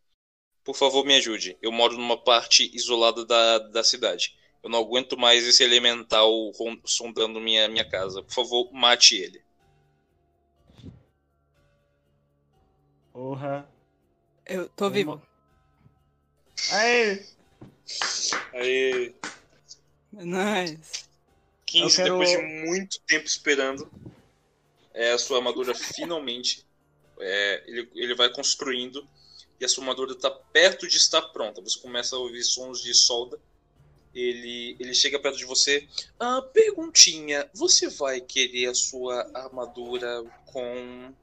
Por 0.63 0.75
favor, 0.75 1.05
me 1.05 1.15
ajude. 1.15 1.57
Eu 1.61 1.71
moro 1.71 1.95
numa 1.97 2.17
parte 2.17 2.69
isolada 2.75 3.25
da, 3.25 3.59
da 3.59 3.83
cidade. 3.83 4.37
Eu 4.63 4.69
não 4.69 4.79
aguento 4.79 5.17
mais 5.17 5.45
esse 5.45 5.61
elemental 5.63 6.31
sondando 6.85 7.39
minha, 7.41 7.67
minha 7.67 7.87
casa. 7.87 8.23
Por 8.23 8.33
favor, 8.33 8.71
mate 8.71 9.15
ele. 9.15 9.41
Porra. 13.11 13.67
Eu 14.45 14.67
tô 14.69 14.85
Uma- 14.85 14.91
vivo. 14.91 15.21
Aê! 16.71 17.23
Aí, 18.53 19.13
Nice. 20.11 21.05
15, 21.65 22.01
Eu 22.01 22.05
quero- 22.05 22.19
depois 22.19 22.29
de 22.29 22.65
muito 22.67 22.99
tempo 23.01 23.25
esperando, 23.25 23.91
é, 24.93 25.11
a 25.11 25.17
sua 25.17 25.37
armadura 25.37 25.73
finalmente. 25.75 26.65
É, 27.19 27.63
ele, 27.67 27.89
ele 27.95 28.15
vai 28.15 28.29
construindo 28.29 29.07
e 29.59 29.65
a 29.65 29.67
armadura 29.79 30.13
está 30.13 30.29
perto 30.29 30.87
de 30.87 30.97
estar 30.97 31.21
pronta. 31.21 31.61
Você 31.61 31.79
começa 31.79 32.15
a 32.15 32.19
ouvir 32.19 32.43
sons 32.43 32.81
de 32.81 32.93
solda. 32.93 33.39
Ele, 34.13 34.75
ele 34.79 34.93
chega 34.93 35.19
perto 35.19 35.37
de 35.37 35.45
você. 35.45 35.87
Ah, 36.19 36.41
perguntinha: 36.41 37.49
você 37.53 37.89
vai 37.89 38.21
querer 38.21 38.67
a 38.67 38.75
sua 38.75 39.29
armadura 39.33 40.23
com. 40.45 41.13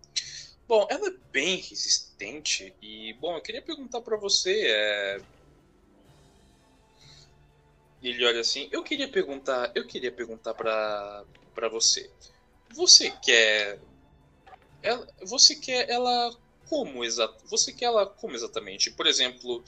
Bom, 0.67 0.87
ela 0.89 1.09
é 1.09 1.15
bem 1.33 1.57
resistente 1.57 2.73
e, 2.81 3.12
bom, 3.15 3.37
eu 3.37 3.43
queria 3.43 3.62
perguntar 3.62 4.01
para 4.01 4.17
você. 4.17 4.67
É... 4.67 5.21
Ele 8.03 8.25
olha 8.25 8.41
assim. 8.41 8.69
Eu 8.73 8.83
queria 8.83 9.09
perguntar, 9.09 9.71
eu 9.75 9.87
queria 9.87 10.11
perguntar 10.11 10.55
para 10.55 11.25
para 11.55 11.69
você. 11.69 12.11
Você 12.75 13.11
quer 13.23 13.79
ela, 14.82 15.07
você 15.23 15.55
quer 15.55 15.89
ela 15.89 16.35
como 16.69 17.05
exato? 17.05 17.44
Você 17.47 17.73
quer 17.73 17.86
ela 17.86 18.07
como 18.07 18.35
exatamente? 18.35 18.90
Por 18.90 19.07
exemplo, 19.07 19.62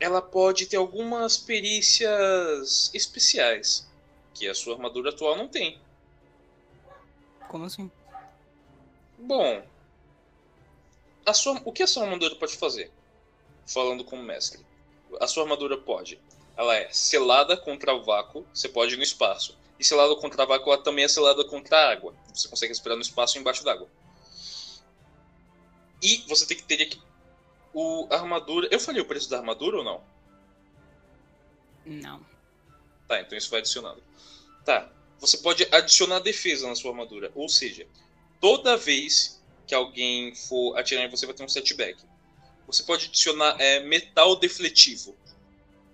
ela 0.00 0.20
pode 0.20 0.66
ter 0.66 0.76
algumas 0.76 1.36
perícias 1.36 2.90
especiais 2.94 3.88
que 4.34 4.48
a 4.48 4.54
sua 4.54 4.74
armadura 4.74 5.10
atual 5.10 5.36
não 5.36 5.48
tem. 5.48 5.80
Como 7.48 7.64
assim? 7.64 7.90
Bom, 9.18 9.62
a 11.24 11.34
sua, 11.34 11.60
o 11.64 11.72
que 11.72 11.82
a 11.82 11.86
sua 11.86 12.04
armadura 12.04 12.34
pode 12.36 12.56
fazer? 12.56 12.90
Falando 13.66 14.04
como 14.04 14.22
mestre, 14.22 14.64
a 15.20 15.26
sua 15.26 15.42
armadura 15.42 15.76
pode. 15.76 16.20
Ela 16.56 16.76
é 16.76 16.88
selada 16.90 17.56
contra 17.56 17.94
o 17.94 18.02
vácuo, 18.02 18.46
você 18.52 18.68
pode 18.68 18.94
ir 18.94 18.96
no 18.96 19.02
espaço. 19.02 19.56
E 19.78 19.84
selada 19.84 20.14
contra 20.16 20.44
vácuo, 20.44 20.72
ela 20.72 20.82
também 20.82 21.04
é 21.04 21.08
selada 21.08 21.44
contra 21.44 21.76
a 21.76 21.92
água. 21.92 22.14
Você 22.34 22.48
consegue 22.48 22.72
respirar 22.72 22.96
no 22.96 23.02
espaço 23.02 23.38
embaixo 23.38 23.64
d'água. 23.64 23.88
E 26.02 26.24
você 26.28 26.46
tem 26.46 26.56
que 26.56 26.62
ter 26.64 26.82
aqui 26.82 27.00
o 27.72 28.06
armadura. 28.10 28.68
Eu 28.70 28.80
falei 28.80 29.00
o 29.00 29.04
preço 29.04 29.28
da 29.28 29.38
armadura 29.38 29.78
ou 29.78 29.84
não? 29.84 30.02
Não. 31.84 32.26
Tá, 33.06 33.20
então 33.20 33.36
isso 33.36 33.50
vai 33.50 33.60
adicionando. 33.60 34.02
Tá. 34.64 34.90
Você 35.18 35.38
pode 35.38 35.66
adicionar 35.72 36.20
defesa 36.20 36.68
na 36.68 36.74
sua 36.74 36.90
armadura. 36.90 37.32
Ou 37.34 37.48
seja, 37.48 37.86
toda 38.40 38.76
vez 38.76 39.42
que 39.66 39.74
alguém 39.74 40.34
for 40.34 40.76
atirar 40.78 41.04
em 41.04 41.10
você, 41.10 41.26
vai 41.26 41.34
ter 41.34 41.44
um 41.44 41.48
setback. 41.48 42.02
Você 42.66 42.82
pode 42.82 43.06
adicionar 43.06 43.56
é, 43.60 43.80
metal 43.80 44.36
defletivo. 44.36 45.16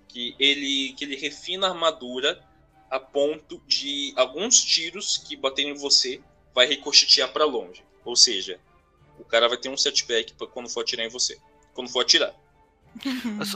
Que 0.08 0.36
ele, 0.38 0.92
que 0.92 1.04
ele 1.04 1.16
refina 1.16 1.66
a 1.66 1.70
armadura 1.70 2.42
a 2.90 3.00
ponto 3.00 3.60
de 3.66 4.12
alguns 4.16 4.62
tiros 4.62 5.18
que 5.18 5.34
baterem 5.36 5.72
em 5.72 5.76
você 5.76 6.22
vai 6.54 6.66
ricochetear 6.66 7.32
para 7.32 7.44
longe. 7.44 7.84
Ou 8.04 8.14
seja, 8.14 8.60
o 9.18 9.24
cara 9.24 9.48
vai 9.48 9.56
ter 9.58 9.68
um 9.68 9.76
setback 9.76 10.34
pra 10.34 10.46
quando 10.46 10.68
for 10.68 10.80
atirar 10.80 11.06
em 11.06 11.10
você. 11.10 11.38
Quando 11.72 11.90
for 11.90 12.00
atirar. 12.00 12.34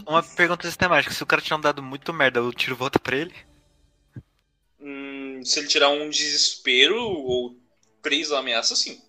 Uma 0.07 0.23
pergunta 0.23 0.67
sistemática: 0.67 1.15
se 1.15 1.23
o 1.23 1.27
cara 1.27 1.43
tiver 1.43 1.57
um 1.57 1.61
dado 1.61 1.83
muito 1.83 2.13
merda, 2.13 2.43
o 2.43 2.53
tiro 2.53 2.77
volta 2.77 2.99
pra 2.99 3.17
ele? 3.17 3.35
Hum, 4.81 5.43
se 5.45 5.59
ele 5.61 5.69
tirar 5.69 5.91
um 5.91 6.11
desespero 6.11 7.01
ou 7.01 7.57
três 8.03 8.33
ameaças, 8.33 8.79
sim. 8.79 9.01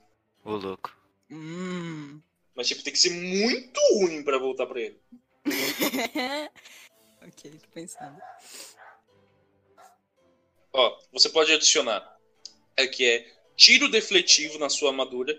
Ô, 0.44 0.56
louco. 0.56 0.96
Hum. 1.30 2.22
Mas 2.56 2.68
tipo, 2.68 2.84
tem 2.84 2.94
que 2.94 3.00
ser 3.00 3.12
muito 3.12 3.80
ruim 3.94 4.24
pra 4.24 4.38
voltar 4.38 4.66
pra 4.66 4.82
ele. 4.82 5.00
ok, 7.22 7.52
tô 7.52 7.68
pensando. 7.74 8.20
Ó, 10.74 11.00
você 11.12 11.30
pode 11.30 11.52
adicionar 11.52 12.20
é 12.80 12.88
que 12.88 13.06
é 13.06 13.26
tiro 13.56 13.90
defletivo 13.90 14.58
na 14.58 14.70
sua 14.70 14.92
armadura. 14.92 15.38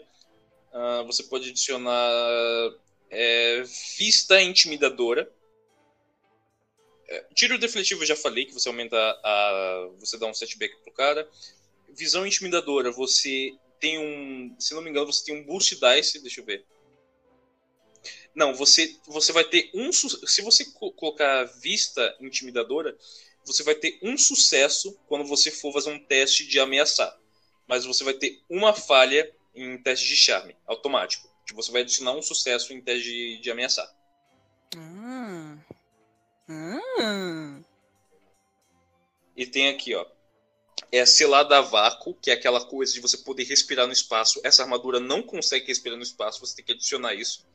Ah, 0.72 1.02
você 1.02 1.22
pode 1.24 1.51
adicionar 1.51 2.72
é, 3.10 3.62
vista 3.98 4.40
intimidadora. 4.40 5.28
É, 7.09 7.24
tiro 7.34 7.59
defletivo 7.59 8.02
eu 8.02 8.06
já 8.06 8.16
falei 8.16 8.44
que 8.44 8.55
você 8.55 8.68
aumenta 8.68 8.97
a. 9.22 9.88
você 9.98 10.16
dá 10.16 10.26
um 10.26 10.34
setback 10.34 10.76
pro 10.82 10.92
cara. 10.92 11.28
Visão 11.88 12.24
intimidadora, 12.26 12.92
você 12.92 13.51
tem 13.80 13.98
um. 13.98 14.55
Se 14.60 14.74
não 14.74 14.82
me 14.82 14.90
engano, 14.90 15.12
você 15.12 15.24
tem 15.24 15.34
um 15.34 15.44
boost 15.44 15.76
dice. 15.76 16.20
Deixa 16.20 16.40
eu 16.40 16.44
ver. 16.44 16.64
Não, 18.34 18.55
você, 18.55 18.94
você 19.06 19.32
vai 19.32 19.44
ter 19.44 19.70
um. 19.74 19.90
Se 19.92 20.40
você 20.40 20.64
co- 20.66 20.92
colocar 20.92 21.44
vista 21.60 22.14
intimidadora, 22.20 22.97
você 23.44 23.64
vai 23.64 23.74
ter 23.74 23.98
um 24.02 24.16
sucesso 24.16 24.97
quando 25.09 25.24
você 25.24 25.51
for 25.51 25.72
fazer 25.72 25.90
um 25.90 25.98
teste 25.98 26.47
de 26.47 26.60
ameaçar. 26.60 27.12
Mas 27.66 27.84
você 27.84 28.05
vai 28.05 28.14
ter 28.14 28.38
uma 28.48 28.72
falha 28.72 29.28
em 29.55 29.78
teste 29.78 30.06
de 30.06 30.16
charme, 30.16 30.56
automático. 30.66 31.28
Você 31.55 31.72
vai 31.72 31.82
adicionar 31.82 32.12
um 32.12 32.22
sucesso 32.22 32.72
em 32.72 32.81
teste 32.81 33.05
de, 33.05 33.39
de 33.40 33.51
ameaçar. 33.51 33.90
Ah. 34.77 35.56
Ah. 36.48 37.60
E 39.36 39.47
tem 39.47 39.68
aqui, 39.68 39.94
ó. 39.94 40.06
É 40.93 41.01
a 41.01 41.06
selada 41.06 41.59
a 41.59 41.60
vácuo, 41.60 42.14
que 42.14 42.31
é 42.31 42.35
aquela 42.35 42.64
coisa 42.64 42.93
de 42.93 43.01
você 43.01 43.18
poder 43.18 43.44
respirar 43.44 43.86
no 43.86 43.93
espaço. 43.93 44.40
Essa 44.44 44.62
armadura 44.62 44.98
não 44.98 45.22
consegue 45.22 45.66
respirar 45.66 45.97
no 45.97 46.02
espaço, 46.02 46.40
você 46.40 46.56
tem 46.56 46.64
que 46.64 46.72
adicionar 46.72 47.14
isso. 47.14 47.47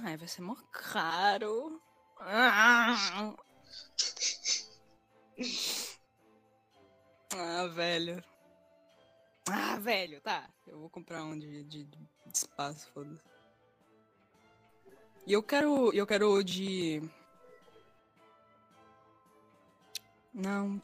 Ai, 0.00 0.16
vai 0.16 0.28
ser 0.28 0.42
mó 0.42 0.54
caro. 0.70 1.80
Ah, 2.20 3.34
Ah, 7.34 7.66
velho. 7.68 8.22
Ah, 9.50 9.76
velho, 9.76 10.20
tá. 10.20 10.48
Eu 10.66 10.78
vou 10.78 10.90
comprar 10.90 11.22
um 11.24 11.38
de, 11.38 11.64
de, 11.64 11.84
de 11.84 11.98
espaço, 12.32 12.86
foda-se. 12.92 13.20
E 15.26 15.32
eu 15.32 15.42
quero. 15.42 15.92
Eu 15.92 16.06
quero 16.06 16.30
o 16.30 16.42
de. 16.42 17.02
Não, 20.34 20.80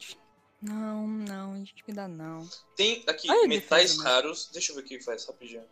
não, 0.61 1.07
não, 1.07 1.53
a 1.53 1.57
gente 1.57 1.83
me 1.87 1.93
dá 1.93 2.07
não. 2.07 2.47
Tem 2.75 3.03
aqui 3.07 3.29
Ai, 3.29 3.47
metais 3.47 3.91
defesa, 3.91 4.03
né? 4.03 4.09
raros. 4.09 4.49
Deixa 4.51 4.71
eu 4.71 4.75
ver 4.75 4.81
o 4.81 4.85
que 4.85 5.01
faz 5.01 5.25
rapidinho. 5.25 5.65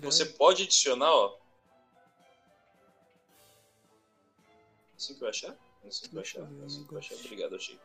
Você 0.00 0.24
Velho. 0.24 0.36
pode 0.36 0.62
adicionar, 0.64 1.10
ó. 1.10 1.38
Assim 4.96 5.14
que 5.14 5.22
eu 5.24 5.28
achar? 5.28 5.56
Assim 5.86 6.08
que 6.08 6.16
eu 6.16 6.20
achar. 6.20 6.48
Assim 6.64 6.84
que 6.86 6.94
eu 6.94 6.98
achar. 6.98 7.14
Obrigado, 7.16 7.56
achei. 7.56 7.78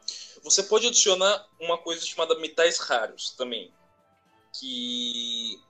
Você 0.43 0.63
pode 0.63 0.87
adicionar 0.87 1.47
uma 1.59 1.77
coisa 1.77 2.05
chamada 2.05 2.39
metais 2.39 2.77
raros 2.79 3.31
também. 3.31 3.73
Que. 4.59 5.61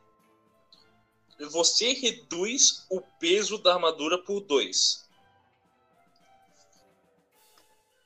Você 1.51 1.93
reduz 1.93 2.85
o 2.89 3.01
peso 3.19 3.57
da 3.59 3.73
armadura 3.73 4.17
por 4.23 4.41
2. 4.41 5.07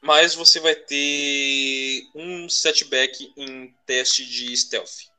Mas 0.01 0.33
você 0.33 0.59
vai 0.59 0.75
ter 0.75 2.09
um 2.15 2.49
setback 2.49 3.31
em 3.37 3.71
teste 3.85 4.25
de 4.25 4.55
stealth. 4.57 5.09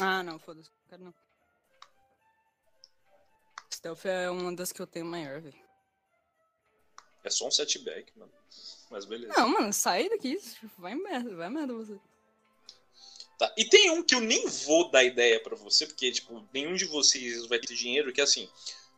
Ah, 0.00 0.22
não, 0.22 0.38
foda-se. 0.38 0.68
Não 0.68 0.88
quero 0.88 1.04
não. 1.04 1.14
Stealth 3.72 4.04
é 4.04 4.28
uma 4.28 4.54
das 4.54 4.72
que 4.72 4.82
eu 4.82 4.86
tenho 4.86 5.06
maior, 5.06 5.40
velho. 5.40 5.62
É 7.24 7.30
só 7.30 7.46
um 7.46 7.50
setback, 7.50 8.12
mano. 8.18 8.32
Mas 8.90 9.04
beleza. 9.04 9.32
Não, 9.36 9.48
mano, 9.48 9.72
sai 9.72 10.08
daqui. 10.08 10.38
Vai 10.76 10.94
merda, 10.94 11.34
vai 11.36 11.48
merda 11.48 11.72
você. 11.72 11.98
Tá. 13.42 13.52
E 13.56 13.64
tem 13.64 13.90
um 13.90 14.04
que 14.04 14.14
eu 14.14 14.20
nem 14.20 14.46
vou 14.46 14.88
dar 14.88 15.02
ideia 15.02 15.42
pra 15.42 15.56
você, 15.56 15.84
porque, 15.84 16.12
tipo, 16.12 16.46
nenhum 16.54 16.76
de 16.76 16.84
vocês 16.84 17.44
vai 17.48 17.58
ter 17.58 17.74
dinheiro, 17.74 18.12
que 18.12 18.20
é 18.20 18.24
assim, 18.24 18.48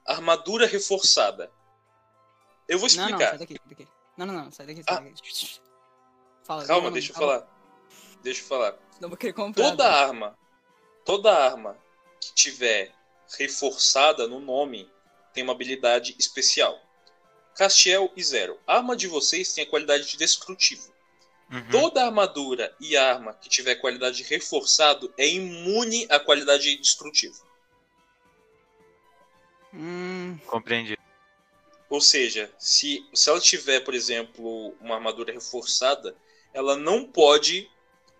armadura 0.05 0.67
reforçada. 0.67 1.51
Eu 2.69 2.79
vou 2.79 2.87
Não, 2.91 2.97
não, 2.97 3.05
explicar. 3.07 3.29
sai 3.31 3.39
daqui, 3.39 3.59
daqui. 3.65 3.89
Não, 4.19 4.27
não, 4.27 4.35
não, 4.35 4.53
sai 4.53 4.67
daqui, 4.67 4.83
sai 4.83 4.97
Ah. 4.97 5.01
daqui. 5.01 5.61
Fala, 6.43 6.67
Calma, 6.67 6.83
não, 6.83 6.87
não, 6.89 6.93
deixa 6.93 7.11
eu 7.11 7.15
fala. 7.15 7.39
falar. 7.41 8.19
Deixa 8.23 8.43
eu 8.43 8.47
falar. 8.47 8.79
Eu 9.01 9.09
vou 9.09 9.17
querer 9.17 9.33
comprar. 9.33 9.71
Toda 9.71 9.91
arma, 9.91 10.39
toda 11.07 11.33
arma 11.35 11.79
que 12.21 12.35
tiver 12.35 12.95
reforçada 13.39 14.29
no 14.29 14.41
nome 14.41 14.93
tem 15.33 15.43
uma 15.43 15.55
habilidade 15.55 16.15
especial. 16.19 16.79
Castiel 17.57 18.13
e 18.15 18.23
Zero. 18.23 18.61
A 18.67 18.77
arma 18.77 18.95
de 18.95 19.09
vocês 19.09 19.55
tem 19.55 19.65
a 19.65 19.71
qualidade 19.71 20.07
de 20.07 20.19
destrutivo. 20.19 20.93
Uhum. 21.55 21.71
Toda 21.71 22.05
armadura 22.05 22.75
e 22.81 22.97
arma 22.97 23.33
que 23.35 23.49
tiver 23.49 23.77
qualidade 23.77 24.25
reforçado 24.25 25.15
é 25.17 25.29
imune 25.29 26.05
à 26.11 26.19
qualidade 26.19 26.77
destrutiva. 26.79 27.37
Hum, 29.73 30.37
Compreendi. 30.49 30.99
Ou 31.89 32.01
seja, 32.01 32.53
se, 32.59 33.09
se 33.15 33.31
ela 33.31 33.39
tiver, 33.39 33.79
por 33.85 33.95
exemplo, 33.95 34.75
uma 34.81 34.97
armadura 34.97 35.33
reforçada, 35.33 36.17
ela 36.53 36.77
não 36.77 37.07
pode. 37.07 37.71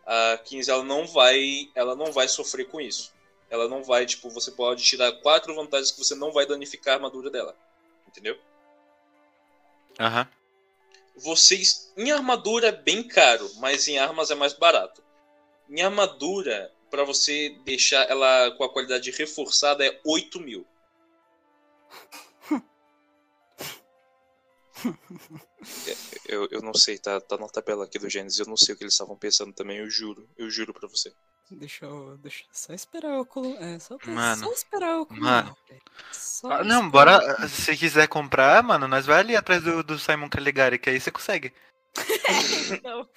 A 0.07 0.39
15 0.39 0.71
ela 0.71 0.85
não 0.85 1.05
vai. 1.05 1.69
Ela 1.75 1.97
não 1.97 2.13
vai 2.13 2.29
sofrer 2.29 2.67
com 2.69 2.81
isso. 2.81 3.13
Ela 3.51 3.67
não 3.67 3.83
vai, 3.83 4.07
tipo, 4.07 4.31
você 4.31 4.53
pode 4.53 4.85
tirar 4.85 5.11
quatro 5.23 5.53
vantagens 5.57 5.91
que 5.91 5.99
você 5.99 6.15
não 6.15 6.31
vai 6.31 6.47
danificar 6.47 6.95
a 6.95 6.97
armadura 6.99 7.31
dela. 7.31 7.57
Entendeu? 8.07 8.39
Aham. 9.99 10.29
Vocês. 11.17 11.93
Em 11.97 12.11
armadura 12.11 12.69
é 12.69 12.73
bem 12.73 13.07
caro, 13.07 13.51
mas 13.57 13.87
em 13.89 13.99
armas 13.99 14.31
é 14.31 14.35
mais 14.35 14.53
barato. 14.53 15.03
Em 15.69 15.81
armadura, 15.83 16.73
pra 16.91 17.05
você 17.05 17.57
deixar 17.65 18.09
ela 18.11 18.51
com 18.53 18.65
a 18.65 18.73
qualidade 18.73 19.11
reforçada, 19.11 19.85
é 19.87 20.01
8 20.05 20.41
mil. 20.41 20.67
Eu, 26.27 26.47
eu 26.51 26.61
não 26.61 26.75
sei, 26.75 26.99
tá, 26.99 27.21
tá 27.21 27.39
na 27.39 27.49
tabela 27.49 27.85
aqui 27.85 27.99
do 27.99 28.11
Gênesis, 28.11 28.39
eu 28.39 28.47
não 28.47 28.57
sei 28.57 28.75
o 28.75 28.77
que 28.77 28.85
eles 28.85 28.93
estavam 28.93 29.17
pensando 29.17 29.53
também, 29.53 29.79
eu 29.79 29.89
juro, 29.89 30.29
eu 30.37 30.51
juro 30.51 30.75
pra 30.75 30.89
você. 30.89 31.15
Deixa 31.55 31.87
eu. 31.87 32.17
Deixa 32.19 32.45
só 32.53 32.73
esperar 32.73 33.13
eu 33.13 33.25
colo... 33.25 33.57
É, 33.59 33.79
só, 33.79 33.97
Mano, 34.07 34.45
só 34.45 34.53
esperar 34.53 34.91
eu 34.91 35.07
mano. 35.11 35.57
velho. 35.69 35.83
Só 36.13 36.51
Ah, 36.53 36.65
não, 36.65 36.87
esperar. 36.87 36.91
bora. 36.91 37.49
Se 37.49 37.77
quiser 37.77 38.09
comprar, 38.09 38.63
mano, 38.63 38.87
nós 38.89 39.07
vai 39.07 39.21
ali 39.21 39.37
atrás 39.37 39.63
do, 39.63 39.83
do 39.83 39.99
Simon 39.99 40.29
Caligari, 40.29 40.79
que 40.79 40.91
aí 40.91 41.01
você 41.01 41.11
consegue. 41.11 41.53
Não. 42.83 43.09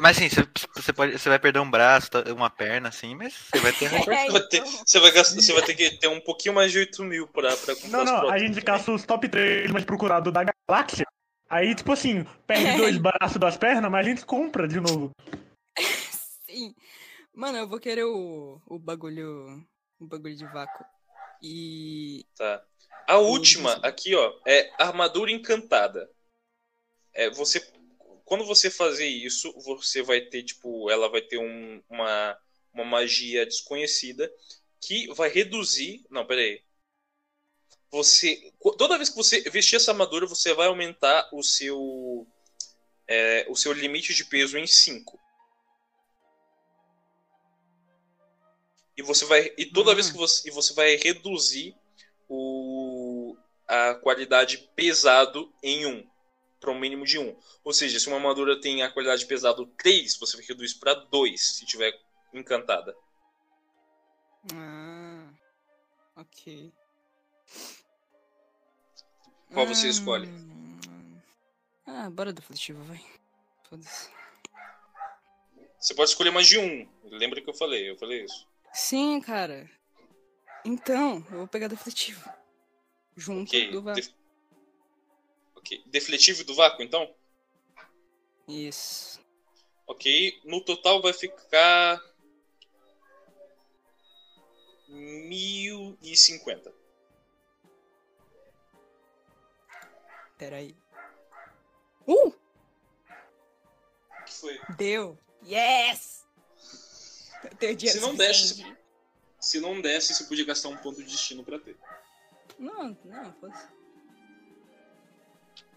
Mas 0.00 0.16
sim, 0.16 0.28
você, 0.28 0.46
você, 0.76 0.92
pode, 0.92 1.18
você 1.18 1.28
vai 1.28 1.38
perder 1.38 1.58
um 1.58 1.68
braço, 1.70 2.08
uma 2.36 2.48
perna, 2.48 2.88
assim, 2.88 3.14
mas 3.14 3.34
você 3.34 3.58
vai 3.60 3.72
ter. 3.72 3.90
É, 3.92 3.98
Você 3.98 4.30
vai, 4.30 4.40
ter, 4.48 4.58
então. 4.58 4.72
você, 4.86 5.00
vai 5.00 5.10
gastar, 5.10 5.40
você 5.40 5.52
vai 5.52 5.62
ter 5.62 5.74
que 5.74 5.90
ter 5.98 6.06
um 6.08 6.20
pouquinho 6.20 6.54
mais 6.54 6.70
de 6.70 6.78
8 6.78 7.02
mil 7.02 7.26
pra, 7.26 7.56
pra 7.56 7.74
comprar 7.74 8.04
Não, 8.04 8.04
não, 8.04 8.30
a 8.30 8.38
gente 8.38 8.60
caça 8.62 8.92
os 8.92 9.04
top 9.04 9.28
3 9.28 9.70
mais 9.72 9.84
procurados 9.84 10.32
da 10.32 10.44
galáxia. 10.44 11.04
Aí, 11.50 11.74
tipo 11.74 11.92
assim, 11.92 12.24
perde 12.46 12.76
dois 12.76 12.96
braços 12.98 13.36
das 13.38 13.56
pernas, 13.56 13.90
mas 13.90 14.06
a 14.06 14.08
gente 14.08 14.24
compra 14.24 14.66
de 14.66 14.80
novo. 14.80 15.10
Sim. 16.46 16.74
Mano, 17.34 17.58
eu 17.58 17.68
vou 17.68 17.80
querer 17.80 18.04
o, 18.04 18.60
o 18.66 18.78
bagulho. 18.78 19.66
O 19.98 20.06
bagulho 20.06 20.36
de 20.36 20.44
vácuo. 20.46 20.84
E. 21.42 22.24
Tá. 22.36 22.64
A 23.06 23.18
última 23.18 23.74
aqui, 23.82 24.14
ó, 24.14 24.40
é 24.46 24.72
armadura 24.78 25.30
encantada. 25.30 26.10
É, 27.12 27.28
você, 27.30 27.60
quando 28.24 28.44
você 28.46 28.70
fazer 28.70 29.06
isso, 29.06 29.52
você 29.60 30.02
vai 30.02 30.20
ter 30.22 30.42
tipo, 30.42 30.90
ela 30.90 31.08
vai 31.08 31.20
ter 31.20 31.38
um- 31.38 31.82
uma, 31.88 32.38
uma 32.72 32.84
magia 32.84 33.44
desconhecida 33.44 34.32
que 34.80 35.12
vai 35.14 35.28
reduzir. 35.28 36.04
Não, 36.10 36.26
pera 36.26 36.40
aí. 36.40 36.62
Você, 37.90 38.52
toda 38.76 38.96
vez 38.96 39.08
que 39.10 39.16
você 39.16 39.40
vestir 39.50 39.76
essa 39.76 39.92
armadura, 39.92 40.26
você 40.26 40.52
vai 40.54 40.66
aumentar 40.66 41.28
o 41.32 41.42
seu 41.42 42.26
é, 43.06 43.46
o 43.48 43.54
seu 43.54 43.72
limite 43.72 44.14
de 44.14 44.24
peso 44.24 44.56
em 44.58 44.66
5. 44.66 45.20
E 48.96 49.02
você 49.02 49.24
vai 49.24 49.52
e 49.58 49.66
toda 49.66 49.92
Ah. 49.92 49.94
vez 49.94 50.10
que 50.10 50.16
você 50.16 50.48
e 50.48 50.52
você 50.52 50.72
vai 50.74 50.96
reduzir 50.96 51.74
o 52.28 53.36
a 53.66 53.94
qualidade 53.94 54.58
pesado 54.76 55.52
em 55.62 55.86
1 55.86 55.88
um, 55.90 56.06
para 56.60 56.70
um 56.70 56.78
mínimo 56.78 57.04
de 57.04 57.18
1. 57.18 57.22
Um. 57.28 57.36
Ou 57.64 57.72
seja, 57.72 57.98
se 57.98 58.06
uma 58.08 58.16
armadura 58.16 58.60
tem 58.60 58.82
a 58.82 58.90
qualidade 58.90 59.24
pesado 59.26 59.66
3, 59.78 60.16
você 60.18 60.40
reduz 60.42 60.74
para 60.74 60.94
2 60.94 61.56
se 61.58 61.64
tiver 61.66 61.98
encantada. 62.32 62.94
Ah. 64.54 65.28
Ok. 66.16 66.72
Qual 69.52 69.66
você 69.66 69.88
escolhe? 69.88 70.28
Hum, 70.28 71.18
Ah, 71.86 72.08
bora 72.10 72.32
defletivo, 72.32 72.82
vai. 72.84 73.00
Foda-se. 73.68 74.10
Você 75.78 75.94
pode 75.94 76.10
escolher 76.10 76.30
mais 76.30 76.46
de 76.46 76.58
um. 76.58 76.88
Lembra 77.04 77.40
que 77.42 77.48
eu 77.48 77.54
falei? 77.54 77.90
Eu 77.90 77.96
falei 77.96 78.24
isso. 78.24 78.46
Sim, 78.74 79.20
cara. 79.20 79.70
Então, 80.64 81.24
eu 81.30 81.38
vou 81.38 81.46
pegar 81.46 81.68
defletivo. 81.68 82.28
Junto 83.16 83.48
Ok. 83.50 83.70
do 83.70 83.80
vácuo. 83.80 84.02
Def... 84.02 84.12
ok. 85.54 85.82
Defletivo 85.86 86.42
do 86.42 86.56
vácuo, 86.56 86.82
então? 86.82 87.14
Isso. 88.48 89.20
Ok. 89.86 90.40
No 90.44 90.60
total 90.60 91.00
vai 91.00 91.12
ficar. 91.12 92.02
1050. 94.88 96.74
Pera 100.36 100.56
aí. 100.56 100.76
Uh! 102.08 102.28
O 102.28 102.34
que 104.26 104.32
foi? 104.32 104.60
Deu! 104.76 105.16
Yes! 105.46 106.23
Tenho 107.58 107.76
dinheiro 107.76 108.00
Se 108.00 108.06
não 108.06 108.14
desse, 108.14 108.48
suficiente. 108.48 108.78
Se 109.40 109.60
não 109.60 109.80
desse, 109.80 110.14
você 110.14 110.24
podia 110.24 110.44
gastar 110.44 110.68
um 110.68 110.76
ponto 110.76 111.02
de 111.02 111.10
destino 111.10 111.44
pra 111.44 111.58
ter. 111.58 111.76
Não, 112.58 112.96
não, 113.04 113.32
foda-se. 113.40 113.66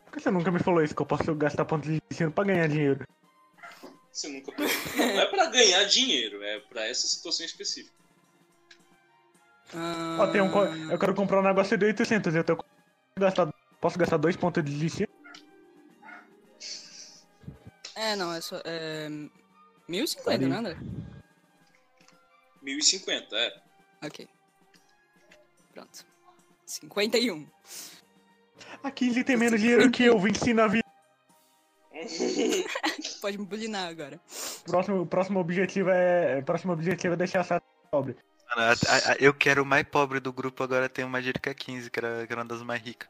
Por 0.05 0.13
que 0.13 0.19
você 0.21 0.31
nunca 0.31 0.51
me 0.51 0.59
falou 0.59 0.83
isso? 0.83 0.95
Que 0.95 1.01
eu 1.01 1.05
posso 1.05 1.35
gastar 1.35 1.65
pontos 1.65 1.89
de 1.89 2.01
destino 2.09 2.31
pra 2.31 2.43
ganhar 2.45 2.67
dinheiro? 2.67 3.05
Você 4.11 4.29
nunca. 4.29 4.51
Não, 4.57 5.07
não 5.07 5.21
é 5.21 5.25
pra 5.25 5.45
ganhar 5.47 5.83
dinheiro, 5.83 6.41
é 6.43 6.59
pra 6.61 6.87
essa 6.87 7.05
situação 7.07 7.45
específica. 7.45 7.95
Ah, 9.73 10.17
Ó, 10.21 10.27
tem 10.27 10.41
um, 10.41 10.91
eu 10.91 10.97
quero 10.97 11.13
comprar 11.13 11.39
um 11.39 11.43
negócio 11.43 11.77
de 11.77 11.85
800, 11.85 12.33
eu 12.33 12.43
tenho 12.43 12.57
posso 13.81 13.99
gastar 13.99 14.17
dois 14.17 14.35
pontos 14.35 14.63
de 14.63 14.71
destino? 14.71 15.09
É, 17.95 18.15
não, 18.15 18.33
é 18.33 18.39
só. 18.41 18.61
É... 18.63 19.09
1050, 19.87 20.31
Ali. 20.31 20.45
né, 20.45 20.57
André? 20.57 20.77
1050, 22.75 23.35
é. 23.35 23.61
Ok. 24.03 24.27
Pronto. 25.73 26.05
51. 26.65 27.47
A 28.83 28.91
15 28.91 29.23
tem 29.23 29.37
menos 29.37 29.59
dinheiro 29.59 29.89
que 29.89 30.03
eu, 30.03 30.19
25 30.19 30.53
na 30.53 30.67
vida. 30.67 30.83
Pode 33.21 33.37
me 33.37 33.45
bulinar 33.45 33.87
agora. 33.89 34.19
Próximo, 34.65 35.05
próximo 35.07 35.39
objetivo 35.39 35.89
é. 35.89 36.41
Próximo 36.41 36.73
objetivo 36.73 37.13
é 37.13 37.17
deixar 37.17 37.41
a 37.41 37.43
Sara 37.43 37.63
pobre. 37.89 38.15
Mano, 38.55 38.61
a- 38.61 38.91
a- 38.93 39.11
a- 39.13 39.17
eu 39.19 39.33
quero 39.33 39.63
o 39.63 39.65
mais 39.65 39.87
pobre 39.87 40.19
do 40.19 40.31
grupo, 40.31 40.63
agora 40.63 40.87
tem 40.89 41.03
uma 41.05 41.21
Jerica 41.21 41.53
15, 41.53 41.89
que 41.89 41.99
era, 41.99 42.25
que 42.27 42.31
era 42.33 42.41
uma 42.41 42.47
das 42.47 42.61
mais 42.61 42.81
ricas. 42.81 43.09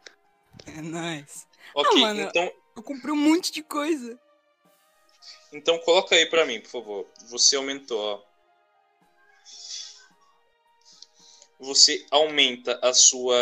É 0.67 0.81
nice. 0.81 1.45
ok, 1.75 2.01
mano. 2.01 2.21
então, 2.21 2.51
Eu 2.75 2.83
comprei 2.83 3.11
um 3.13 3.17
monte 3.17 3.51
de 3.51 3.61
coisa. 3.63 4.17
então 5.51 5.77
coloca 5.79 6.15
aí 6.15 6.25
pra 6.27 6.45
mim, 6.45 6.61
por 6.61 6.69
favor. 6.69 7.07
Você 7.29 7.55
aumentou, 7.55 7.99
ó. 7.99 8.26
Você 11.59 12.05
aumenta 12.11 12.79
a 12.83 12.93
sua. 12.93 13.35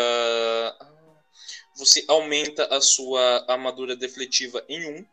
Você 1.76 2.04
aumenta 2.08 2.64
a 2.74 2.80
sua 2.80 3.44
armadura 3.46 3.94
defletiva 3.94 4.64
em 4.68 4.86
1. 4.86 4.98
Um. 4.98 5.06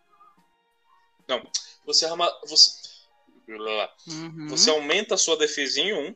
Não, 1.28 1.52
você 1.86 2.06
arma. 2.06 2.32
Você. 2.48 2.82
Uhum. 4.08 4.48
Você 4.48 4.70
aumenta 4.70 5.16
a 5.16 5.18
sua 5.18 5.36
defesa 5.38 5.82
em 5.82 5.94
1. 5.94 6.08
Um, 6.08 6.16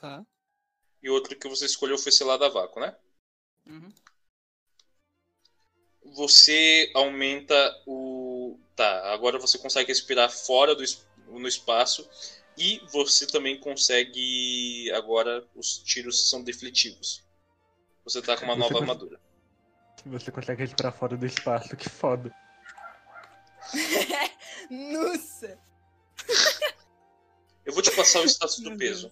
Tá. 0.00 0.24
e 1.02 1.08
outro 1.08 1.34
que 1.38 1.48
você 1.48 1.64
escolheu 1.64 1.96
foi 1.96 2.12
selado 2.12 2.44
a 2.44 2.48
vácuo, 2.48 2.80
né? 2.80 2.94
Uhum. 3.66 3.92
Você 6.14 6.90
aumenta 6.94 7.54
o. 7.86 8.25
Tá, 8.76 9.12
agora 9.12 9.38
você 9.38 9.56
consegue 9.58 9.88
respirar 9.88 10.30
fora 10.30 10.74
do 10.74 10.84
no 11.28 11.48
espaço. 11.48 12.08
E 12.58 12.80
você 12.92 13.26
também 13.26 13.58
consegue. 13.58 14.90
Agora 14.92 15.46
os 15.54 15.78
tiros 15.78 16.30
são 16.30 16.42
defletivos. 16.42 17.24
Você 18.04 18.22
tá 18.22 18.36
com 18.36 18.44
uma 18.44 18.54
Você 18.54 18.60
nova 18.60 18.72
cons- 18.74 18.80
armadura. 18.82 19.20
Você 20.06 20.30
consegue 20.30 20.62
respirar 20.62 20.92
fora 20.92 21.16
do 21.16 21.26
espaço, 21.26 21.76
que 21.76 21.88
foda. 21.88 22.32
Nossa! 24.70 25.58
Eu 27.64 27.72
vou 27.72 27.82
te 27.82 27.90
passar 27.90 28.20
o 28.20 28.24
status 28.24 28.60
do 28.60 28.76
peso. 28.76 29.10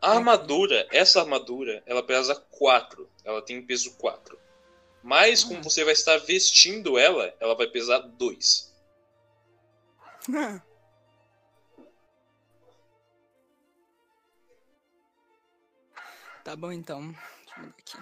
A 0.00 0.12
armadura, 0.12 0.86
essa 0.90 1.20
armadura, 1.20 1.82
ela 1.84 2.02
pesa 2.02 2.34
4. 2.34 3.08
Ela 3.24 3.42
tem 3.42 3.60
peso 3.60 3.92
4. 3.96 4.38
Mas 5.02 5.44
como 5.44 5.62
você 5.62 5.84
vai 5.84 5.92
estar 5.92 6.16
vestindo 6.18 6.98
ela, 6.98 7.34
ela 7.40 7.54
vai 7.54 7.66
pesar 7.66 7.98
2. 7.98 8.67
tá 16.44 16.54
bom 16.56 16.70
então. 16.70 17.10
Deixa 17.10 17.56
eu 17.56 17.62
mudar 17.62 17.76
aqui. 17.78 17.98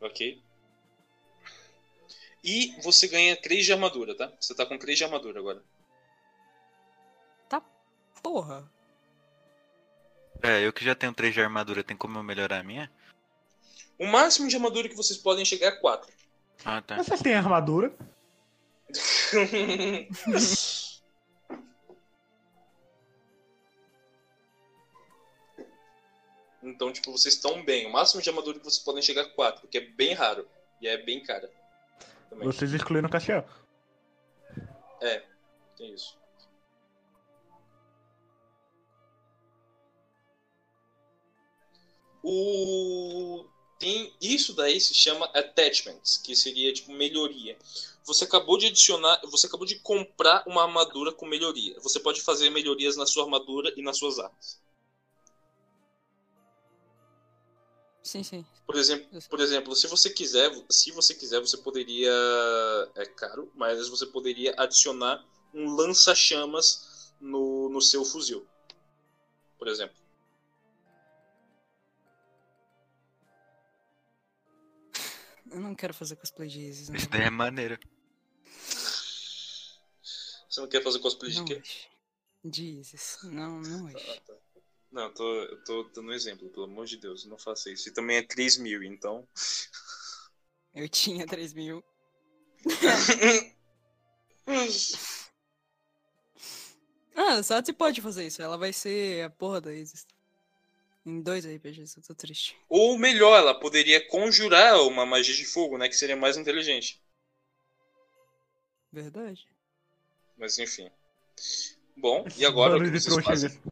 Ok? 0.00 0.42
E 2.44 2.80
você 2.82 3.08
ganha 3.08 3.36
3 3.36 3.64
de 3.64 3.72
armadura, 3.72 4.14
tá? 4.14 4.32
Você 4.40 4.54
tá 4.54 4.64
com 4.66 4.78
3 4.78 4.98
de 4.98 5.04
armadura 5.04 5.40
agora. 5.40 5.62
Porra. 8.26 8.68
É, 10.42 10.66
eu 10.66 10.72
que 10.72 10.84
já 10.84 10.96
tenho 10.96 11.14
3 11.14 11.32
de 11.32 11.40
armadura, 11.40 11.84
tem 11.84 11.96
como 11.96 12.18
eu 12.18 12.24
melhorar 12.24 12.58
a 12.58 12.62
minha? 12.64 12.90
O 13.96 14.04
máximo 14.04 14.48
de 14.48 14.56
armadura 14.56 14.88
que 14.88 14.96
vocês 14.96 15.16
podem 15.16 15.44
chegar 15.44 15.68
é 15.68 15.70
4. 15.70 16.12
Ah, 16.64 16.82
tá. 16.82 16.96
Mas 16.96 17.06
vocês 17.06 17.22
têm 17.22 17.34
armadura? 17.34 17.94
então, 26.62 26.92
tipo, 26.92 27.10
vocês 27.10 27.34
estão 27.34 27.64
bem. 27.64 27.86
O 27.86 27.92
máximo 27.92 28.22
de 28.22 28.28
armadura 28.28 28.58
que 28.58 28.64
vocês 28.64 28.84
podem 28.84 29.02
chegar 29.02 29.22
é 29.22 29.28
4, 29.28 29.66
que 29.68 29.78
é 29.78 29.80
bem 29.80 30.12
raro. 30.14 30.48
E 30.80 30.86
é 30.88 30.96
bem 30.96 31.22
cara. 31.22 31.50
Também. 32.30 32.46
Vocês 32.46 32.72
excluíram 32.72 33.08
o 33.08 33.10
Castiel. 33.10 33.44
É 35.00 35.22
isso. 35.80 36.18
O 42.22 43.46
tem 43.78 44.12
isso 44.20 44.54
daí 44.54 44.80
se 44.80 44.94
chama 44.94 45.26
attachments, 45.26 46.16
que 46.16 46.34
seria 46.34 46.72
tipo 46.72 46.92
melhoria. 46.92 47.56
Você 48.06 48.22
acabou 48.24 48.56
de 48.56 48.66
adicionar, 48.66 49.20
você 49.24 49.48
acabou 49.48 49.66
de 49.66 49.80
comprar 49.80 50.44
uma 50.46 50.62
armadura 50.62 51.12
com 51.12 51.26
melhoria. 51.26 51.78
Você 51.80 51.98
pode 51.98 52.22
fazer 52.22 52.50
melhorias 52.50 52.96
na 52.96 53.04
sua 53.04 53.24
armadura 53.24 53.72
e 53.76 53.82
nas 53.82 53.98
suas 53.98 54.20
armas. 54.20 54.62
Sim, 58.04 58.22
sim. 58.22 58.46
Por 58.64 58.76
exemplo, 58.76 59.08
por 59.28 59.40
exemplo, 59.40 59.74
se 59.74 59.88
você 59.88 60.08
quiser, 60.08 60.52
se 60.70 60.92
você 60.92 61.12
quiser, 61.14 61.40
você 61.40 61.56
poderia 61.56 62.12
é 62.94 63.04
caro, 63.06 63.50
mas 63.56 63.88
você 63.88 64.06
poderia 64.06 64.54
adicionar 64.56 65.24
um 65.52 65.74
lança-chamas 65.74 67.12
no, 67.20 67.68
no 67.68 67.82
seu 67.82 68.04
fuzil. 68.04 68.46
Por 69.58 69.66
exemplo. 69.66 69.96
Eu 75.50 75.60
não 75.60 75.74
quero 75.74 75.92
fazer 75.92 76.14
cosplay 76.14 76.48
de 76.48 76.60
Isis. 76.60 76.88
Isso 76.88 77.08
daí 77.08 77.22
é 77.22 77.30
maneiro. 77.30 77.76
Você 80.56 80.62
não 80.62 80.68
quer 80.68 80.82
fazer 80.82 80.98
cosplay 81.00 81.30
de 81.30 81.36
Não 81.36 81.44
quê? 81.44 81.62
Isis. 82.42 83.18
Não, 83.24 83.60
não 83.60 83.84
hoje. 83.84 83.96
Ah, 84.08 84.20
tá. 84.26 84.34
Não, 84.90 85.02
eu 85.02 85.12
tô, 85.12 85.42
eu 85.42 85.64
tô 85.64 85.82
dando 85.94 86.08
um 86.08 86.12
exemplo, 86.14 86.48
pelo 86.48 86.64
amor 86.64 86.86
de 86.86 86.96
Deus, 86.96 87.26
não 87.26 87.36
faça 87.36 87.70
isso. 87.70 87.90
E 87.90 87.92
também 87.92 88.16
é 88.16 88.22
3 88.22 88.56
mil, 88.56 88.82
então. 88.82 89.28
Eu 90.74 90.88
tinha 90.88 91.26
3 91.26 91.52
mil. 91.52 91.84
Ah, 97.18 97.36
a 97.36 97.42
Satsi 97.42 97.72
pode 97.72 98.02
fazer 98.02 98.26
isso. 98.26 98.42
Ela 98.42 98.58
vai 98.58 98.74
ser 98.74 99.24
a 99.24 99.30
porra 99.30 99.58
da 99.58 99.72
Isis. 99.72 100.06
Em 101.04 101.22
dois 101.22 101.46
RPGs, 101.46 101.96
eu 101.96 102.02
tô 102.02 102.14
triste. 102.14 102.54
Ou 102.68 102.98
melhor, 102.98 103.38
ela 103.38 103.58
poderia 103.58 104.06
conjurar 104.06 104.82
uma 104.82 105.06
magia 105.06 105.34
de 105.34 105.46
fogo, 105.46 105.78
né? 105.78 105.88
Que 105.88 105.96
seria 105.96 106.14
mais 106.14 106.36
inteligente. 106.36 107.02
Verdade. 108.92 109.48
Mas 110.36 110.58
enfim. 110.58 110.90
Bom, 111.96 112.26
e 112.36 112.44
agora 112.44 112.76
o 112.76 112.82
que 112.82 112.90
vocês 112.90 113.04
trouxa 113.04 113.22
fazem? 113.22 113.62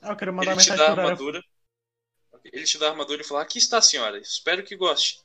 Ah, 0.00 0.10
eu 0.10 0.16
quero 0.16 0.32
mandar 0.32 0.52
Ele 0.52 0.60
te 0.60 0.76
dá 0.76 0.86
a 0.86 0.90
armadura. 0.92 1.44
Ele 2.44 2.64
te 2.64 2.78
dá 2.78 2.86
a 2.86 2.90
armadura 2.90 3.20
e 3.20 3.24
fala: 3.24 3.42
Aqui 3.42 3.58
está, 3.58 3.80
senhora. 3.82 4.18
Espero 4.18 4.64
que 4.64 4.76
goste. 4.76 5.22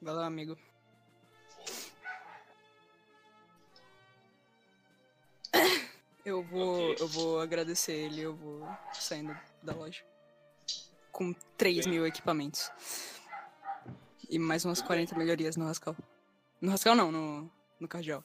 Vai 0.00 0.14
lá, 0.14 0.26
amigo. 0.26 0.56
Eu 6.24 6.42
vou, 6.42 6.90
Ok. 6.92 6.96
eu 7.00 7.08
vou 7.08 7.40
agradecer 7.40 7.92
ele, 7.92 8.22
eu 8.22 8.34
vou 8.34 8.66
saindo 8.94 9.36
da 9.62 9.74
loja. 9.74 10.02
Com 11.12 11.34
3 11.58 11.86
mil 11.86 12.06
equipamentos. 12.06 12.70
E 14.28 14.38
mais 14.38 14.64
umas 14.64 14.80
40 14.80 15.16
melhorias 15.16 15.56
no 15.56 15.66
Rascal. 15.66 15.94
No 16.60 16.70
Rascal 16.70 16.94
não, 16.94 17.12
no, 17.12 17.52
no 17.84 17.88
Cardial. 17.88 18.24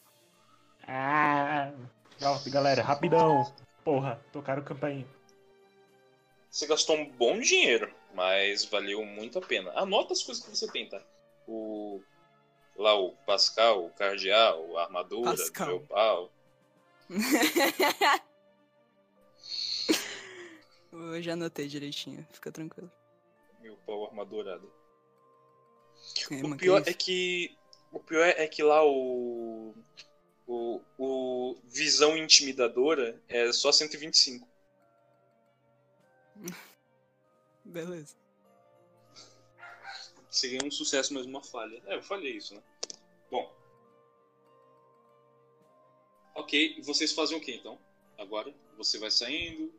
Ah, 0.88 1.72
Nossa, 2.20 2.50
galera, 2.50 2.82
rapidão. 2.82 3.54
Porra, 3.84 4.20
tocaram 4.32 4.64
campainha. 4.64 5.06
Você 6.50 6.66
gastou 6.66 6.96
um 6.98 7.08
bom 7.12 7.40
dinheiro, 7.40 7.94
mas 8.16 8.66
valeu 8.66 9.06
muito 9.06 9.38
a 9.38 9.42
pena. 9.42 9.72
Anota 9.76 10.14
as 10.14 10.24
coisas 10.24 10.44
que 10.44 10.50
você 10.50 10.72
tem, 10.72 10.90
tá? 10.90 11.00
O. 11.48 12.02
Lá 12.76 12.96
o 12.96 13.12
Pascal, 13.28 13.86
o 13.86 13.90
Cardeal, 13.92 14.78
a 14.78 14.84
armadura, 14.84 15.32
Pascal. 15.32 15.68
o 15.68 15.72
meu 15.72 15.82
pau. 15.82 16.32
eu 20.94 21.22
já 21.22 21.34
anotei 21.34 21.68
direitinho, 21.68 22.26
fica 22.32 22.50
tranquilo. 22.52 22.90
Meu 23.62 23.76
pau 23.86 24.06
armadurado. 24.08 24.72
É, 26.32 26.46
O 26.46 26.56
pior 26.58 26.82
é 26.86 26.94
que. 26.94 27.59
O 27.92 28.00
pior 28.00 28.26
é 28.28 28.48
que 28.48 28.64
lá 28.64 28.84
o. 28.86 29.74
O, 30.48 30.82
o 30.98 31.58
Visão 31.66 32.18
Intimidadora 32.18 33.22
é 33.28 33.52
só 33.52 33.72
125. 33.72 34.48
Beleza. 37.64 38.16
Seria 40.30 40.60
um 40.64 40.72
sucesso, 40.72 41.14
mas 41.14 41.26
uma 41.26 41.44
falha. 41.44 41.82
É, 41.86 41.96
eu 41.96 42.04
falei 42.04 42.38
isso, 42.38 42.56
né? 42.56 42.62
Bom. 43.30 43.52
Ok, 46.36 46.82
vocês 46.84 47.12
fazem 47.12 47.38
o 47.38 47.42
que 47.42 47.54
então? 47.54 47.80
Agora? 48.18 48.54
Você 48.78 48.98
vai 48.98 49.12
saindo? 49.12 49.74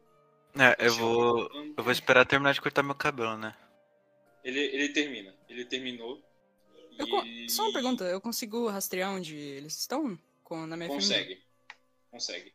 É, 0.59 0.87
eu 0.87 0.95
vou. 0.95 1.51
Eu 1.77 1.83
vou 1.83 1.93
esperar 1.93 2.27
terminar 2.27 2.53
de 2.53 2.61
cortar 2.61 2.83
meu 2.83 2.95
cabelo, 2.95 3.37
né? 3.37 3.57
Ele, 4.43 4.61
ele 4.61 4.89
termina. 4.91 5.35
Ele 5.49 5.65
terminou. 5.65 6.23
Eu 7.01 7.25
e 7.27 7.49
Só 7.51 7.65
uma 7.65 7.73
pergunta, 7.73 8.05
eu 8.05 8.21
consigo 8.21 8.69
rastrear 8.69 9.11
onde 9.11 9.35
eles 9.37 9.79
estão? 9.79 10.19
Com, 10.45 10.67
na 10.67 10.77
minha 10.77 10.89
família? 10.89 11.17
Consegue. 11.19 11.43
Consegue. 12.11 12.55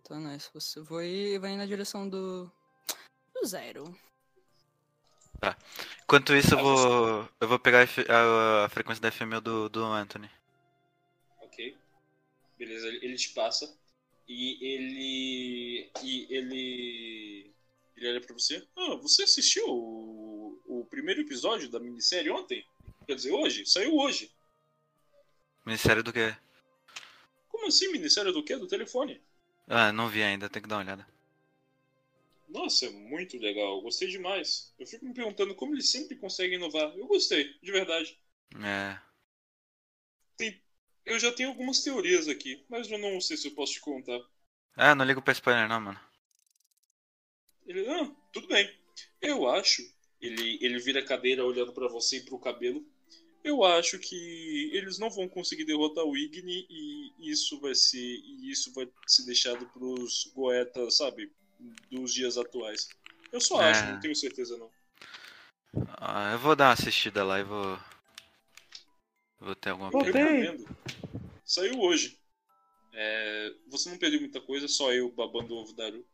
Então, 0.00 0.20
nice. 0.20 0.50
Você 0.52 0.80
vai, 0.80 1.38
vai 1.38 1.56
na 1.56 1.66
direção 1.66 2.08
do. 2.08 2.50
do 3.34 3.46
zero. 3.46 3.96
Enquanto 6.04 6.34
isso, 6.34 6.54
eu 6.54 6.58
Ah, 6.58 6.62
vou. 6.62 7.28
Eu 7.40 7.48
vou 7.48 7.58
pegar 7.58 7.80
a, 7.82 8.12
a- 8.12 8.64
a 8.64 8.68
frequência 8.68 9.02
da 9.02 9.10
FML 9.10 9.40
do, 9.40 9.68
do 9.68 9.82
Anthony. 9.84 10.30
Ok. 11.40 11.76
Beleza, 12.58 12.86
ele, 12.88 13.04
ele 13.04 13.16
te 13.16 13.30
passa. 13.30 13.76
E 14.26 14.64
ele. 14.64 15.90
E 16.02 16.26
ele. 16.34 17.54
Ele 17.96 18.08
olha 18.08 18.20
pra 18.20 18.32
você. 18.32 18.66
Ah, 18.76 18.94
você 18.96 19.22
assistiu 19.24 19.64
o, 19.68 20.58
o 20.66 20.86
primeiro 20.86 21.20
episódio 21.20 21.68
da 21.68 21.78
minissérie 21.78 22.30
ontem? 22.30 22.66
Quer 23.06 23.14
dizer, 23.14 23.32
hoje? 23.32 23.66
Saiu 23.66 23.96
hoje. 23.96 24.30
Ministério 25.64 26.02
do 26.02 26.12
quê? 26.12 26.36
Como 27.48 27.66
assim, 27.66 27.90
minissérie 27.92 28.32
do 28.32 28.44
quê? 28.44 28.56
Do 28.56 28.66
telefone. 28.66 29.20
Ah, 29.66 29.92
não 29.92 30.08
vi 30.08 30.22
ainda, 30.22 30.48
tem 30.48 30.60
que 30.60 30.68
dar 30.68 30.76
uma 30.76 30.82
olhada. 30.82 31.06
Nossa, 32.48 32.86
é 32.86 32.90
muito 32.90 33.38
legal. 33.38 33.80
Gostei 33.80 34.08
demais. 34.08 34.72
Eu 34.78 34.86
fico 34.86 35.04
me 35.04 35.14
perguntando 35.14 35.54
como 35.54 35.74
eles 35.74 35.90
sempre 35.90 36.16
conseguem 36.16 36.56
inovar. 36.56 36.96
Eu 36.96 37.06
gostei, 37.06 37.52
de 37.62 37.72
verdade. 37.72 38.18
É. 38.62 38.98
Eu 41.04 41.18
já 41.18 41.30
tenho 41.30 41.50
algumas 41.50 41.82
teorias 41.82 42.28
aqui, 42.28 42.64
mas 42.68 42.90
eu 42.90 42.98
não 42.98 43.20
sei 43.20 43.36
se 43.36 43.48
eu 43.48 43.54
posso 43.54 43.74
te 43.74 43.80
contar. 43.80 44.18
Ah, 44.74 44.94
não 44.94 45.04
ligo 45.04 45.20
pra 45.20 45.32
spoiler 45.32 45.68
não, 45.68 45.80
mano. 45.80 46.00
Ele, 47.66 47.86
ah, 47.88 48.10
tudo 48.32 48.48
bem. 48.48 48.72
Eu 49.20 49.48
acho. 49.48 49.82
Ele, 50.20 50.58
ele 50.62 50.78
vira 50.78 51.00
a 51.00 51.04
cadeira 51.04 51.44
olhando 51.44 51.72
pra 51.72 51.88
você 51.88 52.16
e 52.16 52.24
pro 52.24 52.38
cabelo. 52.38 52.84
Eu 53.44 53.62
acho 53.62 53.98
que 53.98 54.70
eles 54.72 54.98
não 54.98 55.10
vão 55.10 55.28
conseguir 55.28 55.66
derrotar 55.66 56.02
o 56.04 56.16
Igni 56.16 56.66
e 56.70 57.12
isso 57.30 57.60
vai 57.60 57.74
ser. 57.74 57.98
E 57.98 58.50
isso 58.50 58.72
vai 58.72 58.88
ser 59.06 59.26
deixado 59.26 59.66
pros 59.66 60.32
Goetas, 60.34 60.96
sabe? 60.96 61.30
Dos 61.90 62.12
dias 62.14 62.38
atuais. 62.38 62.88
Eu 63.30 63.40
só 63.40 63.60
É. 63.62 63.70
acho, 63.70 63.84
não 63.92 64.00
tenho 64.00 64.16
certeza 64.16 64.56
não. 64.56 64.70
Ah, 65.98 66.32
eu 66.32 66.38
vou 66.38 66.56
dar 66.56 66.68
uma 66.68 66.72
assistida 66.72 67.22
lá 67.22 67.38
e 67.38 67.44
vou. 67.44 67.78
Vou 69.40 69.54
ter 69.54 69.70
alguma 69.70 69.90
tem. 69.90 70.02
recomendo. 70.04 70.76
Saiu 71.44 71.78
hoje. 71.80 72.18
É, 72.94 73.52
você 73.68 73.90
não 73.90 73.98
perdeu 73.98 74.20
muita 74.20 74.40
coisa, 74.40 74.68
só 74.68 74.92
eu 74.92 75.10
babando 75.10 75.52
o 75.54 75.58
ovo 75.58 75.74
da 75.74 75.86
Aru. 75.86 76.06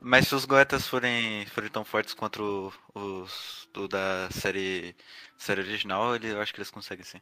Mas 0.00 0.28
se 0.28 0.34
os 0.34 0.44
Goetas 0.44 0.86
forem, 0.86 1.44
forem 1.46 1.70
tão 1.70 1.84
fortes 1.84 2.14
quanto 2.14 2.72
o- 2.94 3.22
os 3.22 3.68
do 3.72 3.88
da 3.88 4.30
série, 4.30 4.94
série 5.36 5.60
original, 5.60 6.14
ele, 6.14 6.30
eu 6.30 6.40
acho 6.40 6.52
que 6.52 6.58
eles 6.60 6.70
conseguem 6.70 7.04
sim. 7.04 7.20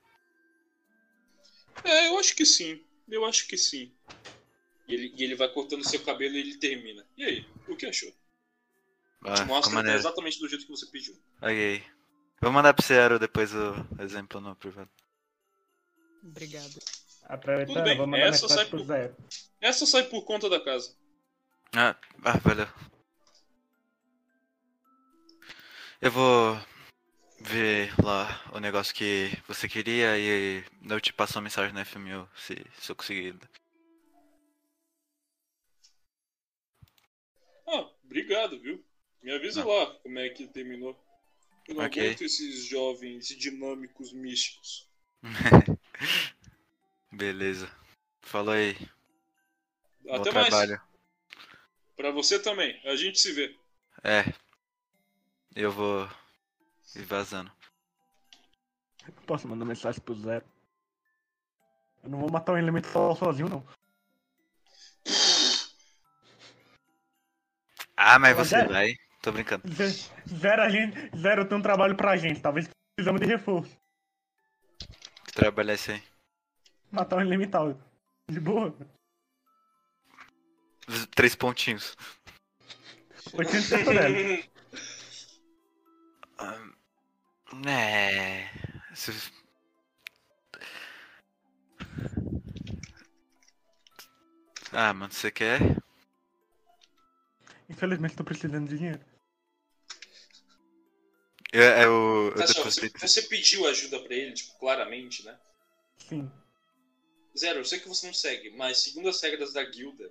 É, 1.85 2.09
eu 2.09 2.19
acho 2.19 2.35
que 2.35 2.45
sim. 2.45 2.83
Eu 3.09 3.25
acho 3.25 3.47
que 3.47 3.57
sim. 3.57 3.93
E 4.89 4.95
ele, 4.95 5.15
e 5.17 5.25
ele 5.25 5.35
vai 5.35 5.49
cortando 5.49 5.89
seu 5.89 6.01
cabelo 6.01 6.35
e 6.35 6.41
ele 6.41 6.57
termina. 6.57 7.05
E 7.17 7.25
aí, 7.25 7.47
o 7.69 7.77
que 7.77 7.87
achou? 7.87 8.13
Ah, 9.25 9.35
Te 9.35 9.45
mostra 9.45 9.95
exatamente 9.95 10.39
do 10.39 10.49
jeito 10.49 10.65
que 10.65 10.71
você 10.71 10.87
pediu. 10.87 11.17
Ok. 11.41 11.83
Vou 12.41 12.53
mandar 12.53 12.75
pro 12.75 12.85
Zero 12.85 13.19
depois 13.19 13.53
o 13.55 13.75
exemplo 13.99 14.41
no 14.41 14.55
privado. 14.55 14.91
Obrigado. 16.23 16.79
Aproveitando, 17.25 17.97
vou 17.97 18.07
mandar 18.07 18.27
essa 18.27 18.49
sai 18.49 18.67
pro 18.67 18.85
por-. 18.85 19.15
Essa 19.61 19.87
sai 19.87 20.05
por 20.05 20.23
conta 20.25 20.49
da 20.49 20.61
casa. 20.61 20.95
Ah, 21.75 21.95
ah, 22.25 22.39
valeu. 22.39 22.67
Eu 26.01 26.11
vou 26.11 26.59
ver 27.41 27.93
lá 28.03 28.43
o 28.53 28.59
negócio 28.61 28.95
que 28.95 29.31
você 29.47 29.69
queria 29.69 30.19
e 30.19 30.65
eu 30.89 31.01
te 31.01 31.13
passo 31.13 31.37
uma 31.39 31.43
mensagem 31.43 31.73
no 31.73 31.81
FMU 31.85 32.29
se, 32.37 32.55
se 32.81 32.91
eu 32.93 32.97
conseguir. 32.97 33.35
Ah, 37.67 37.91
obrigado, 38.05 38.61
viu? 38.61 38.85
Me 39.23 39.33
avisa 39.33 39.63
Ah. 39.63 39.67
lá 39.67 39.87
como 40.01 40.19
é 40.19 40.29
que 40.29 40.47
terminou. 40.47 40.97
Eu 41.69 41.75
não 41.75 41.85
Ok. 41.85 42.03
aguento 42.03 42.23
esses 42.23 42.65
jovens 42.65 43.27
dinâmicos 43.29 44.13
místicos. 44.13 44.89
Beleza. 47.13 47.71
Falou 48.23 48.55
aí. 48.55 48.77
Bom 50.05 50.15
Até 50.15 50.33
mais. 50.33 50.49
trabalho. 50.49 50.81
Pra 51.97 52.11
você 52.11 52.39
também. 52.39 52.79
A 52.85 52.95
gente 52.97 53.19
se 53.19 53.33
vê. 53.33 53.57
É. 54.05 54.25
Eu 55.55 55.73
vou 55.73 56.09
ir 56.95 57.03
vazando. 57.05 57.51
Posso 59.27 59.49
mandar 59.49 59.65
mensagem 59.65 60.01
pro 60.01 60.15
zero. 60.15 60.45
Eu 62.05 62.11
não 62.11 62.21
vou 62.21 62.31
matar 62.31 62.53
um 62.53 62.59
elemental 62.59 63.17
sozinho, 63.17 63.49
não. 63.49 63.67
Ah, 67.97 68.19
mas 68.19 68.37
você 68.37 68.57
é. 68.57 68.65
vai. 68.67 68.95
Tô 69.23 69.33
brincando. 69.33 69.63
Ze- 69.73 70.11
Zero, 70.29 70.63
a 70.63 70.69
gente, 70.69 71.17
zero 71.17 71.49
tem 71.49 71.59
um 71.59 71.63
trabalho 71.63 71.97
pra 71.97 72.17
gente. 72.17 72.41
Talvez 72.41 72.69
precisamos 72.95 73.21
de 73.21 73.27
reforço. 73.27 73.77
Que 75.25 75.33
trabalho 75.33 75.71
é 75.71 75.75
esse 75.75 75.93
aí? 75.93 76.03
Matar 76.93 77.17
um 77.17 77.23
elemental. 77.23 77.77
De 78.29 78.39
boa. 78.39 78.77
Três 81.15 81.35
pontinhos. 81.35 81.97
86 83.35 83.85
toneladas. 83.85 84.49
Ah, 86.39 87.71
É. 87.71 88.51
Se- 88.95 89.33
Ah, 94.73 94.93
mano, 94.93 95.13
você 95.13 95.31
quer? 95.31 95.61
Infelizmente 97.69 98.15
tô 98.17 98.25
precisando 98.25 98.69
de 98.69 98.77
dinheiro. 98.79 99.01
Eu, 101.53 101.63
eu, 101.63 102.27
eu 102.29 102.35
Tá, 102.35 102.47
só, 102.47 102.55
depositei. 102.59 102.91
você, 102.91 103.09
você 103.09 103.23
pediu 103.23 103.67
ajuda 103.67 104.01
pra 104.03 104.15
ele, 104.15 104.33
tipo, 104.35 104.59
claramente, 104.59 105.25
né? 105.25 105.39
Sim. 105.99 106.31
Zero, 107.37 107.61
eu 107.61 107.65
sei 107.65 107.81
que 107.81 107.89
você 107.89 108.07
não 108.07 108.15
segue, 108.15 108.51
mas 108.51 108.79
segundo 108.79 109.09
as 109.09 109.21
regras 109.23 109.53
da 109.53 109.63
guilda, 109.65 110.11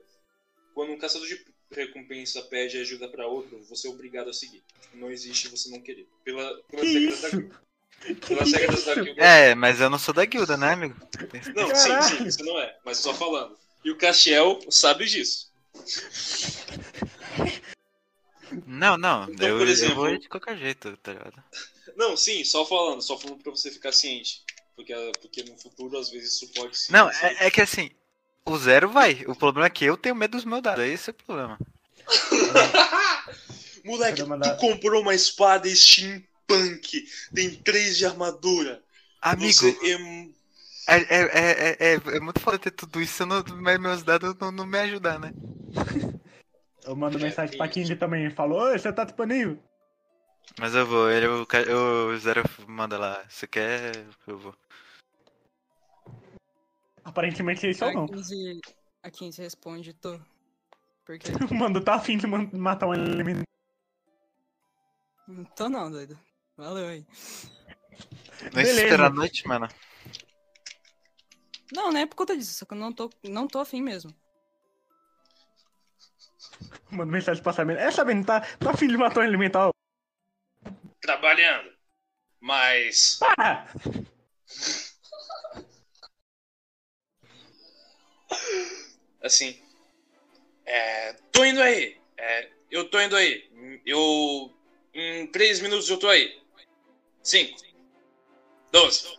quando 0.75 0.91
um 0.91 0.97
caçador 0.99 1.27
de 1.27 1.43
recompensa 1.71 2.41
pede 2.43 2.77
ajuda 2.77 3.07
pra 3.07 3.25
outro, 3.25 3.59
você 3.67 3.87
é 3.87 3.89
obrigado 3.89 4.29
a 4.29 4.33
seguir. 4.33 4.61
Tipo, 4.81 4.97
não 4.97 5.09
existe 5.09 5.47
você 5.47 5.69
não 5.69 5.81
querer. 5.81 6.07
Pela, 6.23 6.55
pelas 6.69 6.85
Que 6.85 6.93
regras 6.99 7.21
da 7.21 7.27
isso? 7.29 7.37
guilda. 7.39 7.61
Pelas 8.27 8.51
regras 8.51 8.83
da 8.85 8.95
guilda. 8.95 9.21
É, 9.23 9.55
mas 9.55 9.79
eu 9.81 9.89
não 9.89 9.97
sou 9.97 10.13
da 10.13 10.25
guilda, 10.25 10.55
né, 10.57 10.73
amigo? 10.73 10.95
Não, 11.55 11.67
sim, 11.69 11.75
sim, 11.75 11.87
Caralho. 11.89 12.31
você 12.31 12.43
não 12.43 12.59
é, 12.59 12.77
mas 12.85 12.97
só 12.99 13.13
falando. 13.13 13.57
E 13.83 13.89
o 13.89 13.97
Castiel 13.97 14.59
sabe 14.69 15.05
disso. 15.05 15.51
Não, 18.65 18.97
não. 18.97 19.23
Então, 19.29 19.47
eu, 19.47 19.57
por 19.57 19.65
eu 19.67 19.71
exemplo- 19.71 19.95
vou 19.95 20.09
ir 20.09 20.19
de 20.19 20.29
qualquer 20.29 20.57
jeito, 20.57 20.95
tá 20.97 21.13
ligado? 21.13 21.43
Não, 21.95 22.15
sim, 22.15 22.43
só 22.43 22.65
falando, 22.65 23.01
só 23.01 23.17
falando 23.17 23.41
pra 23.41 23.51
você 23.51 23.71
ficar 23.71 23.91
ciente. 23.91 24.43
Porque, 24.75 24.93
porque 25.21 25.43
no 25.43 25.57
futuro, 25.57 25.97
às 25.97 26.09
vezes, 26.09 26.33
isso 26.33 26.51
pode 26.53 26.77
sim. 26.77 26.91
Não, 26.91 27.11
ser- 27.11 27.25
é, 27.41 27.47
é 27.47 27.51
que 27.51 27.61
assim, 27.61 27.89
o 28.45 28.57
zero 28.57 28.89
vai. 28.89 29.23
O 29.27 29.35
problema 29.35 29.67
é 29.67 29.69
que 29.69 29.85
eu 29.85 29.97
tenho 29.97 30.15
medo 30.15 30.31
dos 30.31 30.45
meus 30.45 30.61
dados. 30.61 30.83
Esse 30.85 31.09
é 31.09 31.13
o 31.13 31.15
problema. 31.25 31.57
Moleque, 33.83 34.23
tu 34.41 34.55
comprou 34.57 35.01
uma 35.01 35.13
espada 35.13 35.67
steampunk, 35.73 37.05
tem 37.33 37.51
3 37.55 37.97
de 37.97 38.05
armadura. 38.05 38.81
Amigo, 39.21 39.61
Você 39.61 39.77
é... 40.87 40.95
é, 40.95 40.97
é, 40.97 41.77
é, 41.79 41.93
é, 41.95 42.17
é 42.17 42.19
muito 42.19 42.39
foda 42.39 42.59
ter 42.59 42.71
tudo 42.71 43.01
isso, 43.01 43.23
eu 43.23 43.27
não, 43.27 43.43
mas 43.61 43.79
meus 43.79 44.03
dados 44.03 44.35
não, 44.39 44.51
não 44.51 44.65
me 44.65 44.79
ajudam, 44.79 45.19
né? 45.19 45.31
Eu 46.85 46.95
mando 46.95 47.17
É, 47.17 47.19
mensagem 47.19 47.57
pra. 47.57 47.67
King 47.67 47.95
também. 47.97 48.29
Falou, 48.29 48.59
oi, 48.61 48.79
você 48.79 48.91
tá 48.93 49.03
disponível? 49.03 49.59
Mas 50.59 50.73
eu 50.75 50.85
vou, 50.85 51.09
ele, 51.09 51.27
o, 51.27 51.45
ca- 51.45 51.59
o 51.61 52.17
zero 52.17 52.43
manda 52.67 52.97
lá. 52.97 53.23
Você 53.29 53.47
quer? 53.47 54.05
Eu 54.27 54.37
vou. 54.37 54.53
Aparentemente 57.05 57.69
isso 57.69 57.85
ou 57.85 57.91
A 57.91 57.93
não. 57.93 58.07
15, 58.07 58.61
a 59.03 59.11
15 59.11 59.41
responde, 59.41 59.93
tô. 59.93 60.19
Por 61.05 61.19
quê? 61.19 61.29
Mano, 61.53 61.79
tá 61.79 61.95
afim 61.95 62.17
de 62.17 62.25
matar 62.25 62.87
um 62.87 62.93
elemento. 62.95 63.43
Não 65.27 65.45
tô 65.45 65.69
não, 65.69 65.89
doido. 65.89 66.19
Valeu 66.57 66.87
aí. 66.87 67.05
Não 68.43 68.49
Beleza. 68.51 68.81
espera 68.81 69.05
a 69.05 69.09
noite, 69.09 69.47
mano. 69.47 69.67
Não, 71.71 71.91
não 71.91 71.99
é 71.99 72.05
por 72.05 72.15
conta 72.15 72.35
disso, 72.35 72.53
só 72.53 72.65
que 72.65 72.73
eu 72.73 72.77
não 72.77 72.91
tô, 72.91 73.09
não 73.23 73.47
tô 73.47 73.59
afim 73.59 73.81
mesmo. 73.81 74.13
Manda 76.91 77.11
mensagem 77.11 77.43
pra 77.43 77.53
Sabina. 77.53 77.79
É, 77.79 77.91
Sabina, 77.91 78.23
tá, 78.23 78.41
tá 78.41 78.71
afim 78.71 78.87
de 78.87 78.97
matar 78.97 79.21
um 79.21 79.23
elemental? 79.23 79.71
Trabalhando. 81.01 81.71
Mas. 82.39 83.17
Para! 83.19 83.67
Assim. 89.25 89.59
É. 90.65 91.13
Tô 91.31 91.43
indo 91.43 91.61
aí. 91.61 91.97
É, 92.17 92.49
eu 92.71 92.89
tô 92.89 92.99
indo 93.01 93.15
aí. 93.15 93.43
Eu. 93.85 94.51
Em 94.93 95.27
três 95.27 95.59
minutos 95.59 95.89
eu 95.89 95.97
tô 95.99 96.07
aí. 96.07 96.39
Cinco. 97.23 97.59
Doze. 98.71 99.17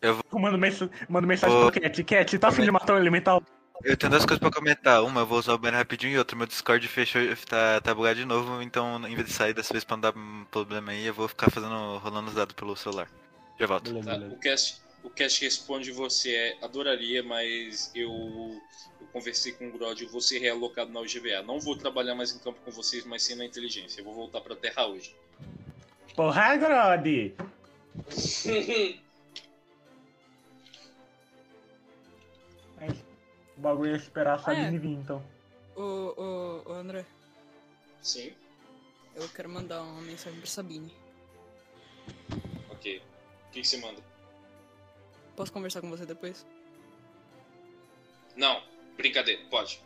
Eu 0.00 0.20
mando, 0.32 0.56
mens 0.56 0.78
mando 1.08 1.26
mensagem 1.26 1.56
Vou- 1.56 1.72
pro 1.72 1.80
Cat. 1.80 2.04
Cat, 2.04 2.38
tá 2.38 2.48
afim 2.48 2.62
de 2.62 2.70
matar 2.70 2.94
um 2.94 2.98
elemental? 2.98 3.42
Eu 3.84 3.96
tenho 3.96 4.10
duas 4.10 4.24
coisas 4.24 4.38
pra 4.38 4.50
comentar. 4.50 5.02
Uma, 5.02 5.22
eu 5.22 5.26
vou 5.26 5.38
usar 5.38 5.54
o 5.54 5.58
banner 5.58 5.78
rapidinho 5.78 6.12
e 6.14 6.18
outra, 6.18 6.36
meu 6.36 6.46
Discord 6.46 6.86
fechou, 6.88 7.20
tá, 7.48 7.80
tá 7.80 7.94
bugado 7.94 8.16
de 8.20 8.24
novo, 8.24 8.60
então 8.62 9.04
em 9.08 9.14
vez 9.14 9.26
de 9.28 9.32
sair 9.32 9.52
dessa 9.54 9.72
vez 9.72 9.84
pra 9.84 9.96
não 9.96 10.00
dar 10.02 10.16
um 10.16 10.44
problema 10.50 10.92
aí, 10.92 11.06
eu 11.06 11.14
vou 11.14 11.26
ficar 11.28 11.50
fazendo, 11.50 11.98
rolando 11.98 12.28
os 12.28 12.34
dados 12.34 12.54
pelo 12.54 12.76
celular. 12.76 13.08
Já 13.58 13.66
volto. 13.66 13.90
Beleza, 13.90 14.10
Tá? 14.10 14.16
beleza. 14.18 14.34
O 14.34 14.38
cast, 14.40 14.80
o 15.08 15.10
cast 15.10 15.42
responde 15.42 15.90
você 15.90 16.34
é 16.34 16.58
adoraria, 16.64 17.22
mas 17.22 17.90
eu, 17.94 18.10
eu 19.00 19.06
conversei 19.10 19.52
com 19.52 19.68
o 19.68 19.72
Grod, 19.72 20.02
eu 20.02 20.08
vou 20.10 20.20
ser 20.20 20.38
realocado 20.38 20.92
na 20.92 21.00
UGVA. 21.00 21.42
Não 21.42 21.58
vou 21.58 21.74
trabalhar 21.76 22.14
mais 22.14 22.30
em 22.34 22.38
campo 22.38 22.60
com 22.62 22.70
vocês, 22.70 23.04
mas 23.06 23.22
sim 23.22 23.34
na 23.34 23.46
inteligência. 23.46 24.00
Eu 24.00 24.04
vou 24.04 24.14
voltar 24.14 24.42
pra 24.42 24.54
Terra 24.54 24.86
hoje. 24.86 25.16
Porra, 26.14 26.56
Grod! 26.56 27.34
O 33.56 33.60
bagulho 33.60 33.92
é 33.92 33.96
esperar 33.96 34.34
a 34.34 34.38
Sabine 34.38 34.76
É. 34.76 34.78
vir, 34.78 34.92
então. 34.92 35.20
Ô, 35.74 35.82
ô, 35.82 36.62
ô, 36.70 36.72
André, 36.74 37.04
Sim, 38.00 38.32
eu 39.16 39.28
quero 39.30 39.48
mandar 39.48 39.82
uma 39.82 40.00
mensagem 40.00 40.38
pra 40.38 40.48
Sabine. 40.48 40.94
ok. 42.70 42.98
O 42.98 43.50
que, 43.50 43.60
que 43.62 43.66
você 43.66 43.78
manda? 43.78 44.00
Posso 45.38 45.52
conversar 45.52 45.80
com 45.80 45.88
você 45.88 46.04
depois? 46.04 46.44
Não, 48.34 48.60
brincadeira, 48.96 49.40
pode. 49.48 49.80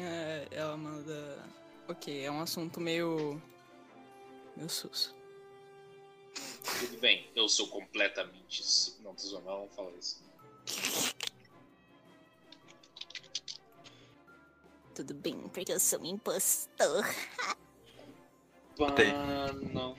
É, 0.03 0.47
ela 0.49 0.75
manda. 0.75 1.45
Ok, 1.87 2.25
é 2.25 2.31
um 2.31 2.41
assunto 2.41 2.81
meio. 2.81 3.39
meio 4.57 4.67
sus. 4.67 5.13
Tudo 6.79 6.97
bem, 6.99 7.29
eu 7.35 7.47
sou 7.47 7.67
completamente. 7.67 8.63
Não, 9.03 9.13
tô 9.13 9.21
zoando, 9.21 9.45
não 9.45 9.69
falar 9.69 9.91
isso. 9.91 10.23
Tudo 14.95 15.13
bem, 15.13 15.39
porque 15.49 15.71
eu 15.71 15.79
sou 15.79 16.01
um 16.01 16.05
impostor. 16.05 17.05
Ah, 18.79 19.53
não. 19.71 19.95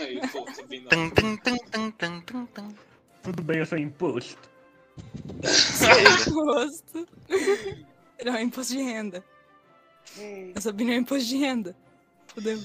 Aí, 0.00 0.20
pô, 0.30 0.44
não. 0.44 1.10
Tum, 1.10 2.20
tum, 2.22 2.46
tum. 2.46 2.74
Tudo 3.22 3.42
bem, 3.42 3.58
eu 3.58 3.66
sou 3.66 3.78
imposto. 3.78 4.38
Imposto. 6.26 7.08
Ele 8.18 8.28
é 8.28 8.32
um 8.32 8.38
imposto 8.38 8.72
de 8.74 8.82
renda. 8.82 9.24
A 10.54 10.60
Sabine 10.60 10.92
é 10.92 10.96
um 10.96 11.00
imposto 11.00 11.28
de 11.28 11.36
renda. 11.36 11.76
Fudeu. 12.28 12.58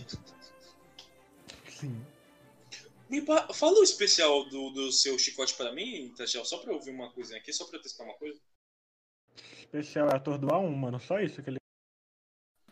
Sim. 1.70 2.06
Pa- 3.26 3.52
Fala 3.54 3.80
o 3.80 3.84
especial 3.84 4.46
do, 4.50 4.70
do 4.70 4.92
seu 4.92 5.18
chicote 5.18 5.56
pra 5.56 5.74
mim, 5.74 6.14
Tachel, 6.16 6.46
só 6.46 6.60
pra 6.60 6.72
eu 6.72 6.76
ouvir 6.76 6.92
uma 6.92 7.12
coisinha 7.12 7.40
aqui, 7.40 7.52
só 7.52 7.66
pra 7.66 7.78
eu 7.78 7.82
testar 7.82 8.04
uma 8.04 8.14
coisa. 8.14 8.40
Especial 9.60 10.10
é 10.10 10.16
atordoar 10.16 10.60
um, 10.60 10.74
mano. 10.76 11.00
Só 11.00 11.20
isso 11.20 11.42
que 11.42 11.50
ele. 11.50 11.58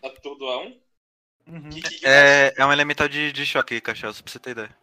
Atordoar 0.03 0.59
um? 0.67 0.79
Uhum. 1.47 1.69
Que, 1.69 1.81
que, 1.81 1.99
que 1.99 2.05
É, 2.05 2.53
é 2.57 2.65
um 2.65 2.71
elemental 2.71 3.07
de, 3.07 3.31
de 3.31 3.45
choque, 3.45 3.79
cachorro, 3.79 4.13
só 4.13 4.21
pra 4.21 4.31
você 4.31 4.39
ter 4.39 4.51
ideia. 4.51 4.75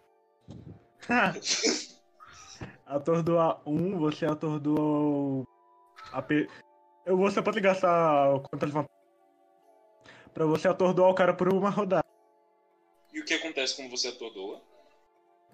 atordoar 2.86 3.60
um, 3.66 3.98
você 3.98 4.24
atordoou. 4.26 5.46
A 6.12 6.22
pe... 6.22 6.48
Eu 7.04 7.16
vou 7.16 7.30
só 7.30 7.42
pode 7.42 7.60
gastar 7.60 8.40
conta 8.50 8.66
de 8.66 8.72
vantagem. 8.72 8.88
Pra 10.32 10.46
você 10.46 10.68
atordoar 10.68 11.10
o 11.10 11.14
cara 11.14 11.34
por 11.34 11.52
uma 11.52 11.70
rodada. 11.70 12.04
E 13.12 13.20
o 13.20 13.24
que 13.24 13.34
acontece 13.34 13.76
quando 13.76 13.90
você 13.90 14.08
atordoa? 14.08 14.62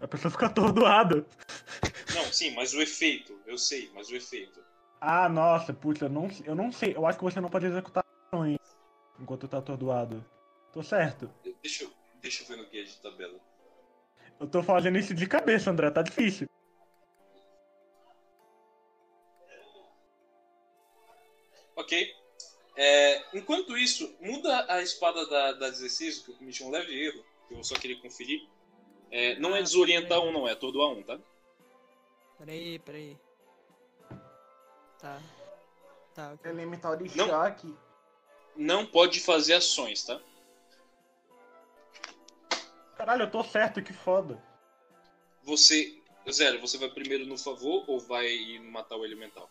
A 0.00 0.08
pessoa 0.08 0.30
fica 0.30 0.46
atordoada. 0.46 1.26
Não, 2.14 2.24
sim, 2.32 2.52
mas 2.52 2.72
o 2.72 2.80
efeito, 2.80 3.38
eu 3.46 3.58
sei, 3.58 3.90
mas 3.94 4.08
o 4.08 4.16
efeito. 4.16 4.60
Ah, 5.00 5.28
nossa, 5.28 5.72
putz, 5.72 6.00
eu 6.00 6.08
não, 6.08 6.28
eu 6.44 6.54
não 6.54 6.72
sei. 6.72 6.94
Eu 6.96 7.06
acho 7.06 7.18
que 7.18 7.24
você 7.24 7.40
não 7.40 7.50
pode 7.50 7.66
executar 7.66 8.04
ações 8.32 8.58
enquanto 9.18 9.48
tá 9.48 9.58
atordoado. 9.58 10.24
Tô 10.72 10.82
certo. 10.82 11.30
Deixa 11.62 11.84
eu, 11.84 11.92
deixa 12.20 12.42
eu 12.42 12.46
ver 12.46 12.56
no 12.56 12.66
guia 12.68 12.84
de 12.84 12.96
tabela. 12.98 13.38
Eu 14.38 14.48
tô 14.48 14.62
fazendo 14.62 14.98
isso 14.98 15.12
de 15.14 15.26
cabeça, 15.26 15.70
André, 15.70 15.90
tá 15.90 16.02
difícil. 16.02 16.48
Ok. 21.76 22.14
É, 22.76 23.36
enquanto 23.36 23.76
isso, 23.76 24.14
muda 24.20 24.64
a 24.72 24.80
espada 24.80 25.26
da, 25.26 25.52
da 25.52 25.70
16, 25.70 26.20
que 26.20 26.30
eu 26.30 26.36
cometi 26.36 26.62
um 26.62 26.70
leve 26.70 26.94
erro, 27.06 27.24
que 27.48 27.54
eu 27.54 27.64
só 27.64 27.74
queria 27.74 28.00
conferir. 28.00 28.48
É, 29.10 29.38
não 29.38 29.54
é 29.54 29.58
Ah, 29.58 29.62
desorientar 29.62 30.20
um, 30.20 30.32
não, 30.32 30.46
é 30.48 30.52
atordoar 30.52 30.90
um, 30.90 31.02
tá? 31.02 31.18
Peraí, 32.38 32.78
peraí. 32.78 33.18
Tá. 34.98 35.20
Tá, 36.14 36.32
ok. 36.32 36.50
Elemental 36.50 36.96
de 36.96 37.16
Não. 37.16 37.26
choque. 37.28 37.74
Não 38.56 38.86
pode 38.86 39.20
fazer 39.20 39.54
ações, 39.54 40.04
tá? 40.04 40.20
Caralho, 43.00 43.22
eu 43.22 43.30
tô 43.30 43.42
certo, 43.42 43.82
que 43.82 43.94
foda. 43.94 44.38
Você. 45.44 45.98
Zero, 46.30 46.60
você 46.60 46.76
vai 46.76 46.90
primeiro 46.90 47.24
no 47.24 47.38
favor 47.38 47.82
ou 47.88 47.98
vai 47.98 48.26
ir 48.26 48.60
matar 48.60 48.96
o 48.96 49.06
elemental? 49.06 49.50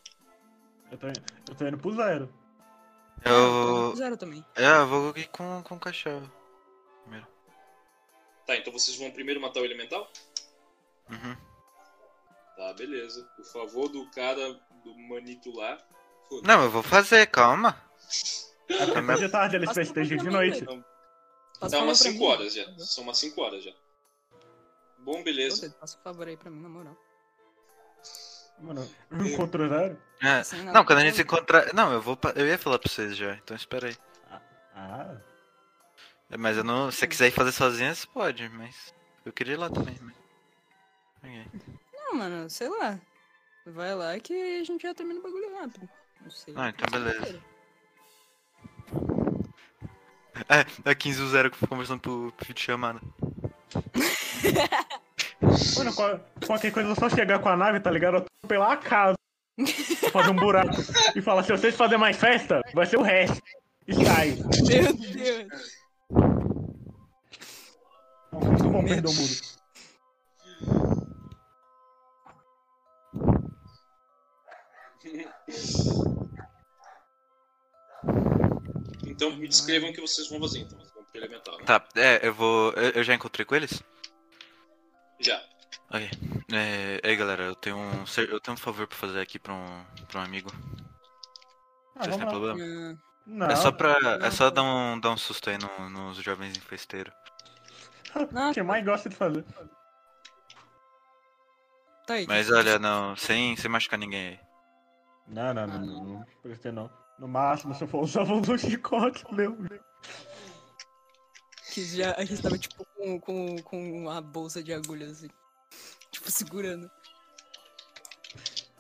Eu 0.92 0.98
tô, 1.00 1.08
eu 1.08 1.56
tô 1.56 1.68
indo 1.68 1.78
pro 1.80 1.96
zero. 1.96 2.32
Eu. 3.26 3.96
Zero 3.96 4.16
também. 4.18 4.46
É, 4.56 4.68
eu 4.68 4.88
vou 4.88 5.10
aqui 5.10 5.28
com, 5.30 5.64
com 5.64 5.76
o 5.76 5.80
cachorro. 5.80 6.32
Tá, 8.46 8.56
então 8.56 8.72
vocês 8.72 8.96
vão 8.98 9.10
primeiro 9.10 9.42
matar 9.42 9.62
o 9.62 9.66
elemental? 9.66 10.12
Uhum. 11.10 11.36
Tá, 12.56 12.74
beleza. 12.74 13.24
Por 13.36 13.46
favor 13.46 13.90
do 13.90 14.08
cara 14.12 14.54
do 14.84 14.96
manito 15.10 15.52
lá. 15.56 15.76
Não, 16.44 16.66
eu 16.66 16.70
vou 16.70 16.84
fazer, 16.84 17.26
calma. 17.26 17.82
É 18.70 19.16
de 19.16 19.30
tarde 19.30 19.56
eles 19.56 19.72
festejam 19.72 20.20
de 20.20 20.30
noite. 20.30 20.64
velho. 20.64 20.86
Tá 21.60 21.66
Passa 21.66 21.80
o 21.80 21.84
umas 21.84 21.98
favor 22.00 22.12
5 22.14 22.18
pra 22.18 22.28
mim. 22.28 22.34
horas 22.42 22.54
já. 22.54 22.80
São 22.86 23.04
umas 23.04 23.18
5 23.18 23.42
horas 23.42 23.64
já. 23.64 23.72
Bom, 25.00 25.20
Ô, 25.20 25.24
beleza. 25.24 25.62
Dedo, 25.64 25.74
Passa 25.80 25.98
o 25.98 26.02
favor 26.02 26.28
aí 26.28 26.38
pra 26.38 26.50
mim, 26.50 26.62
na 26.62 26.70
moral. 26.70 26.98
Mano, 28.60 28.90
eu 29.12 29.26
encontro 29.26 29.70
zero. 29.70 29.98
É. 30.22 30.44
Não, 30.74 30.84
quando 30.84 31.00
a 31.00 31.06
gente 31.06 31.22
encontrar. 31.22 31.74
Não, 31.74 31.94
eu 31.94 32.02
vou. 32.02 32.18
pa- 32.18 32.34
Eu 32.36 32.46
ia 32.46 32.58
falar 32.58 32.78
pra 32.78 32.90
vocês 32.92 33.16
já, 33.16 33.34
então 33.36 33.56
espera 33.56 33.88
aí. 33.88 33.98
Ah, 34.76 35.18
É, 36.30 36.38
Mas 36.38 36.58
eu 36.58 36.64
não. 36.64 36.92
Se 36.92 36.98
você 37.00 37.08
quiser 37.08 37.28
ir 37.28 37.32
fazer 37.32 37.52
sozinha, 37.54 37.96
você 37.96 38.06
pode, 38.08 38.48
mas. 38.50 38.94
Eu 39.26 39.32
queria 39.34 39.54
ir 39.54 39.58
lá 39.58 39.70
também. 39.70 39.98
Mas... 40.02 40.16
Ok. 41.24 41.46
Não, 41.94 42.16
mano, 42.16 42.50
sei 42.50 42.68
lá. 42.70 43.00
Vai 43.66 43.94
lá 43.96 44.20
que 44.20 44.34
a 44.34 44.64
gente 44.64 44.82
já 44.82 44.94
termina 44.94 45.20
o 45.20 45.24
bagulho 45.24 45.56
rápido. 45.58 45.90
Não 46.22 46.32
sei. 46.32 46.54
Ah, 46.58 46.70
então 46.70 46.86
Não 46.92 47.06
beleza. 47.06 47.42
É, 50.48 50.92
é 50.92 50.96
15 50.96 51.22
o 51.22 51.30
0 51.30 51.50
que 51.50 51.56
eu 51.56 51.60
fui 51.60 51.68
conversando 51.68 52.00
pro, 52.00 52.32
pro 52.38 52.48
vídeo 52.48 52.62
chamada. 52.64 53.00
Mano, 55.78 55.94
qual- 55.94 56.20
qualquer 56.46 56.72
coisa 56.72 56.92
é 56.92 56.96
só 56.96 57.10
chegar 57.10 57.40
com 57.40 57.50
a 57.50 57.58
nave, 57.58 57.80
tá 57.80 57.90
ligado? 57.92 58.18
Eu 58.18 58.22
tô 58.22 58.48
pela 58.48 58.76
casa. 58.78 59.16
Fazer 60.12 60.30
um 60.32 60.36
buraco. 60.36 60.76
E 61.16 61.22
falar, 61.22 61.44
se 61.44 61.52
vocês 61.52 61.76
fazerem 61.76 62.00
mais 62.00 62.18
festa, 62.18 62.62
vai 62.74 62.86
ser 62.86 62.98
o 62.98 63.02
resto. 63.02 63.42
E 63.88 63.94
sai. 64.06 64.32
Meu 64.32 64.94
Deus. 64.94 65.80
Muito 68.32 68.64
bom 68.70 68.84
perder 68.86 69.10
o 69.10 69.14
mudo. 69.14 69.60
Então 79.20 79.36
me 79.36 79.50
descrevam 79.50 79.90
o 79.90 79.94
que 79.94 80.00
vocês 80.00 80.30
vão 80.30 80.40
fazer, 80.40 80.60
então. 80.60 80.78
Vocês 80.80 80.94
vão 80.94 81.04
elemental, 81.14 81.58
né? 81.58 81.66
Tá, 81.66 81.86
é, 81.96 82.26
eu 82.26 82.34
vou. 82.34 82.72
Eu, 82.72 82.92
eu 82.92 83.04
já 83.04 83.14
encontrei 83.14 83.46
com 83.46 83.54
eles? 83.54 83.84
Já. 85.20 85.44
Ok. 85.92 86.10
É, 86.54 87.02
aí 87.06 87.16
galera, 87.18 87.44
eu 87.44 87.56
tenho 87.56 87.76
um. 87.78 88.06
Eu 88.30 88.40
tenho 88.40 88.54
um 88.56 88.58
favor 88.58 88.88
pra 88.88 88.98
fazer 88.98 89.20
aqui 89.20 89.38
pra 89.38 89.54
um, 89.54 89.84
pra 90.08 90.22
um 90.22 90.24
amigo. 90.24 90.50
Ah, 91.98 92.06
Vocês 92.06 92.16
têm 92.16 92.28
problema? 92.30 92.60
Ah, 92.64 92.98
Não, 93.28 93.48
é 93.48 93.56
só 93.58 93.74
pra. 93.74 94.00
não, 94.00 94.26
é 94.26 94.32
só 94.32 94.50
dar 94.50 94.64
um, 94.64 94.98
dar 94.98 95.10
um 95.12 95.18
susto 95.18 95.50
aí 95.50 95.58
no- 95.58 95.90
nos 95.90 96.18
jovens 96.20 96.58
festeiros. 96.60 97.14
Não, 98.32 98.52
o 98.52 98.54
que 98.54 98.64
mais 98.64 98.86
gosta 98.86 99.10
de 99.10 99.16
fazer. 99.18 99.44
tá 102.08 102.14
aí. 102.14 102.26
Mas 102.26 102.50
olha, 102.50 102.80
não, 102.80 103.16
sem, 103.18 103.56
sem 103.58 103.70
machucar 103.70 104.00
ninguém 104.00 104.30
aí. 104.30 104.40
Não, 105.28 105.54
não, 105.54 105.68
não, 105.68 105.80
não, 105.80 106.04
não 106.06 106.26
precisa 106.42 106.72
não. 106.72 106.90
No 107.20 107.28
máximo, 107.28 107.76
se 107.76 107.84
eu 107.84 107.88
for 107.88 108.04
usar 108.04 108.24
um 108.24 108.58
chicote, 108.58 109.26
meu. 109.34 109.58
Que 111.74 111.84
já 111.84 112.14
a 112.14 112.24
gente 112.24 112.42
tava, 112.42 112.58
tipo, 112.58 112.86
com, 112.96 113.20
com, 113.20 113.62
com 113.62 113.98
uma 113.98 114.22
bolsa 114.22 114.64
de 114.64 114.74
agulhas, 114.74 115.12
assim. 115.12 115.28
Tipo, 116.12 116.32
segurando. 116.32 116.90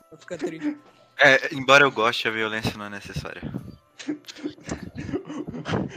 Vai 0.09 0.19
ficar 0.19 0.37
triste. 0.37 0.77
É, 1.21 1.53
embora 1.53 1.83
eu 1.83 1.91
goste, 1.91 2.29
a 2.29 2.31
violência 2.31 2.77
não 2.77 2.85
é 2.85 2.89
necessária. 2.89 3.41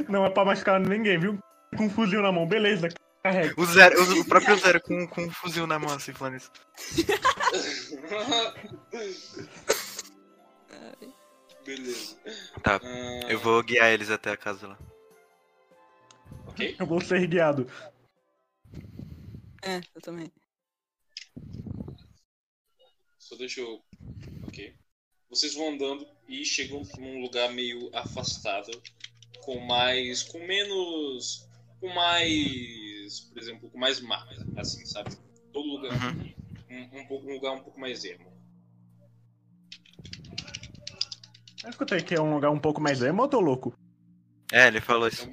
Não 0.09 0.27
é 0.27 0.31
pra 0.31 0.45
machucar 0.45 0.81
ninguém, 0.81 1.17
viu? 1.17 1.39
Com 1.77 1.85
um 1.85 1.91
fuzil 1.91 2.21
na 2.21 2.33
mão, 2.33 2.45
beleza, 2.45 2.89
carrega. 3.23 3.55
O 3.57 3.65
zero, 3.65 4.03
o, 4.03 4.21
o 4.23 4.25
próprio 4.25 4.59
zero 4.59 4.81
com, 4.81 5.07
com 5.07 5.23
um 5.23 5.31
fuzil 5.31 5.65
na 5.65 5.79
mão, 5.79 5.95
assim, 5.95 6.13
falando 6.13 6.39
isso. 6.39 6.51
Beleza. 11.65 12.17
Tá, 12.63 12.81
Ah, 12.83 13.31
eu 13.31 13.39
vou 13.39 13.63
guiar 13.63 13.91
eles 13.93 14.11
até 14.11 14.31
a 14.33 14.37
casa 14.37 14.67
lá. 14.69 14.79
Ok. 16.47 16.77
Eu 16.79 16.87
vou 16.87 17.01
ser 17.01 17.27
guiado. 17.27 17.71
É, 19.63 19.81
eu 19.95 20.01
também. 20.03 20.31
Só 23.19 23.37
deixa 23.37 23.61
eu. 23.61 23.83
Ok. 24.47 24.75
Vocês 25.31 25.55
vão 25.55 25.71
andando 25.71 26.07
e 26.29 26.45
chegam 26.45 26.83
num 26.99 27.21
lugar 27.23 27.51
meio 27.53 27.91
afastado, 27.97 28.71
com 29.45 29.61
mais. 29.61 30.23
com 30.25 30.39
menos. 30.47 31.49
com 31.81 31.89
mais. 31.89 33.21
por 33.21 33.39
exemplo, 33.39 33.71
com 33.71 33.79
mais 33.79 34.01
mata, 34.01 34.35
assim, 34.57 34.85
sabe? 34.85 35.17
Todo 35.53 35.67
lugar. 35.69 35.93
Uhum. 35.93 36.33
Um, 36.71 36.99
um, 37.01 37.07
pouco- 37.07 37.27
um 37.29 37.35
lugar 37.35 37.53
um 37.53 37.63
pouco 37.63 37.79
mais 37.79 38.05
ermo. 38.05 38.32
Eu 41.65 41.71
escutei 41.71 42.01
que 42.01 42.15
é 42.15 42.21
um 42.21 42.35
lugar 42.35 42.51
um 42.51 42.59
pouco 42.59 42.81
mais 42.81 43.03
emo, 43.03 43.23
eu 43.23 43.29
tô 43.29 43.41
louco. 43.41 43.77
É, 44.53 44.67
ele 44.67 44.81
falou 44.81 45.09
isso. 45.09 45.31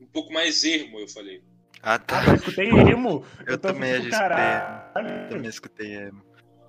Um 0.00 0.06
pouco 0.06 0.32
mais 0.32 0.62
ermo, 0.64 1.00
eu 1.00 1.08
falei. 1.08 1.42
Ah, 1.82 1.98
tá. 1.98 2.20
Ah, 2.20 2.26
eu 2.28 2.34
escutei 2.36 2.68
emo. 2.68 3.24
Eu 3.46 3.58
tô 3.58 3.68
também 3.68 3.92
escutei. 3.92 4.10
caralho. 4.10 5.08
Eu 5.08 5.28
também 5.28 5.50
escutei, 5.50 5.96
é. 5.96 6.10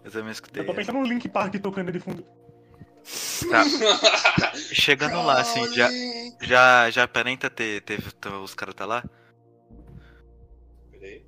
Eu 0.04 0.12
também 0.12 0.32
escutei. 0.32 0.62
Eu 0.62 0.66
tô 0.66 0.72
é. 0.74 0.76
pensando 0.76 1.00
no 1.00 1.06
Link 1.06 1.30
Park 1.30 1.56
tocando 1.56 1.92
de 1.92 2.00
fundo. 2.00 2.26
Tá. 3.50 3.64
Chegando 4.74 5.22
lá, 5.24 5.42
assim, 5.42 5.74
já, 5.74 5.90
já, 6.42 6.90
já 6.90 7.04
aparenta 7.04 7.50
ter, 7.50 7.82
ter, 7.84 8.02
ter- 8.02 8.30
os 8.34 8.54
caras 8.54 8.76
tá 8.76 8.86
lá? 8.86 9.04
Peraí. 10.92 11.26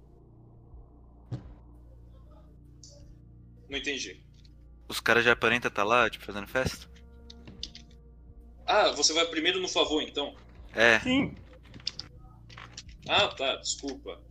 Não 3.69 3.77
entendi. 3.77 4.21
Os 4.87 4.99
caras 4.99 5.23
já 5.23 5.33
aparenta 5.33 5.69
tá 5.69 5.83
lá, 5.83 6.09
tipo, 6.09 6.25
fazendo 6.25 6.47
festa? 6.47 6.88
Ah, 8.69 8.91
você 8.91 9.13
vai 9.13 9.25
primeiro 9.25 9.59
no 9.59 9.67
favor, 9.67 10.03
então? 10.03 10.35
É, 10.75 10.99
Sim. 10.99 11.33
Ah, 13.07 13.27
tá, 13.29 13.55
desculpa. 13.55 14.21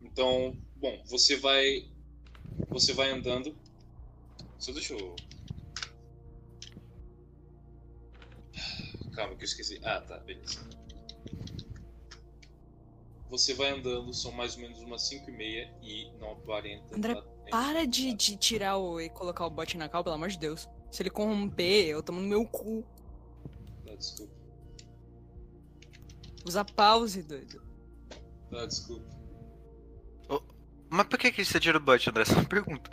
Então, 0.00 0.56
bom, 0.76 1.02
você 1.04 1.34
vai. 1.36 1.90
Você 2.68 2.92
vai 2.92 3.10
andando. 3.10 3.56
Só 4.56 4.70
deixa 4.70 4.94
eu. 4.94 5.16
Calma 9.12 9.34
que 9.34 9.42
eu 9.42 9.46
esqueci. 9.46 9.80
Ah, 9.82 10.00
tá, 10.00 10.18
beleza. 10.18 10.60
Você 13.28 13.52
vai 13.52 13.70
andando, 13.70 14.14
são 14.14 14.30
mais 14.30 14.54
ou 14.54 14.62
menos 14.62 14.78
umas 14.78 15.02
5 15.08 15.28
e 15.28 15.32
meia 15.32 15.74
e 15.82 16.12
não 16.20 16.30
aparenta. 16.30 16.94
André, 16.94 17.16
tá. 17.16 17.24
Para 17.50 17.84
de, 17.84 18.12
de 18.12 18.36
tirar 18.36 18.76
o 18.76 19.00
e 19.00 19.10
colocar 19.10 19.44
o 19.44 19.50
bot 19.50 19.76
na 19.76 19.88
cal, 19.88 20.04
pelo 20.04 20.14
amor 20.14 20.28
de 20.28 20.38
Deus. 20.38 20.68
Se 20.92 21.02
ele 21.02 21.10
corromper, 21.10 21.88
eu 21.88 22.00
tomo 22.00 22.20
no 22.20 22.28
meu 22.28 22.46
cu. 22.46 22.84
Desculpa. 23.98 24.32
Usa 26.44 26.64
pause, 26.64 27.22
doido. 27.22 27.62
Tá, 28.50 28.66
desculpa. 28.66 29.04
mas 30.88 31.06
por 31.08 31.18
que 31.18 31.32
que 31.32 31.44
você 31.44 31.58
tira 31.58 31.78
o 31.78 31.80
bot, 31.80 32.08
André? 32.08 32.24
Só 32.24 32.34
uma 32.34 32.44
pergunta. 32.44 32.90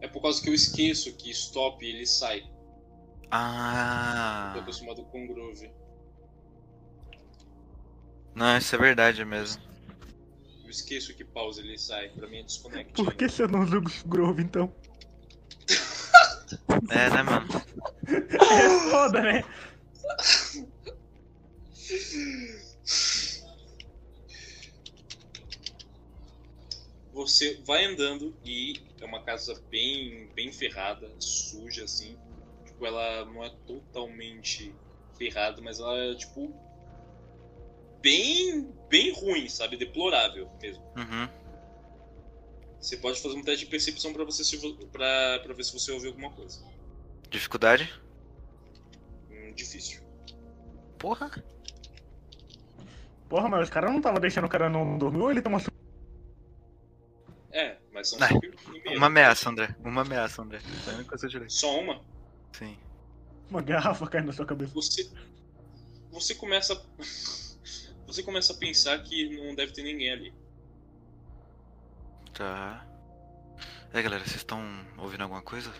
É 0.00 0.08
por 0.08 0.20
causa 0.20 0.42
que 0.42 0.50
eu 0.50 0.54
esqueço 0.54 1.14
que 1.16 1.30
stop 1.30 1.84
ele 1.84 2.04
sai. 2.06 2.44
Ah, 3.30 4.52
Tô 4.54 4.60
acostumado 4.60 5.02
com 5.04 5.26
Groove. 5.26 5.70
não, 8.34 8.56
isso 8.58 8.74
é 8.74 8.78
verdade 8.78 9.24
mesmo. 9.24 9.62
Eu 10.64 10.70
esqueço 10.70 11.14
que 11.14 11.24
pausa 11.24 11.60
ele 11.60 11.78
sai. 11.78 12.08
Pra 12.10 12.26
mim 12.28 12.38
é 12.38 12.42
desconect. 12.42 12.92
Por 12.92 13.14
que 13.14 13.28
você 13.28 13.46
não 13.46 13.62
usa 13.62 13.78
o 13.78 14.08
Grove, 14.08 14.42
então? 14.42 14.72
É, 16.90 17.10
né, 17.10 17.22
mano? 17.22 17.46
É 18.06 18.90
foda, 18.90 19.20
né? 19.22 19.42
Você 27.12 27.60
vai 27.64 27.84
andando 27.84 28.34
e 28.44 28.82
é 29.00 29.04
uma 29.04 29.22
casa 29.22 29.60
bem, 29.70 30.28
bem 30.34 30.50
ferrada, 30.52 31.10
suja 31.18 31.84
assim. 31.84 32.18
Tipo, 32.64 32.84
ela 32.86 33.24
não 33.26 33.44
é 33.44 33.50
totalmente 33.66 34.74
ferrada, 35.16 35.62
mas 35.62 35.78
ela 35.78 35.96
é 35.96 36.14
tipo 36.14 36.52
bem, 38.02 38.68
bem 38.88 39.12
ruim, 39.12 39.48
sabe? 39.48 39.76
Deplorável 39.76 40.50
mesmo. 40.60 40.82
Uhum. 40.96 41.28
Você 42.80 42.96
pode 42.98 43.20
fazer 43.20 43.36
um 43.36 43.42
teste 43.42 43.64
de 43.64 43.70
percepção 43.70 44.12
pra 44.12 44.24
você 44.24 44.44
se 44.44 44.58
pra, 44.92 45.38
pra 45.38 45.54
ver 45.54 45.64
se 45.64 45.72
você 45.72 45.92
ouviu 45.92 46.10
alguma 46.10 46.30
coisa. 46.30 46.62
Dificuldade? 47.30 47.90
Difícil. 49.54 50.02
Porra. 50.98 51.30
Porra, 53.28 53.48
mas 53.48 53.64
os 53.64 53.70
caras 53.70 53.90
não 53.92 54.00
tava 54.00 54.20
deixando 54.20 54.44
o 54.44 54.48
cara 54.48 54.68
não 54.68 54.96
dormir 54.98 55.20
ou 55.22 55.30
ele 55.30 55.42
toma 55.42 55.58
su- 55.58 55.70
É, 57.50 57.78
mas 57.92 58.08
são 58.10 58.18
Não, 58.18 58.28
cinco 58.28 58.46
e 58.46 58.82
meia. 58.82 58.96
Uma 58.96 59.06
ameaça, 59.06 59.50
André. 59.50 59.74
Uma 59.84 60.02
ameaça, 60.02 60.42
André. 60.42 60.58
Só 61.48 61.80
uma? 61.80 62.00
Sim. 62.52 62.76
uma 63.50 63.62
garrafa 63.62 64.06
caindo 64.08 64.26
na 64.26 64.32
sua 64.32 64.46
cabeça? 64.46 64.72
Você. 64.74 65.10
Você 66.10 66.34
começa. 66.34 66.74
Você 68.06 68.22
começa 68.22 68.52
a 68.52 68.56
pensar 68.56 69.02
que 69.02 69.36
não 69.36 69.54
deve 69.54 69.72
ter 69.72 69.82
ninguém 69.82 70.12
ali. 70.12 70.34
Tá. 72.32 72.86
Aí, 73.92 74.02
galera, 74.02 74.22
vocês 74.24 74.36
estão 74.36 74.60
ouvindo 74.98 75.22
alguma 75.22 75.42
coisa? 75.42 75.72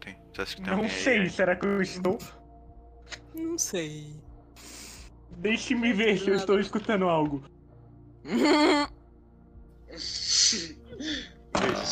Tem. 0.00 0.16
Você 0.32 0.42
acha 0.42 0.56
que 0.56 0.62
tem 0.62 0.76
Não 0.76 0.88
sei, 0.88 1.28
será 1.30 1.56
que 1.56 1.66
eu 1.66 1.80
estou? 1.80 2.18
Não 3.34 3.58
sei. 3.58 4.14
Deixe-me 5.30 5.92
ver 5.92 6.18
se 6.18 6.28
eu 6.28 6.34
estou 6.36 6.58
escutando 6.58 7.08
algo. 7.08 7.42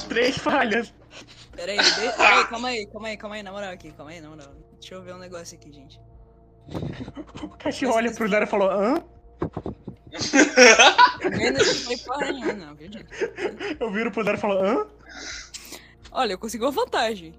Três 0.08 0.38
falhas. 0.38 0.94
Peraí, 1.52 1.78
de... 1.78 1.94
peraí, 2.16 2.46
calma 2.46 2.68
aí, 2.68 2.86
calma 2.86 3.08
aí, 3.08 3.16
calma 3.16 3.36
aí, 3.36 3.42
na 3.42 3.50
moral 3.52 3.72
aqui, 3.72 3.90
calma 3.92 4.12
aí, 4.12 4.20
na 4.20 4.28
moral. 4.28 4.54
Deixa 4.78 4.94
eu 4.94 5.02
ver 5.02 5.14
um 5.14 5.18
negócio 5.18 5.58
aqui, 5.58 5.72
gente. 5.72 6.00
O 7.42 7.48
cachorro 7.48 7.94
olha 7.94 8.12
pro 8.12 8.28
Zero 8.28 8.44
e 8.44 8.48
falou: 8.48 8.70
hã? 8.70 9.02
Eu 11.22 11.30
gente? 12.76 13.06
Eu 13.80 13.90
viro 13.90 14.12
pro 14.12 14.22
Zero 14.22 14.36
e 14.36 14.40
falo: 14.40 14.54
hã? 14.54 14.86
Olha, 16.12 16.32
eu 16.32 16.38
consegui 16.38 16.64
uma 16.64 16.70
vantagem. 16.70 17.34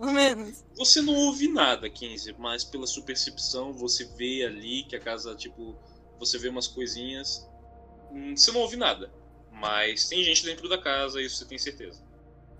Pelo 0.00 0.12
menos. 0.12 0.64
Você 0.76 1.02
não 1.02 1.14
ouve 1.14 1.46
nada, 1.48 1.88
15, 1.90 2.34
mas 2.38 2.64
pela 2.64 2.86
sua 2.86 3.02
percepção 3.04 3.72
você 3.72 4.04
vê 4.16 4.44
ali 4.44 4.84
que 4.84 4.96
a 4.96 5.00
casa, 5.00 5.34
tipo, 5.34 5.76
você 6.18 6.38
vê 6.38 6.48
umas 6.48 6.66
coisinhas. 6.66 7.46
Hum, 8.10 8.34
Você 8.36 8.50
não 8.50 8.60
ouve 8.60 8.76
nada. 8.76 9.12
Mas 9.52 10.08
tem 10.08 10.24
gente 10.24 10.44
dentro 10.44 10.68
da 10.68 10.78
casa, 10.80 11.20
isso 11.20 11.36
você 11.36 11.44
tem 11.44 11.58
certeza. 11.58 12.02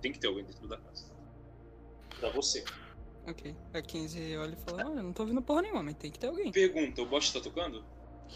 Tem 0.02 0.12
que 0.12 0.18
ter 0.18 0.26
alguém 0.26 0.44
dentro 0.44 0.68
da 0.68 0.76
casa. 0.76 1.06
Pra 2.18 2.30
você. 2.30 2.62
Ok. 3.26 3.56
A 3.72 3.80
15 3.80 4.36
olha 4.36 4.52
e 4.52 4.56
fala, 4.70 4.86
olha, 4.90 4.98
eu 4.98 5.02
não 5.02 5.12
tô 5.12 5.22
ouvindo 5.22 5.40
porra 5.40 5.62
nenhuma, 5.62 5.82
mas 5.82 5.94
tem 5.94 6.10
que 6.10 6.18
ter 6.18 6.26
alguém. 6.28 6.52
Pergunta, 6.52 7.00
o 7.02 7.06
bot 7.06 7.32
tá 7.32 7.40
tocando? 7.40 7.84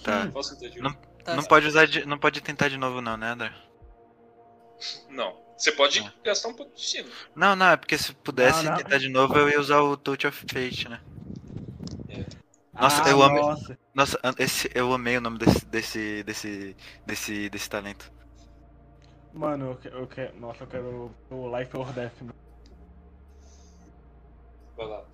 Tá. 0.02 0.24
Um 0.24 0.30
teste 0.32 0.70
de- 0.70 0.80
Não. 0.80 0.92
Tá, 1.24 1.36
Não 1.36 1.44
pode 1.44 1.66
usar 1.66 1.86
de... 1.86 2.04
Não 2.04 2.18
pode 2.18 2.40
tentar 2.42 2.68
de 2.68 2.76
novo 2.76 3.00
não, 3.00 3.16
né, 3.16 3.30
André? 3.30 3.52
Não. 5.08 5.43
Você 5.56 5.72
pode 5.72 6.00
Ah. 6.00 6.12
gastar 6.24 6.48
um 6.48 6.54
pouco 6.54 6.72
de 6.74 6.80
destino. 6.80 7.08
Não, 7.34 7.54
não, 7.54 7.66
é 7.70 7.76
porque 7.76 7.96
se 7.96 8.12
pudesse 8.12 8.64
Não, 8.64 8.72
não. 8.72 8.78
tentar 8.78 8.98
de 8.98 9.08
novo 9.08 9.38
eu 9.38 9.48
ia 9.48 9.60
usar 9.60 9.80
o 9.80 9.96
Touch 9.96 10.26
of 10.26 10.38
Fate, 10.50 10.88
né? 10.88 11.00
Nossa, 12.72 13.04
Ah, 13.04 13.10
eu 13.10 13.22
amo- 13.22 13.40
Nossa. 13.40 13.78
Nossa, 13.94 14.18
esse, 14.36 14.68
eu 14.74 14.92
amei 14.92 15.16
o 15.16 15.20
nome 15.20 15.38
desse, 15.38 15.64
desse, 15.66 16.22
desse, 16.24 16.76
desse, 17.06 17.48
desse 17.48 17.70
talento. 17.70 18.12
Mano, 19.32 19.70
eu, 19.70 19.76
que- 19.76 19.88
eu 19.88 20.06
quero. 20.08 20.36
Nossa, 20.40 20.64
eu 20.64 20.66
quero 20.66 21.14
o 21.30 21.56
Life 21.58 21.76
or 21.76 21.92
Death. 21.92 22.20
mano. 22.20 22.34
Vai 24.76 24.86
lá. 24.86 25.04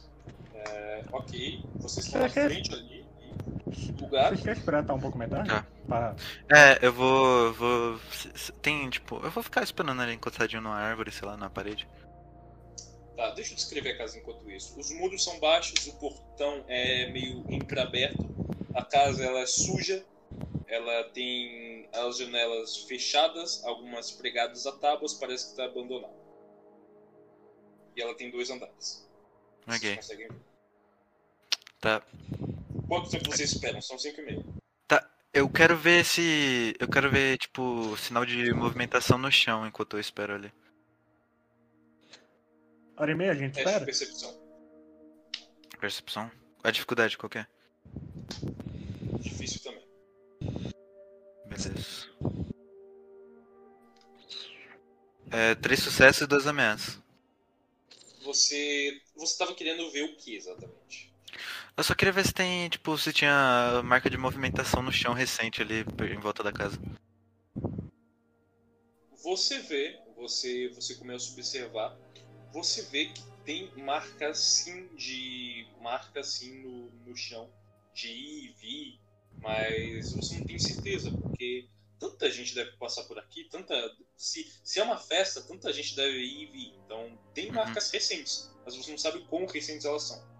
É, 0.54 1.04
ok. 1.12 1.62
Vocês 1.76 2.06
estão 2.06 2.22
Será 2.28 2.34
na 2.34 2.40
é- 2.40 2.48
frente 2.54 2.72
ali. 2.74 3.06
Lugar. 4.00 4.28
Vocês 4.30 4.40
querem 4.42 4.58
esperar 4.58 4.84
tá 4.84 4.94
um 4.94 5.00
pouco 5.00 5.16
mais 5.18 5.30
tarde? 5.30 5.48
Tá. 5.48 5.66
Pra- 5.86 6.16
É, 6.48 6.78
eu 6.84 6.92
vou. 6.92 7.46
eu 7.46 7.54
vou. 7.54 8.00
Tem, 8.62 8.88
tipo, 8.90 9.16
eu 9.22 9.30
vou 9.30 9.42
ficar 9.42 9.62
esperando 9.62 10.02
ele 10.02 10.14
encostadinho 10.14 10.62
numa 10.62 10.76
árvore, 10.76 11.12
sei 11.12 11.26
lá, 11.28 11.36
na 11.36 11.48
parede. 11.50 11.86
Tá, 13.16 13.30
deixa 13.30 13.52
eu 13.52 13.56
descrever 13.56 13.90
a 13.92 13.98
casa 13.98 14.18
enquanto 14.18 14.50
isso. 14.50 14.78
Os 14.78 14.90
muros 14.92 15.22
são 15.22 15.38
baixos, 15.38 15.86
o 15.86 15.92
portão 15.98 16.64
é 16.68 17.10
meio 17.12 17.44
entreaberto, 17.52 18.24
a 18.74 18.82
casa 18.82 19.22
ela 19.24 19.40
é 19.40 19.46
suja, 19.46 20.04
ela 20.66 21.04
tem 21.10 21.88
as 21.92 22.16
janelas 22.16 22.78
fechadas, 22.84 23.62
algumas 23.64 24.10
pregadas 24.10 24.66
a 24.66 24.72
tábuas, 24.72 25.12
parece 25.14 25.44
que 25.46 25.50
está 25.50 25.64
abandonada. 25.64 26.14
E 27.94 28.00
ela 28.00 28.14
tem 28.14 28.30
dois 28.30 28.48
andares. 28.50 29.06
Ok. 29.68 29.98
Tá. 31.80 32.02
Quanto 32.90 33.08
tempo 33.08 33.30
vocês 33.30 33.52
esperam? 33.52 33.80
São 33.80 33.96
5 33.96 34.20
e 34.20 34.24
meia. 34.24 34.44
Eu 35.32 35.48
quero 35.48 35.76
ver 35.76 36.04
se. 36.04 36.74
Eu 36.80 36.88
quero 36.90 37.08
ver, 37.08 37.38
tipo, 37.38 37.96
sinal 37.96 38.26
de 38.26 38.52
movimentação 38.52 39.16
no 39.16 39.30
chão 39.30 39.64
enquanto 39.64 39.96
eu 39.96 40.00
espero 40.00 40.34
ali. 40.34 40.52
Hora 42.96 43.12
e 43.12 43.14
meia 43.14 43.30
a 43.30 43.34
gente 43.36 43.54
Teste 43.54 43.62
de 43.62 43.68
espera? 43.70 43.84
percepção. 43.84 44.40
Percepção. 45.80 46.32
A 46.64 46.72
dificuldade 46.72 47.16
qual 47.16 47.30
que 47.30 47.38
é? 47.38 47.46
Difícil 49.20 49.60
também. 49.62 49.86
Beleza. 51.46 52.08
É, 55.30 55.54
três 55.54 55.78
sucessos 55.78 56.22
e 56.22 56.26
duas 56.26 56.48
ameaças. 56.48 56.98
Você. 58.24 59.00
Você 59.14 59.38
tava 59.38 59.54
querendo 59.54 59.88
ver 59.92 60.02
o 60.02 60.16
que 60.16 60.34
exatamente? 60.34 61.09
Eu 61.80 61.84
só 61.84 61.94
queria 61.94 62.12
ver 62.12 62.26
se 62.26 62.34
tem, 62.34 62.68
tipo, 62.68 62.98
se 62.98 63.10
tinha 63.10 63.80
marca 63.82 64.10
de 64.10 64.18
movimentação 64.18 64.82
no 64.82 64.92
chão 64.92 65.14
recente 65.14 65.62
ali 65.62 65.76
em 66.14 66.20
volta 66.20 66.42
da 66.42 66.52
casa. 66.52 66.78
Você 69.22 69.60
vê, 69.60 69.98
você, 70.14 70.68
você 70.74 70.94
começa 70.96 71.30
a 71.30 71.32
observar, 71.32 71.98
você 72.52 72.82
vê 72.82 73.06
que 73.06 73.22
tem 73.46 73.72
marcas 73.78 74.40
sim 74.40 74.88
de. 74.94 75.66
marca 75.80 76.22
sim 76.22 76.62
no, 76.62 76.90
no 77.06 77.16
chão 77.16 77.50
de 77.94 78.08
ir 78.08 78.44
e 78.44 78.52
vir, 78.60 79.00
mas 79.40 80.12
você 80.12 80.36
não 80.36 80.44
tem 80.44 80.58
certeza, 80.58 81.10
porque 81.12 81.66
tanta 81.98 82.30
gente 82.30 82.54
deve 82.54 82.72
passar 82.72 83.04
por 83.04 83.18
aqui, 83.18 83.44
tanta. 83.44 83.74
Se, 84.18 84.52
se 84.62 84.80
é 84.80 84.82
uma 84.82 84.98
festa, 84.98 85.40
tanta 85.40 85.72
gente 85.72 85.96
deve 85.96 86.18
ir 86.18 86.42
e 86.42 86.46
vir. 86.46 86.74
Então 86.84 87.18
tem 87.32 87.48
Uhum. 87.48 87.54
marcas 87.54 87.90
recentes, 87.90 88.50
mas 88.66 88.76
você 88.76 88.90
não 88.90 88.98
sabe 88.98 89.24
quão 89.24 89.46
recentes 89.46 89.86
elas 89.86 90.02
são. 90.08 90.39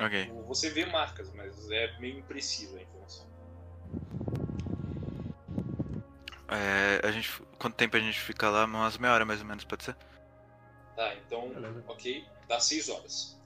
Ok. 0.00 0.30
Você 0.48 0.70
vê 0.70 0.84
marcas, 0.86 1.32
mas 1.32 1.70
é 1.70 1.98
meio 1.98 2.18
imprecisa 2.18 2.78
a 2.78 2.82
informação. 2.82 3.26
É, 6.48 7.06
a 7.06 7.10
gente. 7.10 7.42
Quanto 7.58 7.74
tempo 7.76 7.96
a 7.96 8.00
gente 8.00 8.20
fica 8.20 8.48
lá? 8.50 8.64
Umas 8.64 8.98
meia 8.98 9.14
hora 9.14 9.24
mais 9.24 9.40
ou 9.40 9.46
menos, 9.46 9.64
pode 9.64 9.84
ser? 9.84 9.96
Tá, 10.94 11.14
então, 11.14 11.48
Beleza. 11.50 11.84
ok, 11.88 12.26
dá 12.48 12.60
6 12.60 12.88
horas. 12.88 13.38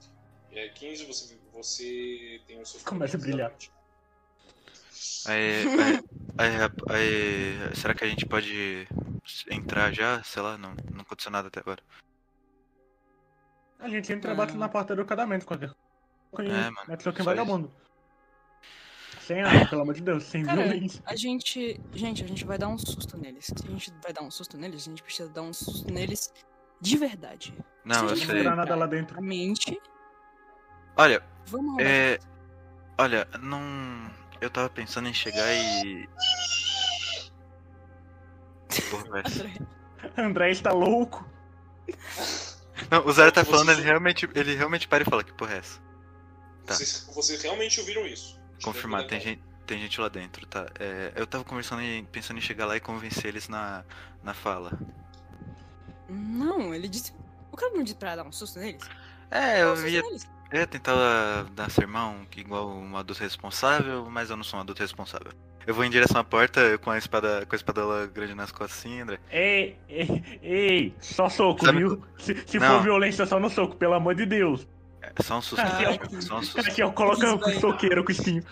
É, 0.51 0.69
15 0.69 1.05
você, 1.05 1.39
você 1.51 2.41
tem 2.45 2.61
o 2.61 2.65
seu 2.65 2.79
Começa 2.81 3.17
a 3.17 3.19
brilhar. 3.19 3.53
Aí, 5.25 5.65
aí, 5.79 6.01
aí, 6.37 6.57
aí, 6.89 7.75
será 7.75 7.93
que 7.93 8.03
a 8.03 8.07
gente 8.07 8.25
pode 8.25 8.87
entrar 9.49 9.93
já? 9.93 10.21
Sei 10.23 10.41
lá, 10.41 10.57
não, 10.57 10.73
não 10.91 11.01
aconteceu 11.01 11.31
nada 11.31 11.47
até 11.47 11.59
agora. 11.59 11.81
A 13.79 13.89
gente 13.89 14.11
entra 14.11 14.31
e 14.31 14.33
Ah. 14.33 14.35
bate 14.35 14.55
na 14.55 14.69
porta 14.69 14.95
do 14.95 15.05
casamento 15.05 15.45
qualquer 15.45 15.69
coisa. 15.69 15.90
É, 16.39 16.69
mano, 16.69 16.77
em 16.89 16.99
só 16.99 17.11
vagabundo. 17.23 17.71
Sem 19.19 19.41
arma, 19.41 19.67
pelo 19.67 19.81
amor 19.81 19.93
de 19.93 20.01
Deus, 20.01 20.23
sem 20.23 20.43
Cara, 20.43 20.63
violência. 20.63 21.01
a 21.05 21.15
gente. 21.15 21.79
Gente, 21.93 22.23
a 22.23 22.27
gente 22.27 22.45
vai 22.45 22.57
dar 22.57 22.67
um 22.67 22.77
susto 22.77 23.17
neles. 23.17 23.45
Se 23.45 23.53
a 23.67 23.69
gente 23.71 23.93
vai 24.01 24.13
dar 24.13 24.21
um 24.23 24.31
susto 24.31 24.57
neles, 24.57 24.81
a 24.87 24.89
gente 24.89 25.03
precisa 25.03 25.29
dar 25.29 25.41
um 25.43 25.53
susto 25.53 25.91
neles 25.91 26.33
de 26.79 26.97
verdade. 26.97 27.53
Não, 27.85 27.95
Se 27.95 28.01
eu 28.03 28.09
Não 28.09 28.15
sei. 28.15 28.35
virar 28.37 28.55
nada 28.55 28.75
lá 28.75 28.87
dentro. 28.87 29.17
A 29.17 29.21
mente. 29.21 29.79
Olha, 30.97 31.23
Vamos 31.47 31.83
é. 31.83 32.17
Olha, 32.97 33.27
não. 33.41 34.11
Eu 34.39 34.49
tava 34.49 34.69
pensando 34.69 35.07
em 35.07 35.13
chegar 35.13 35.53
e. 35.53 36.07
André. 38.93 39.57
André 40.17 40.51
está 40.51 40.71
louco. 40.71 41.27
Não, 42.89 43.05
o 43.05 43.11
Zero 43.11 43.31
tá 43.31 43.45
falando, 43.45 43.71
ele 43.71 43.81
realmente, 43.81 44.29
ele 44.33 44.55
realmente 44.55 44.87
para 44.87 45.03
e 45.03 45.05
fala 45.05 45.23
que 45.23 45.33
porra 45.33 45.53
é 45.53 45.57
essa. 45.57 45.79
Tá. 46.71 46.77
Vocês, 46.77 47.09
vocês 47.13 47.41
realmente 47.41 47.79
ouviram 47.79 48.05
isso? 48.05 48.39
Confirmar, 48.63 49.05
tem 49.07 49.19
gente, 49.19 49.41
tem 49.65 49.79
gente 49.79 49.99
lá 49.99 50.07
dentro, 50.07 50.45
tá? 50.45 50.67
É, 50.79 51.11
eu 51.15 51.25
tava 51.25 51.43
conversando 51.43 51.81
em, 51.81 52.05
pensando 52.05 52.37
em 52.37 52.41
chegar 52.41 52.65
lá 52.65 52.75
e 52.75 52.79
convencer 52.79 53.25
eles 53.25 53.47
na, 53.47 53.83
na 54.23 54.33
fala. 54.33 54.77
Não, 56.09 56.73
ele 56.73 56.87
disse. 56.87 57.13
O 57.51 57.57
cara 57.57 57.71
não 57.73 57.83
disse 57.83 57.97
pra 57.97 58.15
dar 58.15 58.25
um 58.25 58.31
susto 58.31 58.59
neles? 58.59 58.83
É, 59.29 59.65
um 59.65 59.75
eu 59.75 59.87
ia, 59.87 60.01
neles. 60.01 60.27
eu 60.51 60.59
ia 60.59 60.67
tentar 60.67 61.43
dar 61.53 61.71
sermão 61.71 62.25
que 62.29 62.41
igual 62.41 62.69
um 62.69 62.95
adulto 62.97 63.21
responsável, 63.21 64.09
mas 64.09 64.29
eu 64.29 64.37
não 64.37 64.43
sou 64.43 64.59
um 64.59 64.61
adulto 64.61 64.81
responsável. 64.81 65.31
Eu 65.65 65.75
vou 65.75 65.85
em 65.85 65.89
direção 65.89 66.19
à 66.19 66.23
porta 66.23 66.77
com 66.79 66.89
a 66.89 66.97
espada, 66.97 67.45
com 67.45 67.53
a 67.53 67.55
espadola 67.55 68.07
grande 68.07 68.33
nas 68.33 68.51
costas 68.51 68.79
assim, 68.79 69.01
André. 69.01 69.19
Ei, 69.29 69.77
ei, 69.87 70.39
ei, 70.41 70.95
só 70.99 71.29
soco, 71.29 71.65
Sabe- 71.65 71.77
viu? 71.77 72.03
Se, 72.17 72.35
se 72.47 72.59
for 72.59 72.81
violência, 72.81 73.25
só 73.25 73.39
no 73.39 73.49
soco, 73.49 73.75
pelo 73.75 73.93
amor 73.93 74.15
de 74.15 74.25
Deus. 74.25 74.67
É, 75.01 75.23
só 75.23 75.37
um 75.37 75.41
susto, 75.41 75.61
Cachel, 75.65 76.21
só 76.21 76.37
um 76.39 76.43
susto, 76.43 76.83
ó, 76.83 76.91
coloca 76.91 77.35
o 77.35 77.59
soqueiro 77.59 78.03
com 78.03 78.09
o 78.09 78.11
espinho. 78.11 78.43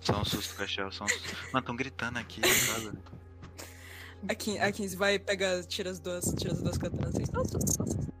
só 0.00 0.20
um 0.20 0.24
susto, 0.24 0.54
Cachel, 0.56 0.92
só 0.92 1.04
um 1.04 1.08
susto. 1.08 1.36
Mano, 1.52 1.64
tão 1.66 1.74
gritando 1.76 2.18
aqui, 2.18 2.40
sabe? 2.48 2.92
A 4.28 4.34
Kim- 4.34 4.58
a 4.58 4.70
15 4.72 4.96
vai 4.96 5.18
pegar, 5.18 5.62
tira 5.64 5.90
as 5.90 5.98
duas, 5.98 6.24
tira 6.36 6.52
as 6.52 6.60
duas 6.62 6.76
katanas. 6.78 7.14
assim, 7.14 7.24
só 7.26 7.44
susto, 7.44 7.72
só 7.72 7.84
susto. 7.86 8.12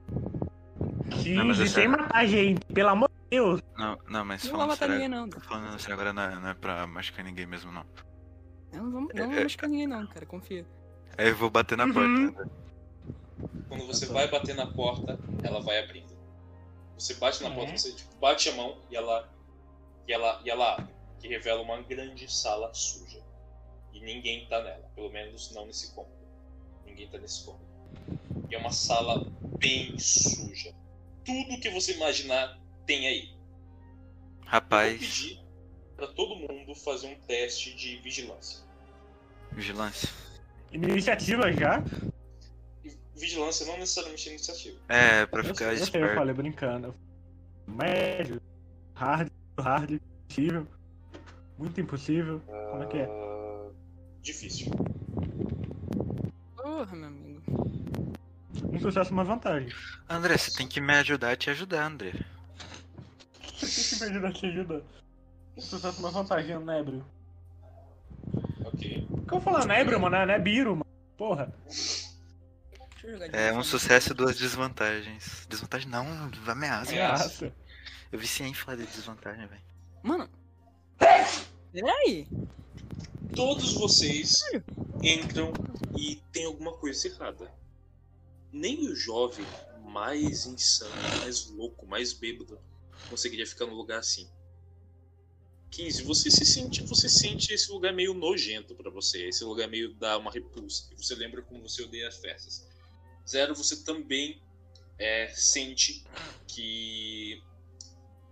Não, 1.34 1.44
mas 1.46 1.58
é 1.58 1.64
sem 1.64 1.68
sério. 1.68 1.90
matar 1.90 2.26
gente, 2.26 2.64
pelo 2.66 2.88
amor 2.90 3.08
de 3.08 3.14
Deus. 3.30 3.60
Não, 3.76 3.98
não, 4.08 4.24
mas 4.24 4.44
Não 4.44 4.50
falando 4.52 4.68
matar 4.68 4.78
sério, 4.88 4.94
ninguém, 4.94 5.08
não. 5.08 5.28
falando 5.40 5.78
sério 5.80 5.94
agora 5.94 6.12
não 6.12 6.22
é, 6.22 6.34
não 6.36 6.48
é 6.48 6.54
pra 6.54 6.86
machucar 6.86 7.24
ninguém 7.24 7.46
mesmo, 7.46 7.72
não. 7.72 7.84
Não 8.72 8.90
vamos, 8.90 9.10
É, 9.10 9.18
não 9.18 9.24
é- 9.24 9.26
vamos 9.28 9.42
machucar 9.42 9.68
ninguém, 9.68 9.86
não, 9.86 10.06
cara. 10.06 10.24
Confia. 10.26 10.64
Aí 11.18 11.28
eu 11.28 11.36
vou 11.36 11.50
bater 11.50 11.76
na 11.76 11.84
Uhum. 11.84 11.92
porta. 11.92 12.08
André. 12.08 12.44
Quando 13.68 13.86
você 13.86 14.06
vai 14.06 14.28
bater 14.30 14.54
na 14.54 14.66
porta, 14.66 15.18
ela 15.42 15.60
vai 15.60 15.82
abrindo. 15.82 16.15
Você 16.98 17.14
bate 17.14 17.42
na 17.42 17.50
É. 17.50 17.54
porta, 17.54 17.76
você 17.76 17.92
tipo, 17.92 18.14
bate 18.16 18.48
a 18.48 18.54
mão 18.54 18.80
e 18.90 18.96
ela, 18.96 19.28
e 20.08 20.12
ela 20.12 20.40
e 20.44 20.50
ela 20.50 20.74
abre, 20.74 20.94
que 21.20 21.28
revela 21.28 21.60
uma 21.62 21.80
grande 21.82 22.30
sala 22.32 22.72
suja. 22.74 23.22
E 23.92 24.00
ninguém 24.00 24.46
tá 24.48 24.62
nela, 24.62 24.90
pelo 24.94 25.10
menos 25.10 25.52
não 25.54 25.66
nesse 25.66 25.92
cômodo. 25.94 26.14
Ninguém 26.84 27.08
tá 27.08 27.18
nesse 27.18 27.44
cômodo. 27.44 27.64
E 28.50 28.54
é 28.54 28.58
uma 28.58 28.70
sala 28.72 29.26
bem 29.58 29.98
suja. 29.98 30.74
Tudo 31.24 31.58
que 31.60 31.70
você 31.70 31.94
imaginar 31.94 32.58
tem 32.86 33.06
aí. 33.06 33.30
Eu 33.30 33.36
vou 33.36 34.46
Rapaz, 34.46 34.98
pedir 34.98 35.40
pra 35.96 36.06
todo 36.08 36.36
mundo 36.36 36.74
fazer 36.74 37.08
um 37.08 37.18
teste 37.26 37.74
de 37.74 37.96
vigilância. 37.98 38.64
vigilância. 39.52 40.08
Iniciativa 40.70 41.50
já? 41.52 41.82
Vigilância 43.16 43.66
não 43.66 43.78
necessariamente 43.78 44.28
é 44.28 44.32
iniciativa. 44.32 44.78
É, 44.88 45.26
pra 45.26 45.42
ficar 45.42 45.64
eu, 45.64 45.70
sei, 45.70 45.80
eu 45.80 45.84
esperto. 45.84 46.14
falei 46.14 46.34
brincando. 46.34 46.94
Médio, 47.66 48.40
hard, 48.94 49.30
hard, 49.58 49.90
impossível. 49.92 50.66
Muito 51.58 51.80
impossível. 51.80 52.40
Como 52.40 52.82
é 52.82 52.86
que 52.86 52.98
é? 52.98 53.04
Ah, 53.06 53.70
Difícil. 54.20 54.70
Porra, 56.56 56.94
meu 56.94 57.08
amigo. 57.08 57.42
Um 58.72 58.78
sucesso, 58.80 59.12
uma 59.12 59.24
vantagem. 59.24 59.72
André, 60.08 60.36
você 60.36 60.54
tem 60.56 60.68
que 60.68 60.80
me 60.80 60.92
ajudar 60.94 61.30
a 61.30 61.36
te 61.36 61.48
ajudar, 61.48 61.86
André. 61.86 62.12
O 63.40 63.52
que 63.52 63.66
que 63.66 64.00
me 64.04 64.10
ajuda 64.10 64.32
te 64.32 64.46
ajuda? 64.46 64.84
Um 65.56 65.60
sucesso, 65.60 65.98
uma 66.00 66.10
vantagem, 66.10 66.52
é 66.52 66.58
um 66.58 66.64
nébrio. 66.64 67.04
Ok. 68.64 69.06
O 69.10 69.22
que 69.22 69.32
eu 69.34 69.40
falo 69.40 69.64
nébrio, 69.64 69.98
mano? 69.98 70.26
Não 70.26 70.34
é 70.34 70.38
biro, 70.38 70.72
mano. 70.72 70.86
Porra. 71.16 71.50
Deixa 73.06 73.10
eu 73.10 73.12
jogar 73.12 73.28
de 73.28 73.36
É 73.36 73.52
um 73.52 73.62
sucesso 73.62 74.10
e 74.10 74.14
duas 74.14 74.36
desvantagens. 74.36 75.46
Desvantagem 75.48 75.88
não, 75.88 76.04
ameaça. 76.48 76.90
Ameaça. 76.90 77.54
Eu 78.10 78.18
vi 78.18 78.26
em 78.42 78.52
falar 78.52 78.76
de 78.76 78.86
desvantagem, 78.86 79.46
velho. 79.46 79.62
Mano. 80.02 80.28
Peraí. 81.72 82.26
Todos 83.34 83.74
vocês 83.74 84.42
entram 85.02 85.52
e 85.96 86.16
tem 86.32 86.46
alguma 86.46 86.72
coisa 86.72 87.06
errada. 87.06 87.52
Nem 88.52 88.88
o 88.88 88.96
jovem 88.96 89.46
mais 89.84 90.46
insano, 90.46 90.90
mais 91.20 91.46
louco, 91.50 91.86
mais 91.86 92.12
bêbado 92.12 92.58
conseguiria 93.08 93.46
ficar 93.46 93.66
num 93.66 93.74
lugar 93.74 93.98
assim. 94.00 94.28
15, 95.70 96.02
você 96.04 96.30
se 96.30 96.44
sente, 96.44 96.82
você 96.82 97.08
sente 97.08 97.52
esse 97.52 97.70
lugar 97.70 97.92
meio 97.92 98.14
nojento 98.14 98.74
pra 98.74 98.90
você, 98.90 99.28
esse 99.28 99.44
lugar 99.44 99.68
meio 99.68 99.94
dá 99.94 100.16
uma 100.16 100.30
repulsa. 100.30 100.88
E 100.92 100.96
você 100.96 101.14
lembra 101.14 101.42
como 101.42 101.60
você 101.60 101.82
odeia 101.82 102.08
as 102.08 102.16
festas. 102.16 102.66
Zero, 103.28 103.54
você 103.54 103.82
também 103.82 104.40
é, 104.98 105.28
sente 105.34 106.04
que 106.46 107.42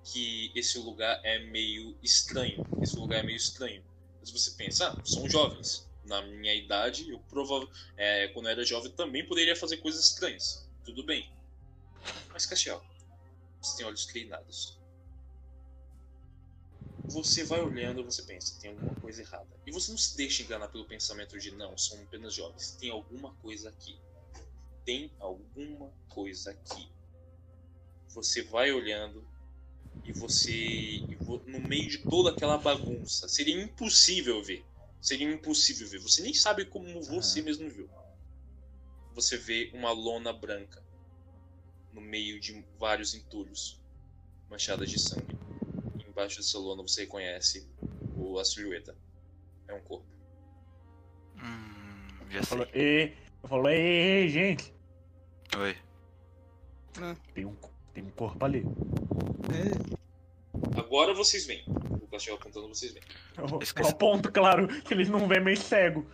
que 0.05 0.53
esse 0.55 0.79
lugar 0.79 1.19
é 1.25 1.39
meio 1.47 1.97
estranho. 2.03 2.63
Esse 2.83 2.97
lugar 2.97 3.21
é 3.21 3.23
meio 3.23 3.37
estranho. 3.37 3.83
Mas 4.21 4.31
você 4.31 4.51
pensa, 4.53 4.89
ah, 4.89 5.05
são 5.05 5.29
jovens. 5.29 5.89
Na 6.05 6.21
minha 6.21 6.55
idade, 6.55 7.11
eu 7.11 7.25
é, 7.97 8.29
quando 8.29 8.47
eu 8.47 8.53
era 8.53 8.65
jovem 8.65 8.93
também 8.93 9.27
poderia 9.27 9.57
fazer 9.57 9.79
coisas 9.79 10.05
estranhas. 10.05 10.69
Tudo 10.85 11.03
bem. 11.05 11.33
Mas, 12.31 12.45
Castiel, 12.45 12.85
Você 13.63 13.79
tem 13.79 13.87
olhos 13.87 14.05
treinados. 14.05 14.79
Você 17.07 17.45
vai 17.45 17.61
olhando 17.61 18.01
e 18.01 18.05
você 18.05 18.23
pensa, 18.23 18.59
tem 18.61 18.71
alguma 18.71 18.95
coisa 18.97 19.23
errada. 19.23 19.49
E 19.67 19.73
você 19.73 19.91
não 19.91 19.99
se 19.99 20.17
deixa 20.17 20.43
enganar 20.43 20.69
pelo 20.69 20.87
pensamento 20.87 21.39
de 21.39 21.51
não, 21.51 21.77
são 21.79 22.03
apenas 22.03 22.35
jovens. 22.35 22.73
Tem 22.73 22.91
alguma 22.91 23.35
coisa 23.37 23.71
aqui. 23.71 23.99
Tem 24.85 25.11
alguma 25.19 25.91
coisa 26.09 26.51
aqui. 26.51 26.89
Você 28.09 28.43
vai 28.43 28.71
olhando 28.71 29.27
e 30.05 30.13
você. 30.13 31.03
vo- 31.21 31.43
no 31.47 31.61
meio 31.61 31.89
de 31.89 31.99
toda 31.99 32.31
aquela 32.31 32.59
bagunça, 32.59 33.29
seria 33.29 33.61
impossível 33.61 34.43
ver. 34.43 34.65
Seria 35.01 35.31
impossível 35.31 35.89
ver. 35.89 35.99
Você 36.01 36.23
nem 36.23 36.33
sabe 36.35 36.65
como 36.67 37.03
você 37.03 37.43
mesmo 37.43 37.69
viu. 37.69 37.89
Você 39.15 39.37
vê 39.37 39.71
uma 39.75 39.91
lona 39.93 40.33
branca 40.33 40.83
no 41.93 42.01
meio 42.01 42.41
de 42.41 42.65
vários 42.79 43.15
entulhos 43.15 43.81
manchadas 44.51 44.91
de 44.91 44.99
sangue. 44.99 45.37
Embaixo 46.09 46.37
dessa 46.39 46.59
lona 46.59 46.83
você 46.83 47.03
reconhece 47.03 47.67
o, 48.17 48.39
a 48.39 48.45
silhueta. 48.45 48.97
É 49.69 49.75
um 49.75 49.81
corpo. 49.83 50.07
Hum, 51.37 52.31
já 52.31 52.43
Falou, 52.43 52.67
sei. 52.73 52.81
ei, 52.83 53.17
falou, 53.49 53.71
ei, 53.71 53.79
ei, 53.81 54.23
ei, 54.23 54.29
gente. 54.29 54.74
Oi. 55.59 55.77
Tem 57.35 57.45
um, 57.45 57.57
tem 57.93 58.05
um 58.05 58.11
corpo 58.11 58.45
ali. 58.45 58.65
Agora 60.77 61.15
vocês 61.15 61.47
veem. 61.47 61.65
O 61.69 62.07
cachorro 62.09 62.39
apontando 62.39 62.69
vocês 62.69 62.93
veem. 62.93 63.05
Eu, 63.37 63.61
Esqueci. 63.61 63.89
eu 63.89 63.95
aponto, 63.95 64.31
claro, 64.33 64.69
que 64.83 64.95
eles 64.95 65.09
não 65.09 65.29
vêem 65.29 65.43
meio 65.43 65.57
cego. 65.57 66.07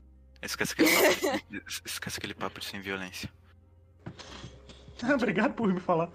Esquece 0.43 0.73
aquele 0.73 0.91
papo 0.91 1.51
de, 1.51 1.63
esquece 1.85 2.19
aquele 2.19 2.35
papo 2.35 2.61
de 2.61 2.67
sem 2.67 2.81
violência. 2.81 3.31
Obrigado 5.15 5.55
por 5.55 5.73
me 5.73 5.81
falar. 5.81 6.11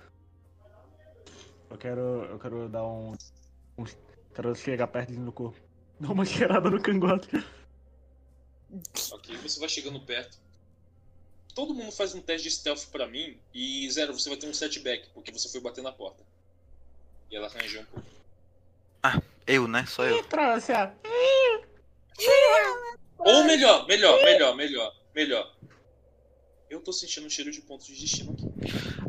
Eu 1.69 1.77
quero. 1.77 2.02
Eu 2.02 2.39
quero 2.39 2.69
dar 2.69 2.85
um. 2.85 3.15
um 3.77 3.85
quero 4.34 4.56
chegar 4.56 4.88
perto 4.88 5.14
do 5.14 5.31
corpo. 5.31 5.60
Dar 5.99 6.11
uma 6.11 6.26
cheirada 6.26 6.69
no 6.69 6.81
cangote. 6.81 7.30
Ok, 9.11 9.38
você 9.38 9.60
vai 9.60 9.69
chegando 9.69 9.99
perto. 10.02 10.44
Todo 11.56 11.73
mundo 11.73 11.91
faz 11.91 12.14
um 12.14 12.22
teste 12.22 12.48
de 12.49 12.53
stealth 12.53 12.86
pra 12.91 13.07
mim 13.07 13.38
e 13.53 13.90
zero, 13.90 14.14
você 14.14 14.30
vai 14.30 14.38
ter 14.38 14.48
um 14.48 14.53
setback, 14.53 15.07
porque 15.14 15.32
você 15.32 15.49
foi 15.49 15.61
bater 15.61 15.82
na 15.82 15.91
porta. 15.91 16.22
E 17.32 17.36
ela 17.36 17.48
arranjou 17.48 17.82
um 17.82 17.86
pouco. 17.86 18.06
Eu, 19.48 19.68
né? 19.68 19.86
Só 19.88 20.03
eu. 20.03 20.23
Trouxa! 20.23 20.91
Ou 23.19 23.44
melhor, 23.45 23.86
melhor, 23.88 24.22
melhor, 24.23 24.56
melhor, 24.56 24.95
melhor. 25.14 25.56
Eu 26.69 26.82
tô 26.82 26.91
sentindo 26.91 27.27
um 27.27 27.30
cheiro 27.30 27.52
de 27.52 27.61
ponto 27.61 27.86
de 27.86 27.99
destino 28.02 28.34
aqui. 28.34 28.44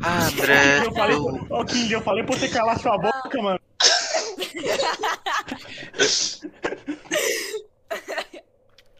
Ah, 0.01 0.27
André. 0.27 0.85
Eu 0.85 0.93
falei, 0.93 1.15
eu- 1.15 1.47
ô 1.49 1.65
King, 1.65 1.91
eu 1.91 2.01
falei 2.01 2.23
pra 2.23 2.37
você 2.37 2.47
calar 2.47 2.79
sua 2.79 2.97
boca, 2.97 3.41
mano. 3.41 3.59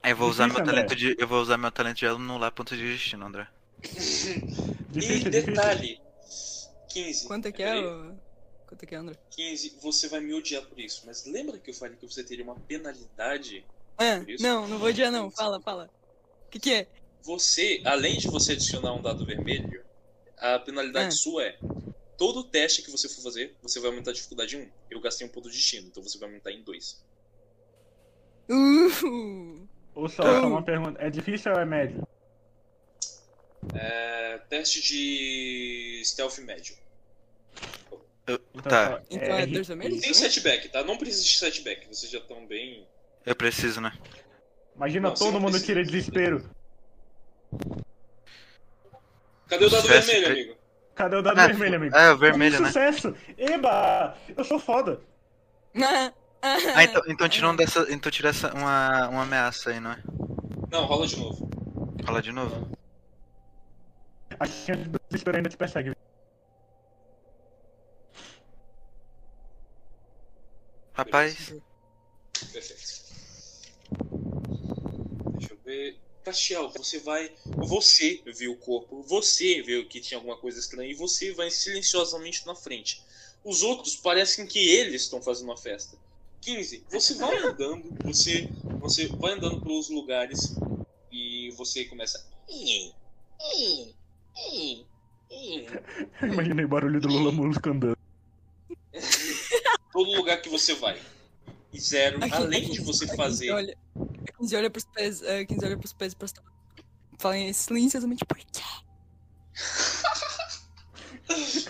Eu 0.10 0.16
vou 0.18 0.30
usar 0.30 0.48
meu 0.48 0.58
André. 0.60 0.74
talento 0.74 0.96
de. 0.96 1.16
Eu 1.20 1.28
vou 1.28 1.42
usar 1.42 1.58
meu 1.58 1.72
talento 1.72 1.98
de 1.98 2.06
anular 2.08 2.52
ponto 2.52 2.76
de 2.76 2.84
destino, 2.94 3.26
André. 3.26 3.48
E 4.94 5.00
Difícil, 5.00 5.30
detalhe: 5.32 6.02
15. 6.90 7.28
Quanto 7.28 7.46
é 7.48 7.52
que 7.52 7.62
é, 7.62 7.76
o... 7.78 8.16
Quanto 8.66 8.84
é 8.84 8.86
que 8.88 8.96
é, 8.96 8.98
André? 8.98 9.16
15, 9.32 9.78
você 9.82 10.08
vai 10.08 10.20
me 10.22 10.34
odiar 10.34 10.64
por 10.64 10.80
isso. 10.80 11.04
Mas 11.06 11.26
lembra 11.26 11.60
que 11.60 11.70
eu 11.70 11.74
falei 11.74 11.96
que 11.98 12.06
você 12.08 12.24
teria 12.24 12.44
uma 12.44 12.56
penalidade? 12.56 13.64
Ah, 13.98 14.24
Isso. 14.28 14.42
não, 14.42 14.68
não 14.68 14.80
vou 14.80 14.88
odiar 14.90 15.12
não. 15.12 15.30
Fala, 15.30 15.62
fala. 15.62 15.90
O 16.48 16.50
que 16.50 16.60
que 16.60 16.74
é? 16.74 16.88
Você, 17.22 17.82
além 17.86 18.18
de 18.18 18.28
você 18.28 18.54
adicionar 18.54 18.94
um 18.94 19.02
dado 19.02 19.26
vermelho, 19.26 19.84
a 20.38 20.58
penalidade 20.58 21.10
Ah. 21.10 21.12
sua 21.12 21.44
é. 21.44 21.60
Todo 22.18 22.44
teste 22.44 22.82
que 22.82 22.90
você 22.90 23.08
for 23.08 23.22
fazer, 23.22 23.56
você 23.62 23.80
vai 23.80 23.90
aumentar 23.92 24.10
a 24.12 24.14
dificuldade 24.14 24.56
em 24.58 24.62
1. 24.62 24.70
Eu 24.90 25.00
gastei 25.02 25.28
um 25.28 25.30
ponto 25.30 25.50
de 25.50 25.56
destino, 25.58 25.88
então 25.90 26.02
você 26.02 26.18
vai 26.18 26.28
aumentar 26.30 26.52
em 26.52 26.64
2. 26.64 27.04
Uh! 28.50 29.67
Ou 29.98 30.08
só, 30.08 30.22
só 30.22 30.48
uma 30.48 30.62
pergunta. 30.62 31.02
É 31.02 31.10
difícil 31.10 31.52
ou 31.52 31.60
é 31.60 31.66
médio? 31.66 32.08
É, 33.74 34.38
teste 34.48 34.80
de 34.80 36.04
stealth 36.06 36.38
médio. 36.38 36.76
Então, 38.28 38.38
Tá. 38.62 38.92
só- 38.92 39.02
Então 39.10 39.36
é 39.38 39.46
ri- 39.46 39.54
dois? 39.54 39.68
Tem 39.68 40.14
setback, 40.14 40.70
tá? 40.70 40.84
Não 40.84 40.98
precisa 40.98 41.24
de 41.24 41.36
setback, 41.36 41.88
vocês 41.88 42.12
já 42.12 42.20
estão 42.20 42.46
bem. 42.46 42.88
Eu 43.26 43.36
preciso, 43.36 43.82
né? 43.82 43.92
Imagina 44.76 45.10
Não, 45.10 45.16
todo 45.16 45.40
mundo 45.40 45.60
tira 45.60 45.84
desespero. 45.84 46.48
Cadê 49.48 49.66
o 49.66 49.70
dado 49.72 49.82
Sucesso, 49.82 50.12
vermelho, 50.12 50.32
amigo? 50.32 50.58
Cadê 50.94 51.16
o 51.16 51.22
dado 51.24 51.40
Ah, 51.40 51.48
vermelho, 51.48 51.76
amigo? 51.78 51.96
É, 51.96 52.12
o 52.12 52.18
vermelho, 52.20 52.60
né? 52.62 52.68
Sucesso! 52.68 53.16
Eba! 53.36 54.16
Eu 54.38 54.44
sou 54.44 54.60
foda. 54.60 55.02
Ah, 56.42 56.84
então, 56.84 57.02
então 57.08 57.30
tira 57.30 57.50
um 57.50 57.56
dessa. 57.56 57.86
Então 57.90 58.12
tira 58.12 58.30
essa, 58.30 58.54
uma, 58.54 59.10
uma 59.10 59.24
ameaça 59.24 59.72
aí, 59.72 59.80
não 59.80 59.92
é? 59.92 60.04
Não, 60.72 60.86
rola 60.86 61.08
de 61.08 61.18
novo. 61.18 61.50
Fala 62.06 62.22
de 62.22 62.32
novo. 62.32 62.70
A 64.40 64.46
chance 64.46 64.84
do 64.84 65.00
desespero 65.10 65.38
ainda 65.38 65.50
te 65.50 65.58
persegue. 65.58 65.94
Rapaz, 70.94 71.54
Perfeito. 72.52 73.08
Deixa 75.38 75.54
eu 75.54 75.58
ver. 75.66 75.98
Castiel, 76.24 76.70
você 76.70 77.00
vai. 77.00 77.32
Você 77.46 78.22
viu 78.26 78.54
o 78.54 78.58
corpo, 78.58 79.02
você 79.04 79.62
viu 79.62 79.88
que 79.88 80.02
tinha 80.02 80.18
alguma 80.18 80.38
coisa 80.38 80.60
estranha 80.60 80.92
e 80.92 80.96
você 80.96 81.32
vai 81.34 81.50
silenciosamente 81.50 82.46
na 82.46 82.56
frente. 82.56 83.04
Os 83.44 83.64
outros 83.64 83.96
parecem 83.96 84.46
que 84.46 84.60
eles 84.60 85.04
estão 85.04 85.22
fazendo 85.22 85.50
uma 85.50 85.58
festa. 85.58 85.98
15. 86.48 86.86
Você 86.90 87.14
vai 87.16 87.38
andando, 87.40 87.84
você, 88.06 88.50
você 88.80 89.08
vai 89.08 89.34
andando 89.34 89.60
pelos 89.60 89.90
lugares 89.90 90.56
e 91.12 91.52
você 91.58 91.84
começa. 91.84 92.26
Imaginei 96.24 96.64
o 96.64 96.70
barulho 96.70 97.02
do 97.02 97.10
Lula 97.10 97.34
Molusco 97.34 97.70
andando. 97.70 97.98
Todo 99.92 100.10
lugar 100.12 100.42
que 100.42 100.48
você 100.48 100.74
vai. 100.76 100.98
E 101.74 101.82
zero, 101.82 102.24
Aqui, 102.24 102.34
além 102.34 102.64
aqui, 102.64 102.72
de 102.72 102.82
você 102.82 103.04
aqui, 103.04 103.18
fazer. 103.18 103.52
Olha, 103.52 103.78
a 103.98 104.32
15 104.38 104.56
olha 104.56 104.70
pros 104.70 104.86
pés, 104.86 105.22
a 105.24 105.44
15 105.44 105.66
olha 105.66 105.78
pros 105.78 105.92
pés 105.92 106.14
pra 106.14 106.30
Fala 107.20 107.36
silenciosamente 107.52 108.24
por 108.24 108.38
quê? 108.38 108.46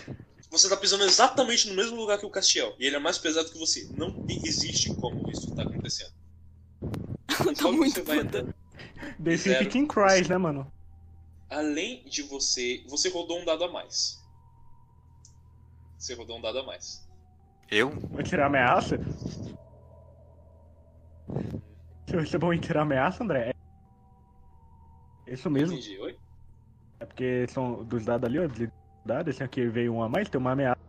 Você 0.49 0.69
tá 0.69 0.77
pisando 0.77 1.03
exatamente 1.03 1.67
no 1.67 1.75
mesmo 1.75 1.97
lugar 1.97 2.17
que 2.17 2.25
o 2.25 2.29
Castiel. 2.29 2.73
E 2.79 2.85
ele 2.85 2.95
é 2.95 2.99
mais 2.99 3.17
pesado 3.17 3.49
que 3.51 3.57
você. 3.57 3.89
Não 3.93 4.25
existe 4.29 4.93
como 4.95 5.29
isso 5.29 5.53
tá 5.55 5.63
acontecendo. 5.63 6.13
Tá 7.55 7.71
muito 7.71 8.03
você 8.03 8.23
puta. 8.23 8.55
Zero. 9.35 9.69
King 9.69 9.87
Cries, 9.87 10.27
né, 10.27 10.37
mano? 10.37 10.71
além 11.49 12.03
de 12.05 12.23
você. 12.23 12.83
Você 12.87 13.09
rodou 13.09 13.39
um 13.39 13.45
dado 13.45 13.63
a 13.63 13.71
mais. 13.71 14.23
Você 15.97 16.13
rodou 16.13 16.37
um 16.37 16.41
dado 16.41 16.59
a 16.59 16.63
mais. 16.63 17.07
eu? 17.69 17.89
Vai 18.11 18.23
tirar 18.23 18.47
ameaça? 18.47 18.97
Se 22.07 22.15
eu 22.15 22.19
receber 22.19 22.45
um 22.45 22.59
tirar 22.59 22.81
ameaça, 22.81 23.23
André? 23.23 23.53
É 25.25 25.33
isso 25.33 25.49
mesmo? 25.49 25.75
Entendi, 25.75 25.97
oi? 25.99 26.17
É 26.99 27.05
porque 27.05 27.45
são 27.49 27.83
dos 27.83 28.05
dados 28.05 28.27
ali, 28.27 28.39
ó. 28.39 28.47
de 28.47 28.71
Dados, 29.07 29.33
esse 29.33 29.41
aqui 29.43 29.65
veio 29.65 29.93
um 29.93 30.03
a 30.03 30.09
mais, 30.09 30.27
tem 30.29 30.37
uma 30.39 30.51
ameaça. 30.51 30.79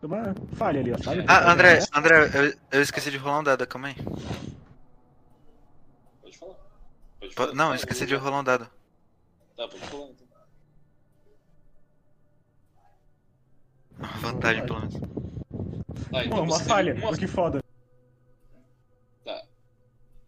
Tem 0.00 0.10
uma 0.10 0.34
falha 0.56 0.80
ali, 0.80 0.92
ó, 0.92 0.98
sabe? 0.98 1.22
Ah, 1.28 1.52
André, 1.52 1.78
André, 1.94 2.30
eu, 2.34 2.58
eu 2.72 2.82
esqueci 2.82 3.10
de 3.10 3.18
rolar 3.18 3.40
um 3.40 3.44
dado, 3.44 3.66
calma 3.66 3.88
aí. 3.88 3.94
Pode 6.22 6.38
falar. 6.38 6.54
Pode 7.20 7.34
Po- 7.34 7.42
falar. 7.42 7.54
Não, 7.54 7.68
eu 7.68 7.74
esqueci 7.74 8.06
de 8.06 8.14
rolar 8.14 8.40
um 8.40 8.44
dado. 8.44 8.64
Tá, 9.54 9.68
pode 9.68 9.78
falar 9.86 10.04
então. 10.06 10.24
Uma 13.98 14.08
vantagem, 14.18 14.64
pelo 14.66 14.80
menos. 14.80 14.94
Tá, 16.10 16.24
então 16.24 16.38
Pô, 16.38 16.42
uma 16.42 16.60
falha, 16.60 16.94
uma 16.94 17.16
que 17.16 17.26
foda. 17.26 17.62
Tá. 19.24 19.42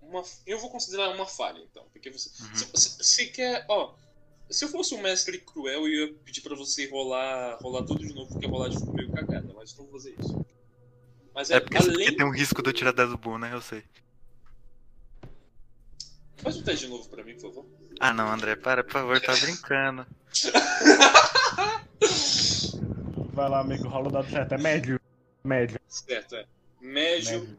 Uma, 0.03 0.23
eu 0.47 0.59
vou 0.61 0.71
considerar 0.71 1.09
uma 1.15 1.27
falha, 1.27 1.59
então. 1.59 1.85
Porque 1.93 2.11
você. 2.11 2.29
Uhum. 2.43 2.55
Se 2.55 2.65
você 2.67 3.03
se 3.03 3.27
quer. 3.29 3.65
Ó. 3.67 3.95
Se 4.49 4.65
eu 4.65 4.69
fosse 4.69 4.95
um 4.95 5.03
mestre 5.03 5.39
cruel, 5.39 5.89
eu 5.89 5.89
ia 5.89 6.15
pedir 6.25 6.41
pra 6.41 6.55
você 6.55 6.89
rolar, 6.89 7.59
rolar 7.61 7.83
tudo 7.85 8.07
de 8.07 8.15
novo, 8.15 8.31
porque 8.31 8.47
rolar 8.47 8.69
de 8.69 8.79
forma 8.79 8.95
meio 8.95 9.11
cagada, 9.11 9.53
mas 9.55 9.77
não 9.77 9.85
vou 9.85 9.93
fazer 9.95 10.15
isso. 10.19 10.39
Mas 11.35 11.51
é, 11.51 11.57
É 11.57 11.61
porque, 11.61 11.77
porque 11.79 11.91
além. 11.93 12.17
tem 12.17 12.25
um 12.27 12.31
risco 12.31 12.63
de 12.63 12.69
eu 12.71 12.73
tirar 12.73 12.93
dado 12.93 13.19
bom, 13.19 13.37
né? 13.39 13.53
Eu 13.53 13.61
sei. 13.61 13.83
Faz 16.39 16.57
um 16.57 16.63
teste 16.63 16.87
de 16.87 16.91
novo 16.93 17.09
pra 17.09 17.25
mim, 17.25 17.35
por 17.35 17.43
favor. 17.53 17.67
Ah 17.99 18.13
não, 18.13 18.31
André, 18.31 18.55
para, 18.57 18.85
por 18.85 18.93
favor, 18.93 19.21
tá 19.21 19.35
brincando. 19.37 20.07
Vai 23.33 23.49
lá, 23.51 23.61
amigo, 23.61 23.89
rola 23.89 24.09
o 24.09 24.13
dado 24.13 24.31
certo. 24.31 24.53
É 24.53 24.59
médio. 24.59 25.01
Médio. 25.45 25.79
Certo, 25.89 26.37
é. 26.37 26.47
Médio. 26.81 27.41
Médio, 27.41 27.59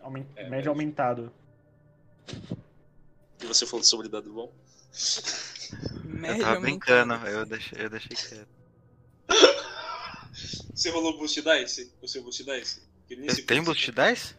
Aumen- 0.00 0.26
É, 0.36 0.42
médio 0.42 0.50
médio. 0.50 0.70
aumentado. 0.70 1.32
E 3.42 3.46
você 3.46 3.66
falou 3.66 3.84
sobre 3.84 4.08
dado 4.08 4.32
bom? 4.32 4.52
Eu 4.92 6.04
Médio 6.04 6.40
tava 6.42 6.60
brincando, 6.60 7.14
eu 7.26 7.46
deixei, 7.46 7.78
eu 7.84 7.90
deixei 7.90 8.16
quieto. 8.16 8.48
Você 10.74 10.90
rolou 10.90 11.16
boost 11.18 11.40
dice? 11.42 11.92
O 12.02 12.08
seu 12.08 12.22
boost 12.22 12.42
dice? 12.44 12.82
Se 13.30 13.42
Tem 13.42 13.62
boost 13.62 13.90
dice? 13.92 14.34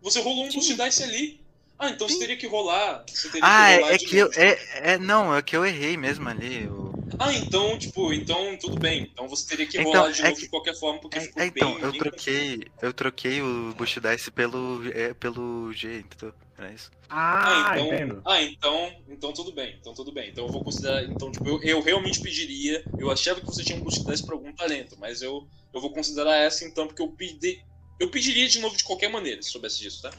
Você 0.00 0.20
rolou 0.20 0.44
um 0.44 0.48
boost 0.52 0.74
dice 0.74 1.02
ali. 1.02 1.42
Ah, 1.78 1.90
então 1.90 2.06
você 2.06 2.14
Sim. 2.14 2.20
teria 2.20 2.36
que 2.36 2.46
rolar. 2.46 3.04
Você 3.08 3.28
teria 3.28 3.46
Ah, 3.48 3.66
que 3.66 3.72
é, 3.72 3.76
rolar 3.76 3.92
é 3.92 3.98
que 3.98 4.16
eu. 4.16 4.30
É, 4.34 4.92
é, 4.92 4.98
não, 4.98 5.34
é 5.36 5.42
que 5.42 5.56
eu 5.56 5.64
errei 5.66 5.96
mesmo 5.96 6.28
ali. 6.28 6.66
o- 6.68 6.92
Ah, 7.18 7.32
então, 7.34 7.76
tipo, 7.78 8.12
então 8.12 8.56
tudo 8.58 8.78
bem. 8.78 9.10
Então 9.12 9.28
você 9.28 9.46
teria 9.48 9.66
que 9.66 9.78
Então, 9.78 9.92
rolar 9.92 10.10
de 10.12 10.20
é 10.20 10.24
novo 10.24 10.36
que- 10.36 10.42
de 10.42 10.48
qualquer 10.48 10.78
forma, 10.78 11.00
porque 11.00 11.18
É, 11.18 11.20
ficou 11.22 11.42
é, 11.42 11.46
então, 11.46 11.74
bem. 11.74 11.82
eu 11.82 11.90
bem 11.90 12.00
troquei. 12.00 12.62
Eu 12.80 12.92
troquei 12.92 13.42
o 13.42 13.74
boost 13.74 14.00
dice 14.00 14.30
pelo, 14.30 14.80
é, 14.92 15.12
pelo 15.14 15.72
G, 15.72 15.98
entendeu? 16.00 16.34
Isso. 16.70 16.90
Ah, 17.08 17.70
Ah, 17.70 17.78
então, 17.78 17.86
entendo. 17.86 18.22
ah, 18.24 18.42
então, 18.42 19.04
então 19.08 19.32
tudo 19.32 19.52
bem, 19.52 19.76
então 19.80 19.94
tudo 19.94 20.12
bem. 20.12 20.30
Então 20.30 20.44
eu 20.44 20.50
vou 20.50 20.62
considerar, 20.62 21.04
então 21.04 21.30
tipo, 21.30 21.48
eu, 21.48 21.62
eu 21.62 21.80
realmente 21.82 22.20
pediria, 22.20 22.84
eu 22.98 23.10
achava 23.10 23.40
que 23.40 23.48
você 23.48 23.62
tinha 23.64 23.78
um 23.78 23.82
boost 23.82 24.04
10 24.06 24.22
para 24.22 24.34
algum 24.34 24.52
talento, 24.54 24.96
mas 24.98 25.22
eu, 25.22 25.48
eu 25.72 25.80
vou 25.80 25.92
considerar 25.92 26.36
essa 26.36 26.64
então 26.64 26.86
porque 26.86 27.02
eu 27.02 27.08
pedi, 27.08 27.62
eu 28.00 28.10
pediria 28.10 28.48
de 28.48 28.60
novo 28.60 28.76
de 28.76 28.84
qualquer 28.84 29.08
maneira, 29.08 29.42
se 29.42 29.50
soubesse 29.50 29.80
disso, 29.80 30.02
tá? 30.02 30.10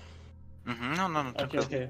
Uhum, 0.65 0.95
não, 0.95 1.09
não, 1.09 1.23
não, 1.25 1.31
Ok, 1.31 1.45
tranquilo. 1.49 1.65
ok. 1.65 1.89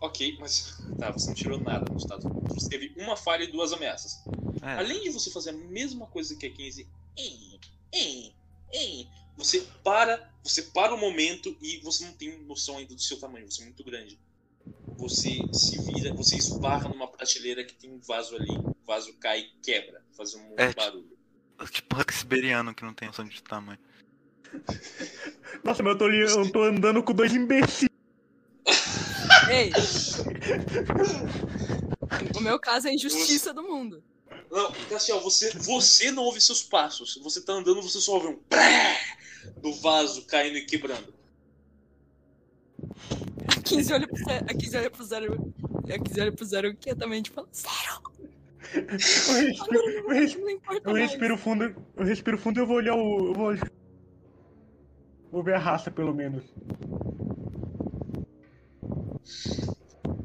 Ok, 0.00 0.36
mas 0.40 0.76
tá, 0.98 1.10
você 1.10 1.30
não 1.30 1.36
tirou 1.36 1.58
nada 1.60 1.90
no 1.90 1.96
estado. 1.96 2.24
Você 2.48 2.68
teve 2.68 2.94
uma 2.96 3.16
falha 3.16 3.44
e 3.44 3.52
duas 3.52 3.72
ameaças. 3.72 4.12
É, 4.62 4.74
Além 4.74 5.02
de 5.02 5.10
você 5.10 5.30
fazer 5.30 5.50
a 5.50 5.54
mesma 5.54 6.06
coisa 6.06 6.36
que 6.36 6.46
a 6.46 6.50
15, 6.52 6.88
ei, 7.16 7.60
ei, 7.92 8.34
ei, 8.72 9.08
você 9.38 9.60
para, 9.84 10.32
você 10.42 10.62
para 10.62 10.94
o 10.94 10.98
momento 10.98 11.56
e 11.62 11.78
você 11.78 12.04
não 12.04 12.12
tem 12.12 12.42
noção 12.44 12.76
ainda 12.76 12.94
do 12.94 13.00
seu 13.00 13.18
tamanho, 13.20 13.50
você 13.50 13.62
é 13.62 13.66
muito 13.66 13.84
grande. 13.84 14.18
Você 14.98 15.46
se 15.52 15.78
vira, 15.78 16.12
você 16.14 16.36
esbarra 16.36 16.88
numa 16.88 17.06
prateleira 17.06 17.64
que 17.64 17.74
tem 17.74 17.90
um 17.90 18.00
vaso 18.00 18.34
ali, 18.34 18.56
o 18.56 18.74
vaso 18.84 19.16
cai 19.20 19.40
e 19.40 19.50
quebra, 19.62 20.02
faz 20.16 20.34
um 20.34 20.54
É, 20.58 20.74
barulho. 20.74 21.16
Tipo 21.70 21.96
Hulk 21.96 22.12
siberiano 22.12 22.74
que 22.74 22.84
não 22.84 22.92
tem 22.92 23.08
noção 23.08 23.24
de 23.24 23.40
tamanho. 23.42 23.78
Nossa, 25.64 25.82
mas 25.82 25.92
eu 25.92 25.98
tô, 25.98 26.04
ali- 26.04 26.20
eu 26.20 26.52
tô 26.52 26.64
andando 26.64 27.02
com 27.02 27.12
dois 27.12 27.32
imbecis. 27.32 27.88
Ei! 29.48 29.72
o 32.36 32.40
meu 32.40 32.58
caso 32.58 32.88
é 32.88 32.90
a 32.90 32.94
injustiça 32.94 33.54
do 33.54 33.62
mundo. 33.62 34.04
Não, 34.50 34.72
Cassiel, 34.88 35.20
você, 35.20 35.50
você 35.58 36.10
não 36.10 36.22
ouve 36.24 36.40
seus 36.40 36.62
passos. 36.62 37.18
Você 37.22 37.40
tá 37.42 37.52
andando, 37.52 37.82
você 37.82 38.00
só 38.00 38.14
ouve 38.14 38.28
um 38.28 38.36
pré 38.48 38.98
do 39.58 39.72
vaso 39.74 40.24
caindo 40.26 40.56
e 40.58 40.64
quebrando. 40.64 41.12
A 43.56 43.60
15 43.62 43.92
olha 43.92 44.08
pro 44.08 44.24
zero. 44.24 44.44
A 44.48 44.54
15 44.54 44.76
olha 44.76 44.90
pro 44.90 45.04
zero. 45.04 45.54
A 45.88 45.98
15 45.98 46.20
olha 46.20 46.32
pro 46.32 46.44
zero 46.44 46.76
quietamente 46.76 47.30
e 47.30 47.34
fala: 47.34 47.48
Zero! 47.54 48.08
Eu 48.74 48.86
respiro, 48.88 49.78
eu 49.78 50.08
respiro, 50.10 50.44
Não 50.44 50.50
importa 50.50 50.88
eu 50.88 50.92
mais. 50.92 51.10
respiro 51.10 51.38
fundo, 51.38 51.86
eu 51.96 52.04
respiro 52.04 52.38
fundo 52.38 52.58
e 52.58 52.62
eu 52.62 52.66
vou 52.66 52.76
olhar 52.76 52.94
o. 52.94 53.28
Eu 53.28 53.34
vou, 53.34 53.54
vou 55.32 55.42
ver 55.42 55.54
a 55.54 55.58
raça, 55.58 55.90
pelo 55.90 56.14
menos. 56.14 56.44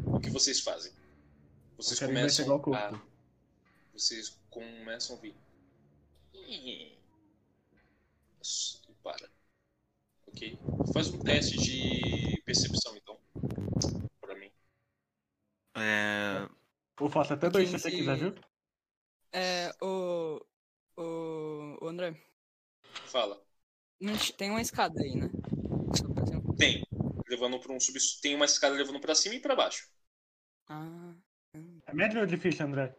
O 0.06 0.20
que 0.20 0.30
vocês 0.30 0.60
fazem? 0.60 0.92
Vocês 1.78 2.00
Eu 2.02 2.08
quero 2.08 2.12
começam 2.20 2.26
investigar 2.26 2.56
o 2.56 2.60
corpo. 2.60 2.96
a. 2.96 3.13
Vocês 3.94 4.40
começam 4.50 5.16
a 5.16 5.18
ouvir. 5.18 5.36
E 6.34 6.98
para. 9.04 9.30
Ok? 10.28 10.58
Faz 10.94 11.10
um 11.10 11.20
teste 11.20 11.58
de 11.58 12.42
percepção, 12.46 12.96
então. 12.96 13.20
Pra 14.22 14.36
mim. 14.36 14.52
É. 15.76 16.48
Eu 17.00 17.10
faço 17.10 17.34
até 17.34 17.50
dois 17.50 17.70
se 17.70 17.78
você 17.78 17.92
quiser, 17.92 18.18
viu? 18.18 18.36
É, 19.32 19.72
o. 19.82 20.44
O. 20.96 21.78
O 21.82 21.88
André, 21.88 22.16
Fala. 23.08 23.44
tem 24.38 24.50
uma 24.50 24.62
escada 24.62 25.02
aí, 25.02 25.16
né? 25.16 25.30
Tem. 26.58 26.84
Levando 27.28 27.60
pra 27.60 27.74
um 27.74 27.80
sub. 27.80 28.00
Tem 28.22 28.36
uma 28.36 28.46
escada 28.46 28.76
levando 28.76 29.00
pra 29.00 29.16
cima 29.16 29.36
e 29.36 29.40
pra 29.40 29.56
baixo. 29.56 29.90
Ah. 30.68 31.14
É 31.86 31.94
médio 31.94 32.22
ou 32.22 32.26
difícil, 32.26 32.66
André? 32.66 32.96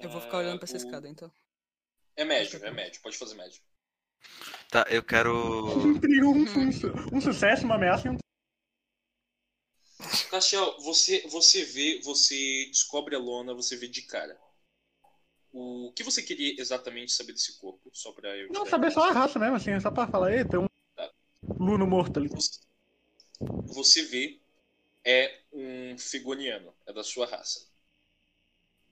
Eu 0.00 0.08
vou 0.10 0.20
ficar 0.20 0.38
olhando 0.38 0.58
pra 0.58 0.64
essa 0.66 0.76
Ah, 0.76 0.80
o- 0.80 0.84
escada 0.86 1.08
então. 1.08 1.30
É 2.16 2.24
médio, 2.24 2.64
é 2.64 2.70
médio. 2.70 3.00
Pode 3.02 3.16
fazer 3.16 3.34
médio. 3.34 3.60
Tá, 4.70 4.84
eu 4.90 5.02
quero. 5.02 5.32
Um 5.78 5.98
triunfo, 5.98 6.58
um, 6.58 6.72
su- 6.72 6.92
um 7.12 7.20
sucesso, 7.20 7.64
uma 7.64 7.74
ameaça 7.76 8.08
e 8.08 8.10
um. 8.10 8.18
Castiel, 10.30 10.76
você, 10.80 11.26
você 11.28 11.64
vê, 11.64 12.00
você 12.02 12.66
descobre 12.66 13.14
a 13.14 13.18
lona, 13.18 13.54
você 13.54 13.76
vê 13.76 13.88
de 13.88 14.02
cara. 14.02 14.38
O 15.52 15.92
que 15.96 16.04
você 16.04 16.22
queria 16.22 16.60
exatamente 16.60 17.12
saber 17.12 17.32
desse 17.32 17.58
corpo? 17.58 17.90
Só 17.92 18.12
pra 18.12 18.36
eu. 18.36 18.50
Não, 18.52 18.64
saber 18.66 18.90
só 18.92 19.08
a 19.08 19.12
raça 19.12 19.38
mesmo, 19.38 19.56
assim, 19.56 19.78
só 19.80 19.90
pra 19.90 20.06
falar, 20.06 20.32
ei, 20.32 20.44
tem 20.44 20.60
um. 20.60 20.66
Luno 21.58 21.86
morto 21.86 22.18
ali. 22.18 22.28
Você, 22.28 22.60
você 23.40 24.02
vê 24.04 24.40
é 25.04 25.40
um 25.52 25.98
figoniano, 25.98 26.72
é 26.86 26.92
da 26.92 27.02
sua 27.02 27.26
raça. 27.26 27.68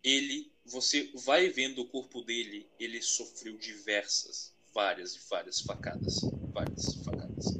Ele, 0.02 0.50
você 0.68 1.10
vai 1.14 1.48
vendo 1.48 1.80
o 1.80 1.88
corpo 1.88 2.22
dele, 2.22 2.68
ele 2.78 3.00
sofreu 3.00 3.56
diversas, 3.56 4.54
várias 4.74 5.16
e 5.16 5.20
várias 5.28 5.60
facadas, 5.60 6.20
várias 6.52 6.94
facadas. 6.96 7.58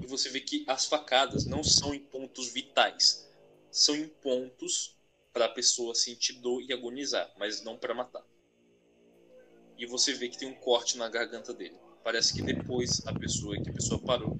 E 0.00 0.06
você 0.06 0.28
vê 0.28 0.40
que 0.40 0.64
as 0.66 0.86
facadas 0.86 1.44
não 1.44 1.62
são 1.62 1.92
em 1.92 2.00
pontos 2.00 2.52
vitais, 2.52 3.28
são 3.70 3.96
em 3.96 4.08
pontos 4.08 4.96
para 5.32 5.46
a 5.46 5.48
pessoa 5.48 5.94
sentir 5.94 6.34
dor 6.34 6.62
e 6.62 6.72
agonizar, 6.72 7.32
mas 7.36 7.62
não 7.62 7.76
para 7.76 7.94
matar. 7.94 8.24
E 9.76 9.84
você 9.84 10.14
vê 10.14 10.28
que 10.28 10.38
tem 10.38 10.48
um 10.48 10.54
corte 10.54 10.96
na 10.96 11.08
garganta 11.08 11.52
dele. 11.52 11.78
Parece 12.02 12.32
que 12.32 12.40
depois 12.40 13.02
a 13.06 13.12
pessoa 13.12 13.60
que 13.60 13.68
a 13.68 13.72
pessoa 13.72 14.00
parou 14.00 14.38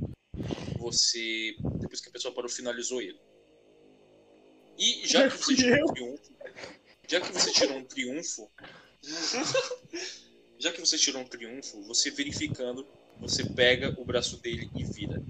você, 0.78 1.56
depois 1.80 2.00
que 2.00 2.08
a 2.08 2.12
pessoa 2.12 2.32
parou, 2.32 2.48
finalizou 2.48 3.02
ele. 3.02 3.20
E 4.78 5.06
já 5.06 5.28
que 5.28 5.36
você 5.36 5.82
um 5.82 5.86
triunfo, 5.86 6.32
já 7.08 7.20
que 7.20 7.32
você 7.32 7.52
tirou 7.52 7.78
um 7.78 7.84
triunfo, 7.84 8.50
já 10.58 10.72
que 10.72 10.80
você 10.80 10.98
tirou 10.98 11.22
um 11.22 11.26
triunfo, 11.26 11.82
você 11.82 12.10
verificando, 12.10 12.86
você 13.18 13.44
pega 13.44 13.94
o 14.00 14.04
braço 14.04 14.36
dele 14.38 14.70
e 14.74 14.84
vira. 14.84 15.22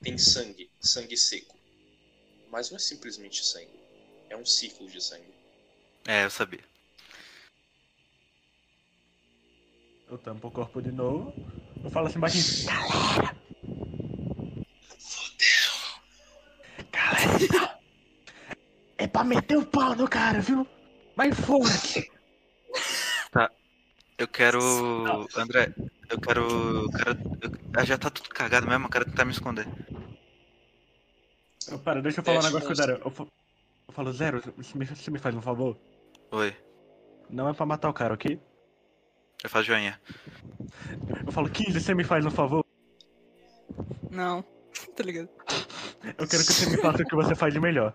Tem 0.00 0.16
sangue, 0.18 0.70
sangue 0.80 1.16
seco. 1.16 1.56
Mas 2.50 2.70
não 2.70 2.76
é 2.76 2.80
simplesmente 2.80 3.44
sangue, 3.44 3.80
é 4.30 4.36
um 4.36 4.44
círculo 4.44 4.88
de 4.88 5.02
sangue. 5.02 5.34
É, 6.06 6.24
eu 6.24 6.30
sabia. 6.30 6.64
Eu 10.08 10.18
tampo 10.18 10.48
o 10.48 10.50
corpo 10.50 10.80
de 10.80 10.92
novo. 10.92 11.32
Eu 11.82 11.90
falo 11.90 12.06
assim 12.06 12.20
baixinho. 12.20 12.66
Galera! 12.66 13.43
É 19.04 19.06
pra 19.06 19.22
meter 19.22 19.58
o 19.58 19.66
pau 19.66 19.94
no 19.94 20.08
cara, 20.08 20.40
viu? 20.40 20.66
Mas 21.14 21.38
forte! 21.38 22.10
Eu 24.16 24.26
quero. 24.28 24.60
André, 25.36 25.74
eu 26.08 26.18
quero. 26.20 26.84
Eu 26.84 26.88
quero 26.88 27.10
eu- 27.42 27.50
ah, 27.76 27.84
já 27.84 27.98
tá 27.98 28.08
tudo 28.08 28.28
cagado 28.30 28.66
mesmo, 28.66 28.86
eu 28.86 28.90
quero 28.90 29.04
tentar 29.04 29.24
me 29.26 29.32
esconder. 29.32 29.66
Eu, 31.68 31.78
Pera, 31.80 32.00
deixa 32.00 32.20
eu 32.20 32.24
falar 32.24 32.38
um 32.38 32.40
Teste 32.40 32.54
negócio 32.54 32.66
com 32.68 32.72
o. 32.72 32.76
Zero. 32.76 33.02
Eu, 33.04 33.10
fa- 33.10 33.26
eu 33.88 33.92
falo, 33.92 34.12
Zero, 34.12 34.40
você 34.56 34.78
me, 34.78 34.86
você 34.86 35.10
me 35.10 35.18
faz 35.18 35.34
um 35.34 35.42
favor? 35.42 35.76
Oi, 36.30 36.56
Não 37.28 37.48
é 37.48 37.52
pra 37.52 37.66
matar 37.66 37.90
o 37.90 37.92
cara, 37.92 38.14
ok? 38.14 38.40
eu 39.42 39.50
faço 39.50 39.66
joinha. 39.66 40.00
Eu 41.26 41.32
falo, 41.32 41.50
15, 41.50 41.78
você 41.78 41.92
me 41.94 42.04
faz 42.04 42.24
um 42.24 42.30
favor? 42.30 42.64
Não. 44.10 44.42
tá 44.96 45.02
ligado? 45.02 45.28
Eu 46.16 46.26
quero 46.26 46.44
que 46.46 46.52
você 46.52 46.70
me 46.70 46.78
faça 46.78 47.02
o 47.02 47.06
que 47.06 47.14
você 47.16 47.34
faz 47.34 47.52
de 47.52 47.60
melhor. 47.60 47.92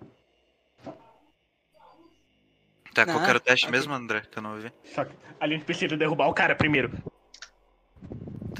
Tá, 2.94 3.06
qual 3.06 3.20
Ah, 3.20 3.24
que 3.24 3.30
era 3.30 3.38
o 3.38 3.42
teste 3.42 3.66
ok. 3.66 3.78
mesmo, 3.78 3.94
André? 3.94 4.22
Que 4.22 4.38
eu 4.40 4.44
não 4.44 4.56
ouvi. 4.56 4.72
Só 4.94 5.06
que 5.06 5.16
a 5.40 5.48
gente 5.48 5.64
precisa 5.66 5.96
derrubar 5.96 6.28
o 6.28 6.34
cara 6.34 6.56
primeiro. 6.56 6.92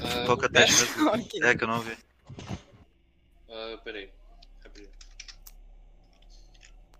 Ah, 0.02 0.24
Qual 0.26 0.38
que 0.38 0.44
é 0.44 0.48
o 0.48 0.52
teste 0.52 0.82
mesmo? 0.98 1.08
ok. 1.10 1.42
É, 1.42 1.54
que 1.56 1.64
eu 1.64 1.68
não 1.68 1.76
ouvi. 1.76 1.96
Ah, 3.50 3.78
peraí. 3.84 4.10
Rapidinho. 4.62 4.90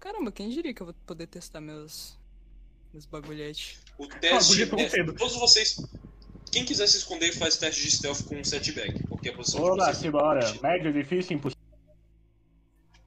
Caramba, 0.00 0.32
quem 0.32 0.48
diria 0.50 0.74
que 0.74 0.80
eu 0.82 0.86
vou 0.86 0.94
poder 1.06 1.26
testar 1.26 1.60
meus. 1.60 2.18
meus 2.92 3.06
bagulhetes? 3.06 3.80
O 3.96 4.06
teste. 4.06 4.64
Bagulho 4.66 4.88
tão 4.88 5.00
é, 5.02 5.12
todos 5.16 5.36
vocês. 5.36 5.76
Quem 6.50 6.64
quiser 6.64 6.88
se 6.88 6.96
esconder 6.98 7.32
faz 7.32 7.56
teste 7.56 7.82
de 7.82 7.90
stealth 7.92 8.24
com 8.24 8.34
um 8.36 8.44
setback. 8.44 9.06
Porque 9.06 9.28
a 9.28 9.32
posição 9.36 9.60
Vamos 9.60 9.76
de 9.76 9.80
lá, 9.80 9.86
vocês. 9.86 9.98
simbora. 9.98 10.54
Médio, 10.62 10.92
difícil, 10.92 11.36
impossível. 11.36 11.62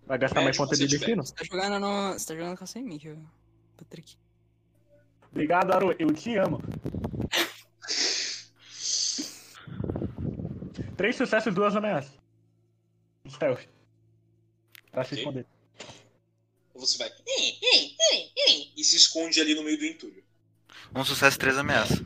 Vai 0.05 0.17
gastar 0.17 0.35
mais 0.41 0.57
Médio, 0.57 0.63
ponta 0.63 0.75
de 0.77 0.87
destino? 0.87 1.25
Você 1.25 1.33
tá 1.35 1.43
jogando 1.43 1.79
no. 1.79 2.13
Você 2.13 2.25
tá 2.27 2.35
jogando 2.35 2.57
com 2.57 2.63
a 2.63 2.67
sem 2.67 2.83
mim, 2.83 2.97
viu? 2.97 3.17
Patrick. 3.77 4.15
Obrigado, 5.31 5.71
Aru. 5.71 5.95
Eu 5.97 6.13
te 6.13 6.35
amo. 6.37 6.61
Três 10.95 11.15
sucessos, 11.15 11.53
duas 11.53 11.75
ameaças. 11.75 12.11
Stealth. 13.27 13.65
Pra 14.91 15.03
se 15.03 15.15
esconder. 15.15 15.45
Você 16.75 16.97
vai. 16.97 17.11
E 18.75 18.83
se 18.83 18.95
esconde 18.95 19.39
ali 19.41 19.55
no 19.55 19.63
meio 19.63 19.77
do 19.77 19.85
entulho. 19.85 20.23
Um 20.95 21.03
sucesso 21.03 21.37
e 21.37 21.39
três 21.39 21.57
ameaças. 21.57 22.01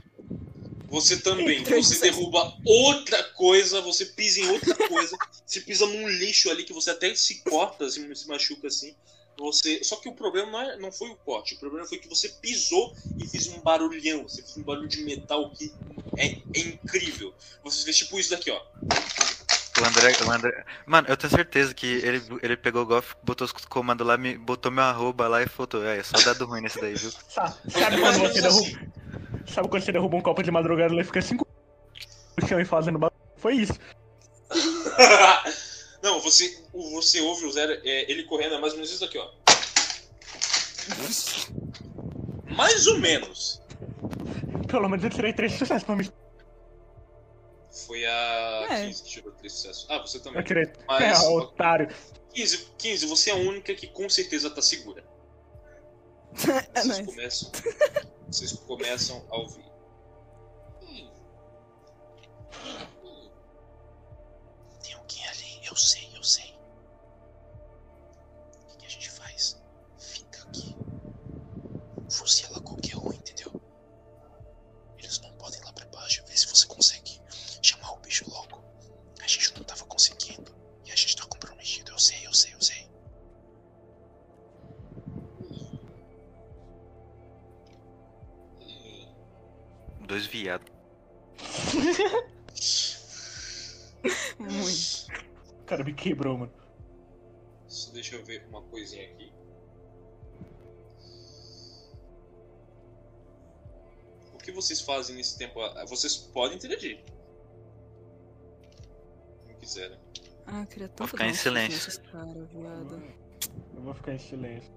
Você 0.90 1.18
também. 1.18 1.64
Você 1.64 2.00
derruba 2.00 2.58
outra 2.66 3.22
coisa, 3.34 3.82
você 3.82 4.06
pisa 4.06 4.40
em 4.40 4.50
outra 4.50 4.74
coisa, 4.88 5.18
você 5.46 5.62
pisa 5.62 5.86
num 5.86 6.08
lixo 6.08 6.50
ali 6.50 6.64
que 6.64 6.74
você 6.74 6.92
até 6.92 7.14
se 7.14 7.42
corta, 7.44 7.90
se 7.90 8.28
machuca 8.28 8.68
assim. 8.68 8.96
Você... 9.40 9.84
Só 9.84 9.96
que 9.98 10.10
o 10.10 10.14
problema 10.14 10.52
não, 10.52 10.62
é, 10.62 10.78
não 10.78 10.92
foi 10.92 11.10
o 11.10 11.16
corte, 11.16 11.54
o 11.56 11.60
problema 11.60 11.86
foi 11.88 11.98
que 12.00 12.08
você 12.10 12.30
pisou 12.30 12.94
e 13.20 13.28
fez 13.28 13.48
um 13.48 13.60
barulhão. 13.62 14.24
Você 14.24 14.42
fez 14.42 14.58
um 14.58 14.64
barulho 14.64 14.88
de 14.88 15.04
metal 15.04 15.50
que 15.52 15.72
é, 16.18 16.28
é 16.56 16.60
incrível. 16.60 17.34
Você 17.64 17.84
fez 17.84 17.98
tipo 17.98 18.20
isso 18.20 18.32
daqui, 18.32 18.50
ó. 18.52 18.60
O 19.80 19.86
André, 19.86 20.12
o 20.26 20.32
André. 20.32 20.66
Mano, 20.88 21.08
eu 21.08 21.16
tenho 21.16 21.30
certeza 21.30 21.72
que 21.72 21.86
ele, 21.86 22.20
ele 22.42 22.58
pegou 22.58 22.82
o 22.82 22.86
golfe, 22.86 23.14
botou 23.24 23.46
os 23.46 23.52
comandos 23.52 24.08
lá, 24.08 24.18
me, 24.18 24.36
botou 24.36 24.72
meu 24.72 24.84
arroba 24.84 25.28
lá 25.28 25.44
e 25.44 25.48
fotou. 25.48 25.86
É, 25.86 26.02
só 26.02 26.18
dado 26.26 26.46
ruim 26.48 26.62
nesse 26.62 26.82
daí, 26.82 26.96
viu? 26.96 27.12
Sa- 27.30 27.56
É 27.68 27.70
Sabe 27.80 27.98
mais 27.98 28.18
quando 28.18 28.34
você 28.34 28.42
derruba. 28.42 28.68
assim. 28.68 29.54
Sabe 29.54 29.68
quando 29.70 29.84
você 29.84 29.92
derruba 29.92 30.18
um 30.18 30.22
copo 30.22 30.42
de 30.42 30.50
madrugada 30.50 30.94
e 30.94 30.98
ele 30.98 31.04
fica 31.04 31.22
cinco 31.22 31.48
no 32.42 32.48
chão 32.48 32.60
e 32.60 32.66
fazendo 32.66 32.98
barulho? 32.98 33.20
Foi 33.38 33.54
isso. 33.54 33.74
Não, 36.08 36.22
você, 36.22 36.58
você 36.74 37.20
ouve 37.20 37.46
o 37.46 37.52
Zero, 37.52 37.74
é, 37.84 38.10
ele 38.10 38.24
correndo, 38.24 38.56
é 38.56 38.60
mais 38.62 38.72
ou 38.72 38.78
menos 38.80 38.90
isso 38.92 39.02
daqui, 39.02 39.18
ó. 39.18 39.30
Mais 42.56 42.88
ou 42.88 42.98
menos. 42.98 43.62
Pelo 44.70 44.88
menos 44.88 45.04
eu 45.04 45.10
tirei 45.10 45.34
três 45.34 45.52
sucessos 45.52 45.84
pra 45.84 45.98
mim. 45.98 46.10
Foi 47.86 48.06
a 48.06 48.68
É. 48.70 48.86
15 48.88 49.04
que 49.04 49.10
tirou 49.10 49.32
três 49.34 49.52
sucessos. 49.52 49.86
Ah, 49.90 49.98
você 50.00 50.20
também. 50.20 50.40
Eu 50.40 50.46
tirei. 50.46 50.72
Mas, 50.88 51.22
É, 51.24 51.28
otário. 51.28 51.94
15, 52.34 52.70
15, 52.78 53.06
você 53.06 53.30
é 53.32 53.34
a 53.34 53.36
única 53.36 53.76
que 53.76 53.88
com 53.88 54.08
certeza 54.10 54.50
tá 54.50 54.62
segura. 54.62 55.04
É 56.74 56.82
Vocês 56.82 57.00
nice. 57.00 57.06
começam. 57.06 57.52
Vocês 58.32 58.54
começam 58.54 59.26
a 59.30 59.38
ouvir. 59.38 59.66
Hum. 60.84 61.10
Alguém 65.78 66.07
coisinha 98.68 99.04
aqui. 99.10 99.32
O 104.34 104.38
que 104.38 104.52
vocês 104.52 104.82
fazem 104.82 105.16
nesse 105.16 105.38
tempo? 105.38 105.60
Ah, 105.62 105.86
Vocês 105.86 106.16
podem 106.18 106.58
interagir. 106.58 107.04
Como 109.44 109.58
quiserem. 109.60 110.00
Ah, 110.46 110.62
eu 110.62 110.68
queria 110.68 110.88
tanto 110.88 111.10
ficar 111.10 111.26
dar 111.26 111.30
em 111.30 111.34
silêncio. 111.34 111.74
nesses 111.74 111.98
caras, 111.98 112.50
viado. 112.50 113.04
Eu 113.76 113.82
vou 113.82 113.94
ficar 113.94 114.14
em 114.14 114.20
silêncio. 114.20 114.72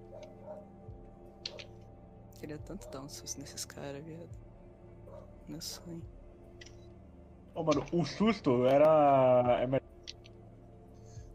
Queria 2.41 2.59
tanto 2.59 2.89
dar 2.89 3.03
um 3.03 3.09
susto 3.09 3.39
nesses 3.39 3.65
caras, 3.65 4.05
viado. 4.05 4.31
Meu 5.47 5.61
sonho. 5.61 6.03
Ô, 7.55 7.62
mano, 7.62 7.85
o 7.93 8.05
susto 8.05 8.65
era. 8.67 9.59
É 9.62 9.67
melhor. 9.67 9.81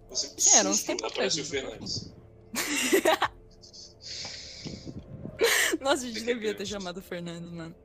Você 0.10 0.68
uns 0.68 0.80
susto, 0.80 1.06
aparece 1.06 1.42
o 1.42 1.46
Fernandes. 1.46 2.14
Nossa, 5.82 6.06
a 6.06 6.08
gente 6.08 6.24
devia 6.24 6.54
ter 6.56 6.64
isso. 6.64 6.72
chamado 6.74 6.98
o 6.98 7.02
Fernando, 7.02 7.52
mano. 7.52 7.76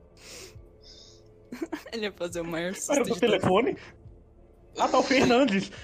Ele 1.93 2.07
ia 2.07 2.13
fazer 2.13 2.41
o 2.41 2.45
maior 2.45 2.75
susto 2.75 2.93
Era 2.93 3.03
de 3.05 3.11
do 3.11 3.15
todos. 3.17 3.21
telefone? 3.21 3.77
Ah, 4.79 4.89
tá 4.89 4.99
o 4.99 5.03
Fernandes. 5.03 5.71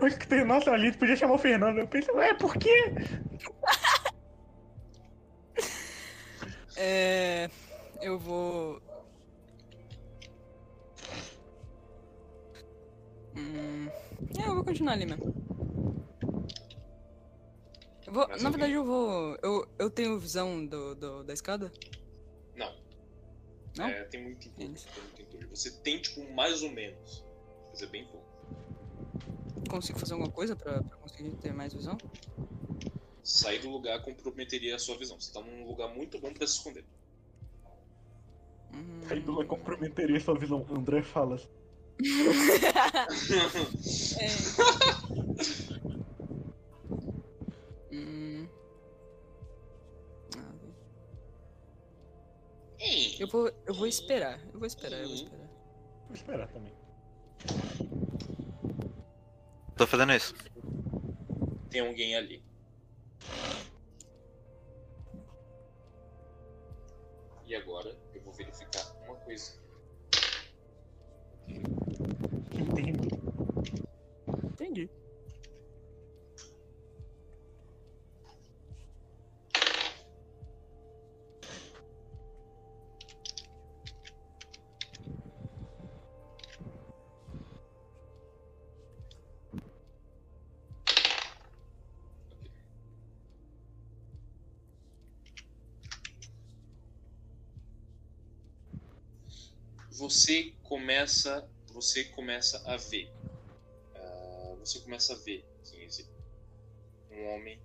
Eu 0.00 0.06
escutei, 0.06 0.44
nossa, 0.44 0.70
ali 0.70 0.92
podia 0.96 1.16
chamar 1.16 1.34
o 1.34 1.38
Fernando. 1.38 1.78
Eu 1.78 1.88
pensei, 1.88 2.14
ué, 2.14 2.32
por 2.34 2.56
quê? 2.56 2.92
É. 6.76 7.48
Eu 8.00 8.18
vou. 8.18 8.80
Hum. 13.36 13.88
É, 14.38 14.46
eu 14.48 14.54
vou 14.54 14.64
continuar 14.64 14.92
ali 14.94 15.06
mesmo. 15.06 15.34
Eu 18.06 18.12
vou, 18.12 18.28
na 18.28 18.50
verdade, 18.50 18.72
eu 18.72 18.84
vou. 18.84 19.36
Eu, 19.42 19.66
eu 19.78 19.90
tenho 19.90 20.18
visão 20.18 20.64
do, 20.66 20.94
do- 20.94 21.24
da 21.24 21.32
escada? 21.32 21.72
Não. 22.56 22.72
Não? 23.76 23.86
É, 23.86 24.04
tem 24.04 24.22
muito 24.22 24.46
entulho. 24.48 24.68
Eles. 24.68 24.84
Tem 24.84 25.02
muito 25.02 25.22
entulho. 25.22 25.48
Você 25.50 25.70
tem, 25.70 26.00
tipo, 26.00 26.30
mais 26.32 26.62
ou 26.62 26.70
menos. 26.70 27.24
Mas 27.70 27.82
é 27.82 27.86
bem 27.86 28.06
pouco. 28.06 28.24
Consigo 29.68 29.98
fazer 29.98 30.12
alguma 30.12 30.30
coisa 30.30 30.54
pra, 30.54 30.82
pra 30.82 30.96
conseguir 30.98 31.30
ter 31.36 31.52
mais 31.52 31.72
visão? 31.72 31.96
Sair 33.22 33.60
do 33.60 33.70
lugar 33.70 34.02
comprometeria 34.04 34.76
a 34.76 34.78
sua 34.78 34.96
visão. 34.98 35.18
Você 35.18 35.32
tá 35.32 35.40
num 35.40 35.66
lugar 35.66 35.88
muito 35.94 36.18
bom 36.20 36.32
pra 36.32 36.46
se 36.46 36.58
esconder. 36.58 36.84
Hum. 38.74 39.00
Aí 39.10 39.20
Dula 39.20 39.44
comprometeria 39.46 40.20
sua 40.20 40.38
visão. 40.38 40.64
André 40.70 41.02
fala. 41.02 41.40
É. 44.20 45.94
hum. 47.94 48.48
Ah, 50.36 50.52
Eu 53.18 53.28
vou, 53.28 53.50
eu 53.66 53.74
vou 53.74 53.86
esperar. 53.86 54.40
Eu 54.52 54.58
vou 54.58 54.66
esperar, 54.66 54.98
eu 55.00 55.06
vou 55.06 55.14
esperar. 55.14 55.48
Vou 56.06 56.14
esperar 56.14 56.48
também. 56.48 56.72
Tô 59.76 59.86
fazendo 59.86 60.12
isso. 60.12 60.34
Tem 61.70 61.80
alguém 61.80 62.16
ali. 62.16 62.44
E 67.46 67.54
agora 67.54 67.96
eu 68.14 68.22
vou 68.22 68.32
verificar 68.32 68.94
uma 69.04 69.16
coisa. 69.16 69.60
Entendo. 72.52 73.08
Entendi. 74.44 74.90
Você 100.14 100.54
começa, 100.62 101.44
você 101.72 102.04
começa 102.04 102.62
a 102.66 102.76
ver. 102.76 103.10
ah, 103.96 104.54
você 104.60 104.78
começa 104.78 105.12
a 105.12 105.16
ver 105.16 105.44
15. 105.64 106.08
Um 107.10 107.24
homem 107.30 107.60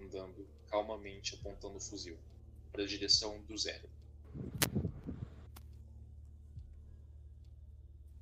andando 0.00 0.48
calmamente 0.68 1.34
apontando 1.34 1.78
o 1.78 1.80
fuzil 1.80 2.16
para 2.70 2.84
a 2.84 2.86
direção 2.86 3.42
do 3.42 3.58
zero. 3.58 3.90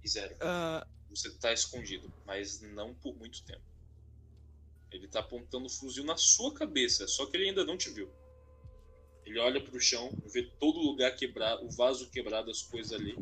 E 0.03 0.09
zero. 0.09 0.35
Ah, 0.41 0.87
Você 1.11 1.31
tá 1.35 1.53
escondido, 1.53 2.11
mas 2.25 2.63
não 2.63 2.95
por 2.95 3.15
muito 3.17 3.45
tempo. 3.45 3.63
Ele 4.91 5.07
tá 5.09 5.21
apontando 5.21 5.67
o 5.67 5.71
fuzil 5.71 6.05
na 6.05 6.17
sua 6.17 6.55
cabeça, 6.55 7.07
só 7.07 7.27
que 7.27 7.37
ele 7.37 7.51
ainda 7.51 7.67
não 7.67 7.77
te 7.77 7.91
viu. 7.91 8.11
Ele 9.27 9.39
olha 9.39 9.63
pro 9.63 9.79
chão, 9.79 10.11
vê 10.33 10.43
todo 10.59 10.79
lugar 10.79 11.15
quebrado, 11.15 11.67
o 11.67 11.71
vaso 11.71 12.09
quebrado, 12.11 12.51
as 12.51 12.63
coisas 12.63 12.99
ali. 12.99 13.15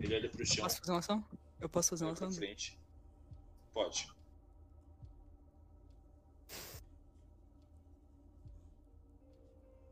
Ele 0.00 0.14
olha 0.14 0.30
pro 0.30 0.46
chão, 0.46 0.64
posso 0.64 0.78
fazer 0.78 0.92
uma 0.92 0.98
ação? 0.98 1.24
Eu 1.60 1.68
posso 1.68 1.90
fazer 1.90 2.04
uma 2.04 2.12
ação? 2.12 2.32
frente. 2.32 2.78
Pode. 3.72 4.08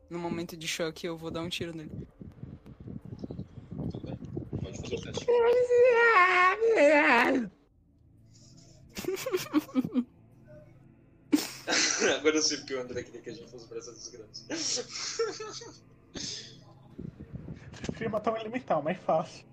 No 0.08 0.18
momento 0.18 0.56
de 0.56 0.66
choque, 0.66 1.06
eu 1.06 1.18
vou 1.18 1.30
dar 1.30 1.42
um 1.42 1.50
tiro 1.50 1.76
nele. 1.76 1.90
Tudo 3.90 4.06
bem. 4.06 4.16
Pode 4.62 4.80
fazer 4.80 4.94
o 4.94 5.00
teste. 5.02 5.26
Agora 12.18 12.36
eu 12.36 12.42
sei 12.42 12.56
porque 12.58 12.74
o 12.74 12.80
André 12.80 13.02
queria 13.02 13.20
que 13.20 13.28
a 13.28 13.34
gente 13.34 13.50
fosse 13.50 13.66
pra 13.66 13.76
essa 13.78 13.92
desgraça. 13.92 14.84
Consegue 17.86 18.08
matar 18.08 18.32
um 18.32 18.36
elemental, 18.36 18.80
mais 18.82 18.98
fácil. 18.98 19.47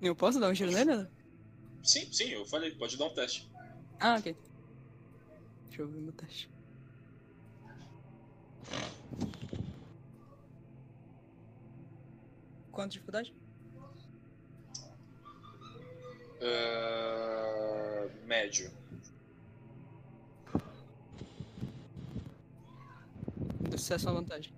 Eu 0.00 0.14
posso 0.14 0.38
dar 0.38 0.48
um 0.50 0.52
tiro 0.52 0.70
nele? 0.70 1.08
Sim, 1.82 2.12
sim, 2.12 2.28
eu 2.30 2.44
falei, 2.46 2.70
pode 2.72 2.96
dar 2.96 3.06
um 3.06 3.14
teste. 3.14 3.50
Ah, 4.00 4.16
ok. 4.16 4.36
Deixa 5.66 5.82
eu 5.82 5.88
ver 5.88 6.00
meu 6.00 6.12
teste. 6.12 6.50
Quanto 12.70 12.90
de 12.90 12.98
dificuldade? 12.98 13.34
Ah, 16.42 18.08
médio. 18.26 18.70
Sucesso 23.70 24.08
à 24.08 24.12
vantagem. 24.12 24.52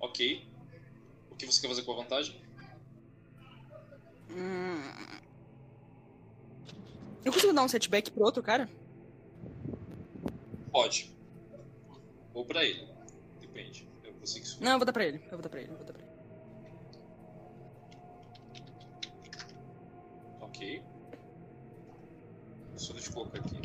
Ok. 0.00 0.46
O 1.30 1.36
que 1.36 1.46
você 1.46 1.60
quer 1.60 1.68
fazer 1.68 1.82
com 1.82 1.92
a 1.92 1.96
vantagem? 1.96 2.45
Hum. 4.36 4.82
Eu 7.24 7.32
consigo 7.32 7.52
dar 7.52 7.62
um 7.62 7.68
setback 7.68 8.10
pro 8.10 8.24
outro 8.24 8.42
cara? 8.42 8.68
Pode. 10.70 11.16
Ou 12.34 12.44
pra 12.44 12.64
ele. 12.64 12.86
Depende. 13.40 13.88
É 14.04 14.12
você 14.12 14.38
que 14.40 14.46
escolhe. 14.46 14.64
Não, 14.64 14.72
eu 14.72 14.78
vou 14.78 14.86
dar 14.86 14.92
pra 14.92 15.06
ele. 15.06 15.24
Eu 15.24 15.30
vou 15.30 15.40
dar 15.40 15.48
pra 15.48 15.60
ele. 15.60 15.70
Eu 15.70 15.76
vou 15.76 15.86
dar 15.86 15.92
pra 15.94 16.02
ele. 16.02 16.12
Ok. 20.40 20.82
Só 22.76 22.92
deixa 22.92 23.08
eu 23.08 23.14
colocar 23.14 23.38
aqui. 23.38 23.60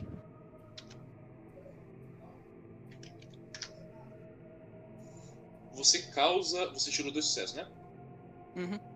Você 5.74 6.02
causa. 6.14 6.68
Você 6.72 6.90
tirou 6.92 7.12
dois 7.12 7.26
sucessos, 7.26 7.56
né? 7.56 7.68
Uhum. 8.56 8.91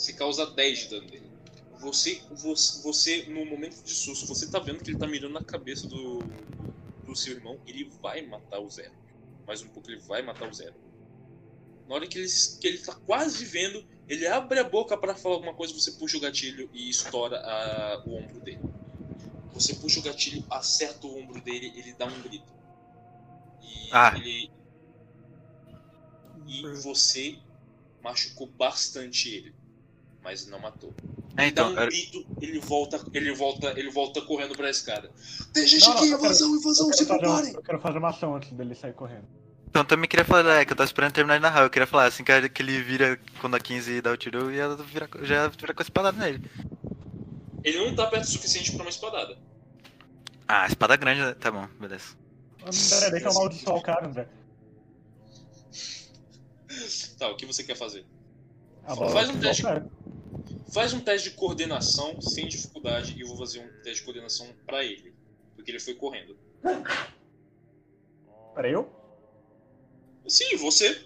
Você 0.00 0.14
causa 0.14 0.46
10 0.46 0.78
de 0.78 0.88
dano 0.88 1.06
nele. 1.10 1.30
Você, 1.78 2.22
você, 2.30 2.82
você, 2.82 3.22
no 3.26 3.44
momento 3.44 3.82
de 3.84 3.94
susto, 3.94 4.26
você 4.26 4.48
tá 4.48 4.58
vendo 4.58 4.82
que 4.82 4.90
ele 4.90 4.98
tá 4.98 5.06
mirando 5.06 5.34
na 5.34 5.44
cabeça 5.44 5.86
do, 5.86 6.26
do 7.04 7.14
seu 7.14 7.34
irmão. 7.34 7.60
Ele 7.66 7.84
vai 8.02 8.22
matar 8.26 8.60
o 8.60 8.70
Zero. 8.70 8.94
Mais 9.46 9.60
um 9.60 9.68
pouco, 9.68 9.90
ele 9.90 10.00
vai 10.00 10.22
matar 10.22 10.48
o 10.48 10.54
Zero. 10.54 10.74
Na 11.86 11.96
hora 11.96 12.06
que 12.06 12.18
ele, 12.18 12.28
que 12.60 12.66
ele 12.66 12.78
tá 12.78 12.94
quase 12.94 13.44
vendo, 13.44 13.86
ele 14.08 14.26
abre 14.26 14.58
a 14.58 14.64
boca 14.64 14.96
pra 14.96 15.14
falar 15.14 15.34
alguma 15.34 15.54
coisa, 15.54 15.74
você 15.74 15.92
puxa 15.92 16.16
o 16.16 16.20
gatilho 16.20 16.70
e 16.72 16.88
estoura 16.88 17.36
a- 17.36 18.02
o 18.06 18.14
ombro 18.14 18.40
dele. 18.40 18.62
Você 19.52 19.74
puxa 19.74 20.00
o 20.00 20.02
gatilho, 20.02 20.42
acerta 20.48 21.06
o 21.06 21.14
ombro 21.18 21.42
dele, 21.42 21.74
ele 21.76 21.92
dá 21.94 22.06
um 22.06 22.22
grito. 22.22 22.50
E 23.62 23.90
Ah. 23.92 24.14
ele. 24.16 24.50
E 26.46 26.62
você 26.82 27.38
machucou 28.02 28.46
bastante 28.46 29.28
ele, 29.28 29.54
mas 30.22 30.46
não 30.46 30.58
matou. 30.58 30.92
É, 31.36 31.42
dá 31.42 31.46
então, 31.46 31.70
um 31.72 31.74
grito, 31.74 32.26
ele 32.40 32.58
volta, 32.60 33.00
ele 33.14 33.32
volta, 33.32 33.78
ele 33.78 33.90
volta 33.90 34.20
correndo 34.22 34.54
pra 34.56 34.68
escada. 34.68 35.10
Tem 35.52 35.66
gente 35.66 35.86
Não, 35.88 35.96
aqui, 35.96 36.10
eu 36.10 36.18
invasão, 36.18 36.54
invasão, 36.56 36.88
Eu 36.88 36.92
se 36.94 37.06
quero, 37.06 37.18
fazer 37.20 37.26
uma, 37.26 37.36
preparem! 37.36 37.54
eu 37.56 37.62
quero 37.62 37.80
fazer 37.80 37.98
uma 37.98 38.08
ação 38.10 38.34
antes 38.36 38.52
dele 38.52 38.74
sair 38.74 38.92
correndo. 38.92 39.24
então 39.68 39.84
também 39.84 40.08
queria 40.08 40.24
falar, 40.24 40.60
é, 40.60 40.64
que 40.64 40.72
eu 40.72 40.76
tava 40.76 40.86
esperando 40.86 41.12
terminar 41.12 41.36
de 41.36 41.42
narrar. 41.42 41.62
Eu 41.62 41.70
queria 41.70 41.86
falar, 41.86 42.06
assim 42.06 42.24
que 42.24 42.48
que 42.48 42.62
ele 42.62 42.82
vira 42.82 43.18
quando 43.40 43.54
a 43.54 43.60
15 43.60 44.00
dá 44.02 44.10
o 44.12 44.16
tiro, 44.16 44.38
eu 44.40 44.52
ia 44.52 44.74
virar, 44.76 45.08
já 45.22 45.34
ia 45.44 45.48
virar 45.48 45.72
com 45.74 45.82
a 45.82 45.84
espadada 45.84 46.18
nele. 46.18 46.50
Ele 47.62 47.78
não 47.78 47.94
tá 47.94 48.06
perto 48.06 48.24
o 48.24 48.30
suficiente 48.30 48.72
pra 48.72 48.82
uma 48.82 48.90
espadada. 48.90 49.38
Ah, 50.48 50.66
espada 50.66 50.96
grande, 50.96 51.20
né? 51.20 51.32
Tá 51.34 51.50
bom, 51.50 51.66
beleza. 51.78 52.16
André, 52.62 53.10
deixa 53.12 53.26
eu 53.26 53.30
amaldiçoar 53.30 53.76
o 53.76 53.82
cara, 53.82 54.06
André. 54.06 54.28
Tá, 57.18 57.28
o 57.28 57.36
que 57.36 57.46
você 57.46 57.62
quer 57.62 57.76
fazer? 57.76 58.04
Ah, 58.84 58.96
Faz 58.96 59.28
um 59.30 59.38
teste. 59.38 59.62
cara. 59.62 59.86
Faz 60.72 60.92
um 60.92 61.00
teste 61.00 61.30
de 61.30 61.36
coordenação 61.36 62.20
sem 62.20 62.48
dificuldade 62.48 63.14
e 63.16 63.20
eu 63.20 63.26
vou 63.28 63.36
fazer 63.38 63.58
um 63.60 63.68
teste 63.82 64.00
de 64.00 64.02
coordenação 64.04 64.54
pra 64.66 64.84
ele. 64.84 65.12
Porque 65.56 65.70
ele 65.70 65.80
foi 65.80 65.94
correndo. 65.94 66.38
Pera 68.54 68.68
eu? 68.68 68.88
Sim, 70.28 70.56
você. 70.56 71.04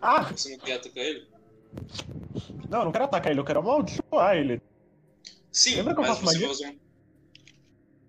Ah, 0.00 0.22
Você 0.32 0.50
não 0.50 0.58
quer 0.58 0.74
atacar 0.74 1.04
ele? 1.04 1.26
não, 2.68 2.78
eu 2.80 2.84
não 2.86 2.92
quero 2.92 3.04
atacar 3.04 3.30
ele, 3.30 3.40
eu 3.40 3.44
quero 3.44 3.58
amaldiçoar 3.60 4.36
ele. 4.36 4.60
Sim, 5.52 5.76
Lembra 5.76 5.94
que 5.94 6.00
eu 6.00 6.04
mas 6.04 6.18
faço 6.18 6.20
você 6.22 6.26
magia? 6.26 6.46
vai 6.48 6.56
fazer 6.56 6.68
um. 6.68 6.78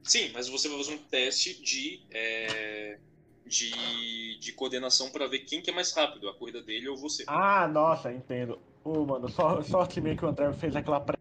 Sim, 0.03 0.29
mas 0.33 0.47
você 0.47 0.69
vai 0.69 0.77
fazer 0.77 0.93
um 0.93 1.03
teste 1.09 1.61
de. 1.61 1.99
é, 2.11 2.99
De, 3.45 4.39
de 4.39 4.53
coordenação 4.53 5.11
pra 5.11 5.27
ver 5.27 5.39
quem 5.39 5.61
que 5.61 5.69
é 5.69 5.73
mais 5.73 5.91
rápido, 5.93 6.27
a 6.27 6.33
corrida 6.33 6.63
dele 6.63 6.89
ou 6.89 6.97
você. 6.97 7.23
Ah, 7.27 7.67
nossa, 7.67 8.11
entendo. 8.11 8.59
Ô, 8.83 9.05
mano, 9.05 9.29
só, 9.29 9.61
sorte 9.61 10.01
minha 10.01 10.15
que 10.17 10.25
o 10.25 10.27
André 10.27 10.51
fez 10.53 10.75
aquela 10.75 10.99
pré... 10.99 11.17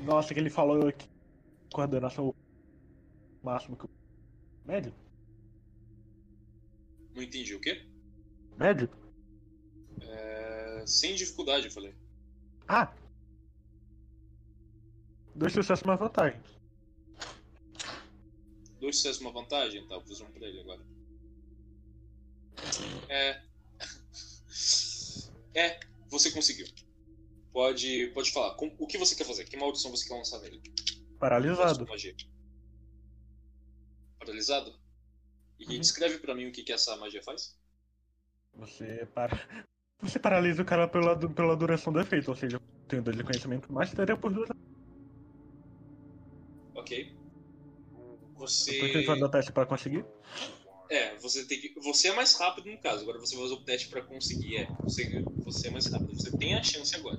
Nossa, 0.00 0.34
que 0.34 0.40
ele 0.40 0.50
falou 0.50 0.92
que 0.92 1.08
coordenação 1.72 2.34
máximo 3.42 3.76
que 3.76 3.84
o... 3.84 3.90
Médio? 4.64 4.92
Não 7.14 7.22
entendi 7.22 7.54
o 7.54 7.60
quê? 7.60 7.86
Médio? 8.56 8.88
É, 10.00 10.82
Sem 10.86 11.14
dificuldade, 11.14 11.66
eu 11.66 11.72
falei. 11.72 11.94
Ah! 12.66 12.92
Dois 15.34 15.52
sucessos, 15.52 15.84
uma 15.84 15.96
vantagem. 15.96 16.40
Dois 18.84 18.96
sucessos, 18.96 19.22
uma 19.22 19.32
vantagem? 19.32 19.80
Tá, 19.88 19.94
vou 19.96 20.06
fazer 20.06 20.24
um 20.24 20.30
pra 20.30 20.46
ele 20.46 20.60
agora. 20.60 20.82
É. 23.08 23.42
É, 25.56 25.78
você 26.10 26.32
conseguiu. 26.32 26.66
Pode, 27.52 28.08
pode 28.08 28.32
falar. 28.32 28.56
Com- 28.56 28.74
O 28.78 28.86
que 28.88 28.98
você 28.98 29.14
quer 29.14 29.24
fazer? 29.24 29.44
Que 29.44 29.56
maldição 29.56 29.90
você 29.90 30.06
quer 30.08 30.14
lançar 30.16 30.40
nele? 30.40 30.60
Paralisado. 31.18 31.86
Paralisado? 34.18 34.76
E 35.60 35.64
Uhum. 35.64 35.80
descreve 35.80 36.18
pra 36.18 36.34
mim 36.34 36.48
o 36.48 36.52
que, 36.52 36.64
que 36.64 36.72
essa 36.72 36.96
magia 36.96 37.22
faz? 37.22 37.56
Você 38.54 39.06
para... 39.14 39.30
Você 40.02 40.18
paralisa 40.18 40.60
o 40.60 40.66
cara 40.66 40.88
pela, 40.88 41.16
pela 41.32 41.56
duração 41.56 41.92
do 41.92 42.00
efeito, 42.00 42.28
ou 42.28 42.36
seja, 42.36 42.58
tem 42.88 43.00
dois 43.00 43.16
de 43.16 43.22
conhecimento, 43.22 43.72
mas 43.72 43.92
teria 43.92 44.16
por 44.16 44.34
duas. 44.34 44.50
Ok. 46.74 47.23
Depois 48.34 48.64
tem 48.64 48.74
que 48.78 48.92
Você. 48.98 49.04
fazer 49.06 49.24
o 49.24 49.28
teste 49.28 49.52
pra 49.52 49.66
conseguir. 49.66 50.04
É, 50.90 51.16
você 51.16 51.44
tem 51.46 51.58
que. 51.60 51.74
Você 51.80 52.08
é 52.08 52.14
mais 52.14 52.38
rápido 52.38 52.70
no 52.70 52.78
caso, 52.78 53.02
agora 53.02 53.18
você 53.18 53.34
vai 53.36 53.44
fazer 53.44 53.54
o 53.54 53.64
teste 53.64 53.88
pra 53.88 54.02
conseguir. 54.02 54.56
É, 54.58 54.68
você, 54.82 55.24
você 55.38 55.68
é 55.68 55.70
mais 55.70 55.86
rápido. 55.86 56.14
Você 56.14 56.36
tem 56.36 56.54
a 56.54 56.62
chance 56.62 56.94
agora. 56.94 57.18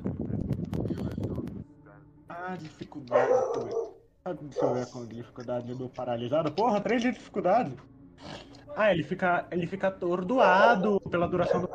Ah, 2.29 2.55
dificuldade. 2.57 3.27
Deixa 3.27 3.57
eu 3.57 3.63
ver. 3.65 4.37
Deixa 4.43 4.65
eu 4.65 4.73
ver 4.73 4.85
com 4.87 5.05
dificuldade 5.07 5.73
do 5.73 5.89
paralisado. 5.89 6.51
Porra, 6.51 6.79
três 6.81 7.01
de 7.01 7.11
dificuldade. 7.11 7.73
Ah, 8.75 8.91
ele 8.91 9.03
fica, 9.03 9.47
ele 9.51 9.65
fica 9.67 9.87
atordoado 9.87 10.99
pela 11.09 11.27
duração 11.27 11.61
do. 11.61 11.69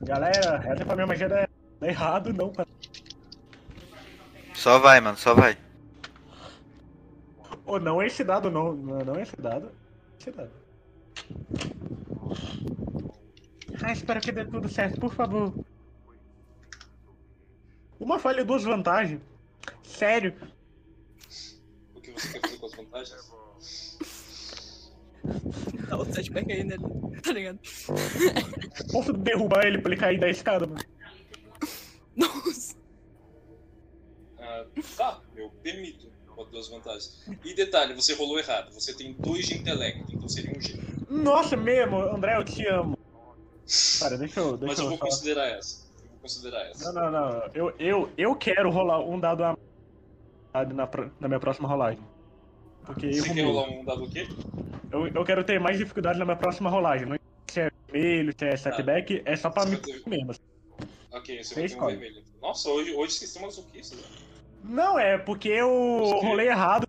Galera, 0.00 0.62
essa 0.66 0.84
foi 0.84 0.92
a 0.92 0.96
minha 0.96 1.06
magia 1.06 1.28
da 1.28 1.48
da 1.80 1.86
errado, 1.86 2.32
não. 2.32 2.50
pra- 2.50 2.66
Só 4.54 4.78
vai, 4.80 5.00
mano, 5.00 5.16
só 5.16 5.32
vai. 5.34 5.56
Ou 7.68 7.78
não 7.78 8.02
esse 8.02 8.24
dado, 8.24 8.50
não. 8.50 8.72
Não 8.72 9.20
esse 9.20 9.36
dado. 9.36 9.70
Esse 10.18 10.30
dado. 10.30 10.50
Ah, 13.82 13.92
espero 13.92 14.20
que 14.20 14.32
dê 14.32 14.46
tudo 14.46 14.68
certo, 14.70 14.98
por 14.98 15.12
favor. 15.12 15.52
Uma 18.00 18.18
falha 18.18 18.40
e 18.40 18.44
duas 18.44 18.64
vantagens. 18.64 19.20
Sério. 19.82 20.34
O 21.94 22.00
que 22.00 22.10
você 22.10 22.40
quer 22.40 22.40
fazer 22.40 22.56
com 22.56 22.66
as 22.66 22.74
vantagens? 22.74 23.98
Dá 25.88 25.98
o 25.98 26.04
setback 26.06 26.50
aí 26.50 26.64
nele. 26.64 26.82
Tá 27.22 27.32
ligado? 27.32 27.58
Posso 28.90 29.12
derrubar 29.12 29.66
ele 29.66 29.78
pra 29.78 29.92
ele 29.92 30.00
cair 30.00 30.18
da 30.18 30.30
escada, 30.30 30.66
mano? 30.66 30.80
Nossa. 32.16 32.74
Ah, 34.38 34.64
tá, 34.96 35.20
eu 35.36 35.50
permito. 35.62 36.08
Vantagens. 36.70 37.26
E 37.44 37.54
detalhe, 37.54 37.94
você 37.94 38.14
rolou 38.14 38.38
errado. 38.38 38.72
Você 38.72 38.94
tem 38.94 39.12
dois 39.14 39.46
de 39.46 39.54
intelecto, 39.56 40.12
então 40.12 40.28
seria 40.28 40.56
um 40.56 40.60
G. 40.60 40.78
Nossa, 41.08 41.56
mesmo, 41.56 41.98
André, 41.98 42.36
eu 42.36 42.44
te 42.44 42.66
amo. 42.66 42.96
Cara, 43.98 44.16
deixa 44.16 44.40
eu. 44.40 44.56
Deixa 44.56 44.66
Mas 44.66 44.78
eu 44.78 44.88
vou 44.88 44.98
só- 44.98 45.04
considerar 45.04 45.46
essa. 45.48 45.86
Eu 46.02 46.08
vou 46.10 46.18
considerar 46.20 46.62
essa. 46.70 46.92
Não, 46.92 47.10
não, 47.10 47.10
não. 47.10 47.50
Eu, 47.54 47.74
eu, 47.78 48.10
eu 48.16 48.34
quero 48.36 48.70
rolar 48.70 49.00
um 49.00 49.18
dado 49.18 49.42
a 49.44 49.54
na, 50.72 50.86
pro- 50.86 51.12
na 51.20 51.28
minha 51.28 51.40
próxima 51.40 51.68
rolagem. 51.68 52.02
Porque 52.84 53.12
Você 53.12 53.34
quer 53.34 53.42
rolar 53.44 53.68
um 53.68 53.84
dado 53.84 54.04
o 54.04 54.08
quê? 54.08 54.26
Eu, 54.90 55.06
eu 55.08 55.24
quero 55.24 55.44
ter 55.44 55.60
mais 55.60 55.76
dificuldade 55.76 56.18
na 56.18 56.24
minha 56.24 56.36
próxima 56.36 56.70
rolagem. 56.70 57.06
Não 57.06 57.16
se 57.50 57.60
é 57.60 57.70
vermelho, 57.90 58.32
se 58.38 58.46
é 58.46 58.56
setback, 58.56 59.22
é 59.24 59.36
só 59.36 59.50
pra 59.50 59.66
mim 59.66 59.76
ter- 59.76 60.02
mesmo. 60.06 60.34
Ok, 61.10 61.42
você 61.42 61.54
Você 61.54 61.54
vai 61.54 61.68
ter 61.68 61.76
um 61.76 61.86
vermelho. 61.86 62.24
Nossa, 62.40 62.68
hoje, 62.70 62.94
hoje 62.94 63.12
vocês 63.14 63.30
estão 63.30 63.42
masoquistas. 63.42 63.98
né? 63.98 64.04
Não, 64.62 64.98
é 64.98 65.16
porque 65.18 65.48
eu 65.48 65.68
Você- 66.00 66.26
rolei 66.26 66.48
errado. 66.48 66.86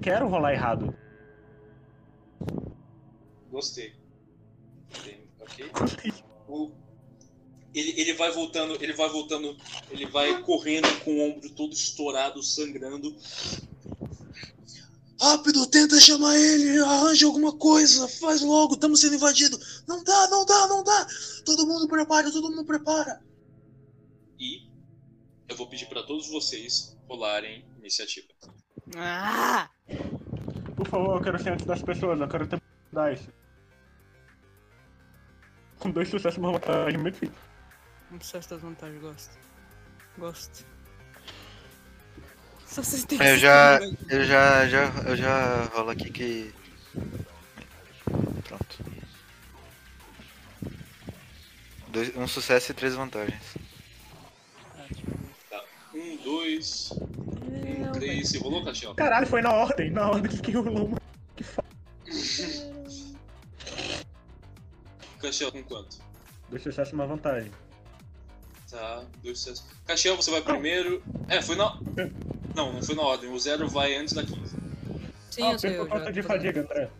Quero 0.00 0.28
rolar 0.28 0.52
errado. 0.52 0.94
Gostei. 3.50 3.94
Gostei, 4.90 5.26
Ok. 5.40 6.12
O- 6.48 6.70
Ele, 7.74 7.92
ele 8.00 8.14
vai 8.14 8.30
voltando, 8.32 8.74
ele 8.82 8.94
vai 8.94 9.08
voltando, 9.10 9.54
ele 9.90 10.06
vai 10.06 10.40
correndo 10.42 10.88
com 11.04 11.10
o 11.14 11.20
ombro 11.30 11.50
todo 11.50 11.74
estourado, 11.74 12.42
sangrando. 12.42 13.14
Rápido, 15.20 15.66
tenta 15.66 15.98
chamar 16.00 16.36
ele, 16.38 16.78
arranja 16.78 17.26
alguma 17.26 17.52
coisa, 17.54 18.08
faz 18.08 18.40
logo, 18.42 18.74
estamos 18.74 19.00
sendo 19.00 19.16
invadidos. 19.16 19.82
Não 19.86 20.02
dá, 20.02 20.28
não 20.30 20.46
dá, 20.46 20.68
não 20.68 20.82
dá. 20.82 21.06
Todo 21.44 21.66
mundo 21.66 21.86
prepara, 21.86 22.30
todo 22.32 22.48
mundo 22.50 22.64
prepara. 22.64 23.22
E 24.38 24.65
eu 25.48 25.56
vou 25.56 25.68
pedir 25.68 25.86
para 25.86 26.02
todos 26.02 26.28
vocês 26.30 26.96
rolarem 27.08 27.64
iniciativa. 27.78 28.28
Ah! 28.96 29.68
Por 30.76 30.86
favor, 30.86 31.16
eu 31.16 31.22
quero 31.22 31.38
ser 31.42 31.50
antes 31.50 31.66
das 31.66 31.82
pessoas, 31.82 32.20
eu 32.20 32.28
quero 32.28 32.46
ter 32.46 32.60
dice. 32.92 33.28
Com 35.78 35.90
dois 35.90 36.08
sucessos, 36.08 36.38
uma 36.38 36.52
vantagem 36.52 36.98
muito 36.98 37.14
difícil. 37.14 37.36
Um 38.10 38.20
sucesso 38.20 38.50
das 38.50 38.60
vantagens, 38.60 39.00
gosto. 39.00 39.38
Gosto. 40.18 40.66
Só 42.64 42.82
vocês 42.82 43.04
têm 43.04 43.18
Eu 43.22 43.38
já. 43.38 43.78
problema. 43.78 43.98
Eu 44.10 44.24
já. 44.24 44.68
já 44.68 44.92
eu 45.06 45.16
já 45.16 45.64
rolo 45.64 45.90
aqui 45.90 46.10
que. 46.10 46.54
Pronto. 48.44 48.84
Dois, 51.88 52.16
um 52.16 52.26
sucesso 52.26 52.72
e 52.72 52.74
três 52.74 52.94
vantagens. 52.94 53.54
Tá. 54.74 54.84
Um, 56.06 56.16
dois, 56.22 56.90
um, 56.92 57.92
três. 57.92 58.28
Você 58.28 58.38
rolou, 58.38 58.64
Castiel? 58.64 58.94
Caralho, 58.94 59.26
foi 59.26 59.42
na 59.42 59.52
ordem, 59.52 59.90
na 59.90 60.08
ordem 60.08 60.30
que 60.40 60.52
rolou. 60.52 60.90
Castiel 65.20 65.50
com 65.50 65.64
quanto? 65.64 65.98
Dois 66.48 66.62
sucessos, 66.62 66.92
uma 66.92 67.06
vantagem. 67.06 67.50
Tá, 68.70 69.04
dois 69.22 69.38
sucessos. 69.40 69.66
Castiel, 69.84 70.14
você 70.16 70.30
vai 70.30 70.42
primeiro. 70.42 71.02
É, 71.28 71.42
foi 71.42 71.56
na. 71.56 71.76
Não, 72.54 72.72
não 72.72 72.82
foi 72.82 72.94
na 72.94 73.02
ordem. 73.02 73.30
O 73.30 73.38
zero 73.38 73.68
vai 73.68 73.96
antes 73.96 74.14
da 74.14 74.22
15. 74.24 74.56
Sim, 75.30 75.42
ah, 75.42 75.52
eu 75.52 75.58
sei, 75.58 75.70
perco 75.70 75.84
eu 75.84 75.88
quanto 75.88 76.12
de 76.12 76.22
fadiga, 76.22 76.60
André. 76.60 76.90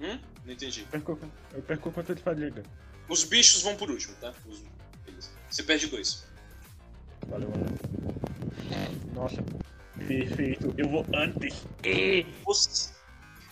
Hum? 0.00 0.18
Não 0.44 0.52
entendi. 0.52 0.86
Perco, 0.90 1.18
eu 1.52 1.62
perco 1.62 1.90
quanto 1.90 2.14
de 2.14 2.22
fadiga. 2.22 2.62
Os 3.08 3.24
bichos 3.24 3.62
vão 3.62 3.76
por 3.76 3.90
último, 3.90 4.14
tá? 4.20 4.32
Os-. 4.46 4.62
Você 5.50 5.62
perde 5.62 5.88
dois. 5.88 6.24
Valeu, 7.28 7.48
André. 7.48 7.74
Nossa, 9.14 9.42
perfeito. 10.06 10.74
Eu 10.76 10.88
vou 10.88 11.06
antes. 11.14 11.64
E... 11.84 12.26
Os- 12.46 12.92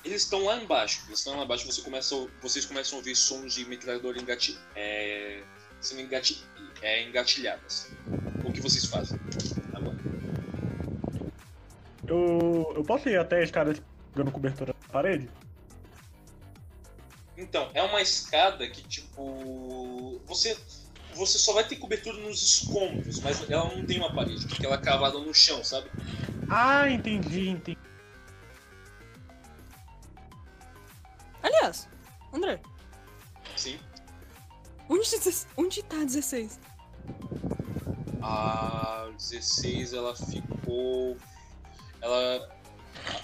Eles 0.05 0.23
estão 0.23 0.44
lá 0.44 0.62
embaixo. 0.62 1.05
Eles 1.07 1.19
estão 1.19 1.36
lá 1.36 1.44
embaixo. 1.44 1.66
Você 1.66 1.82
começa, 1.82 2.15
vocês 2.40 2.65
começam 2.66 2.97
a 2.97 2.99
ouvir 2.99 3.15
sons 3.16 3.55
de 3.55 3.65
metralhadora 3.65 4.19
engati... 4.20 4.59
é... 4.74 5.43
sendo 5.81 6.01
engati... 6.03 6.44
é, 6.82 7.03
engatilhadas. 7.09 7.90
O 8.44 8.53
que 8.53 8.61
vocês 8.61 8.85
fazem? 8.86 9.19
Agora. 9.74 9.97
Eu, 12.07 12.73
eu 12.77 12.82
posso 12.82 13.09
ir 13.09 13.19
até 13.19 13.39
a 13.39 13.43
escada 13.44 13.74
pegando 14.12 14.32
cobertura 14.32 14.74
na 14.82 14.89
parede? 14.89 15.28
Então, 17.36 17.70
é 17.73 17.82
uma 17.82 18.03
escada 18.03 18.69
que, 18.69 18.82
tipo. 18.82 20.20
Você. 20.27 20.57
Você 21.14 21.39
só 21.39 21.52
vai 21.52 21.64
ter 21.66 21.76
cobertura 21.76 22.16
nos 22.18 22.43
escombros, 22.43 23.20
mas 23.20 23.48
ela 23.51 23.74
não 23.74 23.84
tem 23.84 23.98
uma 23.98 24.12
parede, 24.14 24.47
porque 24.47 24.64
ela 24.64 24.76
é 24.76 24.78
cavada 24.78 25.18
no 25.18 25.34
chão, 25.34 25.62
sabe? 25.62 25.90
Ah, 26.48 26.89
entendi, 26.89 27.48
entendi. 27.51 27.78
Aliás, 31.43 31.89
André, 32.32 32.60
Sim. 33.56 33.78
onde, 34.89 35.10
deze- 35.18 35.47
onde 35.56 35.82
tá 35.82 35.97
16? 35.97 36.59
A 38.22 39.09
16 39.16 39.93
ela 39.93 40.14
ficou. 40.14 41.16
Ela. 42.01 42.48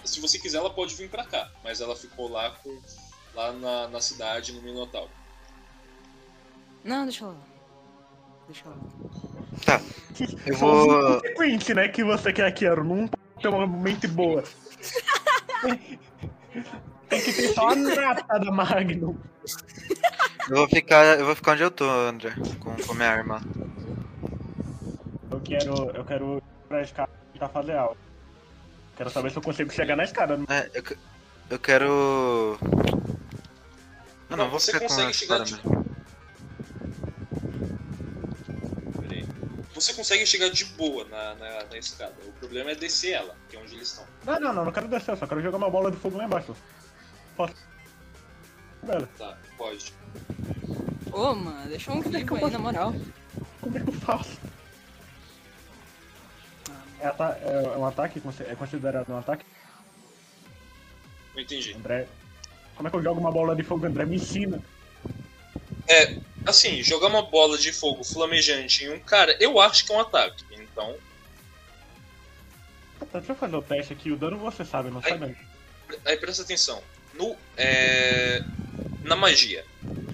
Se 0.05 0.20
você 0.20 0.39
quiser, 0.39 0.59
ela 0.59 0.70
pode 0.70 0.94
vir 0.97 1.09
pra 1.09 1.24
cá, 1.24 1.51
mas 1.62 1.81
ela 1.81 1.94
ficou 1.94 2.28
lá 2.28 2.51
com. 2.51 2.81
lá 3.35 3.52
na, 3.52 3.89
na 3.89 4.01
cidade, 4.01 4.52
no 4.52 4.60
Minotauro. 4.60 5.10
Não, 6.82 7.05
deixa 7.05 7.27
lá. 7.27 7.36
Deixa 8.49 8.69
lá. 8.69 8.77
Tá. 9.65 9.81
Eu 10.47 10.57
vou. 10.57 11.16
inconsequentes, 11.19 11.69
né, 11.77 11.89
que 11.89 12.03
você 12.03 12.33
quer, 12.33 12.51
Kiaro. 12.53 12.83
Não 12.83 13.07
tem 13.41 13.51
uma 13.51 13.66
mente 13.66 14.07
boa. 14.09 14.43
Tem 17.09 17.23
que 17.23 17.33
ter 17.33 17.55
só 17.55 17.69
a 17.70 17.75
nata 17.75 18.39
da 18.39 18.51
Magnum. 18.51 19.16
Eu 20.51 20.57
vou 20.57 20.69
ficar. 20.69 21.19
Eu 21.19 21.25
vou 21.25 21.35
ficar 21.35 21.53
onde 21.53 21.62
eu 21.62 21.70
tô, 21.70 21.89
André. 21.89 22.35
Com, 22.61 22.75
com 22.77 22.95
minha 22.95 23.09
arma. 23.11 23.41
Eu 25.31 25.41
quero. 25.41 25.91
Eu 25.95 26.05
quero 26.05 26.37
ir 26.39 26.43
pra 26.69 26.83
escada 26.83 27.11
tentar 27.33 27.49
fazer 27.49 27.77
algo. 27.77 27.97
Quero 28.97 29.09
saber 29.11 29.31
se 29.31 29.39
eu 29.39 29.43
consigo 29.43 29.73
chegar 29.73 29.97
na 29.97 30.05
escada. 30.05 30.39
É, 30.49 30.70
eu, 30.75 30.83
que- 30.83 30.99
eu 31.49 31.59
quero. 31.59 32.59
Não, 34.29 34.37
Não, 34.37 34.51
vou 34.51 34.61
você 34.61 34.73
ficar 34.73 34.87
com 34.87 34.95
consegue 34.95 35.15
chegar 35.15 35.43
espada 35.45 35.62
Você 39.80 39.94
consegue 39.94 40.26
chegar 40.26 40.48
de 40.50 40.64
boa 40.64 41.05
na, 41.05 41.34
na, 41.36 41.64
na 41.64 41.78
escada. 41.78 42.14
O 42.26 42.32
problema 42.32 42.72
é 42.72 42.74
descer 42.74 43.12
ela, 43.12 43.36
que 43.48 43.56
é 43.56 43.60
onde 43.60 43.74
eles 43.74 43.88
estão. 43.88 44.05
Não, 44.24 44.40
não, 44.40 44.52
não, 44.52 44.64
não 44.64 44.72
quero 44.72 44.88
descer, 44.88 45.16
só 45.16 45.26
quero 45.26 45.40
jogar 45.40 45.59
uma 45.59 45.70
bola 45.70 45.90
de 45.90 45.96
fogo 45.96 46.16
lá 46.18 46.24
embaixo. 46.24 46.56
Posso? 47.36 47.55
Bela, 48.82 49.09
Tá, 49.16 49.38
pode. 49.56 49.92
Ô, 51.12 51.34
mano, 51.34 51.68
deixa 51.68 51.92
um 51.92 52.02
Como 52.02 52.16
é 52.16 52.22
eu 52.22 52.46
aí, 52.46 52.52
na 52.52 52.59
moral. 52.59 52.94
como 53.60 53.76
é 53.78 53.80
que 53.80 53.88
eu 53.88 53.92
faço? 53.92 54.38
É, 57.00 57.06
ata- 57.06 57.38
é 57.42 57.76
um 57.78 57.86
ataque? 57.86 58.20
É 58.48 58.55
considerado 58.56 59.09
um 59.10 59.18
ataque? 59.18 59.44
Não 61.34 61.40
entendi. 61.42 61.74
André. 61.74 62.09
Como 62.74 62.88
é 62.88 62.90
que 62.90 62.96
eu 62.96 63.02
jogo 63.02 63.20
uma 63.20 63.30
bola 63.32 63.55
de 63.55 63.62
fogo, 63.62 63.86
André? 63.86 64.05
Me 64.05 64.16
ensina. 64.16 64.60
É, 65.86 66.18
assim, 66.49 66.83
jogar 66.83 67.09
uma 67.09 67.23
bola 67.23 67.57
de 67.59 67.73
fogo 67.73 68.03
flamejante 68.05 68.85
em 68.85 68.91
um 68.93 68.99
cara, 69.01 69.37
eu 69.41 69.61
acho 69.61 69.85
que 69.85 69.93
é 69.93 69.97
um 69.97 70.01
ataque. 70.01 70.45
Então, 70.53 70.97
Tá, 73.12 73.19
deixa 73.20 73.33
eu 73.33 73.37
fazer 73.37 73.57
o 73.57 73.62
teste 73.62 73.93
aqui, 73.93 74.11
o 74.11 74.16
dano 74.16 74.37
você 74.39 74.65
sabe, 74.65 74.91
não 74.91 75.01
Ai. 75.05 75.11
sabe? 75.11 75.37
aí 76.05 76.16
presta 76.16 76.43
atenção. 76.43 76.83
No, 77.15 77.35
é, 77.57 78.43
na 79.03 79.16
magia, 79.16 79.65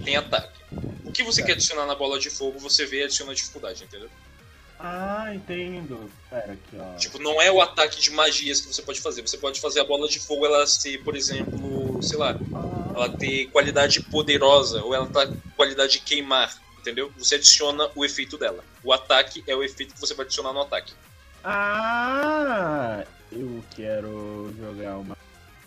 tem 0.04 0.16
ataque. 0.16 0.60
O 1.04 1.10
que 1.10 1.22
você 1.22 1.40
É. 1.42 1.44
quer 1.44 1.52
adicionar 1.52 1.86
na 1.86 1.94
bola 1.94 2.18
de 2.18 2.30
fogo, 2.30 2.58
você 2.58 2.86
vê 2.86 3.00
e 3.00 3.04
adiciona 3.04 3.34
dificuldade, 3.34 3.82
entendeu? 3.82 4.08
Ah, 4.78 5.34
entendo. 5.34 6.10
Pera 6.28 6.52
aqui, 6.52 6.76
ó. 6.78 6.96
Tipo, 6.96 7.18
não 7.18 7.40
é 7.40 7.50
o 7.50 7.60
ataque 7.60 8.00
de 8.00 8.10
magias 8.10 8.60
que 8.60 8.66
você 8.72 8.82
pode 8.82 9.00
fazer. 9.00 9.22
Você 9.22 9.38
pode 9.38 9.60
fazer 9.60 9.80
a 9.80 9.84
bola 9.84 10.06
de 10.08 10.20
fogo 10.20 10.44
ela 10.44 10.66
ser, 10.66 11.02
por 11.02 11.16
exemplo, 11.16 12.02
sei 12.02 12.18
lá, 12.18 12.38
Ah, 12.54 12.73
ela 12.94 13.08
ter 13.08 13.46
qualidade 13.46 14.00
poderosa 14.00 14.82
ou 14.82 14.94
ela 14.94 15.06
tá 15.06 15.26
com 15.26 15.36
qualidade 15.56 15.94
de 15.94 16.00
queimar, 16.00 16.54
entendeu? 16.78 17.12
Você 17.18 17.34
adiciona 17.34 17.90
o 17.94 18.04
efeito 18.04 18.38
dela. 18.38 18.64
O 18.82 18.92
ataque 18.92 19.42
é 19.46 19.54
o 19.54 19.62
efeito 19.62 19.94
que 19.94 20.00
você 20.00 20.14
vai 20.14 20.24
adicionar 20.24 20.52
no 20.52 20.60
ataque. 20.60 20.94
Ah, 21.42 23.04
eu 23.32 23.62
quero 23.74 24.54
jogar 24.56 24.98
uma 24.98 25.16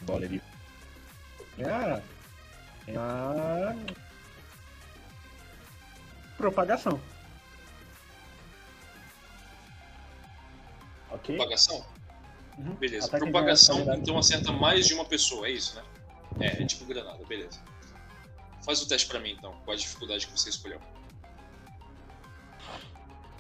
bola 0.01 0.27
de. 0.27 0.41
Ah, 1.63 2.01
ah, 2.95 3.75
propagação. 6.37 6.99
Ok? 11.11 11.35
Propagação? 11.35 11.85
Uhum. 12.57 12.75
Beleza. 12.75 13.07
Ataque 13.07 13.23
Propagação, 13.23 13.93
então 13.95 14.17
acerta 14.17 14.51
mais 14.51 14.87
de 14.87 14.93
uma 14.93 15.05
pessoa, 15.05 15.47
é 15.47 15.51
isso, 15.51 15.75
né? 15.75 15.83
É, 16.39 16.61
é 16.61 16.65
tipo 16.65 16.85
granada, 16.85 17.23
beleza. 17.25 17.59
Faz 18.63 18.81
o 18.81 18.87
teste 18.87 19.07
pra 19.07 19.19
mim 19.19 19.31
então, 19.31 19.53
qual 19.63 19.75
a 19.75 19.79
dificuldade 19.79 20.27
que 20.27 20.31
você 20.37 20.49
escolheu. 20.49 20.79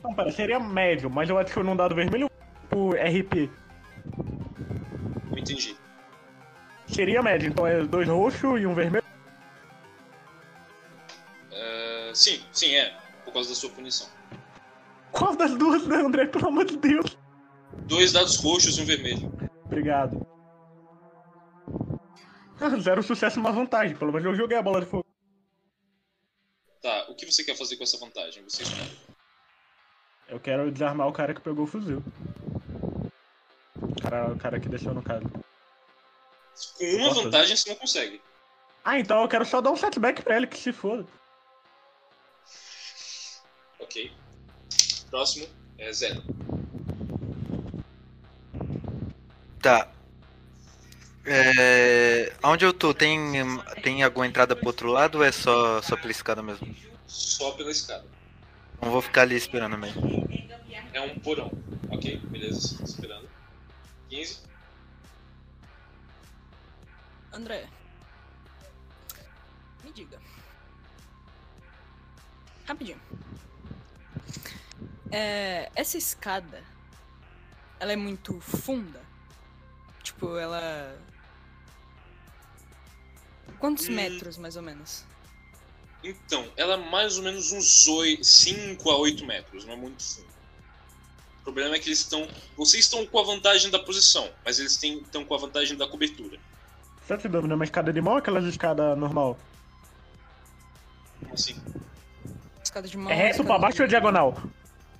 Não, 0.03 0.13
pera, 0.13 0.31
seria 0.31 0.59
médio, 0.59 1.09
mas 1.09 1.29
eu 1.29 1.37
adiciono 1.37 1.71
um 1.71 1.75
dado 1.75 1.95
vermelho 1.95 2.29
por 2.69 2.95
RP. 2.95 3.49
Não 5.31 5.37
entendi. 5.37 5.75
Seria 6.87 7.21
médio, 7.21 7.49
então 7.49 7.67
é 7.67 7.83
dois 7.83 8.07
roxos 8.07 8.61
e 8.61 8.65
um 8.65 8.73
vermelho. 8.73 9.03
É, 11.51 12.11
sim, 12.13 12.41
sim, 12.51 12.75
é. 12.75 12.95
Por 13.25 13.33
causa 13.33 13.49
da 13.49 13.55
sua 13.55 13.69
punição. 13.71 14.07
Qual 15.11 15.35
das 15.35 15.55
duas, 15.57 15.85
né, 15.87 15.97
André? 15.97 16.27
Pelo 16.27 16.47
amor 16.47 16.65
de 16.65 16.77
Deus. 16.77 17.17
Dois 17.87 18.13
dados 18.13 18.37
roxos 18.37 18.77
e 18.77 18.81
um 18.81 18.85
vermelho. 18.85 19.29
Obrigado. 19.65 20.17
Ah, 22.59 22.69
zero 22.79 23.03
sucesso, 23.03 23.39
uma 23.39 23.51
vantagem. 23.51 23.95
Pelo 23.95 24.11
menos 24.11 24.25
eu 24.25 24.35
joguei 24.35 24.57
a 24.57 24.61
bola 24.61 24.81
de 24.81 24.87
fogo. 24.87 25.05
Tá, 26.81 27.05
o 27.09 27.15
que 27.15 27.25
você 27.25 27.43
quer 27.43 27.55
fazer 27.55 27.75
com 27.77 27.83
essa 27.83 27.97
vantagem? 27.97 28.43
Você 28.43 28.63
escolhe. 28.63 28.97
Eu 30.27 30.39
quero 30.39 30.71
desarmar 30.71 31.07
o 31.07 31.13
cara 31.13 31.33
que 31.33 31.41
pegou 31.41 31.65
o 31.65 31.67
fuzil. 31.67 32.03
O 33.81 34.01
cara, 34.01 34.31
o 34.31 34.37
cara 34.37 34.59
que 34.59 34.67
deixou 34.69 34.93
no 34.93 35.01
caso. 35.01 35.25
Com 36.77 36.85
uma 36.85 37.07
Nossa. 37.07 37.23
vantagem 37.23 37.55
você 37.55 37.69
não 37.69 37.77
consegue. 37.77 38.21
Ah, 38.83 38.99
então 38.99 39.21
eu 39.21 39.27
quero 39.27 39.45
só 39.45 39.61
dar 39.61 39.71
um 39.71 39.75
setback 39.75 40.21
pra 40.21 40.37
ele, 40.37 40.47
que 40.47 40.57
se 40.57 40.71
foda. 40.71 41.05
Ok. 43.79 44.11
Próximo 45.09 45.47
é 45.77 45.91
zero. 45.93 46.23
Tá. 49.61 49.91
É... 51.27 52.33
Onde 52.41 52.65
eu 52.65 52.73
tô, 52.73 52.93
tem, 52.93 53.33
tem 53.83 54.01
alguma 54.01 54.25
entrada 54.25 54.55
pro 54.55 54.67
outro 54.67 54.89
lado 54.89 55.17
ou 55.17 55.23
é 55.23 55.31
só, 55.31 55.81
só 55.81 55.97
pela 55.97 56.11
escada 56.11 56.41
mesmo? 56.41 56.73
Só 57.05 57.51
pela 57.51 57.69
escada. 57.69 58.05
Não 58.81 58.91
vou 58.91 59.01
ficar 59.01 59.23
ali 59.23 59.35
esperando 59.35 59.77
mesmo. 59.77 60.27
É 60.93 61.01
um 61.01 61.19
porão. 61.19 61.51
Ok, 61.89 62.17
beleza, 62.29 62.83
esperando. 62.83 63.27
15. 64.09 64.39
André. 67.33 67.67
Me 69.83 69.91
diga. 69.91 70.19
Rapidinho. 72.65 72.99
É, 75.11 75.69
essa 75.75 75.97
escada, 75.97 76.63
ela 77.79 77.91
é 77.93 77.95
muito 77.95 78.39
funda? 78.41 79.01
Tipo, 80.03 80.37
ela. 80.37 80.97
Quantos 83.59 83.87
Hum. 83.87 83.93
metros, 83.93 84.37
mais 84.37 84.55
ou 84.55 84.61
menos? 84.61 85.03
Então, 86.03 86.47
ela 86.55 86.75
é 86.75 86.77
mais 86.77 87.17
ou 87.17 87.23
menos 87.23 87.51
uns 87.51 87.85
5 88.21 88.89
a 88.91 88.97
8 88.97 89.25
metros, 89.25 89.65
não 89.65 89.73
é 89.73 89.75
muito 89.75 90.01
fundo. 90.03 90.27
O 91.39 91.43
problema 91.43 91.75
é 91.75 91.79
que 91.79 91.87
eles 91.89 91.99
estão. 91.99 92.27
Vocês 92.55 92.83
estão 92.83 93.05
com 93.05 93.19
a 93.19 93.23
vantagem 93.23 93.71
da 93.71 93.79
posição, 93.79 94.29
mas 94.45 94.59
eles 94.59 94.77
têm- 94.77 94.99
estão 94.99 95.23
com 95.25 95.33
a 95.33 95.37
vantagem 95.37 95.75
da 95.77 95.87
cobertura. 95.87 96.37
Te 97.07 97.27
dúvida, 97.29 97.53
é 97.53 97.55
uma 97.55 97.63
escada 97.63 97.91
de 97.93 98.01
mão 98.01 98.13
ou 98.13 98.19
aquelas 98.19 98.43
escadas 98.45 98.97
normal? 98.97 99.37
Como 101.21 101.33
assim? 101.33 101.55
Escada 102.61 102.85
de 102.87 102.97
mão. 102.97 103.09
É 103.09 103.15
reto 103.15 103.31
escada 103.31 103.47
pra 103.47 103.55
de- 103.55 103.61
baixo 103.61 103.81
ou 103.81 103.87
diagonal? 103.87 104.43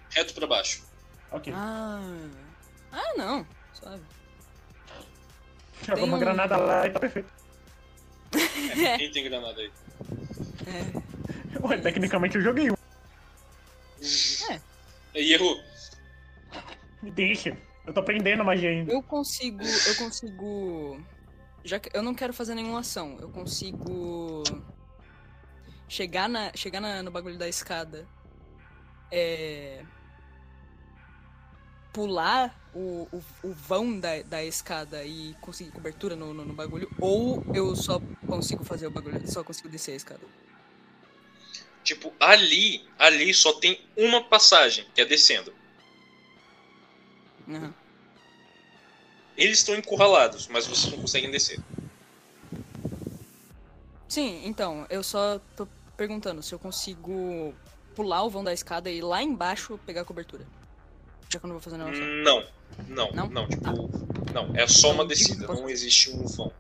Reto 0.10 0.34
pra 0.34 0.48
baixo. 0.48 0.84
Ok. 1.32 1.54
Ah. 1.54 2.02
Ah, 2.94 3.14
não. 3.18 3.46
Suave. 3.74 4.02
Jogou 5.86 6.06
uma 6.06 6.16
um- 6.16 6.20
granada 6.20 6.56
lá 6.58 6.88
e 6.88 6.90
tá 6.92 7.00
perfeito. 7.00 7.30
Quem 8.98 9.12
tem 9.12 9.24
granada 9.24 9.60
aí? 9.62 9.72
É. 10.68 11.66
Ué, 11.66 11.78
tecnicamente 11.78 12.36
eu 12.36 12.42
joguei 12.42 12.70
um. 12.72 12.76
E 15.16 15.34
errou. 15.34 15.60
Me 17.02 17.10
deixa. 17.12 17.58
Eu 17.86 17.94
tô 17.94 18.00
aprendendo 18.02 18.42
a 18.42 18.44
magia 18.44 18.70
ainda. 18.70 18.92
Eu 18.92 19.02
consigo. 19.02 19.64
Eu 19.64 19.96
consigo. 19.96 21.02
Já 21.64 21.80
que 21.80 21.90
eu 21.94 22.04
não 22.04 22.14
quero 22.14 22.34
fazer 22.34 22.54
nenhuma 22.56 22.80
ação, 22.82 23.18
eu 23.20 23.30
consigo. 23.30 24.44
Chegar, 25.90 26.28
na, 26.28 26.52
chegar 26.54 26.82
na- 26.82 27.02
no 27.02 27.10
bagulho 27.12 27.38
da 27.38 27.48
escada. 27.48 28.06
É. 29.12 29.84
Pular 31.94 32.54
o, 32.78 33.08
o, 33.12 33.24
o 33.44 33.54
vão 33.54 34.00
da, 34.00 34.22
da 34.22 34.44
escada 34.44 35.04
e 35.04 35.36
conseguir 35.42 35.72
cobertura 35.72 36.16
no, 36.16 36.34
no, 36.34 36.46
no 36.46 36.54
bagulho. 36.54 36.92
Ou 37.00 37.44
eu 37.54 37.76
só 37.76 38.00
consigo 38.28 38.64
fazer 38.64 38.88
o 38.88 38.92
bagulho. 38.92 39.20
Só 39.30 39.44
consigo 39.44 39.68
descer 39.68 39.94
a 39.94 39.96
escada. 39.96 40.22
Tipo, 41.84 42.14
ali, 42.20 42.88
ali 43.00 43.34
só 43.34 43.54
tem 43.54 43.82
uma 43.96 44.24
passagem, 44.24 44.86
que 44.94 45.02
é 45.02 45.06
descendo. 45.06 45.54
Aham. 47.50 47.74
Eles 49.36 49.60
estão 49.60 49.76
encurralados, 49.76 50.48
mas 50.48 50.68
vocês 50.68 50.92
não 50.92 51.02
conseguem 51.02 51.32
descer. 51.32 51.60
Sim, 54.08 54.42
então, 54.46 54.86
eu 54.90 55.04
só 55.04 55.40
tô 55.56 55.68
perguntando 55.96 56.42
se 56.42 56.54
eu 56.54 56.60
consigo 56.60 57.54
pular 57.96 58.24
o 58.24 58.30
vão 58.30 58.44
da 58.44 58.54
escada 58.54 58.90
e 58.90 58.98
ir 58.98 59.02
lá 59.02 59.22
embaixo 59.22 59.80
pegar 59.86 60.02
a 60.02 60.06
cobertura. 60.06 60.46
Já 61.30 61.40
que 61.40 61.46
eu 61.46 61.48
não 61.48 61.56
vou 61.56 61.62
fazer 61.62 61.82
ação. 61.82 62.06
Não, 62.24 62.57
não, 62.88 63.12
Não? 63.12 63.28
não, 63.28 63.48
tipo, 63.48 63.90
não, 64.34 64.56
é 64.56 64.68
só 64.68 64.92
uma 64.92 65.06
descida, 65.06 65.48
não 65.48 65.70
existe 65.70 66.10
um 66.12 66.26
vão. 66.26 66.52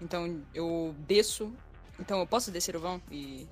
Então 0.00 0.42
eu 0.54 0.94
desço. 1.00 1.52
Então 1.98 2.20
eu 2.20 2.26
posso 2.26 2.50
descer 2.50 2.76
o 2.76 2.80
vão 2.80 3.00
e. 3.10 3.46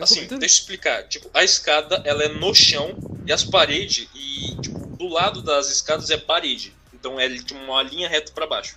Assim, 0.00 0.26
deixa 0.26 0.34
eu 0.34 0.44
explicar. 0.44 1.08
Tipo, 1.08 1.30
a 1.32 1.44
escada, 1.44 2.02
ela 2.04 2.24
é 2.24 2.28
no 2.28 2.52
chão 2.54 2.96
e 3.26 3.32
as 3.32 3.44
paredes, 3.44 4.08
e 4.14 4.56
tipo, 4.60 4.78
do 4.96 5.06
lado 5.08 5.40
das 5.40 5.70
escadas 5.70 6.10
é 6.10 6.16
parede. 6.16 6.74
Então 6.92 7.18
é 7.18 7.28
tipo, 7.28 7.54
uma 7.54 7.82
linha 7.82 8.08
reta 8.08 8.32
pra 8.32 8.46
baixo, 8.46 8.76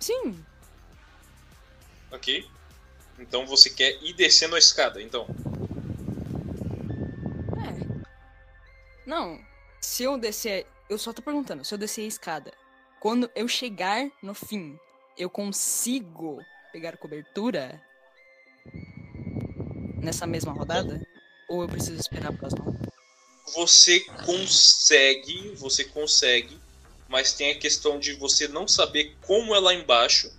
Sim, 0.00 0.44
ok? 2.10 2.46
Então 3.18 3.46
você 3.46 3.70
quer 3.70 4.02
ir 4.02 4.12
descendo 4.14 4.54
a 4.56 4.58
escada, 4.58 5.00
então. 5.00 5.26
Não, 9.06 9.40
se 9.80 10.02
eu 10.02 10.18
descer. 10.18 10.66
Eu 10.88 10.98
só 10.98 11.12
tô 11.12 11.22
perguntando, 11.22 11.64
se 11.64 11.72
eu 11.74 11.78
descer 11.78 12.02
a 12.02 12.08
escada, 12.08 12.52
quando 13.00 13.30
eu 13.34 13.48
chegar 13.48 14.10
no 14.22 14.34
fim, 14.34 14.78
eu 15.16 15.30
consigo 15.30 16.38
pegar 16.72 16.96
cobertura 16.96 17.80
nessa 20.04 20.26
mesma 20.26 20.52
rodada? 20.52 21.00
Ou 21.48 21.62
eu 21.62 21.68
preciso 21.68 21.98
esperar 21.98 22.28
a 22.28 22.32
próxima? 22.32 22.64
Você 23.54 24.00
consegue, 24.24 25.54
você 25.56 25.84
consegue, 25.84 26.58
mas 27.08 27.32
tem 27.32 27.52
a 27.52 27.58
questão 27.58 27.98
de 27.98 28.12
você 28.14 28.48
não 28.48 28.66
saber 28.66 29.16
como 29.22 29.54
é 29.54 29.58
lá 29.58 29.74
embaixo 29.74 30.30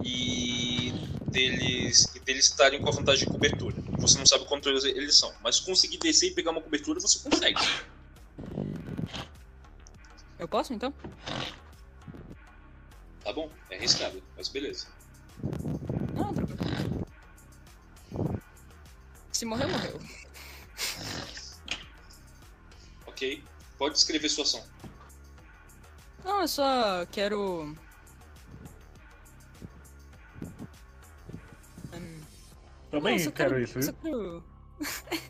e 0.00 0.92
deles 1.30 2.14
e 2.14 2.20
deles 2.20 2.46
estarem 2.46 2.80
com 2.80 2.88
a 2.88 2.92
vantagem 2.92 3.26
de 3.26 3.32
cobertura. 3.32 3.87
Você 3.98 4.18
não 4.18 4.26
sabe 4.26 4.46
quanto 4.46 4.68
eles, 4.68 5.16
são, 5.16 5.34
mas 5.42 5.60
conseguir 5.60 5.98
descer 5.98 6.28
e 6.28 6.34
pegar 6.34 6.52
uma 6.52 6.60
cobertura 6.60 7.00
você 7.00 7.18
consegue. 7.28 7.60
Eu 10.38 10.48
posso 10.48 10.72
então? 10.72 10.94
Tá 13.24 13.32
bom? 13.32 13.50
É 13.70 13.76
arriscado, 13.76 14.22
mas 14.36 14.48
beleza. 14.48 14.86
Não, 16.14 16.32
tranquilo. 16.32 17.06
Se 19.32 19.44
morrer, 19.44 19.66
morreu. 19.66 20.00
Ok? 23.06 23.44
Pode 23.76 23.98
escrever 23.98 24.28
sua 24.28 24.44
ação. 24.44 24.64
Não, 26.24 26.40
eu 26.40 26.48
só 26.48 27.04
quero. 27.06 27.76
Também 32.90 33.16
não, 33.16 33.20
eu 33.24 33.24
só 33.24 33.30
quero 33.32 33.60
isso, 33.60 33.82
só 33.82 33.92
viu? 33.92 34.00
quero- 34.02 34.44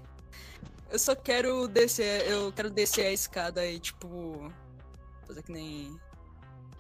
eu 0.91 0.99
só 0.99 1.15
quero 1.17 1.69
descer. 1.69 2.27
Eu 2.29 2.53
quero 2.53 2.71
descer 2.71 3.07
a 3.07 3.13
escada 3.13 3.67
e, 3.67 3.79
tipo. 3.81 4.53
Fazer 5.27 5.43
que 5.43 5.53
nem. 5.53 5.99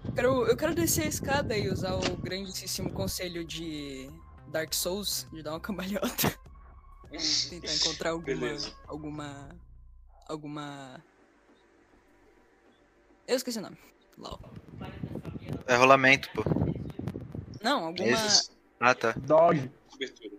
Eu 0.05 0.13
quero, 0.13 0.47
eu 0.47 0.57
quero 0.57 0.75
descer 0.75 1.05
a 1.05 1.09
escada 1.09 1.57
e 1.57 1.69
usar 1.69 1.95
o 1.95 2.17
grandíssimo 2.19 2.91
conselho 2.93 3.45
de 3.45 4.09
Dark 4.49 4.73
Souls, 4.73 5.27
de 5.33 5.43
dar 5.43 5.51
uma 5.53 5.61
cambalhota. 5.61 6.39
Tentar 7.51 7.75
encontrar 7.75 8.11
alguma. 8.11 8.27
Beleza. 8.27 8.73
Alguma. 8.87 9.49
Alguma. 10.29 11.03
Eu 13.27 13.37
esqueci 13.37 13.59
o 13.59 13.63
nome. 13.63 13.77
LOL. 14.17 14.39
É 15.67 15.75
rolamento, 15.77 16.29
pô. 16.33 16.43
Não, 17.63 17.85
alguma. 17.87 18.09
Esses- 18.11 18.51
Ah, 18.81 18.95
tá. 18.95 19.13
Dodge. 19.13 19.71
Cobertura. 19.91 20.38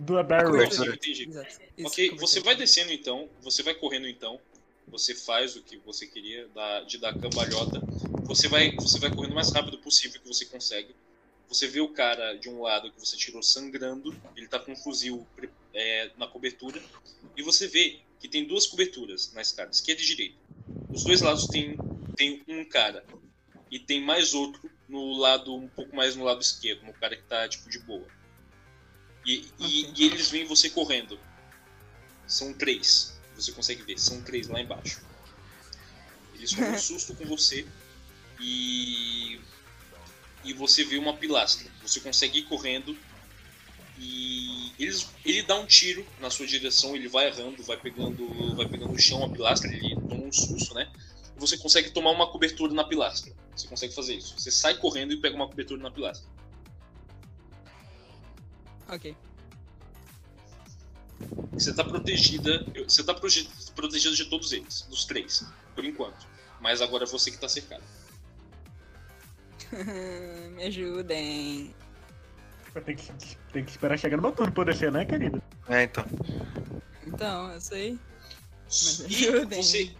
Do 0.00 0.22
Barrel. 0.24 0.94
Entendi. 0.94 1.28
Exato. 1.28 1.62
Isso, 1.76 1.86
Ok, 1.88 2.10
você 2.18 2.40
vai 2.40 2.54
descendo 2.56 2.92
então, 2.92 3.28
você 3.40 3.62
vai 3.62 3.74
correndo 3.74 4.08
então, 4.08 4.40
você 4.90 5.14
faz 5.14 5.56
o 5.56 5.62
que 5.62 5.76
você 5.78 6.06
queria 6.06 6.46
da- 6.48 6.80
de 6.82 6.98
dar 6.98 7.12
cambalhota, 7.14 7.82
você 8.26 8.48
vai, 8.48 8.76
você 8.78 8.98
vai 8.98 9.10
correndo 9.10 9.32
o 9.32 9.34
mais 9.34 9.50
rápido 9.52 9.78
possível 9.78 10.20
que 10.20 10.28
você 10.28 10.44
consegue. 10.46 10.94
Você 11.48 11.66
vê 11.66 11.80
o 11.80 11.92
cara 11.92 12.34
de 12.34 12.48
um 12.48 12.62
lado 12.62 12.90
que 12.90 12.98
você 12.98 13.16
tirou 13.16 13.42
sangrando, 13.42 14.14
ele 14.36 14.48
tá 14.48 14.58
com 14.58 14.72
um 14.72 14.76
fuzil 14.76 15.26
é, 15.72 16.10
na 16.16 16.26
cobertura, 16.26 16.80
e 17.36 17.42
você 17.42 17.66
vê 17.66 18.00
que 18.18 18.28
tem 18.28 18.44
duas 18.44 18.66
coberturas 18.66 19.32
na 19.32 19.42
escada, 19.42 19.70
esquerda 19.70 20.00
e 20.00 20.06
direita. 20.06 20.36
Os 20.90 21.04
dois 21.04 21.20
lados 21.20 21.48
tem, 21.48 21.78
tem 22.16 22.42
um 22.48 22.64
cara, 22.64 23.04
e 23.70 23.78
tem 23.78 24.00
mais 24.00 24.32
outro 24.32 24.70
no 24.88 25.18
lado, 25.18 25.54
um 25.54 25.68
pouco 25.68 25.94
mais 25.94 26.14
no 26.16 26.24
lado 26.24 26.40
esquerdo, 26.40 26.84
no 26.84 26.92
cara 26.94 27.16
que 27.16 27.24
tá 27.24 27.48
tipo 27.48 27.68
de 27.68 27.78
boa. 27.80 28.06
E, 29.24 29.46
e- 29.58 29.84
Ok. 29.84 29.92
e 29.96 30.04
eles 30.04 30.30
veem 30.30 30.44
você 30.46 30.68
correndo. 30.70 31.18
São 32.26 32.52
três. 32.52 33.18
Você 33.36 33.52
consegue 33.52 33.82
ver, 33.82 33.98
são 33.98 34.22
três 34.22 34.48
lá 34.48 34.60
embaixo. 34.60 35.00
Eles 36.34 36.52
tomam 36.52 36.72
um 36.72 36.78
susto 36.78 37.14
com 37.14 37.24
você 37.26 37.66
e. 38.40 39.40
E 40.44 40.52
você 40.52 40.84
vê 40.84 40.98
uma 40.98 41.16
pilastra. 41.16 41.70
Você 41.82 42.00
consegue 42.00 42.40
ir 42.40 42.42
correndo 42.42 42.96
e 43.96 44.72
eles, 44.78 45.08
ele 45.24 45.42
dá 45.42 45.54
um 45.54 45.66
tiro 45.66 46.06
na 46.20 46.28
sua 46.28 46.46
direção, 46.46 46.94
ele 46.96 47.08
vai 47.08 47.28
errando, 47.28 47.62
vai 47.62 47.76
pegando, 47.78 48.54
vai 48.56 48.66
pegando 48.66 48.92
o 48.92 48.98
chão 48.98 49.22
a 49.24 49.28
pilastra, 49.28 49.72
ele 49.72 49.96
toma 50.08 50.24
um 50.24 50.32
susto, 50.32 50.74
né? 50.74 50.90
E 51.36 51.40
você 51.40 51.56
consegue 51.56 51.90
tomar 51.90 52.10
uma 52.10 52.26
cobertura 52.26 52.74
na 52.74 52.84
pilastra. 52.84 53.32
Você 53.56 53.68
consegue 53.68 53.94
fazer 53.94 54.16
isso. 54.16 54.38
Você 54.38 54.50
sai 54.50 54.76
correndo 54.76 55.12
e 55.12 55.16
pega 55.16 55.34
uma 55.36 55.48
cobertura 55.48 55.80
na 55.80 55.90
pilastra. 55.90 56.28
Ok. 58.88 59.16
Você 61.52 61.72
tá 61.72 61.84
protegida. 61.84 62.64
Você 62.86 63.02
tá 63.02 63.14
prote- 63.14 63.48
protegida 63.74 64.14
de 64.14 64.24
todos 64.26 64.52
eles, 64.52 64.82
dos 64.82 65.04
três, 65.04 65.44
por 65.74 65.84
enquanto. 65.84 66.26
Mas 66.60 66.80
agora 66.82 67.04
é 67.04 67.06
você 67.06 67.30
que 67.30 67.38
tá 67.38 67.48
cercado. 67.48 67.82
Me 70.54 70.64
ajudem. 70.64 71.74
Tem 72.84 72.96
que, 72.96 73.36
tem 73.52 73.64
que 73.64 73.70
esperar 73.70 73.96
chegar 73.98 74.16
no 74.16 74.22
meu 74.22 74.32
turno 74.32 74.52
pra 74.52 74.62
eu 74.62 74.66
descer, 74.66 74.90
né, 74.90 75.04
querido? 75.04 75.40
É, 75.68 75.84
então. 75.84 76.04
Então, 77.06 77.52
eu 77.52 77.60
sei. 77.60 77.98
Mas 78.66 78.98
E 79.08 79.28
ajudem. 79.28 79.62
você, 79.62 79.94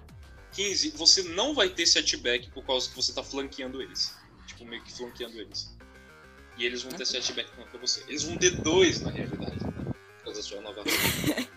15, 0.52 0.90
você 0.90 1.23
não 1.23 1.55
vai 1.55 1.69
ter 1.69 1.86
setback 1.86 2.51
por 2.51 2.65
causa 2.65 2.89
que 2.90 2.97
você 2.97 3.12
tá 3.12 3.23
flanqueando 3.23 3.81
eles. 3.81 4.16
Tipo, 4.48 4.65
meio 4.65 4.82
que 4.82 4.93
flanqueando 4.93 5.39
eles. 5.40 5.73
E 6.56 6.64
eles 6.64 6.82
vão 6.82 6.93
ter 6.93 7.05
setback 7.06 7.51
contra 7.52 7.78
você. 7.78 8.02
Eles 8.09 8.22
vão 8.24 8.36
ter 8.36 8.51
dois, 8.62 9.01
na 9.01 9.10
realidade. 9.10 9.59
Por 9.59 10.24
causa 10.24 10.40
da 10.40 10.43
sua 10.43 10.60
nova 10.60 10.82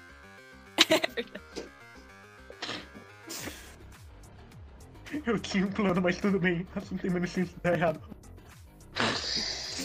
Eu 5.26 5.40
tinha 5.40 5.66
um 5.66 5.72
plano, 5.72 6.02
mas 6.02 6.18
tudo 6.18 6.40
bem. 6.40 6.68
Assim 6.76 6.98
tem 6.98 7.10
menos 7.10 7.30
chance 7.30 7.54
de 7.54 7.60
dar 7.62 7.74
errado. 7.74 8.02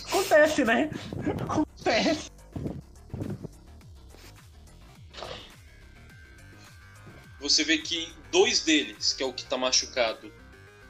Acontece, 0.08 0.64
né? 0.64 0.90
Acontece. 1.40 2.30
Você 7.40 7.64
vê 7.64 7.78
que 7.78 8.12
dois 8.30 8.64
deles, 8.64 9.12
que 9.12 9.22
é 9.22 9.26
o 9.26 9.32
que 9.32 9.44
tá 9.44 9.58
machucado. 9.58 10.32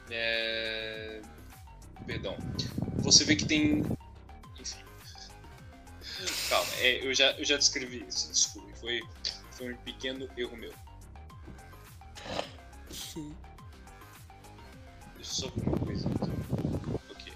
É... 0.09 1.21
Perdão. 2.05 2.37
Você 2.97 3.23
vê 3.23 3.35
que 3.35 3.45
tem. 3.45 3.83
Calma, 6.53 6.71
é, 6.81 7.03
eu, 7.03 7.11
já, 7.15 7.31
eu 7.31 7.43
já 7.43 7.57
descrevi 7.57 8.05
isso, 8.07 8.31
desculpe. 8.31 8.79
Foi, 8.79 9.01
foi 9.53 9.73
um 9.73 9.77
pequeno 9.77 10.29
erro 10.37 10.55
meu. 10.55 10.71
Deixa 12.89 13.17
eu 15.17 15.23
só 15.23 15.47
ver 15.47 15.61
uma 15.61 15.73
coisa. 15.77 16.07
Ok. 17.09 17.33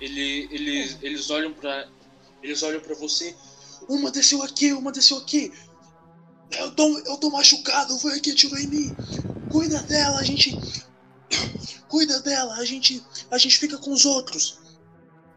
Ele, 0.00 0.48
eles, 0.50 0.98
eles 1.02 1.30
olham 1.30 1.52
pra. 1.54 1.88
Eles 2.42 2.60
olham 2.64 2.80
pra 2.80 2.96
você. 2.96 3.36
Uma 3.88 4.10
desceu 4.10 4.42
aqui, 4.42 4.72
uma 4.72 4.90
desceu 4.90 5.18
aqui. 5.18 5.52
Eu 6.50 6.74
tô, 6.74 6.98
eu 6.98 7.16
tô 7.18 7.30
machucado, 7.30 7.96
foi 8.00 8.18
aqui, 8.18 8.32
atirou 8.32 8.58
em 8.58 8.66
mim. 8.66 8.96
Cuida 9.48 9.84
dela, 9.84 10.18
a 10.18 10.24
gente. 10.24 10.60
Cuida 11.86 12.20
dela, 12.22 12.56
a 12.56 12.64
gente. 12.64 13.00
A 13.30 13.38
gente 13.38 13.56
fica 13.56 13.78
com 13.78 13.92
os 13.92 14.04
outros. 14.04 14.58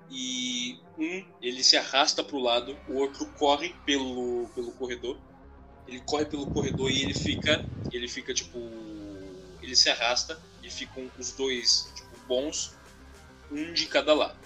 E 0.10 0.80
um, 1.00 1.26
ele 1.42 1.64
se 1.64 1.78
arrasta 1.78 2.24
pro 2.24 2.38
lado, 2.40 2.78
o 2.88 2.96
outro 2.96 3.26
corre 3.38 3.74
pelo, 3.86 4.50
pelo 4.54 4.72
corredor. 4.74 5.18
Ele 5.88 6.02
corre 6.02 6.26
pelo 6.26 6.48
corredor 6.48 6.92
e 6.92 7.02
ele 7.02 7.14
fica. 7.14 7.66
Ele 7.90 8.08
fica 8.08 8.34
tipo. 8.34 8.60
Ele 9.62 9.76
se 9.76 9.90
arrasta 9.90 10.40
e 10.62 10.70
ficam 10.70 11.10
os 11.18 11.32
dois, 11.32 11.92
tipo, 11.96 12.28
bons, 12.28 12.76
um 13.52 13.74
de 13.74 13.86
cada 13.88 14.14
lado. 14.14 14.38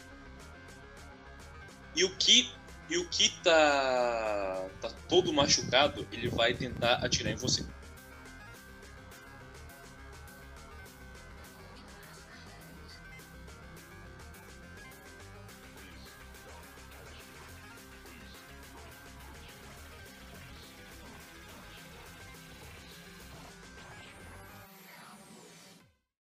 E 1.96 2.04
o 2.04 2.16
que 2.18 2.50
e 2.90 2.98
o 2.98 3.10
que 3.10 3.30
tá, 3.42 4.70
tá 4.82 4.90
todo 5.10 5.34
machucado, 5.34 6.08
ele 6.12 6.28
vai 6.30 6.54
tentar 6.54 6.96
atirar 6.96 7.32
em 7.32 7.36
você. 7.36 7.66